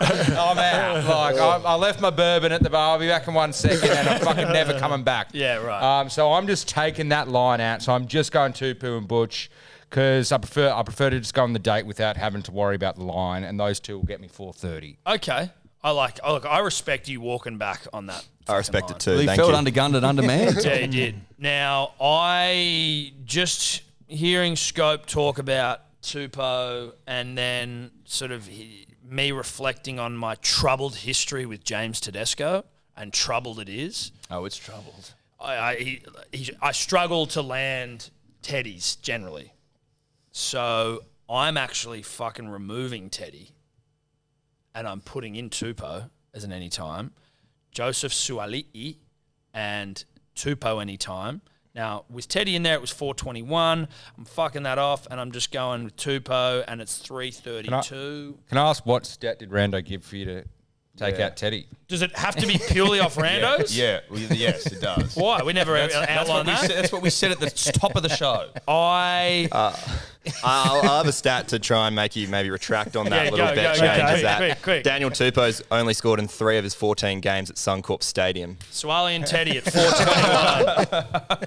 I'm, 0.00 0.38
I'm 0.38 0.58
out. 0.58 1.04
Like 1.04 1.36
I, 1.38 1.56
I 1.64 1.74
left 1.76 2.00
my 2.02 2.10
bourbon 2.10 2.52
at 2.52 2.62
the 2.62 2.68
bar. 2.68 2.92
I'll 2.92 2.98
be 2.98 3.08
back 3.08 3.26
in 3.26 3.32
one 3.32 3.54
second, 3.54 3.88
and 3.90 4.06
I'm 4.08 4.20
fucking 4.20 4.52
never 4.52 4.78
coming 4.78 5.02
back. 5.02 5.28
Yeah, 5.40 5.56
right. 5.56 6.00
Um, 6.00 6.10
so 6.10 6.32
I'm 6.32 6.46
just 6.46 6.68
taking 6.68 7.08
that 7.10 7.28
line 7.28 7.60
out. 7.60 7.82
So 7.82 7.92
I'm 7.94 8.06
just 8.06 8.32
going 8.32 8.52
Tupu 8.52 8.98
and 8.98 9.08
Butch 9.08 9.50
because 9.88 10.30
I 10.32 10.38
prefer 10.38 10.70
I 10.72 10.82
prefer 10.82 11.08
to 11.10 11.18
just 11.18 11.32
go 11.34 11.42
on 11.42 11.52
the 11.54 11.58
date 11.58 11.86
without 11.86 12.16
having 12.16 12.42
to 12.42 12.52
worry 12.52 12.76
about 12.76 12.96
the 12.96 13.04
line, 13.04 13.44
and 13.44 13.58
those 13.58 13.80
two 13.80 13.96
will 13.96 14.04
get 14.04 14.20
me 14.20 14.28
430. 14.28 14.98
Okay. 15.06 15.50
I 15.82 15.90
like. 15.92 16.20
Oh, 16.22 16.34
look, 16.34 16.46
I 16.46 16.58
respect 16.58 17.08
you 17.08 17.20
walking 17.20 17.56
back 17.58 17.86
on 17.92 18.06
that. 18.06 18.26
I 18.48 18.56
respect 18.56 18.90
fucking 18.90 18.96
it 18.96 19.00
too. 19.00 19.10
Well, 19.12 19.20
he 19.20 19.26
Thank 19.26 19.40
felt 19.40 19.50
you. 19.52 19.72
undergunned 19.72 19.96
and 19.96 20.04
undermanned. 20.04 20.64
Yeah, 20.64 20.76
he 20.76 20.86
did. 20.86 21.20
Now, 21.38 21.92
I 22.00 23.12
just 23.24 23.82
hearing 24.06 24.56
Scope 24.56 25.06
talk 25.06 25.38
about 25.38 25.80
Tupo 26.02 26.92
and 27.06 27.36
then 27.38 27.90
sort 28.04 28.30
of 28.30 28.46
he, 28.46 28.86
me 29.08 29.32
reflecting 29.32 29.98
on 29.98 30.16
my 30.16 30.34
troubled 30.36 30.96
history 30.96 31.46
with 31.46 31.64
James 31.64 32.00
Tedesco, 32.00 32.64
and 32.96 33.12
troubled 33.12 33.58
it 33.58 33.68
is. 33.68 34.12
oh, 34.30 34.44
it's 34.44 34.56
troubled. 34.56 35.14
I, 35.40 35.54
I, 35.56 35.76
he, 35.76 36.02
he, 36.32 36.52
I 36.60 36.72
struggle 36.72 37.26
to 37.28 37.40
land 37.40 38.10
Teddies 38.42 39.00
generally. 39.00 39.54
So 40.32 41.04
I'm 41.28 41.56
actually 41.56 42.02
fucking 42.02 42.48
removing 42.48 43.08
Teddy 43.10 43.52
and 44.74 44.86
I'm 44.86 45.00
putting 45.00 45.36
in 45.36 45.50
Tupo 45.50 46.10
as 46.34 46.44
an 46.44 46.52
anytime, 46.52 47.12
Joseph 47.72 48.12
Suali'i 48.12 48.96
and 49.52 50.04
Tupo 50.36 50.80
anytime. 50.80 51.42
Now, 51.74 52.04
with 52.10 52.26
Teddy 52.26 52.56
in 52.56 52.62
there, 52.64 52.74
it 52.74 52.80
was 52.80 52.90
421. 52.90 53.86
I'm 54.18 54.24
fucking 54.24 54.64
that 54.64 54.78
off 54.78 55.06
and 55.10 55.20
I'm 55.20 55.30
just 55.30 55.52
going 55.52 55.84
with 55.84 55.96
Tupo 55.96 56.64
and 56.66 56.80
it's 56.80 56.98
332. 56.98 58.38
Can 58.48 58.58
I 58.58 58.68
ask 58.68 58.84
what 58.84 59.06
stat 59.06 59.38
did 59.38 59.50
Rando 59.50 59.84
give 59.84 60.04
for 60.04 60.16
you 60.16 60.24
to 60.26 60.44
Take 60.96 61.18
Yeah. 61.18 61.26
out 61.26 61.36
Teddy. 61.36 61.66
Does 61.90 62.02
it 62.02 62.16
have 62.16 62.36
to 62.36 62.46
be 62.46 62.56
purely 62.68 63.00
off 63.00 63.14
randos? 63.16 63.76
Yeah, 63.76 64.00
well, 64.08 64.20
yes, 64.20 64.64
it 64.66 64.80
does. 64.80 65.16
Why? 65.16 65.42
We 65.42 65.52
never 65.52 65.72
That's, 65.74 65.92
that's, 65.92 66.08
what 66.08 66.18
outlined 66.30 66.46
we 66.46 66.52
that. 66.54 66.60
said, 66.60 66.76
that's 66.76 66.92
what 66.92 67.02
we 67.02 67.10
said 67.10 67.32
at 67.32 67.40
the 67.40 67.50
top 67.74 67.96
of 67.96 68.02
the 68.04 68.08
show. 68.08 68.48
I 68.68 69.48
I'll, 70.44 70.82
I'll 70.82 70.96
have 70.98 71.06
a 71.06 71.12
stat 71.12 71.48
to 71.48 71.58
try 71.58 71.86
and 71.88 71.96
make 71.96 72.14
you 72.14 72.28
maybe 72.28 72.50
retract 72.50 72.94
on 72.94 73.06
that 73.10 73.24
Yeah, 73.24 73.30
little 73.30 73.46
go, 73.48 73.54
bet 73.54 73.56
go, 73.56 73.80
go. 73.80 73.86
change. 73.86 74.02
Okay. 74.04 74.14
is 74.16 74.22
that 74.22 74.36
Quick, 74.38 74.62
quick. 74.62 74.84
Daniel 74.84 75.10
Tupou's 75.10 75.62
only 75.70 75.94
scored 75.94 76.20
in 76.20 76.28
three 76.28 76.58
of 76.58 76.64
his 76.64 76.74
14 76.74 77.20
games 77.20 77.50
at 77.50 77.56
Suncorp 77.56 78.02
Stadium. 78.02 78.56
Swally 78.70 79.16
and 79.16 79.26
Teddy 79.26 79.56
at 79.58 79.64
421. 79.64 81.40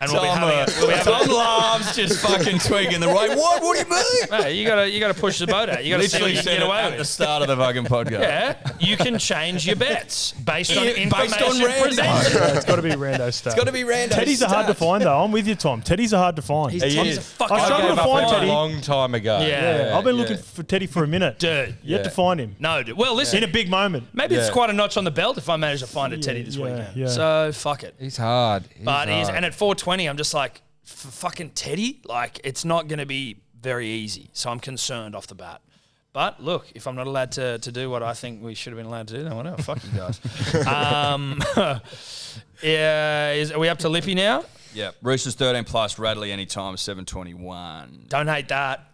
and 0.00 0.12
we'll 0.12 0.22
be 0.22 0.28
having 0.28 0.58
uh, 0.58 0.66
it. 0.68 0.76
We'll 0.78 0.88
be 0.88 0.92
having 0.94 1.12
Tom 1.12 1.28
loves 1.28 1.96
just 1.96 2.20
fucking 2.20 2.58
tweaking 2.60 3.00
the 3.00 3.08
right. 3.08 3.30
What? 3.36 3.62
What 3.62 3.76
do 3.76 3.82
you 3.82 3.88
mean? 3.90 4.42
Hey, 4.42 4.54
you 4.56 4.66
gotta 4.66 4.88
you 4.90 5.00
gotta 5.00 5.14
push 5.18 5.38
the 5.38 5.46
boat 5.46 5.68
out. 5.68 5.84
You 5.84 5.94
gotta 5.96 6.08
see 6.08 6.16
what 6.20 6.30
Literally 6.30 6.30
you 6.32 6.36
can 6.36 6.44
said 6.44 6.52
get 6.58 6.62
it 6.62 6.66
away 6.66 6.78
at 6.80 6.90
the 6.92 6.98
with. 6.98 7.08
start 7.08 7.42
of 7.42 7.48
the 7.48 7.56
fucking 7.56 7.84
podcast. 7.84 8.20
Yeah, 8.20 8.56
you 8.78 8.96
can 8.96 9.18
change 9.24 9.66
your 9.66 9.76
bets 9.76 10.32
based 10.32 10.76
on 10.76 10.84
Yeah, 10.84 10.90
information 10.92 11.38
based 11.38 11.42
on 11.42 11.82
presented. 11.82 12.34
Yeah, 12.34 12.46
it's 12.56 12.64
got 12.64 12.76
to 12.76 12.82
be 12.82 12.90
rando 12.90 13.32
stuff. 13.32 13.52
It's 13.52 13.54
got 13.54 13.66
to 13.66 13.72
be 13.72 13.84
random. 13.84 14.18
Teddy's 14.18 14.42
are 14.42 14.48
hard 14.48 14.66
to 14.66 14.74
find 14.74 15.02
though. 15.02 15.22
I'm 15.24 15.32
with 15.32 15.46
you, 15.46 15.54
Tom. 15.54 15.82
Teddy's 15.82 16.12
are 16.14 16.18
hard 16.22 16.36
to 16.36 16.42
find. 16.42 16.70
He's, 16.72 16.82
He 16.82 16.94
Tom's 16.94 17.08
is. 17.10 17.18
a 17.18 17.20
fucking 17.22 17.56
I 17.56 17.64
struggle 17.64 17.88
gave 17.88 17.96
to 17.96 18.02
up 18.02 18.08
find 18.08 18.26
on 18.26 18.32
Teddy. 18.34 18.48
a 18.48 18.52
long 18.52 18.80
time 18.80 19.14
ago. 19.14 19.40
Yeah. 19.40 19.86
yeah, 19.88 19.98
I've 19.98 20.04
been 20.04 20.16
looking 20.16 20.36
for 20.38 20.62
Teddy 20.62 20.86
for 20.86 21.04
a 21.04 21.08
minute. 21.08 21.38
dude. 21.38 21.76
Yet 21.82 21.98
to 22.04 22.04
Yeah. 22.04 22.08
find 22.14 22.40
him 22.40 22.56
No, 22.58 22.82
dude. 22.82 22.96
Well, 22.96 23.14
listen. 23.14 23.38
in 23.38 23.44
a 23.44 23.52
big 23.52 23.68
moment. 23.70 24.08
Maybe 24.12 24.34
it's 24.34 24.48
Yeah. 24.48 24.52
quite 24.52 24.70
a 24.70 24.72
notch 24.72 24.96
on 24.96 25.04
the 25.04 25.10
belt 25.10 25.38
if 25.38 25.48
I 25.48 25.56
manage 25.56 25.80
to 25.80 25.86
find 25.86 26.12
a 26.12 26.18
Teddy 26.18 26.42
this 26.42 26.56
yeah, 26.56 26.64
weekend. 26.64 26.96
yeah. 26.96 27.06
So 27.08 27.50
fuck 27.52 27.82
it. 27.82 27.94
He's 27.98 28.16
hard. 28.16 28.64
He's 28.74 28.84
But 28.84 29.08
he's 29.08 29.26
hard. 29.26 29.36
and 29.36 29.44
at 29.44 29.54
420, 29.54 30.06
I'm 30.08 30.16
just 30.16 30.34
like, 30.34 30.62
f- 30.86 30.90
fucking 31.14 31.50
Teddy. 31.50 32.00
Like 32.04 32.40
it's 32.44 32.64
not 32.64 32.88
going 32.88 32.98
to 32.98 33.06
be 33.06 33.38
very 33.60 33.88
easy. 33.88 34.28
So 34.34 34.50
I'm 34.50 34.60
concerned 34.60 35.14
off 35.16 35.26
the 35.26 35.34
bat. 35.34 35.60
But 36.14 36.40
look, 36.40 36.66
if 36.76 36.86
I'm 36.86 36.94
not 36.94 37.08
allowed 37.08 37.32
to, 37.32 37.58
to 37.58 37.72
do 37.72 37.90
what 37.90 38.04
I 38.04 38.14
think 38.14 38.40
we 38.40 38.54
should 38.54 38.72
have 38.72 38.78
been 38.78 38.86
allowed 38.86 39.08
to 39.08 39.16
do, 39.18 39.24
then 39.24 39.36
whatever. 39.36 39.60
Fuck 39.60 39.80
you 39.84 39.90
guys. 39.98 40.20
um, 40.66 41.42
yeah, 42.62 43.32
is, 43.32 43.50
are 43.50 43.58
we 43.58 43.68
up 43.68 43.80
to 43.80 43.88
Lippy 43.88 44.14
now? 44.14 44.44
Yeah. 44.72 44.92
Roosters 45.02 45.34
13 45.34 45.64
plus, 45.64 45.98
Radley 45.98 46.30
anytime, 46.30 46.76
721. 46.76 48.04
Don't 48.08 48.28
hate 48.28 48.46
that. 48.48 48.92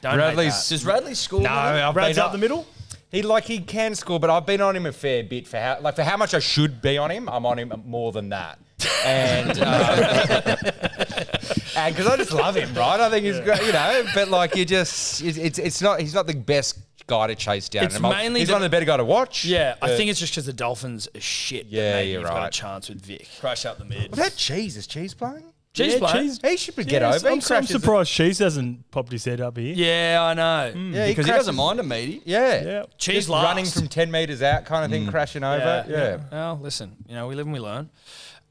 Don't 0.00 0.16
Radley's- 0.16 0.68
hate 0.70 0.74
Does 0.74 0.86
Radley 0.86 1.14
score? 1.14 1.42
no, 1.42 1.50
I've 1.50 1.92
Brad's 1.92 2.16
been 2.16 2.24
up 2.24 2.32
the 2.32 2.38
middle. 2.38 2.66
He 3.10 3.20
like 3.20 3.44
he 3.44 3.60
can 3.60 3.94
score, 3.94 4.18
but 4.18 4.30
I've 4.30 4.46
been 4.46 4.62
on 4.62 4.74
him 4.74 4.86
a 4.86 4.92
fair 4.92 5.22
bit 5.22 5.46
for 5.46 5.58
how 5.58 5.78
like 5.82 5.96
for 5.96 6.02
how 6.02 6.16
much 6.16 6.32
I 6.32 6.38
should 6.38 6.80
be 6.80 6.96
on 6.96 7.10
him. 7.10 7.28
I'm 7.28 7.44
on 7.44 7.58
him 7.58 7.70
more 7.84 8.10
than 8.10 8.30
that, 8.30 8.58
and 9.04 9.50
and 9.58 10.72
because 11.74 12.06
I 12.06 12.16
just 12.16 12.32
love 12.32 12.54
him, 12.56 12.72
right? 12.74 13.00
I 13.00 13.10
think 13.10 13.24
he's 13.26 13.40
great, 13.40 13.64
you 13.64 13.72
know. 13.72 14.04
But 14.14 14.28
like 14.28 14.54
you 14.56 14.64
just, 14.64 15.22
it's 15.22 15.38
it's, 15.38 15.58
it's 15.58 15.82
not 15.82 16.00
he's 16.00 16.14
not 16.14 16.26
the 16.26 16.34
best 16.34 16.78
guy 17.06 17.26
to 17.26 17.34
chase 17.34 17.68
down. 17.68 17.84
It's 17.84 17.98
mainly 18.00 18.40
he's 18.40 18.48
the- 18.48 18.54
one 18.54 18.62
of 18.62 18.70
the 18.70 18.74
better 18.74 18.86
guy 18.86 18.96
to 18.96 19.04
watch. 19.04 19.44
Yeah, 19.44 19.74
I 19.82 19.96
think 19.96 20.10
it's 20.10 20.20
just 20.20 20.32
because 20.32 20.46
the 20.46 20.52
Dolphins 20.52 21.08
are 21.14 21.20
shit. 21.20 21.66
Yeah, 21.66 21.94
maybe 21.94 22.10
you're 22.10 22.20
you've 22.20 22.28
got 22.28 22.36
a 22.38 22.40
right. 22.42 22.52
chance 22.52 22.88
with 22.88 23.04
Vic. 23.04 23.28
Crash 23.40 23.64
up 23.66 23.78
the 23.78 23.84
mid. 23.84 24.10
What 24.10 24.18
about 24.18 24.36
Cheese? 24.36 24.76
Is 24.76 24.86
Cheese 24.86 25.14
playing? 25.14 25.44
Cheese 25.74 25.94
Yeah, 25.94 25.98
player. 26.00 26.22
Cheese- 26.22 26.40
He 26.44 26.56
should 26.58 26.76
get 26.76 27.00
Yes, 27.00 27.16
over. 27.16 27.28
I'm, 27.28 27.32
I'm 27.34 27.40
crashes 27.40 27.68
the- 27.70 27.80
surprised 27.80 28.10
Cheese 28.12 28.38
hasn't 28.40 28.90
popped 28.90 29.10
his 29.10 29.24
head 29.24 29.40
up 29.40 29.56
here. 29.56 29.72
Yeah, 29.74 30.18
I 30.22 30.34
know. 30.34 30.72
Mm. 30.74 30.90
Mm. 30.90 30.94
Yeah, 30.94 31.06
Because 31.06 31.24
he 31.24 31.30
crashes- 31.30 31.46
doesn't 31.46 31.54
mind 31.54 31.80
a 31.80 31.82
meaty. 31.82 32.20
Yeah, 32.26 32.62
Yeah. 32.62 32.82
Cheese 32.98 33.26
Just 33.26 33.28
running 33.30 33.64
from 33.64 33.88
ten 33.88 34.10
meters 34.10 34.42
out, 34.42 34.66
kind 34.66 34.84
of 34.84 34.90
thing, 34.90 35.06
mm. 35.06 35.10
crashing 35.10 35.42
over. 35.42 35.86
Yeah, 35.88 36.18
Well, 36.30 36.58
listen, 36.62 36.94
you 37.08 37.14
know, 37.14 37.26
we 37.26 37.34
live 37.36 37.46
and 37.46 37.54
we 37.54 37.58
learn. 37.60 37.88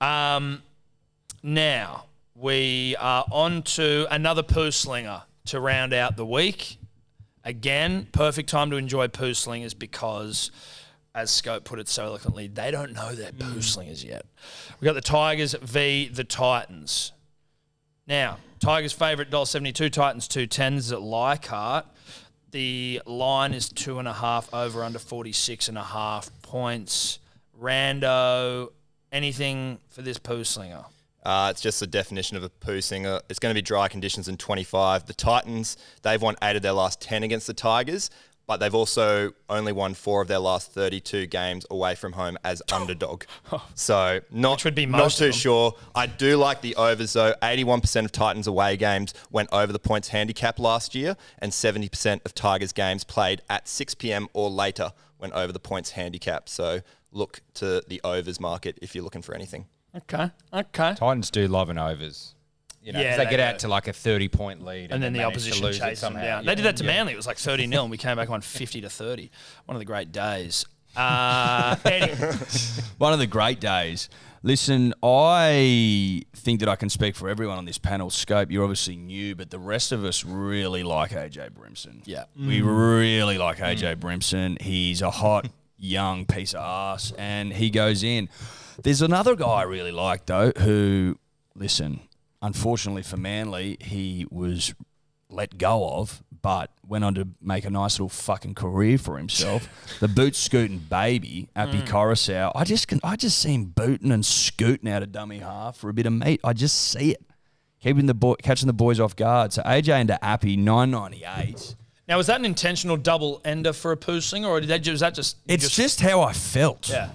Um, 0.01 0.63
now 1.43 2.05
we 2.41 2.95
are 2.99 3.23
on 3.31 3.61
to 3.61 4.07
another 4.09 4.41
poo 4.41 4.71
slinger 4.71 5.21
to 5.45 5.59
round 5.59 5.93
out 5.93 6.17
the 6.17 6.25
week. 6.25 6.77
Again, 7.43 8.07
perfect 8.11 8.49
time 8.49 8.71
to 8.71 8.77
enjoy 8.77 9.07
poo 9.07 9.33
slingers 9.33 9.73
because, 9.73 10.51
as 11.13 11.29
Scope 11.29 11.63
put 11.63 11.79
it 11.79 11.87
so 11.87 12.05
eloquently, 12.05 12.47
they 12.47 12.71
don't 12.71 12.93
know 12.93 13.13
they're 13.13 13.31
poo 13.31 13.59
mm. 13.59 13.63
slingers 13.63 14.03
yet. 14.03 14.25
We 14.79 14.85
got 14.85 14.93
the 14.93 15.01
Tigers 15.01 15.53
v 15.61 16.07
the 16.07 16.23
Titans. 16.23 17.11
Now, 18.07 18.37
Tigers 18.59 18.93
favourite 18.93 19.29
dollar 19.29 19.45
seventy 19.45 19.71
two, 19.71 19.89
Titans 19.89 20.27
two 20.27 20.47
tens 20.47 20.91
at 20.91 21.01
Leichhardt. 21.01 21.85
The 22.51 23.01
line 23.05 23.53
is 23.53 23.69
two 23.69 23.99
and 23.99 24.07
a 24.07 24.13
half 24.13 24.53
over 24.53 24.83
under 24.83 24.99
46 24.99 25.69
and 25.69 25.77
a 25.77 25.83
half 25.83 26.29
points. 26.41 27.19
Rando, 27.57 28.71
anything 29.09 29.79
for 29.89 30.01
this 30.01 30.17
poo 30.17 30.43
slinger? 30.43 30.83
Uh, 31.23 31.49
it's 31.51 31.61
just 31.61 31.79
the 31.79 31.87
definition 31.87 32.35
of 32.37 32.43
a 32.43 32.49
poo 32.49 32.81
slinger. 32.81 33.21
It's 33.29 33.39
going 33.39 33.51
to 33.53 33.57
be 33.57 33.61
dry 33.61 33.87
conditions 33.87 34.27
in 34.27 34.37
25. 34.37 35.05
The 35.05 35.13
Titans, 35.13 35.77
they've 36.01 36.21
won 36.21 36.35
eight 36.43 36.55
of 36.55 36.61
their 36.61 36.71
last 36.73 36.99
10 37.01 37.23
against 37.23 37.47
the 37.47 37.53
Tigers, 37.53 38.09
but 38.47 38.57
they've 38.57 38.73
also 38.73 39.31
only 39.49 39.71
won 39.71 39.93
four 39.93 40.21
of 40.21 40.27
their 40.27 40.39
last 40.39 40.71
32 40.71 41.27
games 41.27 41.65
away 41.69 41.93
from 41.95 42.13
home 42.13 42.37
as 42.43 42.61
underdog. 42.73 43.23
So 43.75 44.21
not, 44.31 44.53
Which 44.57 44.65
would 44.65 44.75
be 44.75 44.87
not 44.87 44.97
most 44.97 45.19
too 45.19 45.25
them. 45.25 45.33
sure. 45.33 45.75
I 45.93 46.07
do 46.07 46.37
like 46.37 46.61
the 46.61 46.75
overs 46.75 47.13
though. 47.13 47.33
81% 47.41 48.03
of 48.05 48.11
Titans 48.11 48.47
away 48.47 48.75
games 48.75 49.13
went 49.29 49.49
over 49.51 49.71
the 49.71 49.79
points 49.79 50.07
handicap 50.09 50.57
last 50.59 50.95
year, 50.95 51.15
and 51.39 51.51
70% 51.51 52.25
of 52.25 52.33
Tigers 52.33 52.73
games 52.73 53.03
played 53.03 53.41
at 53.49 53.67
6 53.67 53.93
p.m. 53.95 54.27
or 54.33 54.49
later 54.49 54.91
went 55.19 55.33
over 55.33 55.53
the 55.53 55.59
points 55.59 55.91
handicap. 55.91 56.49
So 56.49 56.81
look 57.11 57.41
to 57.53 57.83
the 57.87 58.01
overs 58.03 58.39
market 58.39 58.79
if 58.81 58.95
you're 58.95 59.03
looking 59.03 59.21
for 59.21 59.35
anything. 59.35 59.67
Okay, 59.95 60.29
okay. 60.53 60.95
Titans 60.95 61.29
do 61.31 61.47
love 61.47 61.69
an 61.69 61.77
overs. 61.77 62.33
You 62.83 62.93
know, 62.93 62.97
'cause 62.99 63.03
Yeah, 63.05 63.17
they, 63.17 63.25
they 63.25 63.29
get 63.31 63.37
do. 63.37 63.43
out 63.43 63.59
to 63.59 63.67
like 63.67 63.87
a 63.87 63.93
thirty-point 63.93 64.63
lead, 64.65 64.91
And 64.91 65.03
then 65.03 65.13
the 65.13 65.19
manage 65.19 65.33
to 65.33 65.39
opposition 65.49 65.63
lose 65.65 65.77
it 65.77 65.79
chased 65.81 66.01
them 66.01 66.13
somehow. 66.13 66.25
down. 66.25 66.43
Yeah. 66.43 66.49
They 66.51 66.55
did 66.55 66.65
that 66.65 66.77
to 66.77 66.83
Yeah. 66.83 66.91
Manly. 66.91 67.13
It 67.13 67.17
was 67.17 67.27
like 67.27 67.37
30 67.37 67.67
0, 67.67 67.81
and 67.83 67.91
we 67.91 67.97
came 67.97 68.17
back 68.17 68.29
on 68.29 68.41
50 68.41 68.81
to 68.81 68.89
30. 68.89 69.29
One 69.65 69.75
of 69.75 69.79
the 69.79 69.85
great 69.85 70.11
days. 70.11 70.65
Uh, 70.95 71.75
Eddie, 71.85 72.13
One 72.97 73.13
of 73.13 73.19
the 73.19 73.27
great 73.27 73.59
days. 73.59 74.09
Listen, 74.43 74.93
I 75.03 76.23
think 76.35 76.59
that 76.61 76.67
I 76.69 76.75
can 76.75 76.89
speak 76.89 77.15
for 77.15 77.29
everyone 77.29 77.57
on 77.59 77.65
this 77.65 77.77
panel. 77.77 78.09
Scope, 78.09 78.49
you're 78.49 78.63
obviously 78.63 78.95
new, 78.95 79.35
but 79.35 79.51
the 79.51 79.59
rest 79.59 79.91
of 79.91 80.03
us 80.03 80.25
really 80.25 80.81
like 80.81 81.11
AJ 81.11 81.51
Brimson. 81.51 82.01
Yeah. 82.05 82.23
We 82.35 82.61
really 82.61 83.37
like 83.37 83.59
AJ 83.59 83.97
Brimson. 83.97 84.59
He's 84.59 85.01
a 85.03 85.11
hot, 85.11 85.47
young 85.77 86.25
piece 86.25 86.53
of 86.55 86.61
ass, 86.61 87.11
and 87.17 87.53
he 87.53 87.69
goes 87.69 88.01
in. 88.03 88.27
There's 88.83 89.01
another 89.01 89.35
guy 89.35 89.45
I 89.45 89.63
really 89.63 89.91
like, 89.91 90.25
though, 90.25 90.51
who, 90.57 91.17
listen, 91.55 92.01
unfortunately 92.41 93.03
for 93.03 93.17
Manly, 93.17 93.77
he 93.79 94.25
was 94.29 94.73
let 95.29 95.57
go 95.57 95.89
of, 95.89 96.23
but 96.41 96.71
went 96.85 97.03
on 97.03 97.15
to 97.15 97.27
make 97.41 97.65
a 97.65 97.69
nice 97.69 97.93
little 97.93 98.09
fucking 98.09 98.55
career 98.55 98.97
for 98.97 99.17
himself. 99.17 99.69
the 99.99 100.07
boot 100.07 100.35
scooting 100.35 100.79
baby, 100.79 101.49
Appy 101.55 101.79
mm. 101.79 101.87
Coruscant. 101.87 102.53
I 102.55 102.63
just 102.63 102.87
can, 102.87 102.99
I 103.03 103.15
just 103.15 103.39
see 103.39 103.53
him 103.53 103.65
booting 103.65 104.11
and 104.11 104.25
scooting 104.25 104.89
out 104.89 105.03
of 105.03 105.11
dummy 105.11 105.39
half 105.39 105.77
for 105.77 105.89
a 105.89 105.93
bit 105.93 106.05
of 106.05 106.13
meat. 106.13 106.41
I 106.43 106.53
just 106.53 106.89
see 106.89 107.11
it. 107.11 107.23
Keeping 107.81 108.05
the 108.05 108.13
boy, 108.13 108.35
catching 108.35 108.67
the 108.67 108.73
boys 108.73 108.99
off 108.99 109.15
guard. 109.15 109.53
So 109.53 109.63
AJ 109.63 110.01
into 110.01 110.23
Appy, 110.23 110.55
nine 110.55 110.91
ninety 110.91 111.23
eight. 111.37 111.75
now 112.07 112.17
was 112.17 112.27
that 112.27 112.39
an 112.39 112.45
intentional 112.45 112.95
double 112.95 113.41
ender 113.43 113.73
for 113.73 113.91
a 113.91 113.97
poo 113.97 114.21
slinger, 114.21 114.47
or 114.47 114.59
did 114.61 114.69
that, 114.69 114.87
was 114.87 114.99
that 114.99 115.15
just. 115.15 115.37
It's 115.47 115.67
just, 115.67 115.99
how 115.99 116.21
I 116.21 116.31
felt 116.31 116.89
Yeah. 116.89 117.09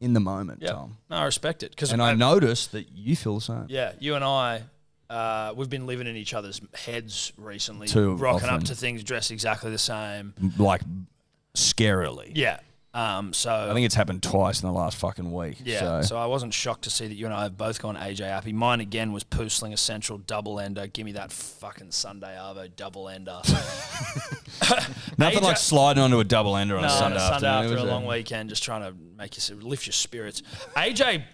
In 0.00 0.12
the 0.12 0.20
moment, 0.20 0.60
Yeah. 0.62 0.72
Tom. 0.72 0.96
No, 1.10 1.16
I 1.16 1.24
respect 1.24 1.62
it. 1.62 1.76
Cause 1.76 1.92
And 1.92 2.02
I 2.02 2.14
noticed 2.14 2.72
that 2.72 2.88
you 2.92 3.16
feel 3.16 3.36
the 3.36 3.40
same. 3.40 3.66
Yeah, 3.68 3.92
you 3.98 4.14
and 4.14 4.24
I, 4.24 4.62
uh, 5.10 5.52
we've 5.56 5.70
been 5.70 5.86
living 5.86 6.06
in 6.06 6.16
each 6.16 6.34
other's 6.34 6.60
heads 6.74 7.32
recently, 7.36 7.88
Too 7.88 8.14
rocking 8.16 8.48
up 8.48 8.64
to 8.64 8.74
things 8.74 9.04
dressed 9.04 9.30
exactly 9.30 9.70
the 9.70 9.78
same. 9.78 10.34
Like 10.58 10.82
scarily. 11.54 12.32
Yeah. 12.34 12.60
Um, 12.94 13.32
so 13.32 13.50
I 13.52 13.74
think 13.74 13.84
it's 13.86 13.96
happened 13.96 14.22
twice 14.22 14.62
in 14.62 14.68
the 14.68 14.72
last 14.72 14.96
fucking 14.98 15.32
week. 15.32 15.56
Yeah, 15.64 15.80
So, 15.80 16.02
so. 16.02 16.16
I 16.16 16.26
wasn't 16.26 16.54
shocked 16.54 16.84
to 16.84 16.90
see 16.90 17.08
that 17.08 17.14
you 17.14 17.24
and 17.26 17.34
I 17.34 17.42
have 17.42 17.58
both 17.58 17.82
gone 17.82 17.96
AJ 17.96 18.20
Api. 18.20 18.52
Mine 18.52 18.78
again 18.80 19.12
was 19.12 19.24
Poo 19.24 19.48
Slinger 19.48 19.76
Central 19.76 20.18
double 20.18 20.60
ender. 20.60 20.86
Give 20.86 21.04
me 21.04 21.10
that 21.12 21.32
fucking 21.32 21.90
Sunday 21.90 22.36
Arvo 22.40 22.68
double 22.76 23.08
ender. 23.08 23.40
nothing 25.18 25.38
AJ 25.40 25.42
like 25.42 25.56
sliding 25.56 26.02
onto 26.02 26.20
a 26.20 26.24
double 26.24 26.56
ender 26.56 26.76
on 26.76 26.82
no, 26.82 26.88
a 26.88 26.90
Sunday, 26.90 27.18
Sunday 27.18 27.48
afternoon. 27.48 27.72
after 27.78 27.86
a 27.86 27.88
it? 27.88 27.92
long 27.92 28.06
weekend, 28.06 28.48
just 28.48 28.62
trying 28.62 28.82
to 28.82 28.96
make 29.16 29.36
you 29.36 29.56
lift 29.56 29.86
your 29.86 29.92
spirits. 29.92 30.42
AJ, 30.76 31.24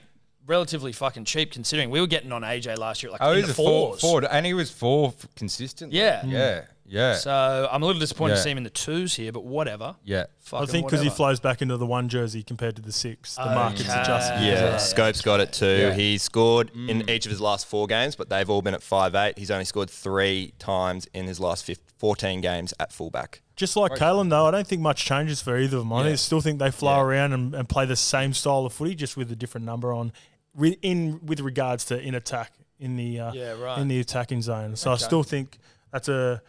relatively 0.46 0.92
fucking 0.92 1.24
cheap 1.24 1.52
considering 1.52 1.90
we 1.90 2.00
were 2.00 2.06
getting 2.06 2.32
on 2.32 2.42
AJ 2.42 2.78
last 2.78 3.02
year 3.02 3.10
at 3.12 3.20
like 3.20 3.22
Oh, 3.22 3.32
in 3.32 3.36
he's 3.38 3.46
the 3.46 3.52
a 3.52 3.54
four, 3.54 3.88
fours. 3.90 4.00
forward, 4.00 4.24
and 4.30 4.46
he 4.46 4.54
was 4.54 4.70
four 4.70 5.08
f- 5.08 5.26
consistently. 5.36 5.98
Yeah. 5.98 6.24
yeah, 6.24 6.64
yeah, 6.90 7.14
So 7.14 7.68
I'm 7.70 7.82
a 7.82 7.86
little 7.86 8.00
disappointed 8.00 8.34
to 8.34 8.38
Yeah. 8.40 8.42
see 8.44 8.50
him 8.50 8.58
in 8.58 8.64
the 8.64 8.70
twos 8.70 9.14
here, 9.14 9.32
but 9.32 9.44
whatever. 9.44 9.96
yeah. 10.04 10.22
I 10.22 10.26
Fucking 10.40 10.66
think 10.66 10.86
because 10.88 11.00
he 11.00 11.06
whatever. 11.06 11.16
flows 11.16 11.40
back 11.40 11.62
into 11.62 11.76
the 11.76 11.86
one 11.86 12.08
jersey 12.08 12.42
compared 12.42 12.74
to 12.76 12.82
the 12.82 12.90
six. 12.92 13.36
The 13.36 13.44
market's 13.44 13.88
Okay. 13.88 14.00
adjusted. 14.00 14.40
Yeah, 14.44 14.52
Yeah. 14.72 14.76
Scope's 14.78 15.20
got 15.22 15.38
it 15.40 15.52
too. 15.52 15.66
Yeah. 15.66 15.94
He 15.94 16.18
scored 16.18 16.70
in 16.74 17.08
each 17.08 17.24
of 17.26 17.30
his 17.30 17.40
last 17.40 17.66
four 17.66 17.86
games, 17.86 18.16
but 18.16 18.28
they've 18.28 18.50
all 18.50 18.60
been 18.62 18.74
at 18.74 18.82
five 18.82 19.14
eight. 19.14 19.38
He's 19.38 19.50
only 19.50 19.64
scored 19.64 19.88
three 19.90 20.52
times 20.58 21.06
in 21.14 21.26
his 21.26 21.38
last 21.38 21.64
15, 21.64 21.84
14 21.98 22.40
games 22.40 22.74
at 22.80 22.92
fullback. 22.92 23.42
Just 23.56 23.76
like 23.76 23.92
Kalen, 23.92 24.30
though, 24.30 24.46
I 24.46 24.50
don't 24.50 24.66
think 24.66 24.80
much 24.82 25.04
changes 25.04 25.40
for 25.42 25.56
either 25.58 25.76
of 25.76 25.82
them. 25.82 25.92
I 25.92 26.08
Yeah. 26.08 26.16
still 26.16 26.40
think 26.40 26.58
they 26.58 26.70
flow 26.70 26.96
Yeah. 26.96 27.02
around 27.02 27.32
and, 27.34 27.54
and 27.54 27.68
play 27.68 27.84
the 27.86 27.94
same 27.96 28.32
style 28.34 28.64
of 28.66 28.72
footy, 28.72 28.94
just 28.94 29.16
with 29.16 29.30
a 29.30 29.36
different 29.36 29.66
number 29.66 29.92
on, 29.92 30.12
re- 30.56 30.78
in 30.82 31.20
with 31.24 31.40
regards 31.40 31.84
to 31.86 32.00
in 32.00 32.14
attack 32.14 32.52
in 32.80 32.96
the 32.96 33.20
uh, 33.20 33.32
Yeah, 33.34 33.52
right. 33.52 33.78
in 33.78 33.86
the 33.88 34.00
attacking 34.00 34.42
zone. 34.42 34.74
So 34.76 34.90
Okay. 34.92 35.04
I 35.04 35.06
still 35.06 35.22
think 35.22 35.58
that's 35.92 36.08
a 36.08 36.40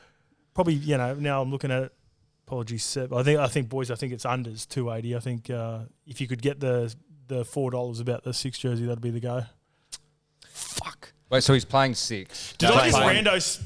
probably 0.54 0.74
you 0.76 0.98
know 0.98 1.14
now 1.16 1.42
I'm 1.42 1.52
looking 1.52 1.72
at 1.72 1.84
it 1.84 1.94
Apologies, 2.48 2.84
Seb. 2.84 3.14
I 3.14 3.24
think 3.24 3.40
I 3.40 3.48
think 3.48 3.70
boys. 3.70 3.90
I 3.92 3.96
think 3.96 4.12
it's 4.12 4.26
unders 4.26 4.68
two 4.68 4.92
eighty. 4.92 5.16
I 5.16 5.20
think 5.20 5.50
uh, 5.50 5.80
if 6.06 6.20
you 6.20 6.28
could 6.28 6.42
get 6.42 6.60
the 6.60 6.94
the 7.30 7.46
four 7.46 7.72
dollars 7.72 8.02
about 8.02 8.26
the 8.26 8.34
six 8.34 8.58
jersey, 8.60 8.86
that'd 8.86 9.00
be 9.00 9.10
the 9.10 9.22
go. 9.22 9.44
Fuck. 10.50 11.14
Wait, 11.30 11.44
so 11.44 11.54
he's 11.54 11.64
playing 11.64 11.96
six. 11.96 12.54
Did 12.58 12.70
No, 12.70 12.76
I 12.76 12.86
just 12.90 12.98
fine. 12.98 13.24
rando 13.24 13.62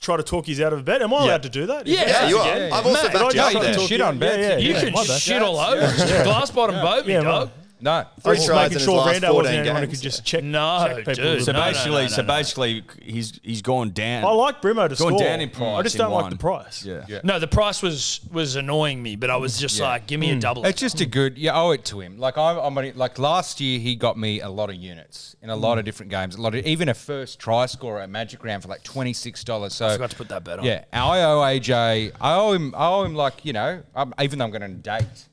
try 0.00 0.16
to 0.16 0.22
talk 0.22 0.46
his 0.46 0.60
out 0.62 0.72
of 0.72 0.78
a 0.80 0.82
bet? 0.82 1.02
Am 1.02 1.12
I 1.12 1.18
Yeah. 1.18 1.24
allowed 1.24 1.42
to 1.42 1.48
do 1.50 1.66
that? 1.66 1.86
Yeah, 1.86 2.08
Yeah, 2.08 2.28
you 2.28 2.38
are. 2.38 2.46
yeah, 2.46 2.66
yeah. 2.68 2.74
I've 2.74 2.86
also 2.86 3.02
Mate, 3.08 3.12
backed 3.12 3.34
you 3.34 3.40
I 3.40 3.44
up 3.44 3.52
just 3.52 3.62
there. 3.62 3.78
Shit 3.88 3.98
you- 3.98 4.04
on 4.04 4.18
bets. 4.18 4.38
Yeah, 4.38 4.48
yeah, 4.48 4.56
You 4.56 4.72
yeah, 4.72 4.90
can 5.04 5.18
shit 5.18 5.42
all 5.42 5.58
over. 5.58 6.24
Glass 6.24 6.50
bottom 6.50 6.76
boat 6.80 7.06
me, 7.06 7.12
dog. 7.14 7.50
Well, 7.82 8.02
No. 8.04 8.22
Three 8.22 8.36
Just 8.36 8.46
tries 8.48 8.56
making 8.56 8.72
in 8.72 8.78
his 8.78 8.84
sure 8.84 8.96
last 8.96 9.06
Rando 9.08 9.12
wasn't 9.12 9.32
14 9.34 9.54
anyone 9.54 9.76
who 9.76 9.86
games. 9.86 9.98
could 9.98 10.02
just 10.02 10.24
check. 10.24 10.44
No, 10.44 10.84
check 10.86 10.96
people 10.98 11.14
dude. 11.14 11.24
with 11.36 11.44
So 11.44 11.50
it. 11.50 11.54
No, 11.54 11.60
no, 11.60 11.64
basically, 11.66 12.02
no, 12.02 12.08
so 12.08 12.22
no. 12.22 12.28
basically, 12.28 12.82
he's 13.02 13.40
he's 13.42 13.62
gone 13.62 13.90
down. 13.90 14.24
I 14.24 14.30
like 14.32 14.62
Brimo 14.62 14.88
to 14.88 14.94
Gone 14.94 14.96
score. 14.96 15.18
down 15.18 15.40
in 15.40 15.50
price 15.50 15.78
I 15.78 15.82
just 15.82 15.96
don't 15.96 16.12
like 16.12 16.22
one. 16.22 16.30
the 16.30 16.36
price. 16.38 16.84
Yeah. 16.84 17.04
Yeah. 17.08 17.20
No, 17.24 17.38
the 17.38 17.48
price 17.48 17.82
was 17.82 18.20
was 18.30 18.56
annoying 18.56 19.02
me, 19.02 19.16
but 19.16 19.30
I 19.30 19.36
was 19.36 19.58
just 19.58 19.78
Yeah. 19.78 19.86
like, 19.88 20.06
give 20.06 20.20
me 20.20 20.30
a 20.30 20.38
double. 20.38 20.64
It's 20.64 20.80
just 20.80 21.00
a 21.00 21.06
good. 21.06 21.38
You 21.38 21.50
owe 21.50 21.70
it 21.72 21.84
to 21.86 22.00
him. 22.00 22.18
Like 22.18 22.38
I'm, 22.38 22.58
I'm 22.58 22.74
gonna- 22.74 22.92
like 22.94 23.18
last 23.18 23.60
year, 23.60 23.78
he 23.78 23.96
got 23.96 24.16
me 24.18 24.40
a 24.40 24.48
lot 24.48 24.70
of 24.70 24.76
units 24.76 25.36
in 25.42 25.50
a 25.50 25.56
lot 25.56 25.78
of 25.78 25.84
different 25.84 26.10
games. 26.10 26.34
A 26.36 26.40
lot 26.40 26.54
of 26.54 26.64
even 26.66 26.88
a 26.88 26.94
first 26.94 27.38
try 27.38 27.66
scorer 27.66 28.00
at 28.00 28.10
Magic 28.10 28.44
Round 28.44 28.62
for 28.62 28.68
like 28.68 28.82
twenty 28.82 29.12
six 29.12 29.42
dollars. 29.44 29.74
So 29.74 29.86
I 29.86 29.92
forgot 29.94 30.10
to 30.10 30.16
put 30.16 30.28
that 30.28 30.44
bet 30.44 30.58
on. 30.58 30.64
Yeah, 30.64 30.84
I 30.92 31.20
owe 31.22 31.40
AJ. 31.40 32.12
I 32.20 32.34
owe 32.34 32.52
him. 32.52 32.74
I 32.76 32.86
owe 32.88 33.02
him 33.04 33.14
like 33.14 33.44
you 33.44 33.52
know. 33.52 33.82
Um, 33.94 34.14
even 34.20 34.38
though 34.38 34.44
I'm 34.44 34.50
going 34.50 34.62
to 34.62 34.68
date 34.68 35.28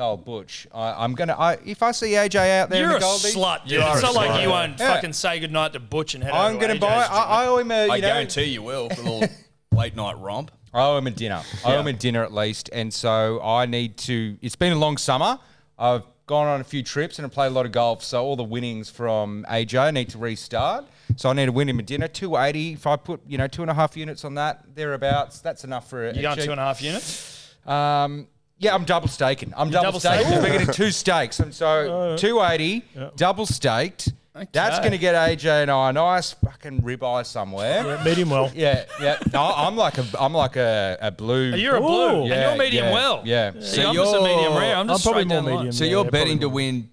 with 0.00 0.06
old 0.08 0.24
Butch, 0.24 0.66
I, 0.72 1.04
I'm 1.04 1.14
gonna. 1.14 1.36
I, 1.38 1.58
if 1.64 1.82
I 1.82 1.92
see 1.92 2.12
AJ 2.12 2.60
out 2.60 2.70
there 2.70 2.80
You're 2.82 2.90
in 2.90 2.96
a 2.96 2.98
the 2.98 3.04
Goldie, 3.04 3.28
slut, 3.28 3.62
dude. 3.62 3.72
You 3.72 3.80
are 3.82 3.92
it's 3.92 4.00
a 4.02 4.06
not 4.06 4.14
like 4.14 4.42
you 4.42 4.48
won't 4.50 4.78
Yeah. 4.78 4.94
fucking 4.94 5.12
say 5.12 5.40
goodnight 5.40 5.72
to 5.74 5.80
Butch 5.80 6.14
and 6.14 6.24
head 6.24 6.32
I'm 6.32 6.58
going 6.58 6.74
to 6.74 6.80
buy. 6.80 7.04
I, 7.04 7.42
I 7.42 7.46
owe 7.46 7.58
him 7.58 7.70
a. 7.70 7.86
You 7.86 7.92
I 7.92 7.96
know, 8.00 8.08
guarantee 8.08 8.44
you 8.44 8.62
will 8.62 8.88
for 8.90 9.00
a 9.00 9.04
little 9.04 9.28
late 9.72 9.94
night 9.96 10.18
romp. 10.18 10.50
I 10.72 10.82
owe 10.86 10.98
him 10.98 11.06
a 11.06 11.10
dinner. 11.10 11.42
I 11.64 11.74
owe 11.76 11.80
him 11.80 11.86
a 11.88 11.92
dinner 11.92 12.22
at 12.22 12.32
least, 12.32 12.70
and 12.72 12.92
so 12.92 13.40
I 13.42 13.66
need 13.66 13.96
to. 13.98 14.36
It's 14.40 14.56
been 14.56 14.72
a 14.72 14.78
long 14.78 14.96
summer. 14.98 15.38
I've 15.78 16.04
gone 16.26 16.46
on 16.46 16.60
a 16.60 16.64
few 16.64 16.82
trips 16.82 17.18
and 17.18 17.26
I 17.26 17.28
played 17.28 17.48
a 17.48 17.50
lot 17.50 17.66
of 17.66 17.72
golf, 17.72 18.04
so 18.04 18.22
all 18.24 18.36
the 18.36 18.44
winnings 18.44 18.88
from 18.88 19.44
AJ 19.50 19.92
need 19.94 20.10
to 20.10 20.18
restart. 20.18 20.84
So 21.16 21.28
I 21.28 21.32
need 21.32 21.46
to 21.46 21.52
win 21.52 21.68
him 21.68 21.80
a 21.80 21.82
dinner. 21.82 22.06
Two 22.06 22.36
eighty. 22.36 22.74
If 22.74 22.86
I 22.86 22.96
put 22.96 23.20
you 23.26 23.36
know 23.36 23.48
two 23.48 23.62
and 23.62 23.70
a 23.70 23.74
half 23.74 23.96
units 23.96 24.24
on 24.24 24.34
that 24.34 24.62
thereabouts, 24.76 25.40
that's 25.40 25.64
enough 25.64 25.90
for 25.90 26.08
a, 26.08 26.12
You 26.14 26.20
a 26.20 26.22
going 26.22 26.38
two 26.38 26.52
and 26.52 26.60
a 26.60 26.64
half 26.64 26.80
units? 26.82 27.36
Um, 27.66 28.28
yeah, 28.60 28.74
I'm 28.74 28.84
double 28.84 29.08
staking. 29.08 29.52
I'm 29.56 29.70
double, 29.70 29.84
double 29.86 30.00
staking. 30.00 30.26
staking? 30.28 30.42
We're 30.44 30.58
getting 30.58 30.72
two 30.74 30.90
stakes, 30.92 31.40
and 31.40 31.52
so 31.52 32.14
280 32.18 32.84
double 33.16 33.46
staked. 33.46 34.12
That's 34.52 34.78
going 34.78 34.92
to 34.92 34.98
get 34.98 35.16
AJ 35.16 35.62
and 35.62 35.70
I 35.72 35.90
a 35.90 35.92
nice 35.92 36.32
fucking 36.32 36.82
ribeye 36.82 37.26
somewhere. 37.26 37.84
Yeah, 37.84 38.04
meet 38.04 38.16
him 38.16 38.30
well. 38.30 38.50
Yeah, 38.54 38.84
yeah. 39.02 39.18
No, 39.32 39.42
I'm 39.54 39.76
like 39.76 39.98
a, 39.98 40.06
I'm 40.18 40.32
like 40.32 40.54
a, 40.56 40.96
a 41.00 41.10
blue. 41.10 41.52
Oh, 41.52 41.56
You're 41.56 41.76
a 41.76 41.80
blue, 41.80 41.88
Ooh. 42.20 42.22
and 42.22 42.28
you're 42.28 42.56
medium 42.56 42.86
yeah, 42.86 42.92
well. 42.94 43.22
Yeah. 43.24 43.50
So 43.54 43.60
So 43.60 43.88
I'm 43.88 43.94
you're- 43.94 44.04
just 44.06 44.16
a 44.16 44.22
medium 44.22 44.54
rare. 44.56 44.74
I'm 44.76 44.80
I'm 44.82 44.88
just 44.88 45.02
probably 45.04 45.24
more 45.24 45.36
down 45.38 45.44
the 45.44 45.50
line. 45.50 45.58
medium. 45.58 45.72
So 45.72 45.84
Yeah, 45.84 45.90
you're 45.90 46.04
probably 46.04 46.20
betting 46.20 46.38
to 46.40 46.46
more. 46.46 46.54
win 46.54 46.90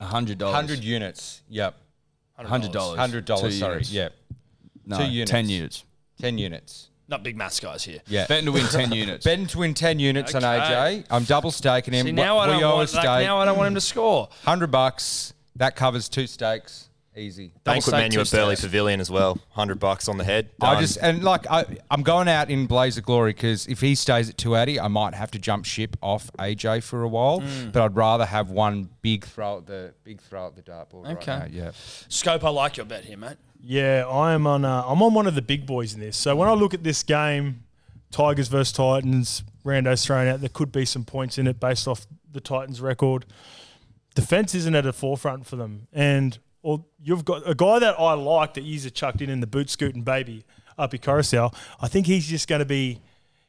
hundred 0.00 0.38
dollars. 0.38 0.54
Hundred 0.54 0.84
units. 0.84 1.42
Yep. 1.48 1.74
Hundred 2.36 2.72
dollars. 2.72 2.98
Hundred 2.98 3.24
dollars. 3.24 3.54
Two 3.54 3.58
Sorry. 3.58 3.72
units. 3.74 3.90
Yeah. 3.92 4.08
No, 4.86 4.98
Two 4.98 5.04
units. 5.10 5.30
ten 5.32 5.48
units. 5.48 5.84
Ten 6.20 6.38
units. 6.38 6.87
Not 7.08 7.22
big 7.22 7.36
maths 7.36 7.58
guys 7.58 7.84
here. 7.84 8.00
Yeah. 8.06 8.26
Betting 8.26 8.44
to 8.46 8.52
win 8.52 8.66
ten 8.66 8.92
units. 8.92 9.24
Betting 9.24 9.46
to 9.48 9.58
win 9.58 9.72
ten 9.74 9.98
units 9.98 10.34
on 10.34 10.44
Okay. 10.44 11.02
AJ. 11.02 11.06
I'm 11.10 11.24
double 11.24 11.50
staking 11.50 11.94
him. 11.94 12.06
See, 12.06 12.12
now 12.12 12.36
I 12.38 12.46
we 12.46 12.52
don't 12.52 12.62
owe 12.64 12.66
a 12.72 12.76
want 12.76 12.92
like, 12.94 13.02
stake. 13.04 13.26
now 13.26 13.38
I 13.38 13.44
don't 13.46 13.56
want 13.56 13.68
him 13.68 13.74
to 13.74 13.80
score. 13.80 14.28
Hundred 14.44 14.70
bucks. 14.70 15.32
That 15.56 15.74
covers 15.74 16.08
two 16.08 16.26
stakes. 16.26 16.84
Easy. 17.16 17.50
Banquet 17.64 17.82
stake, 17.82 17.94
menu 17.94 18.10
two 18.18 18.20
at 18.20 18.30
Burley 18.30 18.54
stars. 18.54 18.60
Pavilion 18.70 19.00
as 19.00 19.10
well. 19.10 19.32
100 19.54 19.80
bucks 19.80 20.08
on 20.08 20.18
the 20.18 20.24
head. 20.24 20.50
I 20.60 20.74
Done. 20.74 20.82
just 20.82 20.98
and 21.02 21.24
like 21.24 21.50
I, 21.50 21.64
I'm 21.90 22.02
going 22.04 22.28
out 22.28 22.48
in 22.48 22.66
blaze 22.66 22.96
of 22.96 23.04
glory 23.04 23.32
because 23.32 23.66
if 23.66 23.80
he 23.80 23.96
stays 23.96 24.28
at 24.30 24.36
280, 24.38 24.78
I 24.78 24.86
might 24.86 25.14
have 25.14 25.32
to 25.32 25.38
jump 25.40 25.64
ship 25.64 25.96
off 26.00 26.30
AJ 26.38 26.84
for 26.84 27.02
a 27.02 27.08
while. 27.08 27.40
Mm. 27.40 27.72
But 27.72 27.82
I'd 27.82 27.96
rather 27.96 28.24
have 28.24 28.50
one 28.50 28.90
big 29.02 29.24
throw 29.24 29.58
at 29.58 29.66
the 29.66 29.94
big 30.04 30.20
throw 30.20 30.46
at 30.46 30.54
the 30.54 30.62
dartboard. 30.62 31.10
Okay. 31.14 31.32
Right 31.32 31.50
now. 31.52 31.64
Yeah. 31.64 31.70
Scope, 32.08 32.44
I 32.44 32.50
like 32.50 32.76
your 32.76 32.86
bet 32.86 33.04
here, 33.04 33.16
mate. 33.16 33.36
Yeah, 33.60 34.04
I 34.08 34.32
am 34.32 34.46
on. 34.46 34.64
Uh, 34.64 34.84
I'm 34.86 35.02
on 35.02 35.14
one 35.14 35.26
of 35.26 35.34
the 35.34 35.42
big 35.42 35.66
boys 35.66 35.94
in 35.94 36.00
this. 36.00 36.16
So 36.16 36.34
when 36.36 36.48
I 36.48 36.52
look 36.52 36.74
at 36.74 36.84
this 36.84 37.02
game, 37.02 37.64
Tigers 38.10 38.48
versus 38.48 38.72
Titans, 38.72 39.42
Rando's 39.64 40.04
thrown 40.04 40.28
out. 40.28 40.40
There 40.40 40.48
could 40.48 40.72
be 40.72 40.84
some 40.84 41.04
points 41.04 41.38
in 41.38 41.46
it 41.46 41.60
based 41.60 41.86
off 41.88 42.06
the 42.30 42.40
Titans' 42.40 42.80
record. 42.80 43.26
Defense 44.14 44.54
isn't 44.54 44.74
at 44.74 44.84
the 44.84 44.92
forefront 44.92 45.46
for 45.46 45.56
them, 45.56 45.88
and 45.92 46.38
or 46.62 46.84
you've 47.02 47.24
got 47.24 47.48
a 47.48 47.54
guy 47.54 47.78
that 47.78 47.98
I 47.98 48.14
like 48.14 48.54
that 48.54 48.62
you've 48.62 48.92
chucked 48.94 49.20
in 49.20 49.30
in 49.30 49.40
the 49.40 49.46
boot 49.46 49.70
scooting 49.70 50.02
baby, 50.02 50.44
Api 50.78 50.98
Koroisau. 50.98 51.54
I 51.80 51.88
think 51.88 52.06
he's 52.06 52.26
just 52.26 52.48
going 52.48 52.60
to 52.60 52.64
be. 52.64 53.00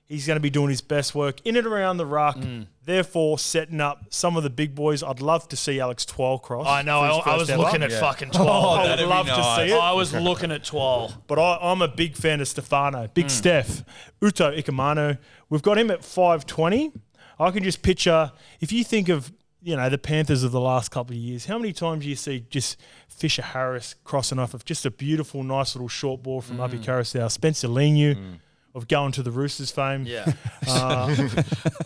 He's 0.09 0.25
going 0.25 0.37
to 0.37 0.41
be 0.41 0.49
doing 0.49 0.69
his 0.69 0.81
best 0.81 1.13
work 1.13 1.39
in 1.45 1.55
and 1.55 1.67
around 1.67 1.97
the 1.97 2.05
ruck, 2.05 2.35
Mm. 2.37 2.65
therefore 2.83 3.37
setting 3.37 3.79
up 3.79 4.05
some 4.09 4.35
of 4.35 4.41
the 4.41 4.49
big 4.49 4.73
boys. 4.73 5.03
I'd 5.03 5.21
love 5.21 5.47
to 5.49 5.55
see 5.55 5.79
Alex 5.79 6.03
Twal 6.03 6.39
cross. 6.39 6.65
I 6.67 6.81
know. 6.81 6.99
I, 7.01 7.33
I 7.33 7.37
was 7.37 7.47
ever. 7.51 7.61
looking 7.61 7.83
at 7.83 7.91
Yeah. 7.91 7.99
fucking 7.99 8.31
Oh, 8.33 8.43
12. 8.43 8.79
I 8.79 8.87
that'd 8.87 9.05
would 9.05 9.11
be 9.11 9.15
love 9.15 9.27
to 9.27 9.55
see 9.67 9.71
it. 9.71 9.79
I 9.79 9.91
was 9.91 10.11
looking 10.13 10.51
at 10.51 10.63
12. 10.63 11.27
But 11.27 11.37
I, 11.37 11.59
I'm 11.61 11.83
a 11.83 11.87
big 11.87 12.15
fan 12.17 12.41
of 12.41 12.47
Stefano. 12.47 13.07
Big 13.13 13.29
Steph, 13.29 13.83
Utoikamanu. 14.19 15.19
We've 15.49 15.61
got 15.61 15.77
him 15.77 15.91
at 15.91 16.03
520. 16.03 16.91
I 17.39 17.51
can 17.51 17.63
just 17.63 17.81
picture, 17.81 18.31
if 18.59 18.71
you 18.71 18.83
think 18.83 19.09
of, 19.09 19.31
you 19.61 19.75
know, 19.75 19.89
the 19.89 19.97
Panthers 19.97 20.43
of 20.43 20.51
the 20.51 20.59
last 20.59 20.89
couple 20.89 21.15
of 21.15 21.21
years, 21.21 21.45
how 21.45 21.57
many 21.57 21.71
times 21.71 22.03
do 22.03 22.09
you 22.09 22.15
see 22.15 22.45
just 22.49 22.77
Fisher 23.07 23.41
Harris 23.41 23.95
crossing 24.03 24.39
off 24.39 24.53
of 24.53 24.65
just 24.65 24.85
a 24.85 24.91
beautiful, 24.91 25.43
nice 25.43 25.75
little 25.75 25.87
short 25.87 26.23
ball 26.23 26.41
from 26.41 26.57
Hmm. 26.57 26.63
Api 26.63 26.79
Koroisau, 26.79 27.29
Spencer 27.31 27.67
Leniu 27.67 28.39
of 28.75 28.87
going 28.87 29.11
to 29.13 29.23
the 29.23 29.31
Roosters 29.31 29.71
fame. 29.71 30.05
Yeah. 30.05 30.31
Uh, 30.67 31.07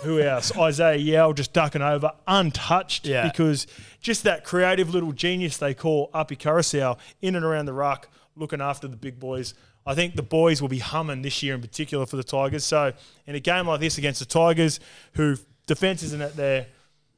who 0.04 0.20
else? 0.20 0.56
Isaiah 0.58 0.98
Yeo 0.98 1.32
just 1.34 1.54
ducking 1.54 1.82
over, 1.82 2.12
untouched, 2.28 3.06
Yeah. 3.06 3.28
because 3.30 3.68
just 4.02 4.24
that 4.24 4.44
creative 4.44 4.90
little 4.94 5.12
genius 5.14 5.58
they 5.58 5.74
call 5.74 6.10
Api 6.14 6.36
Koroisau 6.36 6.98
in 7.22 7.36
and 7.36 7.46
around 7.46 7.66
the 7.66 7.74
ruck, 7.74 8.10
looking 8.36 8.60
after 8.62 8.88
the 8.88 8.98
big 8.98 9.20
boys. 9.20 9.54
I 9.86 9.96
think 9.96 10.16
the 10.16 10.24
boys 10.24 10.62
will 10.62 10.70
be 10.70 10.80
humming 10.80 11.22
this 11.22 11.42
year 11.44 11.56
in 11.56 11.62
particular 11.62 12.06
for 12.06 12.16
the 12.18 12.24
Tigers. 12.24 12.66
So 12.66 12.94
in 13.28 13.36
a 13.36 13.40
game 13.40 13.68
like 13.68 13.80
this 13.80 13.98
against 13.98 14.20
the 14.20 14.26
Tigers, 14.26 14.80
who 15.14 15.36
defence 15.68 16.04
isn't 16.04 16.22
at 16.22 16.36
their 16.36 16.68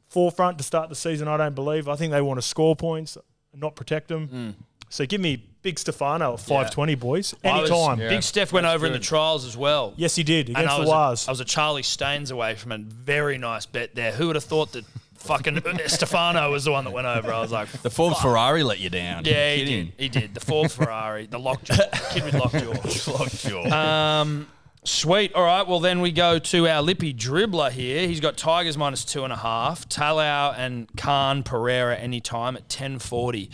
forefront 0.09 0.57
to 0.59 0.63
start 0.63 0.89
the 0.89 0.95
season, 0.95 1.27
I 1.27 1.37
don't 1.37 1.55
believe. 1.55 1.87
I 1.87 1.95
think 1.95 2.11
they 2.11 2.21
want 2.21 2.37
to 2.39 2.41
score 2.41 2.75
points 2.75 3.17
not 3.57 3.75
protect 3.75 4.07
them. 4.09 4.55
So 4.89 5.05
give 5.05 5.21
me 5.21 5.43
big 5.65 5.79
Stefano 5.79 6.33
at 6.33 6.39
520, 6.41 6.93
boys. 6.95 7.33
I 7.43 7.59
was- 7.59 7.71
Anytime. 7.71 7.99
Yeah. 7.99 8.09
Big 8.09 8.21
Steph 8.21 8.53
went 8.53 8.65
That's 8.65 8.75
over 8.75 8.85
in 8.85 8.93
the 8.93 8.99
trials 8.99 9.45
as 9.45 9.57
well. 9.57 9.93
Yes, 9.97 10.15
he 10.15 10.21
did 10.23 10.47
And 10.49 10.57
against 10.57 10.73
I 10.73 10.77
the 10.77 10.81
was, 10.83 10.89
Waz. 10.89 11.27
I 11.27 11.31
was 11.31 11.39
a 11.39 11.45
Charlie 11.45 11.81
Staines 11.81 12.29
away 12.29 12.53
from 12.53 12.71
a 12.71 12.77
very 12.77 13.39
nice 13.39 13.65
bet 13.65 13.95
there. 13.95 14.11
Who 14.11 14.27
would 14.27 14.35
have 14.35 14.43
thought 14.45 14.73
that 14.73 14.85
fucking 15.15 15.59
Stefano 15.87 16.51
was 16.51 16.65
the 16.65 16.71
one 16.71 16.83
that 16.83 16.91
went 16.91 17.07
over? 17.07 17.33
I 17.33 17.39
was 17.41 17.51
like, 17.51 17.67
The 17.81 17.89
Forbes 17.89 18.19
Ferrari 18.21 18.61
let 18.61 18.79
you 18.79 18.91
down. 18.91 19.25
yeah, 19.25 19.53
You're 19.53 19.57
he 19.57 19.65
kidding. 19.65 19.85
did. 19.87 19.93
He 19.97 20.09
did. 20.09 20.33
The 20.35 20.39
Ford 20.39 20.71
Ferrari, 20.71 21.25
the 21.25 21.39
lockjaw, 21.39 21.75
kid 22.11 22.23
with 22.25 22.35
lockjaw. 22.35 23.11
Lockjaw. 23.11 23.65
Um, 24.21 24.47
sweet. 24.83 25.33
All 25.33 25.43
right. 25.43 25.67
Well, 25.67 25.79
then 25.79 25.99
we 26.01 26.11
go 26.11 26.37
to 26.37 26.67
our 26.67 26.83
Lippy 26.83 27.11
dribbler 27.11 27.71
here. 27.71 28.07
He's 28.07 28.19
got 28.19 28.37
Tigers 28.37 28.77
minus 28.77 29.03
two 29.03 29.23
and 29.23 29.33
a 29.33 29.37
half. 29.37 29.89
Talau 29.89 30.53
and 30.55 30.87
Khan 30.95 31.41
Pereira 31.41 31.95
anytime 31.95 32.55
at 32.55 32.69
ten 32.69 32.99
forty. 32.99 33.49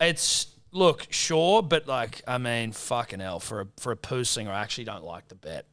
It's 0.00 0.46
look 0.72 1.06
sure, 1.10 1.62
but 1.62 1.86
like 1.86 2.22
I 2.26 2.38
mean, 2.38 2.72
fucking 2.72 3.20
hell 3.20 3.38
for 3.40 3.60
a 3.62 3.66
for 3.78 3.92
a 3.92 3.96
poo 3.96 4.24
slinger, 4.24 4.50
I 4.50 4.60
actually 4.62 4.84
don't 4.84 5.04
like 5.04 5.28
the 5.28 5.34
bet. 5.36 5.66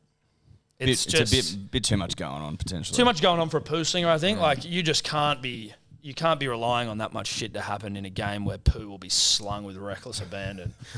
Bit- 0.78 0.90
It's 0.90 1.06
it's 1.08 1.32
just 1.32 1.34
a 1.54 1.58
bit 1.58 1.72
bit 1.72 1.84
too 1.84 1.98
much 1.98 2.16
going 2.16 2.42
on 2.42 2.56
potentially. 2.58 2.96
too 2.96 3.04
much 3.06 3.22
going 3.22 3.40
on 3.42 3.50
for 3.50 3.58
a 3.58 3.62
poo 3.62 3.84
slinger. 3.84 4.10
I 4.10 4.18
think 4.18 4.40
like 4.40 4.64
you 4.66 4.84
just 4.84 5.04
can't 5.04 5.42
be. 5.42 5.74
You 6.02 6.14
can't 6.14 6.40
be 6.40 6.48
relying 6.48 6.88
on 6.88 7.00
that 7.00 7.12
much 7.12 7.28
shit 7.28 7.54
to 7.56 7.60
happen 7.62 7.98
in 7.98 8.06
a 8.06 8.10
game 8.10 8.46
where 8.46 8.58
poo 8.58 8.88
will 8.88 8.98
be 8.98 9.10
slung 9.10 9.66
with 9.66 9.76
reckless 9.76 10.22
abandon. 10.22 10.74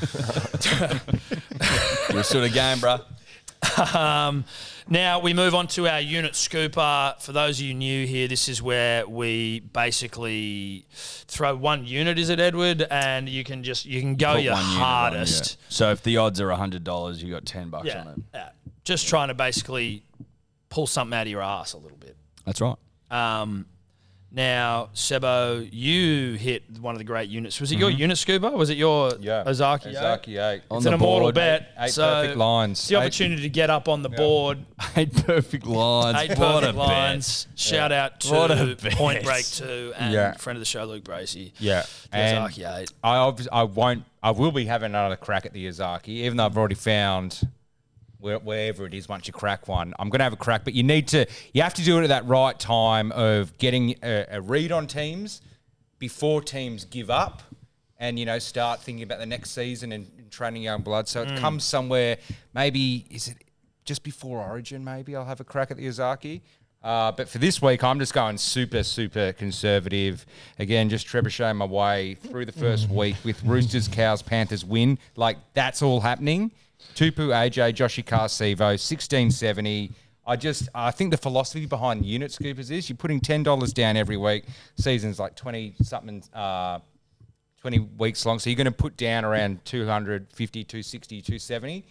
You're 2.12 2.22
sort 2.22 2.44
of 2.44 2.52
game, 2.52 2.78
bro. 2.78 3.00
Um, 3.94 4.44
now 4.88 5.20
we 5.20 5.32
move 5.34 5.54
on 5.54 5.66
to 5.68 5.88
our 5.88 6.00
unit 6.00 6.32
scooper. 6.32 7.20
For 7.20 7.32
those 7.32 7.58
of 7.60 7.64
you 7.66 7.74
new 7.74 8.06
here, 8.06 8.28
this 8.28 8.48
is 8.48 8.60
where 8.60 9.06
we 9.06 9.60
basically 9.60 10.86
throw 10.92 11.54
one 11.56 11.84
unit. 11.86 12.18
Is 12.18 12.28
it 12.28 12.40
Edward? 12.40 12.86
And 12.90 13.28
you 13.28 13.44
can 13.44 13.62
just 13.62 13.84
you 13.86 14.00
can 14.00 14.16
go 14.16 14.34
Put 14.34 14.42
your 14.42 14.54
one 14.54 14.62
unit 14.64 14.76
on, 14.76 14.82
hardest. 14.82 15.58
yeah. 15.60 15.66
So 15.68 15.90
if 15.92 16.02
the 16.02 16.16
odds 16.18 16.40
are 16.40 16.50
hundred 16.50 16.84
dollars, 16.84 17.22
you 17.22 17.32
got 17.32 17.46
ten 17.46 17.70
bucks 17.70 17.94
on 17.94 18.08
it. 18.08 18.18
yeah. 18.34 18.48
Just 18.84 19.08
trying 19.08 19.28
to 19.28 19.34
basically 19.34 20.02
pull 20.68 20.86
something 20.86 21.16
out 21.16 21.26
of 21.26 21.30
your 21.30 21.42
ass 21.42 21.72
a 21.72 21.78
little 21.78 21.98
bit. 21.98 22.16
That's 22.44 22.60
right. 22.60 22.76
Um, 23.10 23.66
now, 24.34 24.88
Sebo, 24.94 25.68
you 25.72 26.34
hit 26.34 26.62
one 26.80 26.94
of 26.94 26.98
the 26.98 27.04
great 27.04 27.28
units. 27.28 27.60
Was 27.60 27.70
it 27.70 27.78
your 27.78 27.90
mm-hmm. 27.90 28.00
unit 28.00 28.18
scuba? 28.18 28.50
Was 28.50 28.70
it 28.70 28.76
your 28.78 29.12
Yeah. 29.20 29.44
Ozaki? 29.46 29.90
Eh? 29.90 29.98
Ozaki 29.98 30.38
eight. 30.38 30.62
On 30.70 30.78
It's 30.78 30.84
the 30.84 30.90
an 30.90 30.94
immortal 30.94 31.26
board. 31.26 31.34
bet. 31.34 31.72
Eight 31.78 31.90
so 31.90 32.02
perfect 32.22 32.36
lines. 32.38 32.78
It's 32.80 32.88
the 32.88 32.94
Eight- 32.96 32.98
opportunity 32.98 33.42
to 33.42 33.48
get 33.48 33.70
up 33.70 33.88
on 33.88 34.02
the 34.02 34.08
board. 34.08 34.64
Eight 34.96 35.14
perfect 35.14 35.66
lines. 35.66 36.18
Eight 36.18 36.38
what 36.38 36.62
perfect 36.62 36.74
a 36.74 36.78
lines. 36.78 37.46
Shout 37.56 37.92
out 37.92 38.20
to 38.20 38.44
a 38.44 38.74
bet. 38.76 38.92
Point 38.92 39.24
Break 39.24 39.46
2 39.46 39.92
and 39.96 40.12
Yeah. 40.12 40.32
friend 40.34 40.56
of 40.56 40.60
the 40.60 40.66
show, 40.66 40.84
Luke 40.84 41.04
Bracey. 41.04 41.52
Yeah. 41.58 41.84
The 42.10 42.16
And 42.16 42.38
Ozaki 42.44 42.64
8. 42.64 42.92
I 43.04 43.16
obvi- 43.16 43.48
I 43.52 43.62
won't. 43.64 44.04
I 44.22 44.30
will 44.30 44.52
be 44.52 44.64
having 44.66 44.86
another 44.86 45.16
crack 45.16 45.46
at 45.46 45.52
the 45.52 45.66
Yazaki, 45.66 46.08
even 46.08 46.36
though 46.36 46.46
I've 46.46 46.56
already 46.56 46.76
found 46.76 47.40
where, 47.40 47.50
wherever 48.22 48.86
it 48.86 48.94
is 48.94 49.08
once 49.08 49.26
you 49.26 49.32
crack 49.32 49.68
one. 49.68 49.92
I'm 49.98 50.08
going 50.08 50.20
to 50.20 50.24
have 50.24 50.32
a 50.32 50.36
crack, 50.36 50.64
but 50.64 50.74
you 50.74 50.82
need 50.82 51.08
to 51.08 51.26
you 51.52 51.62
have 51.62 51.74
to 51.74 51.84
do 51.84 51.98
it 51.98 52.04
at 52.04 52.08
that 52.08 52.26
right 52.26 52.58
time 52.58 53.12
of 53.12 53.56
getting 53.58 53.96
a, 54.02 54.26
a 54.30 54.40
read 54.40 54.72
on 54.72 54.86
teams 54.86 55.40
before 55.98 56.40
teams 56.40 56.84
give 56.84 57.10
up 57.10 57.42
and 57.98 58.18
you 58.18 58.24
know 58.24 58.38
start 58.38 58.80
thinking 58.80 59.02
about 59.02 59.18
the 59.18 59.26
next 59.26 59.50
season 59.50 59.92
and, 59.92 60.10
and 60.18 60.30
training 60.30 60.62
young 60.62 60.82
blood. 60.82 61.08
So 61.08 61.22
it 61.22 61.38
comes 61.38 61.64
somewhere 61.64 62.18
maybe 62.54 63.06
is 63.10 63.28
it 63.28 63.36
just 63.84 64.02
before 64.02 64.40
Origin? 64.40 64.84
Maybe 64.84 65.16
I'll 65.16 65.24
have 65.24 65.40
a 65.40 65.44
crack 65.44 65.70
at 65.70 65.76
the 65.76 65.88
Ozaki. 65.88 66.42
Uh, 66.82 67.12
but 67.12 67.28
for 67.28 67.38
this 67.38 67.62
week, 67.62 67.84
I'm 67.84 68.00
just 68.00 68.12
going 68.12 68.36
super, 68.38 68.82
super 68.82 69.32
conservative. 69.32 70.26
Again, 70.58 70.88
just 70.88 71.06
trebucheting 71.06 71.56
my 71.56 71.64
way 71.64 72.14
through 72.14 72.44
the 72.44 72.52
first 72.52 72.88
week 72.88 73.14
with 73.24 73.42
Roosters, 73.44 73.86
Cows, 73.86 74.20
Panthers 74.20 74.64
win. 74.64 74.98
Like, 75.14 75.38
that's 75.54 75.80
all 75.80 76.00
happening. 76.00 76.50
Tupu, 76.94 77.28
AJ, 77.28 77.74
Joshi 77.74 78.04
Carr, 78.04 78.28
Sivo, 78.28 78.60
1670. 78.60 79.92
I 80.24 80.36
just, 80.36 80.68
I 80.74 80.90
think 80.90 81.10
the 81.10 81.16
philosophy 81.16 81.66
behind 81.66 82.04
unit 82.06 82.30
scoopers 82.30 82.70
is 82.70 82.88
you're 82.88 82.96
putting 82.96 83.20
$10 83.20 83.74
down 83.74 83.96
every 83.96 84.16
week. 84.16 84.44
Season's 84.76 85.18
like 85.18 85.34
20 85.34 85.74
something, 85.82 86.22
uh, 86.32 86.78
20 87.60 87.78
weeks 87.98 88.24
long. 88.24 88.38
So 88.38 88.50
you're 88.50 88.56
going 88.56 88.66
to 88.66 88.72
put 88.72 88.96
down 88.96 89.24
around 89.24 89.64
250, 89.64 90.64
260, 90.64 91.22
270. 91.22 91.84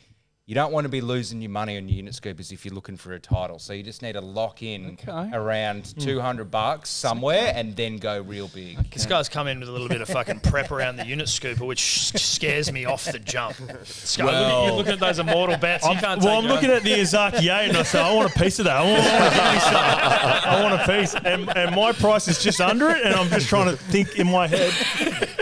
You 0.51 0.55
don't 0.55 0.73
want 0.73 0.83
to 0.83 0.89
be 0.89 0.99
losing 0.99 1.41
your 1.41 1.49
money 1.49 1.77
on 1.77 1.87
your 1.87 1.95
unit 1.95 2.13
scoopers 2.13 2.51
if 2.51 2.65
you're 2.65 2.73
looking 2.73 2.97
for 2.97 3.13
a 3.13 3.19
title. 3.21 3.57
So 3.57 3.71
you 3.71 3.83
just 3.83 4.01
need 4.01 4.13
to 4.13 4.19
lock 4.19 4.61
in 4.61 4.97
Okay. 5.01 5.29
around 5.31 5.87
hmm. 5.95 6.01
200 6.01 6.51
bucks 6.51 6.89
somewhere 6.89 7.53
and 7.55 7.73
then 7.73 7.95
go 7.95 8.19
real 8.19 8.49
big. 8.49 8.91
This 8.91 9.05
guy's 9.05 9.29
come 9.29 9.47
in 9.47 9.61
with 9.61 9.69
a 9.69 9.71
little 9.71 9.87
bit 9.87 10.01
of 10.01 10.09
fucking 10.09 10.41
prep 10.41 10.69
around 10.71 10.97
the 10.97 11.05
unit 11.05 11.27
scooper, 11.27 11.65
which 11.65 12.11
scares 12.19 12.69
me 12.69 12.83
off 12.83 13.05
the 13.05 13.19
jump. 13.19 13.55
This 13.59 14.17
guy, 14.17 14.25
Well- 14.25 14.65
you're 14.65 14.73
looking 14.75 14.91
at 14.91 14.99
those 14.99 15.19
immortal 15.19 15.55
bets. 15.55 15.87
You 15.87 15.95
can't 15.95 16.21
well, 16.21 16.39
I'm 16.39 16.43
your 16.43 16.53
looking 16.55 16.69
own- 16.69 16.75
at 16.75 16.83
the 16.83 16.95
Izaki 16.95 17.43
8 17.43 17.69
and 17.69 17.77
I 17.77 17.83
say, 17.83 18.01
I 18.01 18.13
want 18.13 18.35
a 18.35 18.37
piece 18.37 18.59
of 18.59 18.65
that. 18.65 18.75
I 18.75 18.83
want, 18.91 19.03
I 19.05 19.21
want 19.21 19.63
to 19.63 19.69
give. 19.71 20.51
I 20.51 20.63
want 20.63 20.81
a 20.81 20.99
piece. 20.99 21.15
And, 21.15 21.57
and 21.57 21.73
my 21.73 21.93
price 21.93 22.27
is 22.27 22.43
just 22.43 22.59
under 22.59 22.89
it. 22.89 23.01
And 23.05 23.15
I'm 23.15 23.29
just 23.29 23.47
trying 23.47 23.69
to 23.69 23.77
think 23.77 24.17
in 24.19 24.29
my 24.29 24.47
head, 24.47 24.73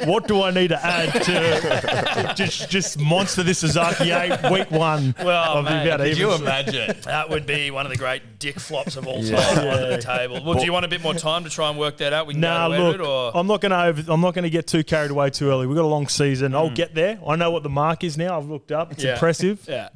what 0.06 0.28
do 0.28 0.42
I 0.44 0.52
need 0.52 0.70
to 0.70 0.86
add 0.86 1.12
to, 1.24 2.34
just, 2.36 2.70
just 2.70 3.00
monster 3.00 3.44
this 3.44 3.64
Izaki 3.64 4.16
8 4.46 4.52
week 4.52 4.72
one 4.72 5.16
Well, 5.24 5.58
of 5.60 5.66
mate, 5.66 5.86
about 5.88 6.00
Could 6.02 6.18
you 6.18 6.34
imagine? 6.34 6.96
That 7.04 7.30
would 7.30 7.46
be 7.46 7.72
one 7.72 7.86
of 7.86 7.92
the 7.92 7.98
great 7.98 8.40
dick 8.40 8.60
flops 8.60 8.96
of 8.96 9.08
all 9.08 9.22
time 9.24 9.68
on 9.68 9.90
the 9.90 9.98
table. 10.02 10.44
Well, 10.44 10.60
do 10.60 10.66
you 10.66 10.74
want 10.74 10.86
a 10.86 10.90
bit 10.90 11.02
more 11.02 11.14
time 11.14 11.44
to 11.44 11.50
try 11.50 11.70
and 11.70 11.78
work 11.80 11.98
that 11.98 12.14
out? 12.14 12.28
We 12.28 12.34
can 12.34 12.42
Nah, 12.42 12.68
look, 12.68 13.00
or 13.00 13.32
I'm 13.36 13.48
not 13.48 13.62
going 13.62 13.72
to 13.72 13.84
over, 13.84 14.12
I'm 14.12 14.22
not 14.22 14.34
going 14.34 14.44
to 14.44 14.50
get 14.50 14.68
too 14.68 14.84
carried 14.84 15.12
away 15.12 15.30
too 15.30 15.50
early. 15.50 15.68
We've 15.68 15.76
got 15.78 15.86
a 15.86 15.88
long 15.88 16.08
season. 16.08 16.56
I'll 16.56 16.70
get 16.70 16.96
there. 16.96 17.20
I 17.28 17.36
know 17.36 17.52
what 17.52 17.64
the 17.64 17.70
mark 17.70 18.04
is 18.04 18.18
now. 18.18 18.38
I've 18.38 18.50
looked 18.50 18.72
up. 18.72 18.92
It's 18.92 19.04
Yeah. 19.04 19.14
impressive. 19.14 19.66
yeah, 19.68 19.90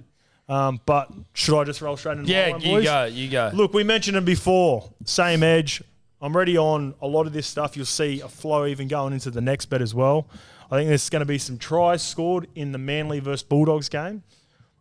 Um, 0.49 0.79
but 0.85 1.09
should 1.33 1.59
I 1.59 1.63
just 1.63 1.81
roll 1.81 1.97
straight 1.97 2.17
into 2.17 2.31
yeah, 2.31 2.49
one, 2.51 2.61
you 2.61 2.67
boys? 2.71 2.83
go, 2.83 3.03
you 3.05 3.29
go. 3.29 3.51
Look, 3.53 3.73
we 3.73 3.83
mentioned 3.83 4.17
them 4.17 4.25
before. 4.25 4.89
Same 5.05 5.43
edge. 5.43 5.81
I'm 6.23 6.35
ready 6.35 6.57
on 6.57 6.95
a 7.01 7.07
lot 7.07 7.27
of 7.27 7.33
this 7.33 7.45
stuff. 7.45 7.75
You'll 7.75 7.85
see 7.85 8.21
a 8.21 8.29
flow 8.29 8.65
even 8.65 8.87
going 8.87 9.11
into 9.13 9.29
the 9.29 9.41
next 9.41 9.65
bet 9.65 9.81
as 9.81 9.93
well. 9.93 10.27
I 10.71 10.77
think 10.77 10.87
there's 10.87 11.09
going 11.09 11.19
to 11.19 11.25
be 11.25 11.37
some 11.37 11.57
tries 11.57 12.01
scored 12.01 12.47
in 12.55 12.71
the 12.71 12.77
Manly 12.77 13.19
versus 13.19 13.43
Bulldogs 13.43 13.89
game. 13.89 14.23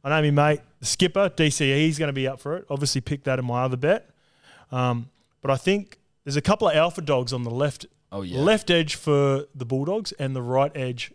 I 0.05 0.10
know 0.10 0.23
me 0.23 0.31
mate, 0.31 0.60
the 0.78 0.86
skipper, 0.86 1.28
DCE, 1.28 1.77
he's 1.78 1.98
going 1.98 2.09
to 2.09 2.12
be 2.12 2.27
up 2.28 2.40
for 2.40 2.56
it. 2.56 2.64
Obviously, 2.70 3.01
picked 3.01 3.24
that 3.24 3.39
in 3.39 3.44
my 3.44 3.62
other 3.64 3.77
bet. 3.77 4.09
Um, 4.70 5.10
but 5.43 5.51
I 5.51 5.56
think 5.56 5.98
there's 6.24 6.36
a 6.36 6.40
couple 6.43 6.69
of 6.69 6.74
alpha 6.77 7.01
dogs 7.02 7.32
on 7.32 7.43
the 7.43 7.51
left, 7.51 7.86
Oh, 8.12 8.23
yeah. 8.23 8.39
left 8.39 8.70
edge 8.70 8.94
for 8.94 9.47
the 9.55 9.64
Bulldogs 9.64 10.12
and 10.12 10.35
the 10.36 10.43
right 10.43 10.70
edge 10.77 11.12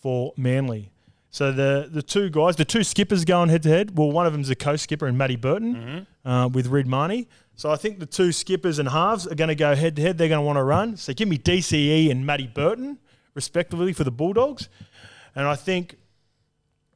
for 0.00 0.32
Manly. 0.36 0.90
So 1.30 1.52
the 1.52 1.88
the 1.90 2.02
two 2.02 2.30
guys, 2.30 2.56
the 2.56 2.64
two 2.64 2.82
skippers 2.82 3.24
going 3.24 3.48
head 3.50 3.62
to 3.64 3.68
head. 3.68 3.96
Well, 3.98 4.10
one 4.10 4.26
of 4.26 4.32
them's 4.32 4.50
a 4.50 4.54
co-skipper 4.54 5.06
and 5.06 5.18
Matty 5.18 5.36
Burton 5.36 6.06
uh, 6.24 6.48
with 6.52 6.68
Reed 6.68 6.86
Mahoney. 6.86 7.28
So 7.54 7.70
I 7.70 7.76
think 7.76 7.98
the 7.98 8.06
two 8.06 8.32
skippers 8.32 8.78
and 8.78 8.88
halves 8.88 9.26
are 9.26 9.34
going 9.34 9.48
to 9.48 9.54
go 9.54 9.74
head 9.74 9.96
to 9.96 10.02
head. 10.02 10.16
They're 10.16 10.28
going 10.28 10.38
to 10.40 10.46
want 10.46 10.58
to 10.58 10.62
run. 10.62 10.96
So 10.96 11.12
give 11.12 11.28
me 11.28 11.38
DCE 11.38 12.10
and 12.10 12.24
Matty 12.24 12.46
Burton 12.46 12.98
respectively 13.34 13.92
for 13.92 14.04
the 14.04 14.10
Bulldogs. 14.10 14.68
And 15.34 15.46
I 15.46 15.56
think 15.56 15.96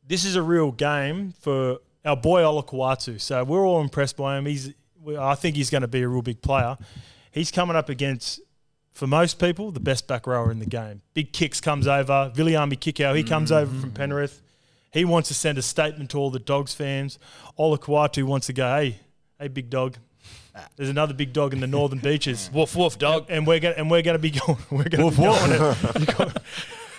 this 0.07 0.25
is 0.25 0.37
a 0.37 0.43
real 0.43 0.73
game 0.73 1.33
for 1.41 1.79
our 2.05 2.17
boy 2.17 2.43
Olakau'atu. 2.43 3.21
So 3.21 3.45
we're 3.45 3.67
all 3.67 3.81
impressed 3.81 4.17
by 4.17 4.39
him. 4.39 4.47
He's, 4.47 4.73
I 5.19 5.35
think 5.35 5.57
he's 5.57 5.71
going 5.71 5.83
to 5.83 5.89
be 5.89 6.03
a 6.03 6.09
real 6.09 6.23
big 6.23 6.43
player. 6.43 6.77
He's 7.31 7.51
coming 7.51 7.77
up 7.77 7.89
against, 7.89 8.41
for 8.93 9.07
most 9.07 9.39
people, 9.39 9.71
the 9.73 9.81
best 9.81 10.07
back 10.07 10.27
rower 10.27 10.51
in 10.53 10.59
the 10.59 10.67
game. 10.67 11.03
Big 11.15 11.33
kicks 11.33 11.61
comes 11.61 11.87
over. 11.89 12.31
Viliami 12.35 12.75
Kikau, 12.79 13.17
he 13.17 13.23
comes 13.25 13.51
over 13.51 13.73
from 13.81 13.91
Penrith. 13.91 14.43
He 14.93 15.05
wants 15.07 15.29
to 15.29 15.35
send 15.35 15.57
a 15.59 15.63
statement 15.63 16.11
to 16.11 16.19
all 16.19 16.31
the 16.31 16.39
Dogs 16.39 16.75
fans. 16.75 17.19
Olakau'atu 17.59 18.25
wants 18.25 18.47
to 18.49 18.53
go, 18.53 18.67
hey, 18.77 18.99
hey, 19.41 19.49
big 19.49 19.71
dog. 19.71 19.97
There's 20.77 20.91
another 20.91 21.15
big 21.15 21.33
dog 21.33 21.55
in 21.55 21.61
the 21.61 21.67
northern 21.67 21.99
beaches 22.11 22.51
Woof 22.53 22.77
woof 22.77 22.99
dog. 22.99 23.25
and 23.31 23.47
we're 23.47 23.59
going 23.61 23.75
and 23.79 23.91
we're 23.91 24.03
going 24.03 24.17
to 24.17 24.19
be 24.19 24.31
going. 24.31 24.59
We're 24.71 24.85
going 24.85 25.11
to 25.11 25.77
be 25.99 26.05
going. 26.13 26.33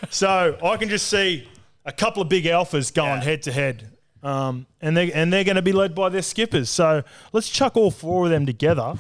so 0.10 0.58
I 0.64 0.78
can 0.78 0.90
just 0.90 1.08
see 1.08 1.48
a 1.86 1.92
couple 1.92 2.24
of 2.24 2.30
big 2.30 2.46
alphas 2.46 2.92
going 2.92 3.20
Yeah. 3.20 3.24
head 3.24 3.42
to 3.44 3.52
head, 3.52 3.92
um, 4.24 4.66
and 4.82 4.98
they 4.98 5.12
and 5.14 5.32
they're 5.32 5.44
going 5.44 5.58
to 5.58 5.62
be 5.62 5.72
led 5.72 5.94
by 5.94 6.10
their 6.10 6.24
skippers. 6.24 6.72
So 6.72 7.04
let's 7.32 7.48
chuck 7.48 7.78
all 7.78 7.92
four 7.92 8.26
of 8.26 8.32
them 8.32 8.48
together: 8.48 8.96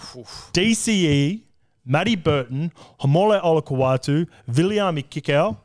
DCE, 0.54 1.42
Matty 1.86 2.16
Burton, 2.16 2.72
Haumole 3.02 3.40
Olakau'atu, 3.44 4.26
Viliami 4.50 5.04
Kikau, 5.06 5.58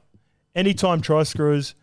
anytime 0.54 1.00
try 1.00 1.22
screwers. 1.22 1.74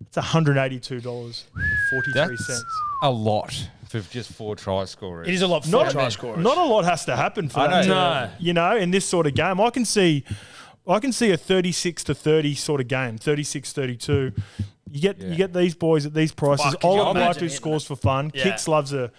It's 0.00 0.16
$182.43. 0.16 2.64
A 3.02 3.10
lot 3.10 3.68
for 3.88 4.00
just 4.00 4.32
four 4.32 4.56
try 4.56 4.84
scorers. 4.84 5.28
It 5.28 5.34
is 5.34 5.42
a 5.42 5.46
lot 5.46 5.64
for 5.64 5.70
Not, 5.70 5.90
try 5.90 6.08
scorers. 6.08 6.42
not 6.42 6.58
a 6.58 6.64
lot 6.64 6.84
has 6.84 7.04
to 7.06 7.16
happen 7.16 7.48
for 7.48 7.60
I 7.60 7.68
that. 7.68 7.86
know. 7.86 7.94
No. 7.94 8.30
you 8.38 8.52
know, 8.52 8.76
in 8.76 8.90
this 8.90 9.06
sort 9.06 9.26
of 9.26 9.34
game, 9.34 9.60
I 9.60 9.70
can 9.70 9.84
see, 9.84 10.24
I 10.86 10.98
can 10.98 11.12
see 11.12 11.30
a 11.30 11.36
thirty-six 11.36 12.04
to 12.04 12.14
thirty 12.14 12.54
sort 12.54 12.80
of 12.80 12.88
game, 12.88 13.18
36-32. 13.18 14.36
You 14.90 15.00
get 15.00 15.20
Yeah. 15.20 15.28
you 15.28 15.36
get 15.36 15.52
these 15.52 15.74
boys 15.74 16.06
at 16.06 16.14
these 16.14 16.32
prices. 16.32 16.64
Fuck, 16.66 16.80
could 16.80 16.94
you 16.94 17.00
Oliver 17.00 17.20
imagine 17.20 17.50
scores 17.50 17.84
for 17.84 17.96
fun. 17.96 18.30
Yeah. 18.34 18.44
Kicks 18.44 18.68
loves 18.68 18.92
a, 18.92 19.10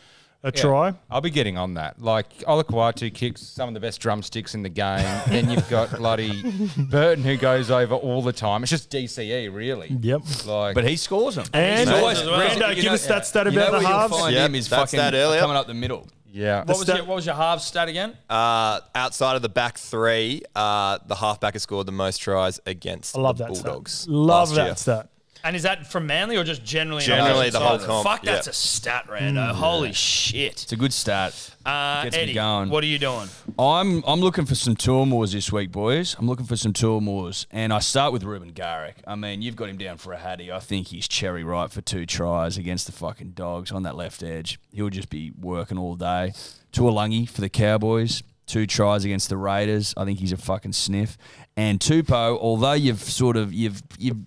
a 0.44 0.52
Yeah, 0.54 0.62
try. 0.62 0.94
I'll 1.10 1.22
be 1.22 1.30
getting 1.30 1.58
on 1.58 1.74
that. 1.76 2.02
Like 2.02 2.30
Olakau'atu 2.40 3.14
kicks 3.14 3.42
some 3.42 3.68
of 3.70 3.74
the 3.74 3.80
best 3.80 4.00
drumsticks 4.00 4.54
in 4.56 4.64
the 4.64 4.70
game. 4.70 5.04
then 5.28 5.50
you've 5.50 5.68
got 5.70 5.92
bloody 5.98 6.42
Burton 6.78 7.24
who 7.24 7.38
goes 7.38 7.72
over 7.72 7.96
all 7.96 8.22
the 8.22 8.34
time. 8.34 8.64
It's 8.64 8.70
just 8.70 8.90
DCE 8.92 9.54
really. 9.54 9.90
Yep. 9.90 10.22
Like, 10.46 10.76
But 10.76 10.88
he 10.88 10.96
scores 10.96 11.36
them. 11.36 11.46
And 11.54 11.90
He's 11.90 11.98
always- 11.98 12.20
well. 12.20 12.40
Rando, 12.40 12.76
give 12.76 12.86
know- 12.86 12.94
us 12.94 13.06
that 13.08 13.26
stat 13.26 13.48
about 13.48 13.72
the 13.72 13.80
halves. 13.88 14.18
find 14.18 14.34
Yep, 14.36 14.52
is 14.52 14.70
that's 14.70 14.92
fucking 14.92 15.00
that 15.00 15.14
earlier. 15.16 15.40
coming 15.40 15.58
up 15.58 15.68
the 15.68 15.74
middle. 15.74 16.08
yeah, 16.32 16.64
What 16.66 16.78
was, 16.80 16.88
your, 16.88 16.98
what 17.06 17.16
was 17.16 17.26
your 17.26 17.36
halves 17.36 17.64
stat 17.66 17.88
again? 17.90 18.16
Uh, 18.30 18.80
outside 18.94 19.36
of 19.36 19.42
the 19.42 19.50
back 19.50 19.78
three, 19.78 20.44
uh, 20.56 21.00
the 21.08 21.16
halfback 21.16 21.54
has 21.54 21.64
scored 21.64 21.88
the 21.88 21.92
most 21.92 22.20
tries 22.20 22.60
against 22.66 23.18
I 23.18 23.22
love 23.22 23.38
the 23.40 23.46
that 23.46 23.54
Bulldogs. 23.54 23.92
stat. 23.92 24.12
Love 24.14 24.50
last 24.50 24.56
that 24.56 24.66
year. 24.66 24.76
stat. 24.76 25.10
And 25.44 25.56
is 25.56 25.64
that 25.64 25.88
from 25.88 26.08
Manly 26.08 26.36
or 26.38 26.44
just 26.44 26.64
generally? 26.64 27.04
in 27.04 27.08
Generally 27.08 27.50
those 27.50 27.54
the 27.54 27.60
whole 27.60 27.78
sides? 27.78 27.86
comp, 27.86 28.04
Fuck, 28.08 28.24
that's 28.24 28.48
yeah. 28.48 28.52
a 28.52 28.54
stat, 28.54 29.08
Rando. 29.08 29.52
Holy 29.54 29.94
shit. 29.94 30.64
It's 30.64 30.72
a 30.72 30.76
good 30.78 30.94
stat. 30.94 31.34
Uh, 31.66 32.04
Gets 32.04 32.16
me 32.16 32.22
Eddie, 32.24 32.34
going. 32.34 32.70
what 32.70 32.84
are 32.84 32.88
you 32.88 32.98
doing? 33.00 33.28
I'm 33.60 34.04
I'm 34.08 34.20
looking 34.22 34.46
for 34.46 34.56
some 34.56 34.76
tour 34.76 35.06
moors 35.06 35.34
this 35.34 35.52
week, 35.52 35.72
boys. 35.72 36.16
I'm 36.18 36.28
looking 36.28 36.46
for 36.46 36.56
some 36.56 36.72
tour 36.74 37.02
moors, 37.02 37.46
and 37.52 37.74
I 37.74 37.80
start 37.80 38.14
with 38.14 38.24
Reuben 38.24 38.50
Garrick. 38.50 38.96
I 39.06 39.16
mean, 39.16 39.42
you've 39.42 39.56
got 39.58 39.70
him 39.70 39.78
down 39.78 39.98
for 39.98 40.14
a 40.14 40.18
hattie. 40.18 40.52
I 40.52 40.60
think 40.60 40.88
he's 40.88 41.08
cherry 41.08 41.44
ripe 41.44 41.72
for 41.72 41.82
two 41.82 42.06
tries 42.06 42.58
against 42.58 42.86
the 42.86 42.94
fucking 42.94 43.32
dogs 43.32 43.72
on 43.72 43.84
that 43.84 43.96
left 43.96 44.24
edge. 44.24 44.60
He'll 44.72 44.90
just 44.90 45.10
be 45.10 45.32
working 45.40 45.78
all 45.78 45.96
day. 45.96 46.32
Taulagi 46.72 47.28
for 47.30 47.42
the 47.42 47.50
Cowboys. 47.50 48.24
Two 48.46 48.66
tries 48.66 49.04
against 49.04 49.28
the 49.28 49.36
Raiders. 49.38 49.94
I 49.98 50.06
think 50.06 50.20
he's 50.20 50.32
a 50.32 50.38
fucking 50.38 50.72
sniff. 50.74 51.18
And 51.58 51.80
Tupo, 51.82 52.38
although 52.40 52.74
you've 52.74 53.00
sort 53.02 53.36
of 53.36 53.52
you've 53.54 53.82
you've 54.00 54.18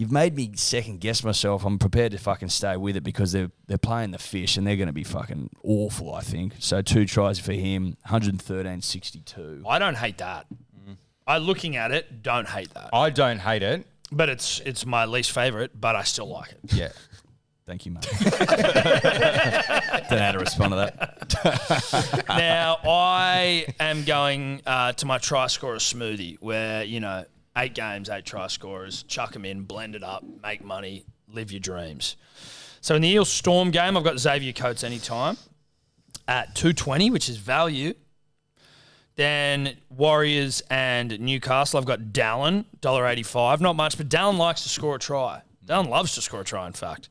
You've 0.00 0.10
made 0.10 0.34
me 0.34 0.52
second 0.54 1.00
guess 1.00 1.22
myself. 1.22 1.62
I'm 1.62 1.78
prepared 1.78 2.12
to 2.12 2.18
fucking 2.18 2.48
stay 2.48 2.74
with 2.78 2.96
it 2.96 3.02
because 3.02 3.32
they're 3.32 3.50
they're 3.66 3.76
playing 3.76 4.12
the 4.12 4.18
fish 4.18 4.56
and 4.56 4.66
they're 4.66 4.78
going 4.78 4.86
to 4.86 4.94
be 4.94 5.04
fucking 5.04 5.50
awful. 5.62 6.14
I 6.14 6.22
think 6.22 6.54
so. 6.58 6.80
Two 6.80 7.04
tries 7.04 7.38
for 7.38 7.52
him, 7.52 7.98
113.62. 8.08 9.62
I 9.68 9.78
don't 9.78 9.98
hate 9.98 10.16
that. 10.16 10.46
I 11.26 11.36
looking 11.36 11.76
at 11.76 11.90
it, 11.92 12.22
don't 12.22 12.48
hate 12.48 12.72
that. 12.72 12.88
I 12.94 13.10
don't 13.10 13.40
hate 13.40 13.62
it. 13.62 13.86
But 14.10 14.30
it's 14.30 14.60
it's 14.60 14.86
my 14.86 15.04
least 15.04 15.32
favorite, 15.32 15.78
but 15.78 15.96
I 15.96 16.04
still 16.04 16.30
like 16.30 16.52
it. 16.52 16.72
Yeah. 16.72 16.92
Thank 17.66 17.84
you, 17.84 17.92
mate. 17.92 18.08
Don't 18.20 18.24
know 20.10 20.18
how 20.18 20.32
to 20.32 20.38
respond 20.40 20.72
to 20.72 20.76
that. 20.76 22.24
now 22.26 22.78
I 22.84 23.66
am 23.78 24.04
going 24.04 24.62
uh, 24.66 24.92
to 24.94 25.06
my 25.06 25.18
try 25.18 25.46
scorer 25.46 25.76
smoothie, 25.76 26.38
where 26.40 26.82
you 26.84 27.00
know 27.00 27.26
eight 27.56 27.74
games, 27.74 28.08
eight 28.08 28.24
try 28.24 28.46
scorers, 28.46 29.02
chuck 29.04 29.32
them 29.32 29.44
in, 29.44 29.62
blend 29.62 29.94
it 29.94 30.02
up, 30.02 30.24
make 30.42 30.64
money, 30.64 31.04
live 31.28 31.50
your 31.52 31.60
dreams. 31.60 32.16
So 32.80 32.94
in 32.94 33.02
the 33.02 33.08
Eels 33.08 33.28
Storm 33.28 33.70
game, 33.70 33.96
I've 33.96 34.04
got 34.04 34.18
Xavier 34.18 34.52
Coates 34.52 34.84
anytime 34.84 35.36
at 36.26 36.54
two 36.54 36.72
twenty, 36.72 37.10
which 37.10 37.28
is 37.28 37.36
value. 37.36 37.94
Then 39.16 39.76
Warriors 39.90 40.62
and 40.70 41.20
Newcastle, 41.20 41.78
I've 41.78 41.84
got 41.84 42.00
Dallin, 42.04 42.64
$1.85. 42.80 43.60
Not 43.60 43.76
much, 43.76 43.98
but 43.98 44.08
Dallin 44.08 44.38
likes 44.38 44.62
to 44.62 44.70
score 44.70 44.94
a 44.94 44.98
try. 44.98 45.42
Dallin 45.66 45.90
loves 45.90 46.14
to 46.14 46.22
score 46.22 46.40
a 46.40 46.44
try, 46.44 46.66
in 46.66 46.72
fact. 46.72 47.10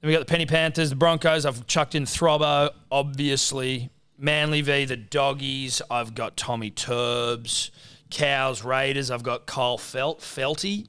Then 0.00 0.08
we 0.08 0.12
got 0.12 0.18
the 0.18 0.24
Penny 0.24 0.46
Panthers, 0.46 0.90
the 0.90 0.96
Broncos. 0.96 1.46
I've 1.46 1.68
chucked 1.68 1.94
in 1.94 2.04
Throbbo, 2.04 2.70
obviously. 2.90 3.90
Manly 4.18 4.60
v 4.60 4.86
the 4.86 4.96
Doggies. 4.96 5.82
I've 5.90 6.14
got 6.14 6.36
Tommy 6.36 6.70
Turbs. 6.70 7.70
Cows 8.10 8.64
Raiders. 8.64 9.10
I've 9.10 9.22
got 9.22 9.46
Kyle 9.46 9.78
Feldt 9.78 10.20
Felty. 10.20 10.86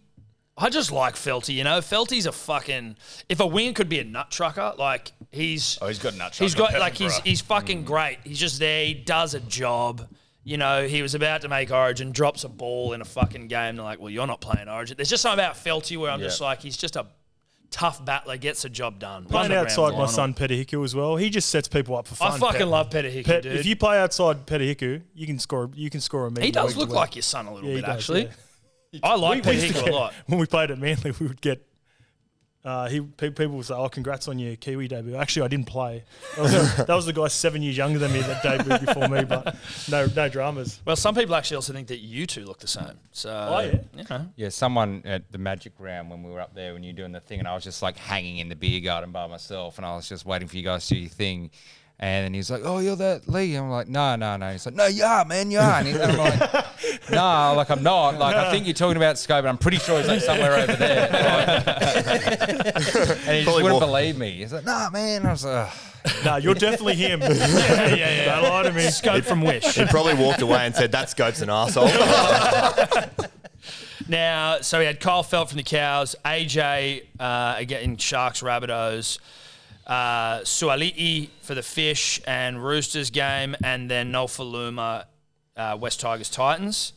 I 0.57 0.69
just 0.69 0.91
like 0.91 1.15
Felty. 1.15 1.53
You 1.53 1.65
know, 1.65 1.79
Felty's 1.79 2.25
a 2.25 2.31
fucking. 2.31 2.95
If 3.27 3.39
a 3.41 3.47
wing 3.47 3.73
could 3.73 3.89
be 3.89 3.99
a 3.99 4.03
nut 4.03 4.31
trucker, 4.31 4.73
like 4.77 5.11
he's. 5.31 5.77
Oh, 5.81 5.87
he's 5.87 5.99
got 5.99 6.13
a 6.13 6.17
nut 6.17 6.35
He's 6.35 6.55
trucker, 6.55 6.73
got 6.73 6.79
like 6.79 6.95
he's 6.95 7.17
he's 7.19 7.41
fucking 7.41 7.79
mm-hmm. 7.79 7.87
great. 7.87 8.19
He's 8.23 8.39
just 8.39 8.59
there. 8.59 8.85
He 8.85 8.93
does 8.93 9.33
a 9.33 9.41
job. 9.41 10.07
You 10.43 10.57
know, 10.57 10.87
he 10.87 11.01
was 11.01 11.15
about 11.15 11.41
to 11.41 11.49
make 11.49 11.71
Origin, 11.71 12.11
drops 12.11 12.43
a 12.43 12.49
ball 12.49 12.93
in 12.93 13.01
a 13.01 13.05
fucking 13.05 13.47
game. 13.47 13.75
They're 13.75 13.83
like, 13.83 13.99
"Well, 13.99 14.11
you're 14.11 14.27
not 14.27 14.41
playing 14.41 14.69
Origin." 14.69 14.95
There's 14.95 15.09
just 15.09 15.23
something 15.23 15.43
about 15.43 15.55
Felty 15.55 15.97
where 15.97 16.11
I'm 16.11 16.19
just 16.19 16.39
like, 16.39 16.61
he's 16.61 16.77
just 16.77 16.95
a 16.95 17.07
tough 17.75 18.03
battler, 18.05 18.37
gets 18.37 18.61
the 18.61 18.69
job 18.69 18.99
done. 18.99 19.25
Playing 19.25 19.51
outside 19.51 19.97
my 19.97 20.05
son 20.05 20.33
Peta 20.33 20.53
Hiku 20.53 20.83
as 20.85 20.95
well. 20.95 21.17
He 21.17 21.29
just 21.29 21.49
sets 21.49 21.67
people 21.67 21.97
up 21.97 22.07
for 22.07 22.15
fun. 22.15 22.31
I 22.31 22.37
fucking 22.37 22.59
Pet- 22.59 22.67
love 22.69 22.89
Peta 22.89 23.09
Hiku, 23.09 23.25
Pet, 23.25 23.43
dude. 23.43 23.57
If 23.57 23.65
you 23.65 23.75
play 23.75 23.99
outside 23.99 24.45
Peta 24.45 24.63
Hiku, 24.63 25.01
you 25.13 25.25
can 25.27 25.37
score. 25.39 25.69
You 25.75 25.89
can 25.89 25.99
score 25.99 26.27
a 26.27 26.41
he 26.41 26.51
does 26.51 26.77
look 26.77 26.89
like 26.89 27.15
your 27.17 27.23
son 27.23 27.47
a 27.47 27.53
little 27.53 27.69
Yeah, 27.69 27.75
bit, 27.75 27.85
does, 27.85 27.95
actually. 27.97 28.29
yeah. 28.91 28.99
I 29.03 29.15
like 29.15 29.43
We- 29.43 29.51
we 29.51 29.57
used 29.61 29.73
Peta 29.75 29.85
Hiku 29.87 29.91
a 29.91 29.93
lot. 29.95 30.13
When 30.27 30.39
we 30.39 30.45
played 30.45 30.71
at 30.71 30.79
Manly, 30.79 31.11
we 31.19 31.27
would 31.27 31.41
get. 31.41 31.65
Uh, 32.65 32.89
he 32.89 32.99
pe- 32.99 33.29
people 33.29 33.55
would 33.57 33.65
say, 33.67 33.75
"Oh, 33.75 33.87
congrats 33.89 34.27
on 34.27 34.39
your 34.39 34.55
Kiwi 34.55 34.87
debut." 34.87 35.15
Actually, 35.15 35.45
I 35.45 35.47
didn't 35.49 35.67
play. 35.67 36.03
That 36.35 36.41
was, 36.41 36.75
that 36.87 36.95
was 36.95 37.05
the 37.05 37.13
guy 37.13 37.27
seven 37.27 37.61
years 37.61 37.77
younger 37.77 37.99
than 37.99 38.11
me 38.11 38.21
that 38.21 38.41
debuted 38.43 38.85
before 38.87 39.07
me, 39.07 39.23
but 39.23 39.55
no, 39.89 40.07
no 40.15 40.27
dramas. 40.29 40.81
Well, 40.83 40.95
some 40.95 41.13
people 41.13 41.35
actually 41.35 41.55
also 41.57 41.73
think 41.73 41.87
that 41.89 41.99
you 41.99 42.25
two 42.25 42.43
look 42.43 42.57
the 42.59 42.67
same. 42.67 42.97
So, 43.11 43.29
Oh, 43.29 43.59
yeah? 43.59 43.79
you 43.95 44.03
know. 44.09 44.25
Yeah, 44.35 44.49
someone 44.49 45.03
at 45.05 45.31
the 45.31 45.37
Magic 45.37 45.73
Round 45.77 46.09
when 46.09 46.23
we 46.23 46.31
were 46.31 46.41
up 46.41 46.55
there 46.55 46.73
when 46.73 46.81
you 46.83 46.91
were 46.91 46.97
doing 46.97 47.11
the 47.11 47.19
thing, 47.19 47.37
and 47.37 47.47
I 47.47 47.53
was 47.53 47.63
just 47.63 47.83
like 47.83 47.97
hanging 47.97 48.39
in 48.39 48.49
the 48.49 48.55
beer 48.55 48.79
garden 48.81 49.11
by 49.11 49.27
myself, 49.27 49.77
and 49.77 49.85
I 49.85 49.95
was 49.95 50.09
just 50.09 50.25
waiting 50.25 50.47
for 50.47 50.57
you 50.57 50.63
guys 50.63 50.87
to 50.87 50.95
do 50.95 50.99
your 51.01 51.09
thing. 51.09 51.51
And 51.97 52.25
then 52.25 52.33
he's 52.33 52.51
like, 52.51 52.61
"Oh, 52.65 52.79
you're 52.79 52.97
that 52.97 53.27
Lee." 53.29 53.55
I'm 53.55 53.69
like, 53.69 53.87
"No, 53.87 54.17
no, 54.17 54.35
no." 54.35 54.51
He's 54.51 54.65
like, 54.65 54.75
"No, 54.75 54.85
you 54.85 55.05
are, 55.05 55.23
man, 55.23 55.49
you 55.49 55.59
are." 55.59 55.79
And, 55.79 55.87
he- 55.87 55.93
and 55.93 56.11
I'm 56.11 56.17
like, 56.17 56.39
"No, 57.09 57.53
like 57.55 57.69
I'm 57.71 57.83
not. 57.83 58.19
Like 58.19 58.35
I 58.35 58.51
think 58.51 58.65
you're 58.65 58.73
talking 58.73 58.97
about 58.97 59.17
Scope, 59.17 59.43
but 59.43 59.49
I'm 59.49 59.57
pretty 59.57 59.77
sure 59.77 59.97
he's 59.99 60.07
like 60.09 60.19
somewhere 60.19 60.55
over 60.55 60.75
there." 60.75 61.09
Like- 61.09 61.67
and 61.67 62.67
he 62.67 62.73
just 62.73 63.43
Probably 63.45 63.63
wouldn't 63.63 63.79
walk- 63.81 63.89
believe 63.89 64.17
me. 64.17 64.31
He's 64.31 64.51
like, 64.51 64.65
"Nah, 64.65 64.89
man." 64.89 65.25
I 65.25 65.31
was 65.31 65.45
like, 65.45 65.67
"Ugh." 65.69 65.73
No, 66.25 66.35
you're 66.35 66.53
definitely 66.53 66.95
him. 66.95 67.19
yeah, 67.21 67.29
yeah, 67.31 67.95
yeah. 67.95 68.25
Don't 68.41 68.43
lie 68.49 68.63
to 68.63 68.71
me. 68.73 68.83
Scope 68.89 69.23
from 69.23 69.41
Wish. 69.41 69.63
He 69.75 69.85
probably 69.85 70.13
walked 70.15 70.41
away 70.41 70.65
and 70.65 70.75
said, 70.75 70.91
"That 70.91 71.09
scope's 71.09 71.41
an 71.41 71.49
asshole." 71.49 71.87
Now, 74.07 74.59
so 74.61 74.79
we 74.79 74.85
had 74.85 74.99
Kyle 74.99 75.23
Feldt 75.23 75.47
from 75.49 75.57
the 75.57 75.63
Cows, 75.63 76.15
AJ 76.25 77.05
uh, 77.19 77.55
again 77.57 77.81
in 77.83 77.97
Sharks 77.97 78.41
Rabbitohs, 78.41 79.17
uh, 79.87 80.39
Suali'i 80.39 81.29
for 81.41 81.55
the 81.55 81.63
Fish 81.63 82.21
and 82.25 82.63
Roosters 82.63 83.09
game, 83.09 83.55
and 83.63 83.89
then 83.89 84.11
Nofoaluma, 84.11 85.05
uh, 85.55 85.77
West 85.79 85.99
Tigers 85.99 86.29
Titans. 86.29 86.93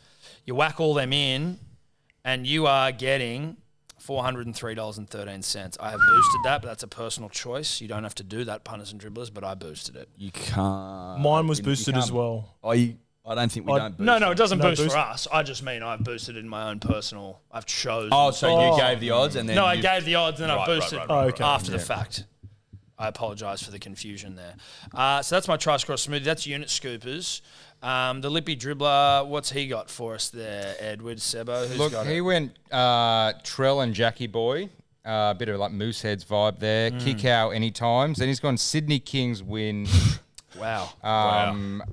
You 0.46 0.54
whack 0.54 0.80
all 0.80 0.94
them 0.94 1.12
in, 1.12 1.58
and 2.24 2.46
you 2.46 2.66
are 2.66 2.90
getting 2.92 3.56
four 3.98 4.22
hundred 4.22 4.46
and 4.46 4.56
three 4.56 4.74
dollars 4.74 4.96
and 4.96 5.08
thirteen 5.08 5.42
cents. 5.42 5.76
I 5.80 5.90
have 5.90 6.00
boosted 6.00 6.40
that, 6.44 6.62
but 6.62 6.68
that's 6.68 6.82
a 6.82 6.88
personal 6.88 7.28
choice. 7.28 7.80
You 7.82 7.88
don't 7.88 8.04
have 8.04 8.14
to 8.16 8.22
do 8.22 8.44
that, 8.44 8.64
punters 8.64 8.90
and 8.92 9.00
dribblers, 9.00 9.32
but 9.32 9.44
I 9.44 9.54
boosted 9.54 9.96
it. 9.96 10.08
You 10.16 10.30
can't. 10.30 11.20
Mine 11.20 11.46
was 11.46 11.58
you- 11.58 11.64
you 11.64 11.70
boosted 11.70 11.96
as 11.96 12.04
can't- 12.04 12.14
well. 12.16 12.56
Oh, 12.64 12.72
you, 12.72 12.96
I 13.26 13.34
don't 13.34 13.52
think 13.52 13.66
we 13.66 13.74
I- 13.74 13.78
don't. 13.80 13.98
Boost 13.98 14.06
No, 14.06 14.16
no, 14.16 14.30
it 14.30 14.36
doesn't 14.38 14.58
No 14.58 14.70
boost, 14.70 14.80
boost? 14.82 14.94
for 14.94 14.98
us. 14.98 15.28
I 15.30 15.42
just 15.42 15.62
mean 15.62 15.82
I've 15.82 16.02
boosted 16.02 16.38
in 16.38 16.48
my 16.48 16.70
own 16.70 16.80
personal. 16.80 17.42
I've 17.52 17.66
chosen. 17.66 18.08
Oh, 18.12 18.30
so 18.30 18.48
Oh. 18.48 18.74
you 18.76 18.80
gave 18.80 19.00
the 19.00 19.10
odds 19.10 19.36
and 19.36 19.46
then 19.46 19.56
No, 19.56 19.66
I 19.66 19.74
you- 19.74 19.82
gave 19.82 20.06
the 20.06 20.14
odds 20.14 20.40
and 20.40 20.50
I 20.50 20.56
Right, 20.56 20.66
boosted 20.66 20.98
right, 21.00 21.08
right, 21.10 21.14
right. 21.14 21.24
Oh, 21.24 21.28
okay. 21.28 21.44
after 21.44 21.70
the 21.72 21.78
fact. 21.78 22.24
I 22.98 23.08
apologise 23.08 23.62
for 23.62 23.70
the 23.70 23.78
confusion 23.78 24.34
there. 24.34 24.54
Uh, 24.92 25.22
so 25.22 25.36
that's 25.36 25.46
my 25.46 25.56
try 25.56 25.76
score 25.76 25.96
smoothie. 25.96 26.24
That's 26.24 26.46
unit 26.46 26.68
scoopers. 26.68 27.40
Um, 27.80 28.20
the 28.22 28.30
lippy 28.30 28.56
dribbler, 28.56 29.24
what's 29.26 29.52
he 29.52 29.68
got 29.68 29.88
for 29.88 30.14
us 30.14 30.30
there, 30.30 30.74
Edward 30.80 31.18
Sebo? 31.18 31.68
Who's 31.68 31.78
Look, 31.78 31.92
got 31.92 32.06
he 32.06 32.16
it? 32.16 32.20
went 32.22 32.58
uh, 32.72 33.34
Trell 33.44 33.82
and 33.84 33.94
Jackie 33.94 34.26
Boy. 34.26 34.68
A 35.04 35.34
bit 35.38 35.48
of 35.48 35.58
like 35.58 35.72
Mooseheads 35.72 36.26
vibe 36.26 36.58
there. 36.58 36.90
Mm. 36.90 37.00
Kick 37.00 37.24
out 37.24 37.50
any 37.50 37.70
times. 37.70 38.18
Then 38.18 38.28
he's 38.28 38.40
gone 38.40 38.58
Sydney 38.58 38.98
Kings 38.98 39.42
win. 39.42 39.86
Wow. 40.58 40.90
Um, 41.04 41.84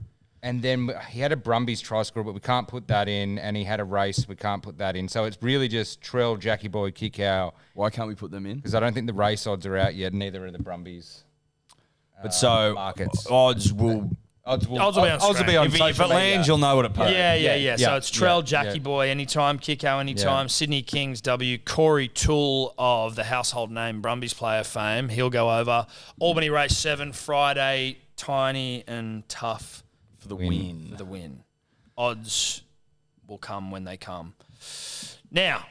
And 0.45 0.61
then 0.61 0.91
he 1.09 1.22
had 1.22 1.31
a 1.31 1.35
Brumbies 1.35 1.81
try 1.81 2.03
score, 2.03 2.23
but 2.23 2.34
we 2.35 2.39
can't 2.39 2.67
put 2.67 2.88
that 2.89 3.09
in. 3.09 3.39
And 3.39 3.57
he 3.57 3.63
had 3.63 3.80
a 3.80 3.84
race, 3.84 4.27
we 4.27 4.35
can't 4.35 4.61
put 4.61 4.77
that 4.77 4.95
in. 4.95 5.07
So 5.07 5.23
it's 5.23 5.39
really 5.41 5.67
just 5.67 6.01
Trell, 6.01 6.39
Jackie 6.39 6.67
Boy, 6.67 6.91
kick 6.91 7.19
out. 7.19 7.55
Why 7.73 7.89
can't 7.89 8.07
we 8.07 8.13
put 8.13 8.30
them 8.30 8.45
in? 8.45 8.57
Because 8.57 8.76
I 8.76 8.80
don't 8.80 8.93
think 8.93 9.07
the 9.07 9.13
race 9.13 9.47
odds 9.47 9.65
are 9.65 9.76
out 9.76 9.95
yet. 9.95 10.13
Neither 10.13 10.45
are 10.45 10.51
the 10.51 10.59
Brumbies. 10.59 11.23
But 12.22 12.31
so 12.31 12.72
uh, 12.72 12.73
markets. 12.76 13.26
odds 13.27 13.73
will. 13.73 14.11
Odds 14.47 14.67
will, 14.67 14.80
Odds 14.80 14.95
will 14.95 15.05
be 15.05 15.09
on 15.09 15.22
odds 15.22 15.39
will 15.39 15.45
be 15.47 15.57
on 15.57 15.65
If, 15.65 15.73
it- 15.73 15.81
if 15.81 15.95
social 15.95 16.11
it 16.11 16.13
lands, 16.13 16.47
you'll 16.47 16.59
know 16.59 16.76
what 16.76 16.85
it 16.85 16.93
pays. 16.93 17.11
Yeah, 17.11 17.34
yeah, 17.34 17.55
yeah. 17.55 17.76
So 17.77 17.89
yeah, 17.89 17.97
it's 17.97 18.11
Trell, 18.11 18.41
yeah, 18.41 18.45
Jackie 18.63 18.77
yeah. 18.77 18.84
Boy 18.84 19.09
anytime, 19.09 19.57
Kikau 19.57 19.99
anytime, 19.99 20.43
Yeah. 20.43 20.47
Sydney 20.49 20.84
Kings 20.84 21.19
W, 21.22 21.57
Corey 21.57 22.07
Toole 22.07 22.76
of 22.77 23.15
the 23.15 23.23
household 23.23 23.72
name 23.72 24.01
Brumbies 24.01 24.35
player 24.35 24.63
fame. 24.63 25.09
He'll 25.09 25.31
go 25.31 25.49
over. 25.59 25.88
Albany 26.19 26.51
race 26.51 26.77
seven, 26.77 27.11
Friday, 27.11 27.97
tiny 28.17 28.84
and 28.88 29.27
tough 29.27 29.84
for 30.26 30.30
the 30.30 30.35
win. 30.35 30.88
for 30.91 30.97
the 30.97 31.06
win. 31.06 31.43
Odds 31.97 32.64
will 33.27 33.38
come 33.38 33.72
when 33.72 33.84
they 33.84 33.97
come. 33.97 34.34
Now, 35.31 35.65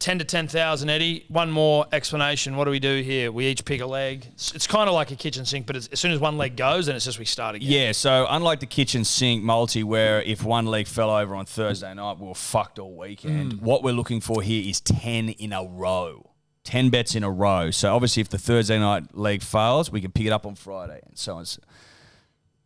10 0.00 0.18
to 0.18 0.24
10,000, 0.24 0.90
Eddie. 0.90 1.24
One 1.28 1.50
more 1.50 1.86
explanation. 1.92 2.56
What 2.56 2.64
do 2.64 2.70
we 2.70 2.80
do 2.80 3.02
here? 3.02 3.30
We 3.32 3.46
each 3.46 3.64
pick 3.64 3.80
a 3.80 3.86
leg. 3.86 4.26
It's, 4.34 4.54
it's 4.54 4.66
kind 4.66 4.88
of 4.88 4.94
like 4.94 5.10
a 5.10 5.16
kitchen 5.16 5.44
sink, 5.44 5.66
but 5.66 5.76
it's, 5.76 5.86
as 5.88 6.00
soon 6.00 6.12
as 6.12 6.18
one 6.18 6.36
leg 6.36 6.56
goes, 6.56 6.86
then 6.86 6.96
it's 6.96 7.04
just 7.04 7.18
we 7.18 7.24
start 7.24 7.54
again. 7.54 7.70
Yeah, 7.70 7.92
so 7.92 8.26
unlike 8.28 8.60
the 8.60 8.66
kitchen 8.66 9.04
sink 9.04 9.42
multi, 9.42 9.82
where 9.82 10.22
if 10.22 10.42
one 10.42 10.66
leg 10.66 10.86
fell 10.86 11.10
over 11.10 11.34
on 11.34 11.46
Thursday 11.46 11.92
night, 11.94 12.18
we 12.18 12.26
were 12.26 12.34
fucked 12.34 12.78
all 12.78 12.94
weekend. 12.94 13.54
Mm. 13.54 13.62
What 13.62 13.82
we're 13.82 13.94
looking 13.94 14.20
for 14.20 14.42
here 14.42 14.68
is 14.68 14.80
10 14.80 15.30
in 15.30 15.52
a 15.52 15.64
row. 15.64 16.30
10 16.64 16.90
bets 16.90 17.14
in 17.14 17.22
a 17.22 17.30
row. 17.30 17.70
So 17.70 17.94
obviously, 17.94 18.20
if 18.20 18.28
the 18.28 18.38
Thursday 18.38 18.78
night 18.78 19.16
leg 19.16 19.40
fails, 19.40 19.90
we 19.90 20.00
can 20.00 20.10
pick 20.10 20.26
it 20.26 20.32
up 20.32 20.44
on 20.44 20.56
Friday. 20.56 21.00
And 21.06 21.16
so 21.16 21.38
it's, 21.38 21.58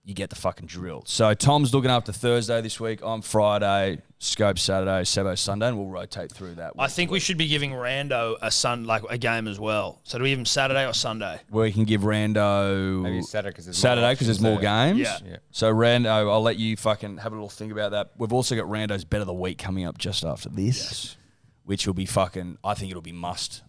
you 0.05 0.15
get 0.15 0.31
the 0.31 0.37
fucking 0.37 0.67
drill. 0.67 1.03
So 1.07 1.35
Tom's 1.35 1.75
looking 1.75 1.91
after 1.91 2.11
Thursday 2.11 2.61
this 2.63 2.81
week. 2.81 3.01
I'm 3.03 3.21
Friday, 3.21 4.01
Scope 4.19 4.59
Saturday, 4.59 5.03
Sebo 5.03 5.37
Sunday, 5.37 5.69
and 5.69 5.77
we'll 5.79 5.89
rotate 5.89 6.33
through 6.33 6.55
that. 6.55 6.73
I 6.79 6.89
think 6.89 7.11
we 7.11 7.21
should 7.21 7.37
be 7.37 7.47
giving 7.49 7.73
Rando 7.73 8.37
a 8.41 8.51
sun 8.51 8.85
like 8.85 9.03
a 9.11 9.19
game 9.19 9.47
as 9.47 9.61
well. 9.61 10.01
So 10.05 10.17
do 10.19 10.25
we 10.25 10.31
give 10.31 10.39
him 10.39 10.47
Saturday 10.47 10.87
or 10.87 10.95
Sunday? 10.95 11.41
we 11.51 11.71
can 11.71 11.85
give 11.85 12.01
Rando 12.01 13.03
Maybe 13.03 13.23
Saturday 13.23 13.55
'cause 13.55 13.67
there's 13.67 13.77
more 13.77 13.81
Saturday 13.91 14.13
because 14.15 14.27
there's 14.27 14.41
more 14.41 14.59
games. 14.59 15.01
Yeah. 15.01 15.19
Yeah. 15.25 15.37
So 15.51 15.73
Rando, 15.73 16.31
I'll 16.33 16.43
let 16.43 16.57
you 16.59 16.77
fucking 16.79 17.19
have 17.19 17.33
a 17.33 17.35
little 17.35 17.51
think 17.51 17.71
about 17.71 17.91
that. 17.91 18.13
We've 18.17 18.33
also 18.33 18.57
got 18.57 18.65
Rando's 18.67 19.05
Bet 19.05 19.21
of 19.21 19.27
the 19.27 19.35
Week 19.35 19.59
coming 19.59 19.85
up 19.85 19.99
just 19.99 20.25
after 20.25 20.49
this, 20.49 21.17
which 21.65 21.87
will 21.87 21.95
be 21.95 22.07
fucking. 22.07 22.57
I 22.65 22.73
think 22.75 22.91
it'll 22.91 23.03
be 23.03 23.13
must 23.13 23.63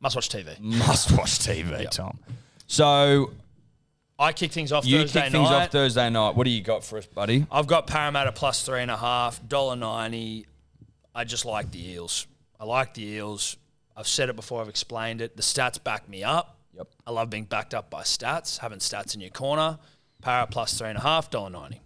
Must 0.00 0.16
watch 0.16 0.28
TV. 0.28 0.58
must 0.60 1.12
watch 1.12 1.38
TV, 1.38 1.86
Tom. 1.90 2.18
So 2.66 3.32
I 4.22 4.32
kick 4.32 4.52
things 4.52 4.70
off 4.70 4.86
you 4.86 4.98
Thursday 4.98 5.22
kick 5.22 5.32
things 5.32 5.50
night. 5.50 5.64
off 5.64 5.72
Thursday 5.72 6.08
night. 6.08 6.36
What 6.36 6.44
do 6.44 6.50
you 6.50 6.62
got 6.62 6.84
for 6.84 6.96
us, 6.96 7.06
buddy? 7.06 7.44
I've 7.50 7.66
got 7.66 7.88
Parramatta 7.88 8.30
plus 8.30 8.64
three 8.64 8.80
and 8.80 8.90
a 8.90 8.96
half, 8.96 9.46
dollar 9.48 9.74
ninety. 9.74 10.46
I 11.12 11.24
just 11.24 11.44
like 11.44 11.72
the 11.72 11.90
Eels. 11.90 12.28
I 12.60 12.64
like 12.64 12.94
the 12.94 13.02
Eels. 13.04 13.56
I've 13.96 14.06
said 14.06 14.28
it 14.28 14.36
before. 14.36 14.60
I've 14.60 14.68
explained 14.68 15.20
it. 15.20 15.36
The 15.36 15.42
stats 15.42 15.82
back 15.82 16.08
me 16.08 16.22
up. 16.22 16.56
Yep. 16.74 16.88
I 17.04 17.10
love 17.10 17.30
being 17.30 17.44
backed 17.44 17.74
up 17.74 17.90
by 17.90 18.02
stats. 18.02 18.58
Having 18.58 18.78
stats 18.78 19.14
in 19.16 19.20
your 19.20 19.30
corner. 19.30 19.78
Para 20.22 20.46
plus 20.46 20.78
three 20.78 20.88
and 20.88 20.98
a 20.98 21.02
half, 21.02 21.28
dollar 21.28 21.50
ninety. 21.50 21.80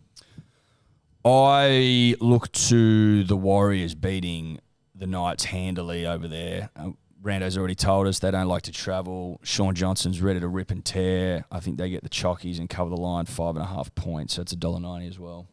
I 1.25 2.17
look 2.21 2.53
to 2.53 3.25
the 3.25 3.37
Warriors 3.37 3.95
beating 3.95 4.61
the 4.95 5.07
Knights 5.07 5.45
handily 5.45 6.07
over 6.07 6.29
there. 6.29 6.69
Uh, 6.77 6.91
Rando's 7.27 7.59
already 7.59 7.75
told 7.75 8.07
us 8.07 8.21
they 8.21 8.31
don't 8.31 8.47
like 8.47 8.63
to 8.63 8.73
travel. 8.73 9.41
Shaun 9.43 9.75
Johnson's 9.75 10.23
ready 10.23 10.39
to 10.39 10.47
rip 10.49 10.71
and 10.71 10.85
tear. 10.85 11.45
I 11.51 11.59
think 11.59 11.77
they 11.77 11.91
get 11.91 12.05
the 12.05 12.09
chockies 12.09 12.59
and 12.61 12.71
cover 12.71 12.89
the 12.89 12.97
line 12.97 13.27
five 13.27 13.57
and 13.57 13.65
a 13.65 13.69
half 13.69 13.93
points. 13.97 14.35
So 14.35 14.43
it's 14.43 14.53
a 14.53 14.57
dollar 14.57 14.79
ninety 14.79 15.09
as 15.09 15.19
well. 15.19 15.49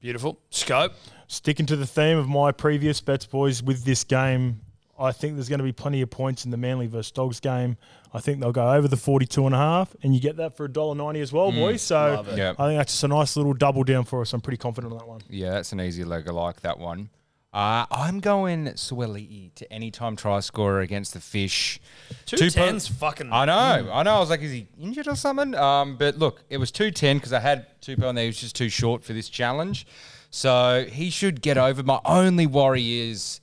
Beautiful 0.00 0.40
scope. 0.50 0.94
Sticking 1.28 1.64
to 1.66 1.76
the 1.76 1.86
theme 1.86 2.18
of 2.18 2.28
my 2.28 2.50
previous 2.50 3.00
bets, 3.00 3.24
boys, 3.24 3.62
with 3.62 3.84
this 3.84 4.02
game, 4.02 4.62
I 4.98 5.12
think 5.12 5.36
there's 5.36 5.48
going 5.48 5.60
to 5.60 5.64
be 5.64 5.72
plenty 5.72 6.02
of 6.02 6.10
points 6.10 6.44
in 6.44 6.50
the 6.50 6.56
Manly 6.56 6.88
versus 6.88 7.12
Dogs 7.12 7.38
game. 7.38 7.76
I 8.12 8.18
think 8.18 8.40
they'll 8.40 8.50
go 8.50 8.72
over 8.72 8.88
the 8.88 8.96
42 8.96 9.46
and 9.46 9.54
a 9.54 9.58
half, 9.58 9.94
and 10.02 10.12
you 10.14 10.20
get 10.20 10.36
that 10.38 10.56
for 10.56 10.64
a 10.64 10.68
dollar 10.68 10.96
ninety 10.96 11.20
as 11.20 11.32
well, 11.32 11.52
mm, 11.52 11.56
boys. 11.56 11.82
So 11.82 11.96
love 12.16 12.28
I 12.28 12.34
think 12.34 12.56
that's 12.56 12.92
just 12.92 13.04
a 13.04 13.08
nice 13.08 13.36
little 13.36 13.54
double 13.54 13.84
down 13.84 14.04
for 14.04 14.20
us. 14.22 14.32
I'm 14.32 14.40
pretty 14.40 14.58
confident 14.58 14.92
on 14.92 14.98
that 14.98 15.06
one. 15.08 15.20
Yeah, 15.30 15.52
that's 15.52 15.72
an 15.72 15.80
easy 15.80 16.02
leg. 16.02 16.28
I 16.28 16.32
like 16.32 16.62
that 16.62 16.78
one. 16.78 17.10
Uh, 17.52 17.84
I'm 17.90 18.20
going 18.20 18.64
Suali'i 18.64 19.54
to 19.56 19.70
anytime 19.70 20.16
try 20.16 20.40
scorer 20.40 20.80
against 20.80 21.12
the 21.12 21.20
fish. 21.20 21.80
Two, 22.24 22.38
Two 22.38 22.50
po- 22.50 22.78
fucking. 22.78 23.30
I 23.30 23.44
know, 23.44 23.90
I 23.92 24.02
know. 24.02 24.14
I 24.14 24.18
was 24.20 24.30
like, 24.30 24.40
is 24.40 24.52
he 24.52 24.68
injured 24.80 25.06
or 25.06 25.16
something? 25.16 25.54
Um, 25.54 25.96
but 25.96 26.16
look, 26.16 26.42
it 26.48 26.56
was 26.56 26.70
210 26.70 27.18
because 27.18 27.34
I 27.34 27.40
had 27.40 27.66
Tupo 27.82 28.08
and 28.08 28.16
there. 28.16 28.24
He 28.24 28.28
was 28.28 28.40
just 28.40 28.56
too 28.56 28.70
short 28.70 29.04
for 29.04 29.12
this 29.12 29.28
challenge. 29.28 29.86
So 30.30 30.86
he 30.90 31.10
should 31.10 31.42
get 31.42 31.58
over. 31.58 31.82
My 31.82 32.00
only 32.06 32.46
worry 32.46 33.00
is 33.10 33.40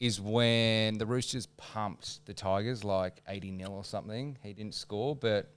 is 0.00 0.20
when 0.20 0.98
the 0.98 1.06
Roosters 1.06 1.46
pumped 1.58 2.24
the 2.26 2.34
Tigers 2.34 2.82
like 2.82 3.22
80 3.28 3.52
nil 3.52 3.72
or 3.72 3.84
something. 3.84 4.36
He 4.42 4.52
didn't 4.52 4.74
score, 4.74 5.14
but 5.14 5.50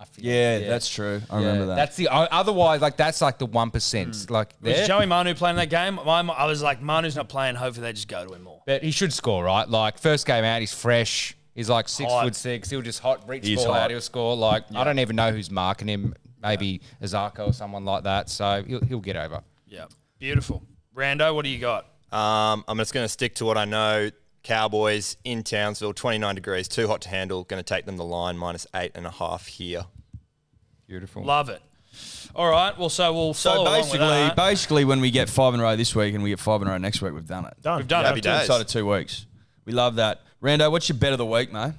I 0.00 0.04
forget. 0.04 0.62
Yeah, 0.62 0.68
that's 0.68 0.88
true. 0.88 1.20
I 1.28 1.38
remember 1.38 1.66
that. 1.66 1.74
That's 1.76 1.96
the 1.96 2.08
otherwise 2.08 2.80
like 2.80 2.96
that's 2.96 3.20
like 3.20 3.38
the 3.38 3.46
one 3.46 3.70
percent. 3.70 4.30
Like 4.30 4.54
Was 4.62 4.76
there. 4.76 4.86
Joey 4.86 5.06
Manu 5.06 5.34
playing 5.34 5.56
that 5.56 5.70
game? 5.70 5.98
I 5.98 6.20
I 6.20 6.46
was 6.46 6.62
like, 6.62 6.80
Manu's 6.80 7.16
not 7.16 7.28
playing. 7.28 7.56
Hopefully, 7.56 7.82
they 7.86 7.92
just 7.92 8.06
go 8.08 8.24
to 8.26 8.32
him 8.32 8.42
more. 8.42 8.62
But 8.66 8.82
he 8.84 8.92
should 8.92 9.12
score, 9.12 9.42
right? 9.44 9.68
Like 9.68 9.98
first 9.98 10.26
game 10.26 10.44
out, 10.44 10.60
he's 10.60 10.72
fresh. 10.72 11.36
He's 11.54 11.68
like 11.68 11.88
six 11.88 12.10
Hot. 12.12 12.24
foot 12.24 12.36
six. 12.36 12.70
He'll 12.70 12.82
just 12.82 13.00
hot 13.00 13.28
reach 13.28 13.44
He's 13.44 13.64
ball 13.64 13.72
hot. 13.74 13.82
out. 13.82 13.90
He'll 13.90 14.00
score. 14.00 14.36
Like 14.36 14.64
I 14.72 14.84
don't 14.84 15.00
even 15.00 15.16
know 15.16 15.32
who's 15.32 15.50
marking 15.50 15.88
him. 15.88 16.14
Maybe 16.40 16.80
Isaako 17.02 17.48
or 17.48 17.52
someone 17.52 17.84
like 17.84 18.04
that. 18.04 18.30
So 18.30 18.62
he'll, 18.64 18.80
he'll 18.82 19.00
get 19.00 19.16
over. 19.16 19.42
Yeah, 19.66 19.86
beautiful. 20.20 20.62
Rando, 20.94 21.34
what 21.34 21.42
do 21.44 21.48
you 21.48 21.58
got? 21.58 21.86
Um, 22.12 22.64
I'm 22.68 22.78
just 22.78 22.94
going 22.94 23.04
to 23.04 23.08
stick 23.08 23.34
to 23.36 23.44
what 23.44 23.58
I 23.58 23.64
know. 23.64 24.10
Cowboys 24.48 25.18
in 25.24 25.42
Townsville, 25.42 25.92
29 25.92 26.34
degrees, 26.34 26.68
too 26.68 26.88
hot 26.88 27.02
to 27.02 27.10
handle. 27.10 27.44
Going 27.44 27.62
to 27.62 27.74
take 27.74 27.84
them 27.84 27.98
the 27.98 28.04
line, 28.04 28.38
minus 28.38 28.66
eight 28.74 28.92
and 28.94 29.06
a 29.06 29.10
half 29.10 29.46
here. 29.46 29.84
Beautiful. 30.86 31.22
Love 31.22 31.50
it. 31.50 31.60
All 32.34 32.50
right. 32.50 32.76
Well, 32.78 32.88
so 32.88 33.12
we'll 33.12 33.34
so 33.34 33.50
follow 33.50 33.62
along 33.64 33.74
with 33.74 33.82
basically, 33.82 34.08
that. 34.08 34.36
basically, 34.36 34.84
when 34.86 35.02
we 35.02 35.10
get 35.10 35.28
five 35.28 35.52
in 35.52 35.60
a 35.60 35.62
row 35.64 35.76
this 35.76 35.94
week 35.94 36.14
and 36.14 36.22
we 36.24 36.30
get 36.30 36.40
five 36.40 36.62
in 36.62 36.68
a 36.68 36.70
row 36.70 36.78
next 36.78 37.02
week, 37.02 37.12
we've 37.12 37.26
done 37.26 37.44
it. 37.44 37.60
Done. 37.60 37.76
We've 37.76 37.88
done 37.88 38.06
Happy 38.06 38.20
it. 38.20 38.22
days. 38.22 38.42
Inside 38.42 38.62
of 38.62 38.66
two 38.68 38.86
weeks. 38.86 39.26
We 39.66 39.74
love 39.74 39.96
that. 39.96 40.22
Rando, 40.42 40.70
what's 40.70 40.88
your 40.88 40.96
bet 40.96 41.12
of 41.12 41.18
the 41.18 41.26
week, 41.26 41.52
mate? 41.52 41.74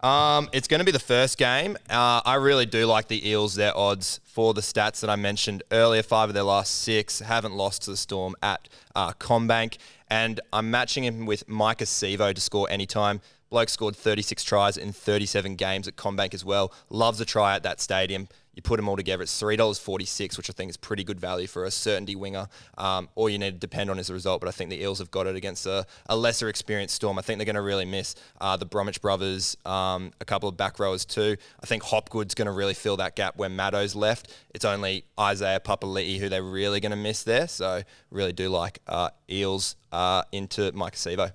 Um, 0.00 0.48
it's 0.52 0.68
going 0.68 0.78
to 0.80 0.84
be 0.84 0.92
the 0.92 0.98
first 0.98 1.36
game. 1.36 1.76
Uh, 1.90 2.22
I 2.24 2.36
really 2.36 2.64
do 2.64 2.86
like 2.86 3.08
the 3.08 3.28
Eels, 3.28 3.54
their 3.54 3.76
odds 3.76 4.20
for 4.24 4.54
the 4.54 4.60
stats 4.62 5.00
that 5.00 5.10
I 5.10 5.16
mentioned 5.16 5.62
earlier. 5.70 6.02
Five 6.02 6.30
of 6.30 6.34
their 6.34 6.42
last 6.42 6.82
six 6.82 7.20
haven't 7.20 7.54
lost 7.54 7.82
to 7.82 7.90
the 7.90 7.96
Storm 7.98 8.34
at 8.42 8.68
uh, 8.94 9.12
CommBank. 9.12 9.76
And 10.08 10.40
I'm 10.52 10.70
matching 10.70 11.04
him 11.04 11.26
with 11.26 11.46
Maika 11.46 11.84
Sivo 11.84 12.34
to 12.34 12.40
score 12.40 12.68
anytime. 12.70 13.20
Bloke 13.50 13.68
scored 13.68 13.96
36 13.96 14.42
tries 14.44 14.76
in 14.76 14.92
37 14.92 15.56
games 15.56 15.86
at 15.86 15.96
CommBank 15.96 16.34
as 16.34 16.44
well. 16.44 16.72
Loves 16.90 17.20
a 17.20 17.24
try 17.24 17.54
at 17.54 17.62
that 17.62 17.80
stadium. 17.80 18.28
You 18.54 18.62
put 18.62 18.76
them 18.76 18.88
all 18.88 18.96
together, 18.96 19.22
it's 19.22 19.40
$3.46, 19.40 20.36
which 20.36 20.48
I 20.48 20.52
think 20.52 20.70
is 20.70 20.76
pretty 20.76 21.02
good 21.02 21.18
value 21.18 21.46
for 21.46 21.64
a 21.64 21.70
certainty 21.70 22.14
winger. 22.14 22.46
Um, 22.78 23.08
all 23.14 23.28
you 23.28 23.38
need 23.38 23.52
to 23.52 23.58
depend 23.58 23.90
on 23.90 23.98
is 23.98 24.06
the 24.06 24.14
result, 24.14 24.40
but 24.40 24.48
I 24.48 24.52
think 24.52 24.70
the 24.70 24.80
Eels 24.80 24.98
have 24.98 25.10
got 25.10 25.26
it 25.26 25.36
against 25.36 25.66
a, 25.66 25.86
a 26.06 26.16
lesser 26.16 26.48
experienced 26.48 26.94
Storm. 26.94 27.18
I 27.18 27.22
think 27.22 27.38
they're 27.38 27.46
going 27.46 27.56
to 27.56 27.62
really 27.62 27.84
miss 27.84 28.14
uh, 28.40 28.56
the 28.56 28.64
Bromwich 28.64 29.00
brothers, 29.02 29.56
um, 29.64 30.12
a 30.20 30.24
couple 30.24 30.48
of 30.48 30.56
back 30.56 30.78
rowers 30.78 31.04
too. 31.04 31.36
I 31.62 31.66
think 31.66 31.82
Hopgood's 31.82 32.34
going 32.34 32.46
to 32.46 32.52
really 32.52 32.74
fill 32.74 32.96
that 32.98 33.16
gap 33.16 33.36
where 33.36 33.48
Maddo's 33.48 33.94
left. 33.94 34.32
It's 34.54 34.64
only 34.64 35.04
Isaiah 35.18 35.60
Papali'i 35.60 36.18
who 36.18 36.28
they're 36.28 36.42
really 36.42 36.80
going 36.80 36.90
to 36.90 36.96
miss 36.96 37.24
there. 37.24 37.48
So 37.48 37.82
really 38.10 38.32
do 38.32 38.48
like 38.48 38.80
uh, 38.86 39.10
Eels 39.28 39.76
uh, 39.92 40.22
into 40.32 40.70
Maika 40.72 40.94
Sivo. 40.94 41.16
There 41.16 41.32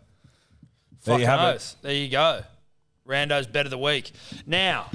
Fucking 1.02 1.22
you 1.22 1.26
have 1.28 1.56
it. 1.56 1.76
There 1.82 1.94
you 1.94 2.10
go. 2.10 2.44
Rando's 3.06 3.48
bet 3.48 3.66
of 3.66 3.72
the 3.72 3.78
week. 3.78 4.12
Now, 4.46 4.90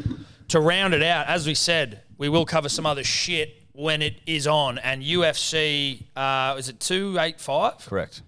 to 0.49 0.61
round 0.61 0.95
it 0.95 1.03
out, 1.03 1.27
as 1.27 1.47
we 1.47 1.55
said, 1.55 2.03
we 2.19 2.29
will 2.29 2.45
cover 2.45 2.69
some 2.69 2.87
other 2.87 3.05
shit 3.05 3.63
when 3.73 4.03
it 4.03 4.21
is 4.27 4.47
on. 4.47 4.79
And 4.79 5.03
UFC, 5.03 6.05
uh, 6.17 6.57
is 6.59 6.69
it 6.69 6.81
285? 6.81 7.87
Correct. 7.87 8.23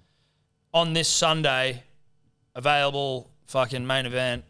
On 0.75 0.93
this 0.93 1.09
Sunday, 1.09 1.83
available 2.55 3.31
fucking 3.47 3.87
main 3.87 4.07
event. 4.07 4.45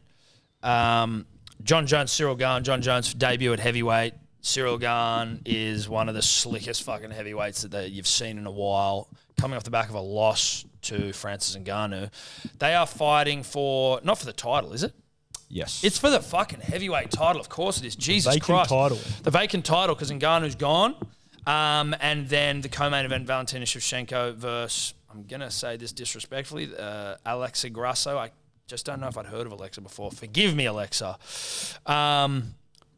Um, 0.62 1.26
Jon 1.62 1.86
Jones, 1.86 2.12
Ciryl 2.12 2.38
Gane. 2.38 2.64
Jon 2.64 2.82
Jones 2.82 3.12
debut 3.14 3.52
at 3.52 3.60
heavyweight. 3.60 4.14
Ciryl 4.42 4.80
Gane 4.80 5.42
is 5.44 5.88
one 5.88 6.08
of 6.08 6.14
the 6.14 6.22
slickest 6.22 6.84
fucking 6.84 7.10
heavyweights 7.10 7.62
that 7.62 7.72
they, 7.72 7.88
you've 7.88 8.06
seen 8.06 8.38
in 8.38 8.46
a 8.46 8.50
while. 8.50 9.08
Coming 9.38 9.56
off 9.56 9.64
the 9.64 9.70
back 9.70 9.88
of 9.88 9.94
a 9.94 10.00
loss 10.00 10.64
to 10.82 11.12
Francis 11.12 11.56
Ngannou, 11.56 12.10
they 12.58 12.74
are 12.74 12.86
fighting 12.86 13.42
for 13.42 14.00
not 14.02 14.18
for 14.18 14.24
the 14.24 14.32
title, 14.32 14.72
is 14.72 14.82
it? 14.82 14.94
Yes. 15.48 15.84
It's 15.84 15.98
for 15.98 16.10
the 16.10 16.20
fucking 16.20 16.60
heavyweight 16.60 17.10
title, 17.10 17.40
of 17.40 17.48
course 17.48 17.78
it 17.78 17.84
is. 17.86 17.96
Jesus 17.96 18.34
Vacant 18.34 18.44
Christ, 18.44 18.70
title. 18.70 18.98
the 19.22 19.30
vacant 19.30 19.64
title 19.64 19.94
because 19.94 20.10
Ngannou's 20.10 20.56
gone, 20.56 20.94
um, 21.46 21.94
and 22.00 22.28
then 22.28 22.60
the 22.60 22.68
co-main 22.68 23.04
event: 23.04 23.26
Valentina 23.26 23.64
Shevchenko 23.64 24.34
versus 24.34 24.94
I'm 25.10 25.24
gonna 25.24 25.50
say 25.50 25.76
this 25.76 25.92
disrespectfully, 25.92 26.70
uh, 26.76 27.16
Alexa 27.24 27.70
Grasso. 27.70 28.18
I 28.18 28.32
just 28.66 28.84
don't 28.84 29.00
know 29.00 29.06
if 29.08 29.16
I'd 29.16 29.26
heard 29.26 29.46
of 29.46 29.52
Alexa 29.52 29.80
before. 29.80 30.10
Forgive 30.10 30.54
me, 30.56 30.66
Alexa. 30.66 31.16
Um, 31.86 32.54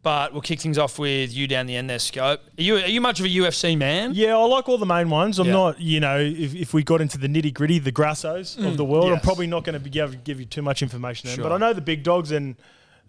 but 0.09 0.33
we'll 0.33 0.41
kick 0.41 0.59
things 0.59 0.79
off 0.79 0.99
with 0.99 1.35
you 1.35 1.47
down 1.47 1.67
the 1.67 1.77
end 1.77 1.91
there, 1.91 1.99
Scope. 1.99 2.41
Are 2.59 2.63
you 2.63 2.77
are 2.77 2.87
you 2.87 2.99
much 2.99 3.21
of 3.21 3.27
a 3.27 3.29
UFC 3.29 3.77
man? 3.77 4.13
Yeah, 4.15 4.39
I 4.39 4.45
like 4.47 4.67
all 4.67 4.79
the 4.79 4.87
main 4.87 5.11
ones. 5.11 5.39
I'm 5.39 5.49
Yeah. 5.49 5.53
not, 5.53 5.81
you 5.83 6.01
know, 6.01 6.19
if, 6.19 6.55
if 6.55 6.73
we 6.73 6.83
got 6.83 7.03
into 7.03 7.19
the 7.19 7.29
nitty 7.29 7.53
gritty, 7.53 7.79
the 7.79 7.93
Grassos 7.93 8.57
of 8.67 8.79
the 8.79 8.87
world, 8.87 9.13
I'm 9.13 9.21
probably 9.21 9.47
not 9.47 9.65
going 9.65 9.75
to 9.75 9.91
be 9.91 10.01
able 10.01 10.13
to 10.13 10.17
give 10.17 10.41
you 10.41 10.47
too 10.47 10.63
much 10.63 10.81
information. 10.81 11.29
Then. 11.29 11.43
But 11.43 11.53
I 11.53 11.59
know 11.59 11.75
the 11.75 11.83
big 11.83 12.05
dogs 12.05 12.31
and 12.31 12.57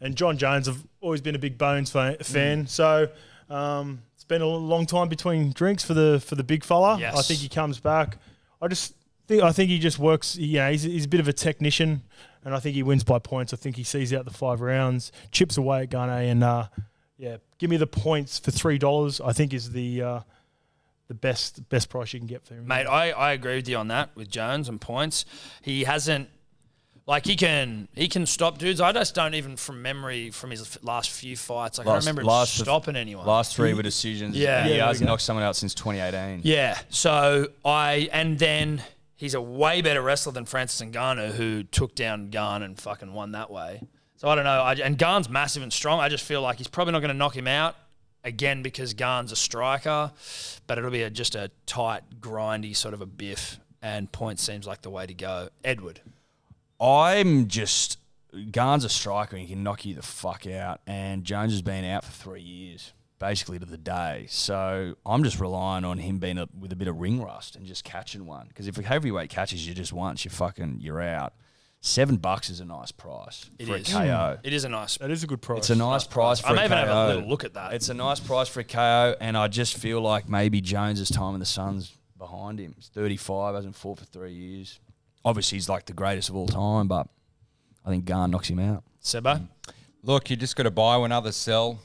and 0.01 0.13
Jon 0.17 0.37
Jones 0.37 0.67
have 0.67 0.83
always 0.99 1.21
been 1.21 1.35
a 1.35 1.39
big 1.39 1.57
Bones 1.57 1.89
fa- 1.89 2.17
fan. 2.21 2.67
So 2.67 3.07
um, 3.49 4.01
it's 4.15 4.25
been 4.25 4.41
a 4.41 4.45
long 4.45 4.85
time 4.85 5.07
between 5.07 5.53
drinks 5.53 5.85
for 5.85 5.93
the 5.93 6.19
for 6.19 6.35
the 6.35 6.43
big 6.43 6.65
fella. 6.65 6.99
Yes. 6.99 7.15
I 7.17 7.21
think 7.21 7.39
he 7.39 7.47
comes 7.47 7.79
back. 7.79 8.17
I 8.61 8.67
just 8.67 8.93
I 9.31 9.51
think 9.51 9.69
he 9.69 9.79
just 9.79 9.99
works. 9.99 10.35
You 10.35 10.59
know, 10.59 10.71
he's, 10.71 10.83
he's 10.83 11.05
a 11.05 11.09
bit 11.09 11.19
of 11.19 11.27
a 11.27 11.33
technician, 11.33 12.01
and 12.43 12.55
I 12.55 12.59
think 12.59 12.75
he 12.75 12.83
wins 12.83 13.03
by 13.03 13.19
points. 13.19 13.53
I 13.53 13.57
think 13.57 13.75
he 13.75 13.83
sees 13.83 14.13
out 14.13 14.25
the 14.25 14.31
five 14.33 14.61
rounds, 14.61 15.11
chips 15.31 15.57
away 15.57 15.83
at 15.83 15.89
Gane, 15.91 16.09
and 16.09 16.43
uh, 16.43 16.67
yeah, 17.17 17.37
give 17.57 17.69
me 17.69 17.77
the 17.77 17.87
points 17.87 18.39
for 18.39 18.51
three 18.51 18.77
dollars. 18.77 19.21
I 19.21 19.33
think 19.33 19.53
is 19.53 19.71
the 19.71 20.01
uh, 20.01 20.19
the 21.07 21.13
best 21.13 21.67
best 21.69 21.89
price 21.89 22.13
you 22.13 22.19
can 22.19 22.27
get 22.27 22.43
for 22.45 22.55
him. 22.55 22.65
Mate, 22.67 22.85
I, 22.87 23.11
I 23.11 23.31
agree 23.33 23.55
with 23.57 23.69
you 23.69 23.77
on 23.77 23.87
that 23.89 24.09
with 24.15 24.29
Jones 24.29 24.67
and 24.69 24.79
points. 24.81 25.25
He 25.61 25.83
hasn't 25.83 26.29
like 27.07 27.25
he 27.25 27.35
can 27.35 27.87
he 27.95 28.07
can 28.07 28.25
stop 28.25 28.57
dudes. 28.59 28.79
I 28.79 28.91
just 28.91 29.15
don't 29.15 29.33
even 29.33 29.55
from 29.57 29.81
memory 29.81 30.29
from 30.29 30.51
his 30.51 30.81
last 30.83 31.09
few 31.09 31.35
fights. 31.35 31.77
Like 31.79 31.87
I 31.87 31.91
Last- 31.91 32.05
don't 32.05 32.11
remember 32.13 32.21
him 32.21 32.27
last- 32.27 32.57
stopping 32.57 32.95
anyone. 32.95 33.25
Last 33.25 33.55
three 33.55 33.73
were 33.73 33.81
decisions. 33.83 34.37
Yeah. 34.37 34.59
And 34.61 34.69
he 34.69 34.77
Yeah, 34.77 34.85
hasn't 34.87 34.99
there 34.99 35.05
we 35.05 35.07
go. 35.07 35.11
knocked 35.13 35.21
someone 35.23 35.43
out 35.43 35.55
since 35.55 35.73
2018. 35.73 36.41
Yeah. 36.43 36.77
So 36.89 37.47
I 37.65 38.09
and 38.13 38.37
then 38.37 38.83
he's 39.19 39.33
a 39.33 39.41
way 39.41 39.81
better 39.81 40.01
wrestler 40.01 40.31
than 40.31 40.45
Francis 40.45 40.81
Ngannou, 40.87 41.33
who 41.33 41.63
took 41.63 41.93
down 41.93 42.29
Gane 42.29 42.63
and 42.63 42.79
fucking 42.79 43.13
won 43.13 43.33
that 43.33 43.51
way. 43.51 43.81
So 44.15 44.29
I 44.29 44.35
don't 44.35 44.45
know. 44.45 44.61
I, 44.61 44.73
and 44.75 44.97
Gane's 44.97 45.29
massive 45.29 45.61
and 45.61 45.71
strong. 45.71 45.99
I 45.99 46.07
just 46.07 46.23
feel 46.23 46.41
like 46.41 46.57
he's 46.57 46.69
probably 46.69 46.93
not 46.93 46.99
going 46.99 47.09
to 47.09 47.17
knock 47.17 47.35
him 47.35 47.47
out 47.47 47.75
again 48.23 48.63
because 48.63 48.93
Gane's 48.93 49.33
a 49.33 49.35
striker, 49.35 50.11
but 50.67 50.77
it'll 50.77 50.89
be 50.89 51.03
a, 51.03 51.09
just 51.09 51.35
a 51.35 51.51
tight, 51.65 52.03
grindy 52.21 52.75
sort 52.75 52.93
of 52.93 53.01
a 53.01 53.05
biff. 53.05 53.59
And 53.81 54.11
point 54.11 54.39
seems 54.39 54.65
like 54.65 54.81
the 54.81 54.89
way 54.89 55.05
to 55.05 55.13
go. 55.13 55.49
Edward. 55.63 56.01
I'm 56.79 57.47
just 57.47 57.97
Gane's 58.51 58.85
a 58.85 58.89
striker 58.89 59.35
and 59.35 59.45
he 59.45 59.53
can 59.53 59.63
knock 59.63 59.85
you 59.85 59.95
the 59.95 60.01
fuck 60.01 60.47
out. 60.47 60.79
And 60.87 61.25
Jones 61.25 61.51
has 61.51 61.61
been 61.61 61.83
out 61.83 62.05
for 62.05 62.11
three 62.11 62.41
years, 62.41 62.93
basically 63.19 63.59
to 63.59 63.65
the 63.65 63.77
day. 63.77 64.25
So 64.29 64.95
I'm 65.05 65.23
just 65.23 65.39
relying 65.39 65.83
on 65.85 65.97
him 65.97 66.19
being 66.19 66.37
a, 66.37 66.47
with 66.57 66.71
a 66.71 66.75
bit 66.75 66.87
of 66.87 66.97
ring 66.97 67.21
rust 67.21 67.55
and 67.55 67.65
just 67.65 67.83
catching 67.83 68.25
one. 68.25 68.47
Because 68.47 68.67
if 68.67 68.77
a 68.77 68.81
heavyweight 68.81 69.29
catches 69.29 69.67
you 69.67 69.73
just 69.73 69.93
once, 69.93 70.23
you're 70.25 70.31
fucking 70.31 70.79
you're 70.81 71.01
out. 71.01 71.33
Seven 71.81 72.17
bucks 72.17 72.49
is 72.49 72.59
a 72.59 72.65
nice 72.65 72.91
price 72.91 73.49
It 73.57 73.67
for 73.67 73.77
is. 73.77 73.89
a 73.89 73.91
KO. 73.93 73.99
Mm. 73.99 74.39
It 74.43 74.51
is 74.51 74.65
a 74.65 74.69
nice. 74.69 74.97
That 74.97 75.11
is 75.11 75.23
a 75.23 75.27
good 75.27 75.41
price. 75.41 75.59
It's 75.59 75.69
a 75.69 75.75
nice 75.75 76.03
price 76.05 76.41
for 76.41 76.47
I 76.47 76.53
may 76.53 76.61
a 76.63 76.65
even 76.65 76.77
KO. 76.77 76.85
have 76.85 76.89
a 76.89 77.07
little 77.13 77.29
look 77.29 77.45
at 77.45 77.53
that. 77.53 77.73
It's 77.73 77.87
a 77.87 77.93
nice 77.93 78.19
price 78.19 78.49
for 78.49 78.59
a 78.59 78.63
KO, 78.65 79.15
and 79.21 79.37
I 79.37 79.47
just 79.47 79.77
feel 79.77 80.01
like 80.01 80.27
maybe 80.27 80.59
Jones's 80.59 81.09
time 81.09 81.35
in 81.35 81.39
the 81.39 81.45
Suns 81.45 81.95
behind 82.17 82.59
him. 82.59 82.73
He's 82.75 82.89
35, 82.89 83.55
hasn't 83.55 83.77
fought 83.77 83.99
for 83.99 84.05
three 84.05 84.33
years. 84.33 84.77
Obviously, 85.23 85.55
he's 85.55 85.69
like 85.69 85.85
the 85.85 85.93
greatest 85.93 86.27
of 86.27 86.35
all 86.35 86.47
time, 86.47 86.89
but 86.89 87.07
I 87.85 87.89
think 87.91 88.03
Gane 88.03 88.29
knocks 88.31 88.49
him 88.49 88.59
out. 88.59 88.83
Sebo. 89.01 89.47
Look, 90.03 90.29
you 90.29 90.35
just 90.35 90.57
got 90.57 90.63
to 90.63 90.71
buy 90.71 90.97
when 90.97 91.13
others 91.13 91.37
sell, 91.37 91.79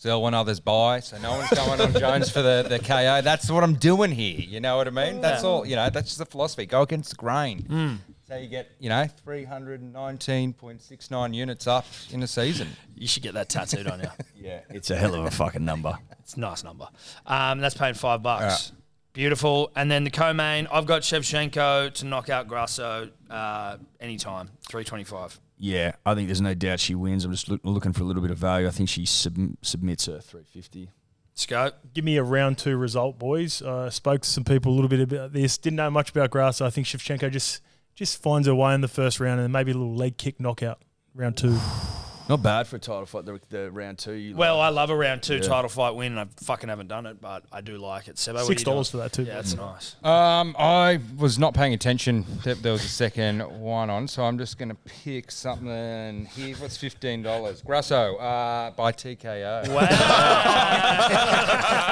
sell 0.00 0.22
when 0.22 0.32
others 0.32 0.60
buy. 0.60 0.98
So 1.00 1.18
no 1.18 1.32
one's 1.32 1.50
going 1.50 1.78
on 1.78 1.92
Jones 1.92 2.30
for 2.30 2.40
the, 2.40 2.64
the 2.66 2.78
KO. 2.78 3.20
That's 3.20 3.50
what 3.50 3.62
I'm 3.62 3.74
doing 3.74 4.10
here. 4.10 4.40
You 4.40 4.58
know 4.58 4.78
what 4.78 4.86
I 4.86 4.90
mean? 4.90 5.20
That's 5.20 5.44
all. 5.44 5.66
You 5.66 5.76
know, 5.76 5.90
that's 5.90 6.08
just 6.08 6.16
the 6.18 6.24
philosophy. 6.24 6.64
Go 6.64 6.80
against 6.82 7.10
the 7.10 7.16
grain. 7.16 8.00
So 8.26 8.36
you 8.36 8.48
get, 8.48 8.70
you 8.78 8.88
know, 8.88 9.06
319.69 9.26 11.34
units 11.34 11.66
up 11.66 11.84
in 12.10 12.22
a 12.22 12.26
season. 12.26 12.68
You 12.96 13.06
should 13.06 13.22
get 13.22 13.34
that 13.34 13.50
tattooed 13.50 13.86
on 13.86 14.00
you. 14.00 14.08
Yeah, 14.42 14.60
it's 14.70 14.88
a 14.88 14.96
hell 14.96 15.14
of 15.14 15.26
a 15.26 15.30
fucking 15.30 15.66
number. 15.66 15.92
It's 16.20 16.32
a 16.34 16.40
nice 16.40 16.64
number. 16.64 16.88
Um, 17.26 17.60
that's 17.60 17.74
paying 17.74 17.92
five 17.92 18.22
bucks. 18.22 18.72
Beautiful. 19.12 19.70
And 19.76 19.90
then 19.90 20.04
the 20.04 20.10
co-main, 20.10 20.66
I've 20.72 20.86
got 20.86 21.02
Shevchenko 21.02 21.92
to 21.92 22.06
knock 22.06 22.30
out 22.30 22.48
Grasso 22.48 23.10
uh, 23.28 23.76
anytime, 24.00 24.48
325. 24.70 25.38
Yeah, 25.62 25.92
I 26.06 26.14
think 26.14 26.28
there's 26.28 26.40
no 26.40 26.54
doubt 26.54 26.80
she 26.80 26.94
wins. 26.94 27.26
I'm 27.26 27.32
just 27.32 27.50
look, 27.50 27.60
looking 27.64 27.92
for 27.92 28.02
a 28.02 28.06
little 28.06 28.22
bit 28.22 28.30
of 28.30 28.38
value. 28.38 28.66
I 28.66 28.70
think 28.70 28.88
she 28.88 29.04
sub- 29.04 29.56
submits 29.60 30.06
her 30.06 30.18
350. 30.18 30.90
Let's. 31.34 31.74
Give 31.92 32.02
me 32.02 32.16
a 32.16 32.22
round 32.22 32.56
two 32.56 32.78
result, 32.78 33.18
boys. 33.18 33.60
Uh, 33.60 33.90
spoke 33.90 34.22
to 34.22 34.28
some 34.28 34.42
people 34.42 34.72
a 34.72 34.74
little 34.74 34.88
bit 34.88 35.00
about 35.00 35.34
this. 35.34 35.58
Didn't 35.58 35.76
know 35.76 35.90
much 35.90 36.10
about 36.10 36.30
Grasso. 36.30 36.64
I 36.64 36.70
think 36.70 36.86
Shevchenko 36.86 37.30
just 37.30 37.60
just 37.94 38.22
finds 38.22 38.48
her 38.48 38.54
way 38.54 38.74
in 38.74 38.80
the 38.80 38.88
first 38.88 39.20
round 39.20 39.38
and 39.38 39.52
maybe 39.52 39.72
a 39.72 39.74
little 39.74 39.94
leg 39.94 40.16
kick 40.16 40.40
knockout 40.40 40.80
round 41.14 41.36
two. 41.36 41.58
Not 42.30 42.42
bad 42.44 42.66
for 42.68 42.76
a 42.76 42.78
title 42.78 43.06
fight. 43.06 43.24
The, 43.24 43.40
the 43.50 43.70
round 43.72 43.98
two. 43.98 44.12
You 44.12 44.36
Well, 44.36 44.58
like. 44.58 44.66
I 44.66 44.68
love 44.68 44.90
a 44.90 44.96
round 44.96 45.22
two 45.22 45.40
title 45.40 45.68
fight 45.68 45.96
win. 45.96 46.12
And 46.16 46.20
I 46.20 46.26
fucking 46.44 46.68
haven't 46.68 46.86
done 46.86 47.04
it, 47.06 47.20
but 47.20 47.42
I 47.50 47.60
do 47.60 47.76
like 47.76 48.06
it. 48.06 48.14
Sebo, 48.16 48.34
what 48.34 48.42
are 48.42 48.44
Six 48.44 48.60
you 48.60 48.64
doing? 48.66 48.74
dollars 48.74 48.90
for 48.90 48.96
that 48.98 49.12
too. 49.12 49.24
Yeah, 49.24 49.34
that's 49.34 49.56
nice. 49.56 49.96
Um, 50.04 50.54
I 50.56 51.00
was 51.18 51.38
not 51.40 51.54
paying 51.54 51.74
attention. 51.74 52.24
that 52.44 52.62
There 52.62 52.70
was 52.72 52.84
a 52.84 52.88
second 52.88 53.40
one 53.60 53.90
on, 53.90 54.06
so 54.06 54.22
I'm 54.24 54.38
just 54.38 54.58
going 54.58 54.68
to 54.68 54.76
pick 54.86 55.32
something 55.32 56.26
here. 56.26 56.54
What's 56.56 56.76
fifteen 56.76 57.22
dollars? 57.22 57.62
Grasso 57.62 58.16
uh, 58.16 58.70
by 58.70 58.92
TKO. 58.92 59.68
Wow 59.68 59.80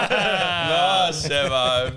Nice, 0.09 1.27
Sebo. 1.29 1.97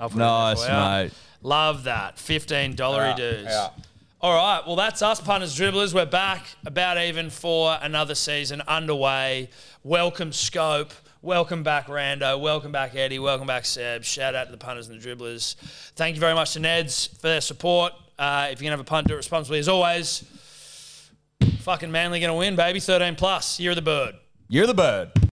I'll 0.00 0.08
put 0.10 0.18
it 0.18 0.22
in 0.22 0.26
nice, 0.26 0.64
for 0.64 0.70
you. 0.72 0.76
mate. 0.78 1.12
Love 1.42 1.84
that. 1.84 2.16
$15 2.16 2.76
Yeah, 2.78 3.14
dues. 3.16 3.44
yeah. 3.44 3.68
All 4.22 4.34
right. 4.34 4.66
Well, 4.66 4.76
that's 4.76 5.02
us, 5.02 5.20
punters, 5.20 5.54
dribblers. 5.54 5.92
We're 5.92 6.06
back 6.06 6.46
about 6.64 6.96
even 6.96 7.28
for 7.28 7.78
another 7.82 8.14
season 8.14 8.62
underway. 8.66 9.50
Welcome, 9.84 10.32
Scope. 10.32 10.94
Welcome 11.20 11.62
back, 11.62 11.86
Rando. 11.86 12.40
Welcome 12.40 12.72
back, 12.72 12.94
Eddie. 12.94 13.18
Welcome 13.18 13.46
back, 13.46 13.66
Seb. 13.66 14.04
Shout 14.04 14.34
out 14.34 14.46
to 14.46 14.52
the 14.52 14.56
punters 14.56 14.88
and 14.88 14.98
the 14.98 15.06
dribblers. 15.06 15.56
Thank 15.96 16.14
you 16.16 16.20
very 16.20 16.32
much 16.32 16.54
to 16.54 16.60
Neds 16.60 17.14
for 17.20 17.28
their 17.28 17.42
support. 17.42 17.92
Uh, 18.18 18.48
if 18.50 18.58
you're 18.60 18.70
going 18.70 18.78
to 18.78 18.78
have 18.78 18.80
a 18.80 18.84
punt, 18.84 19.06
do 19.06 19.12
it 19.12 19.18
responsibly 19.18 19.58
as 19.58 19.68
always. 19.68 20.24
Fucking 21.58 21.92
Manly 21.92 22.18
going 22.18 22.32
to 22.32 22.38
win, 22.38 22.56
baby. 22.56 22.80
13 22.80 23.16
plus. 23.16 23.60
You're 23.60 23.74
the 23.74 23.82
bird. 23.82 24.14
You're 24.48 24.66
the 24.66 24.74
bird. 24.74 25.10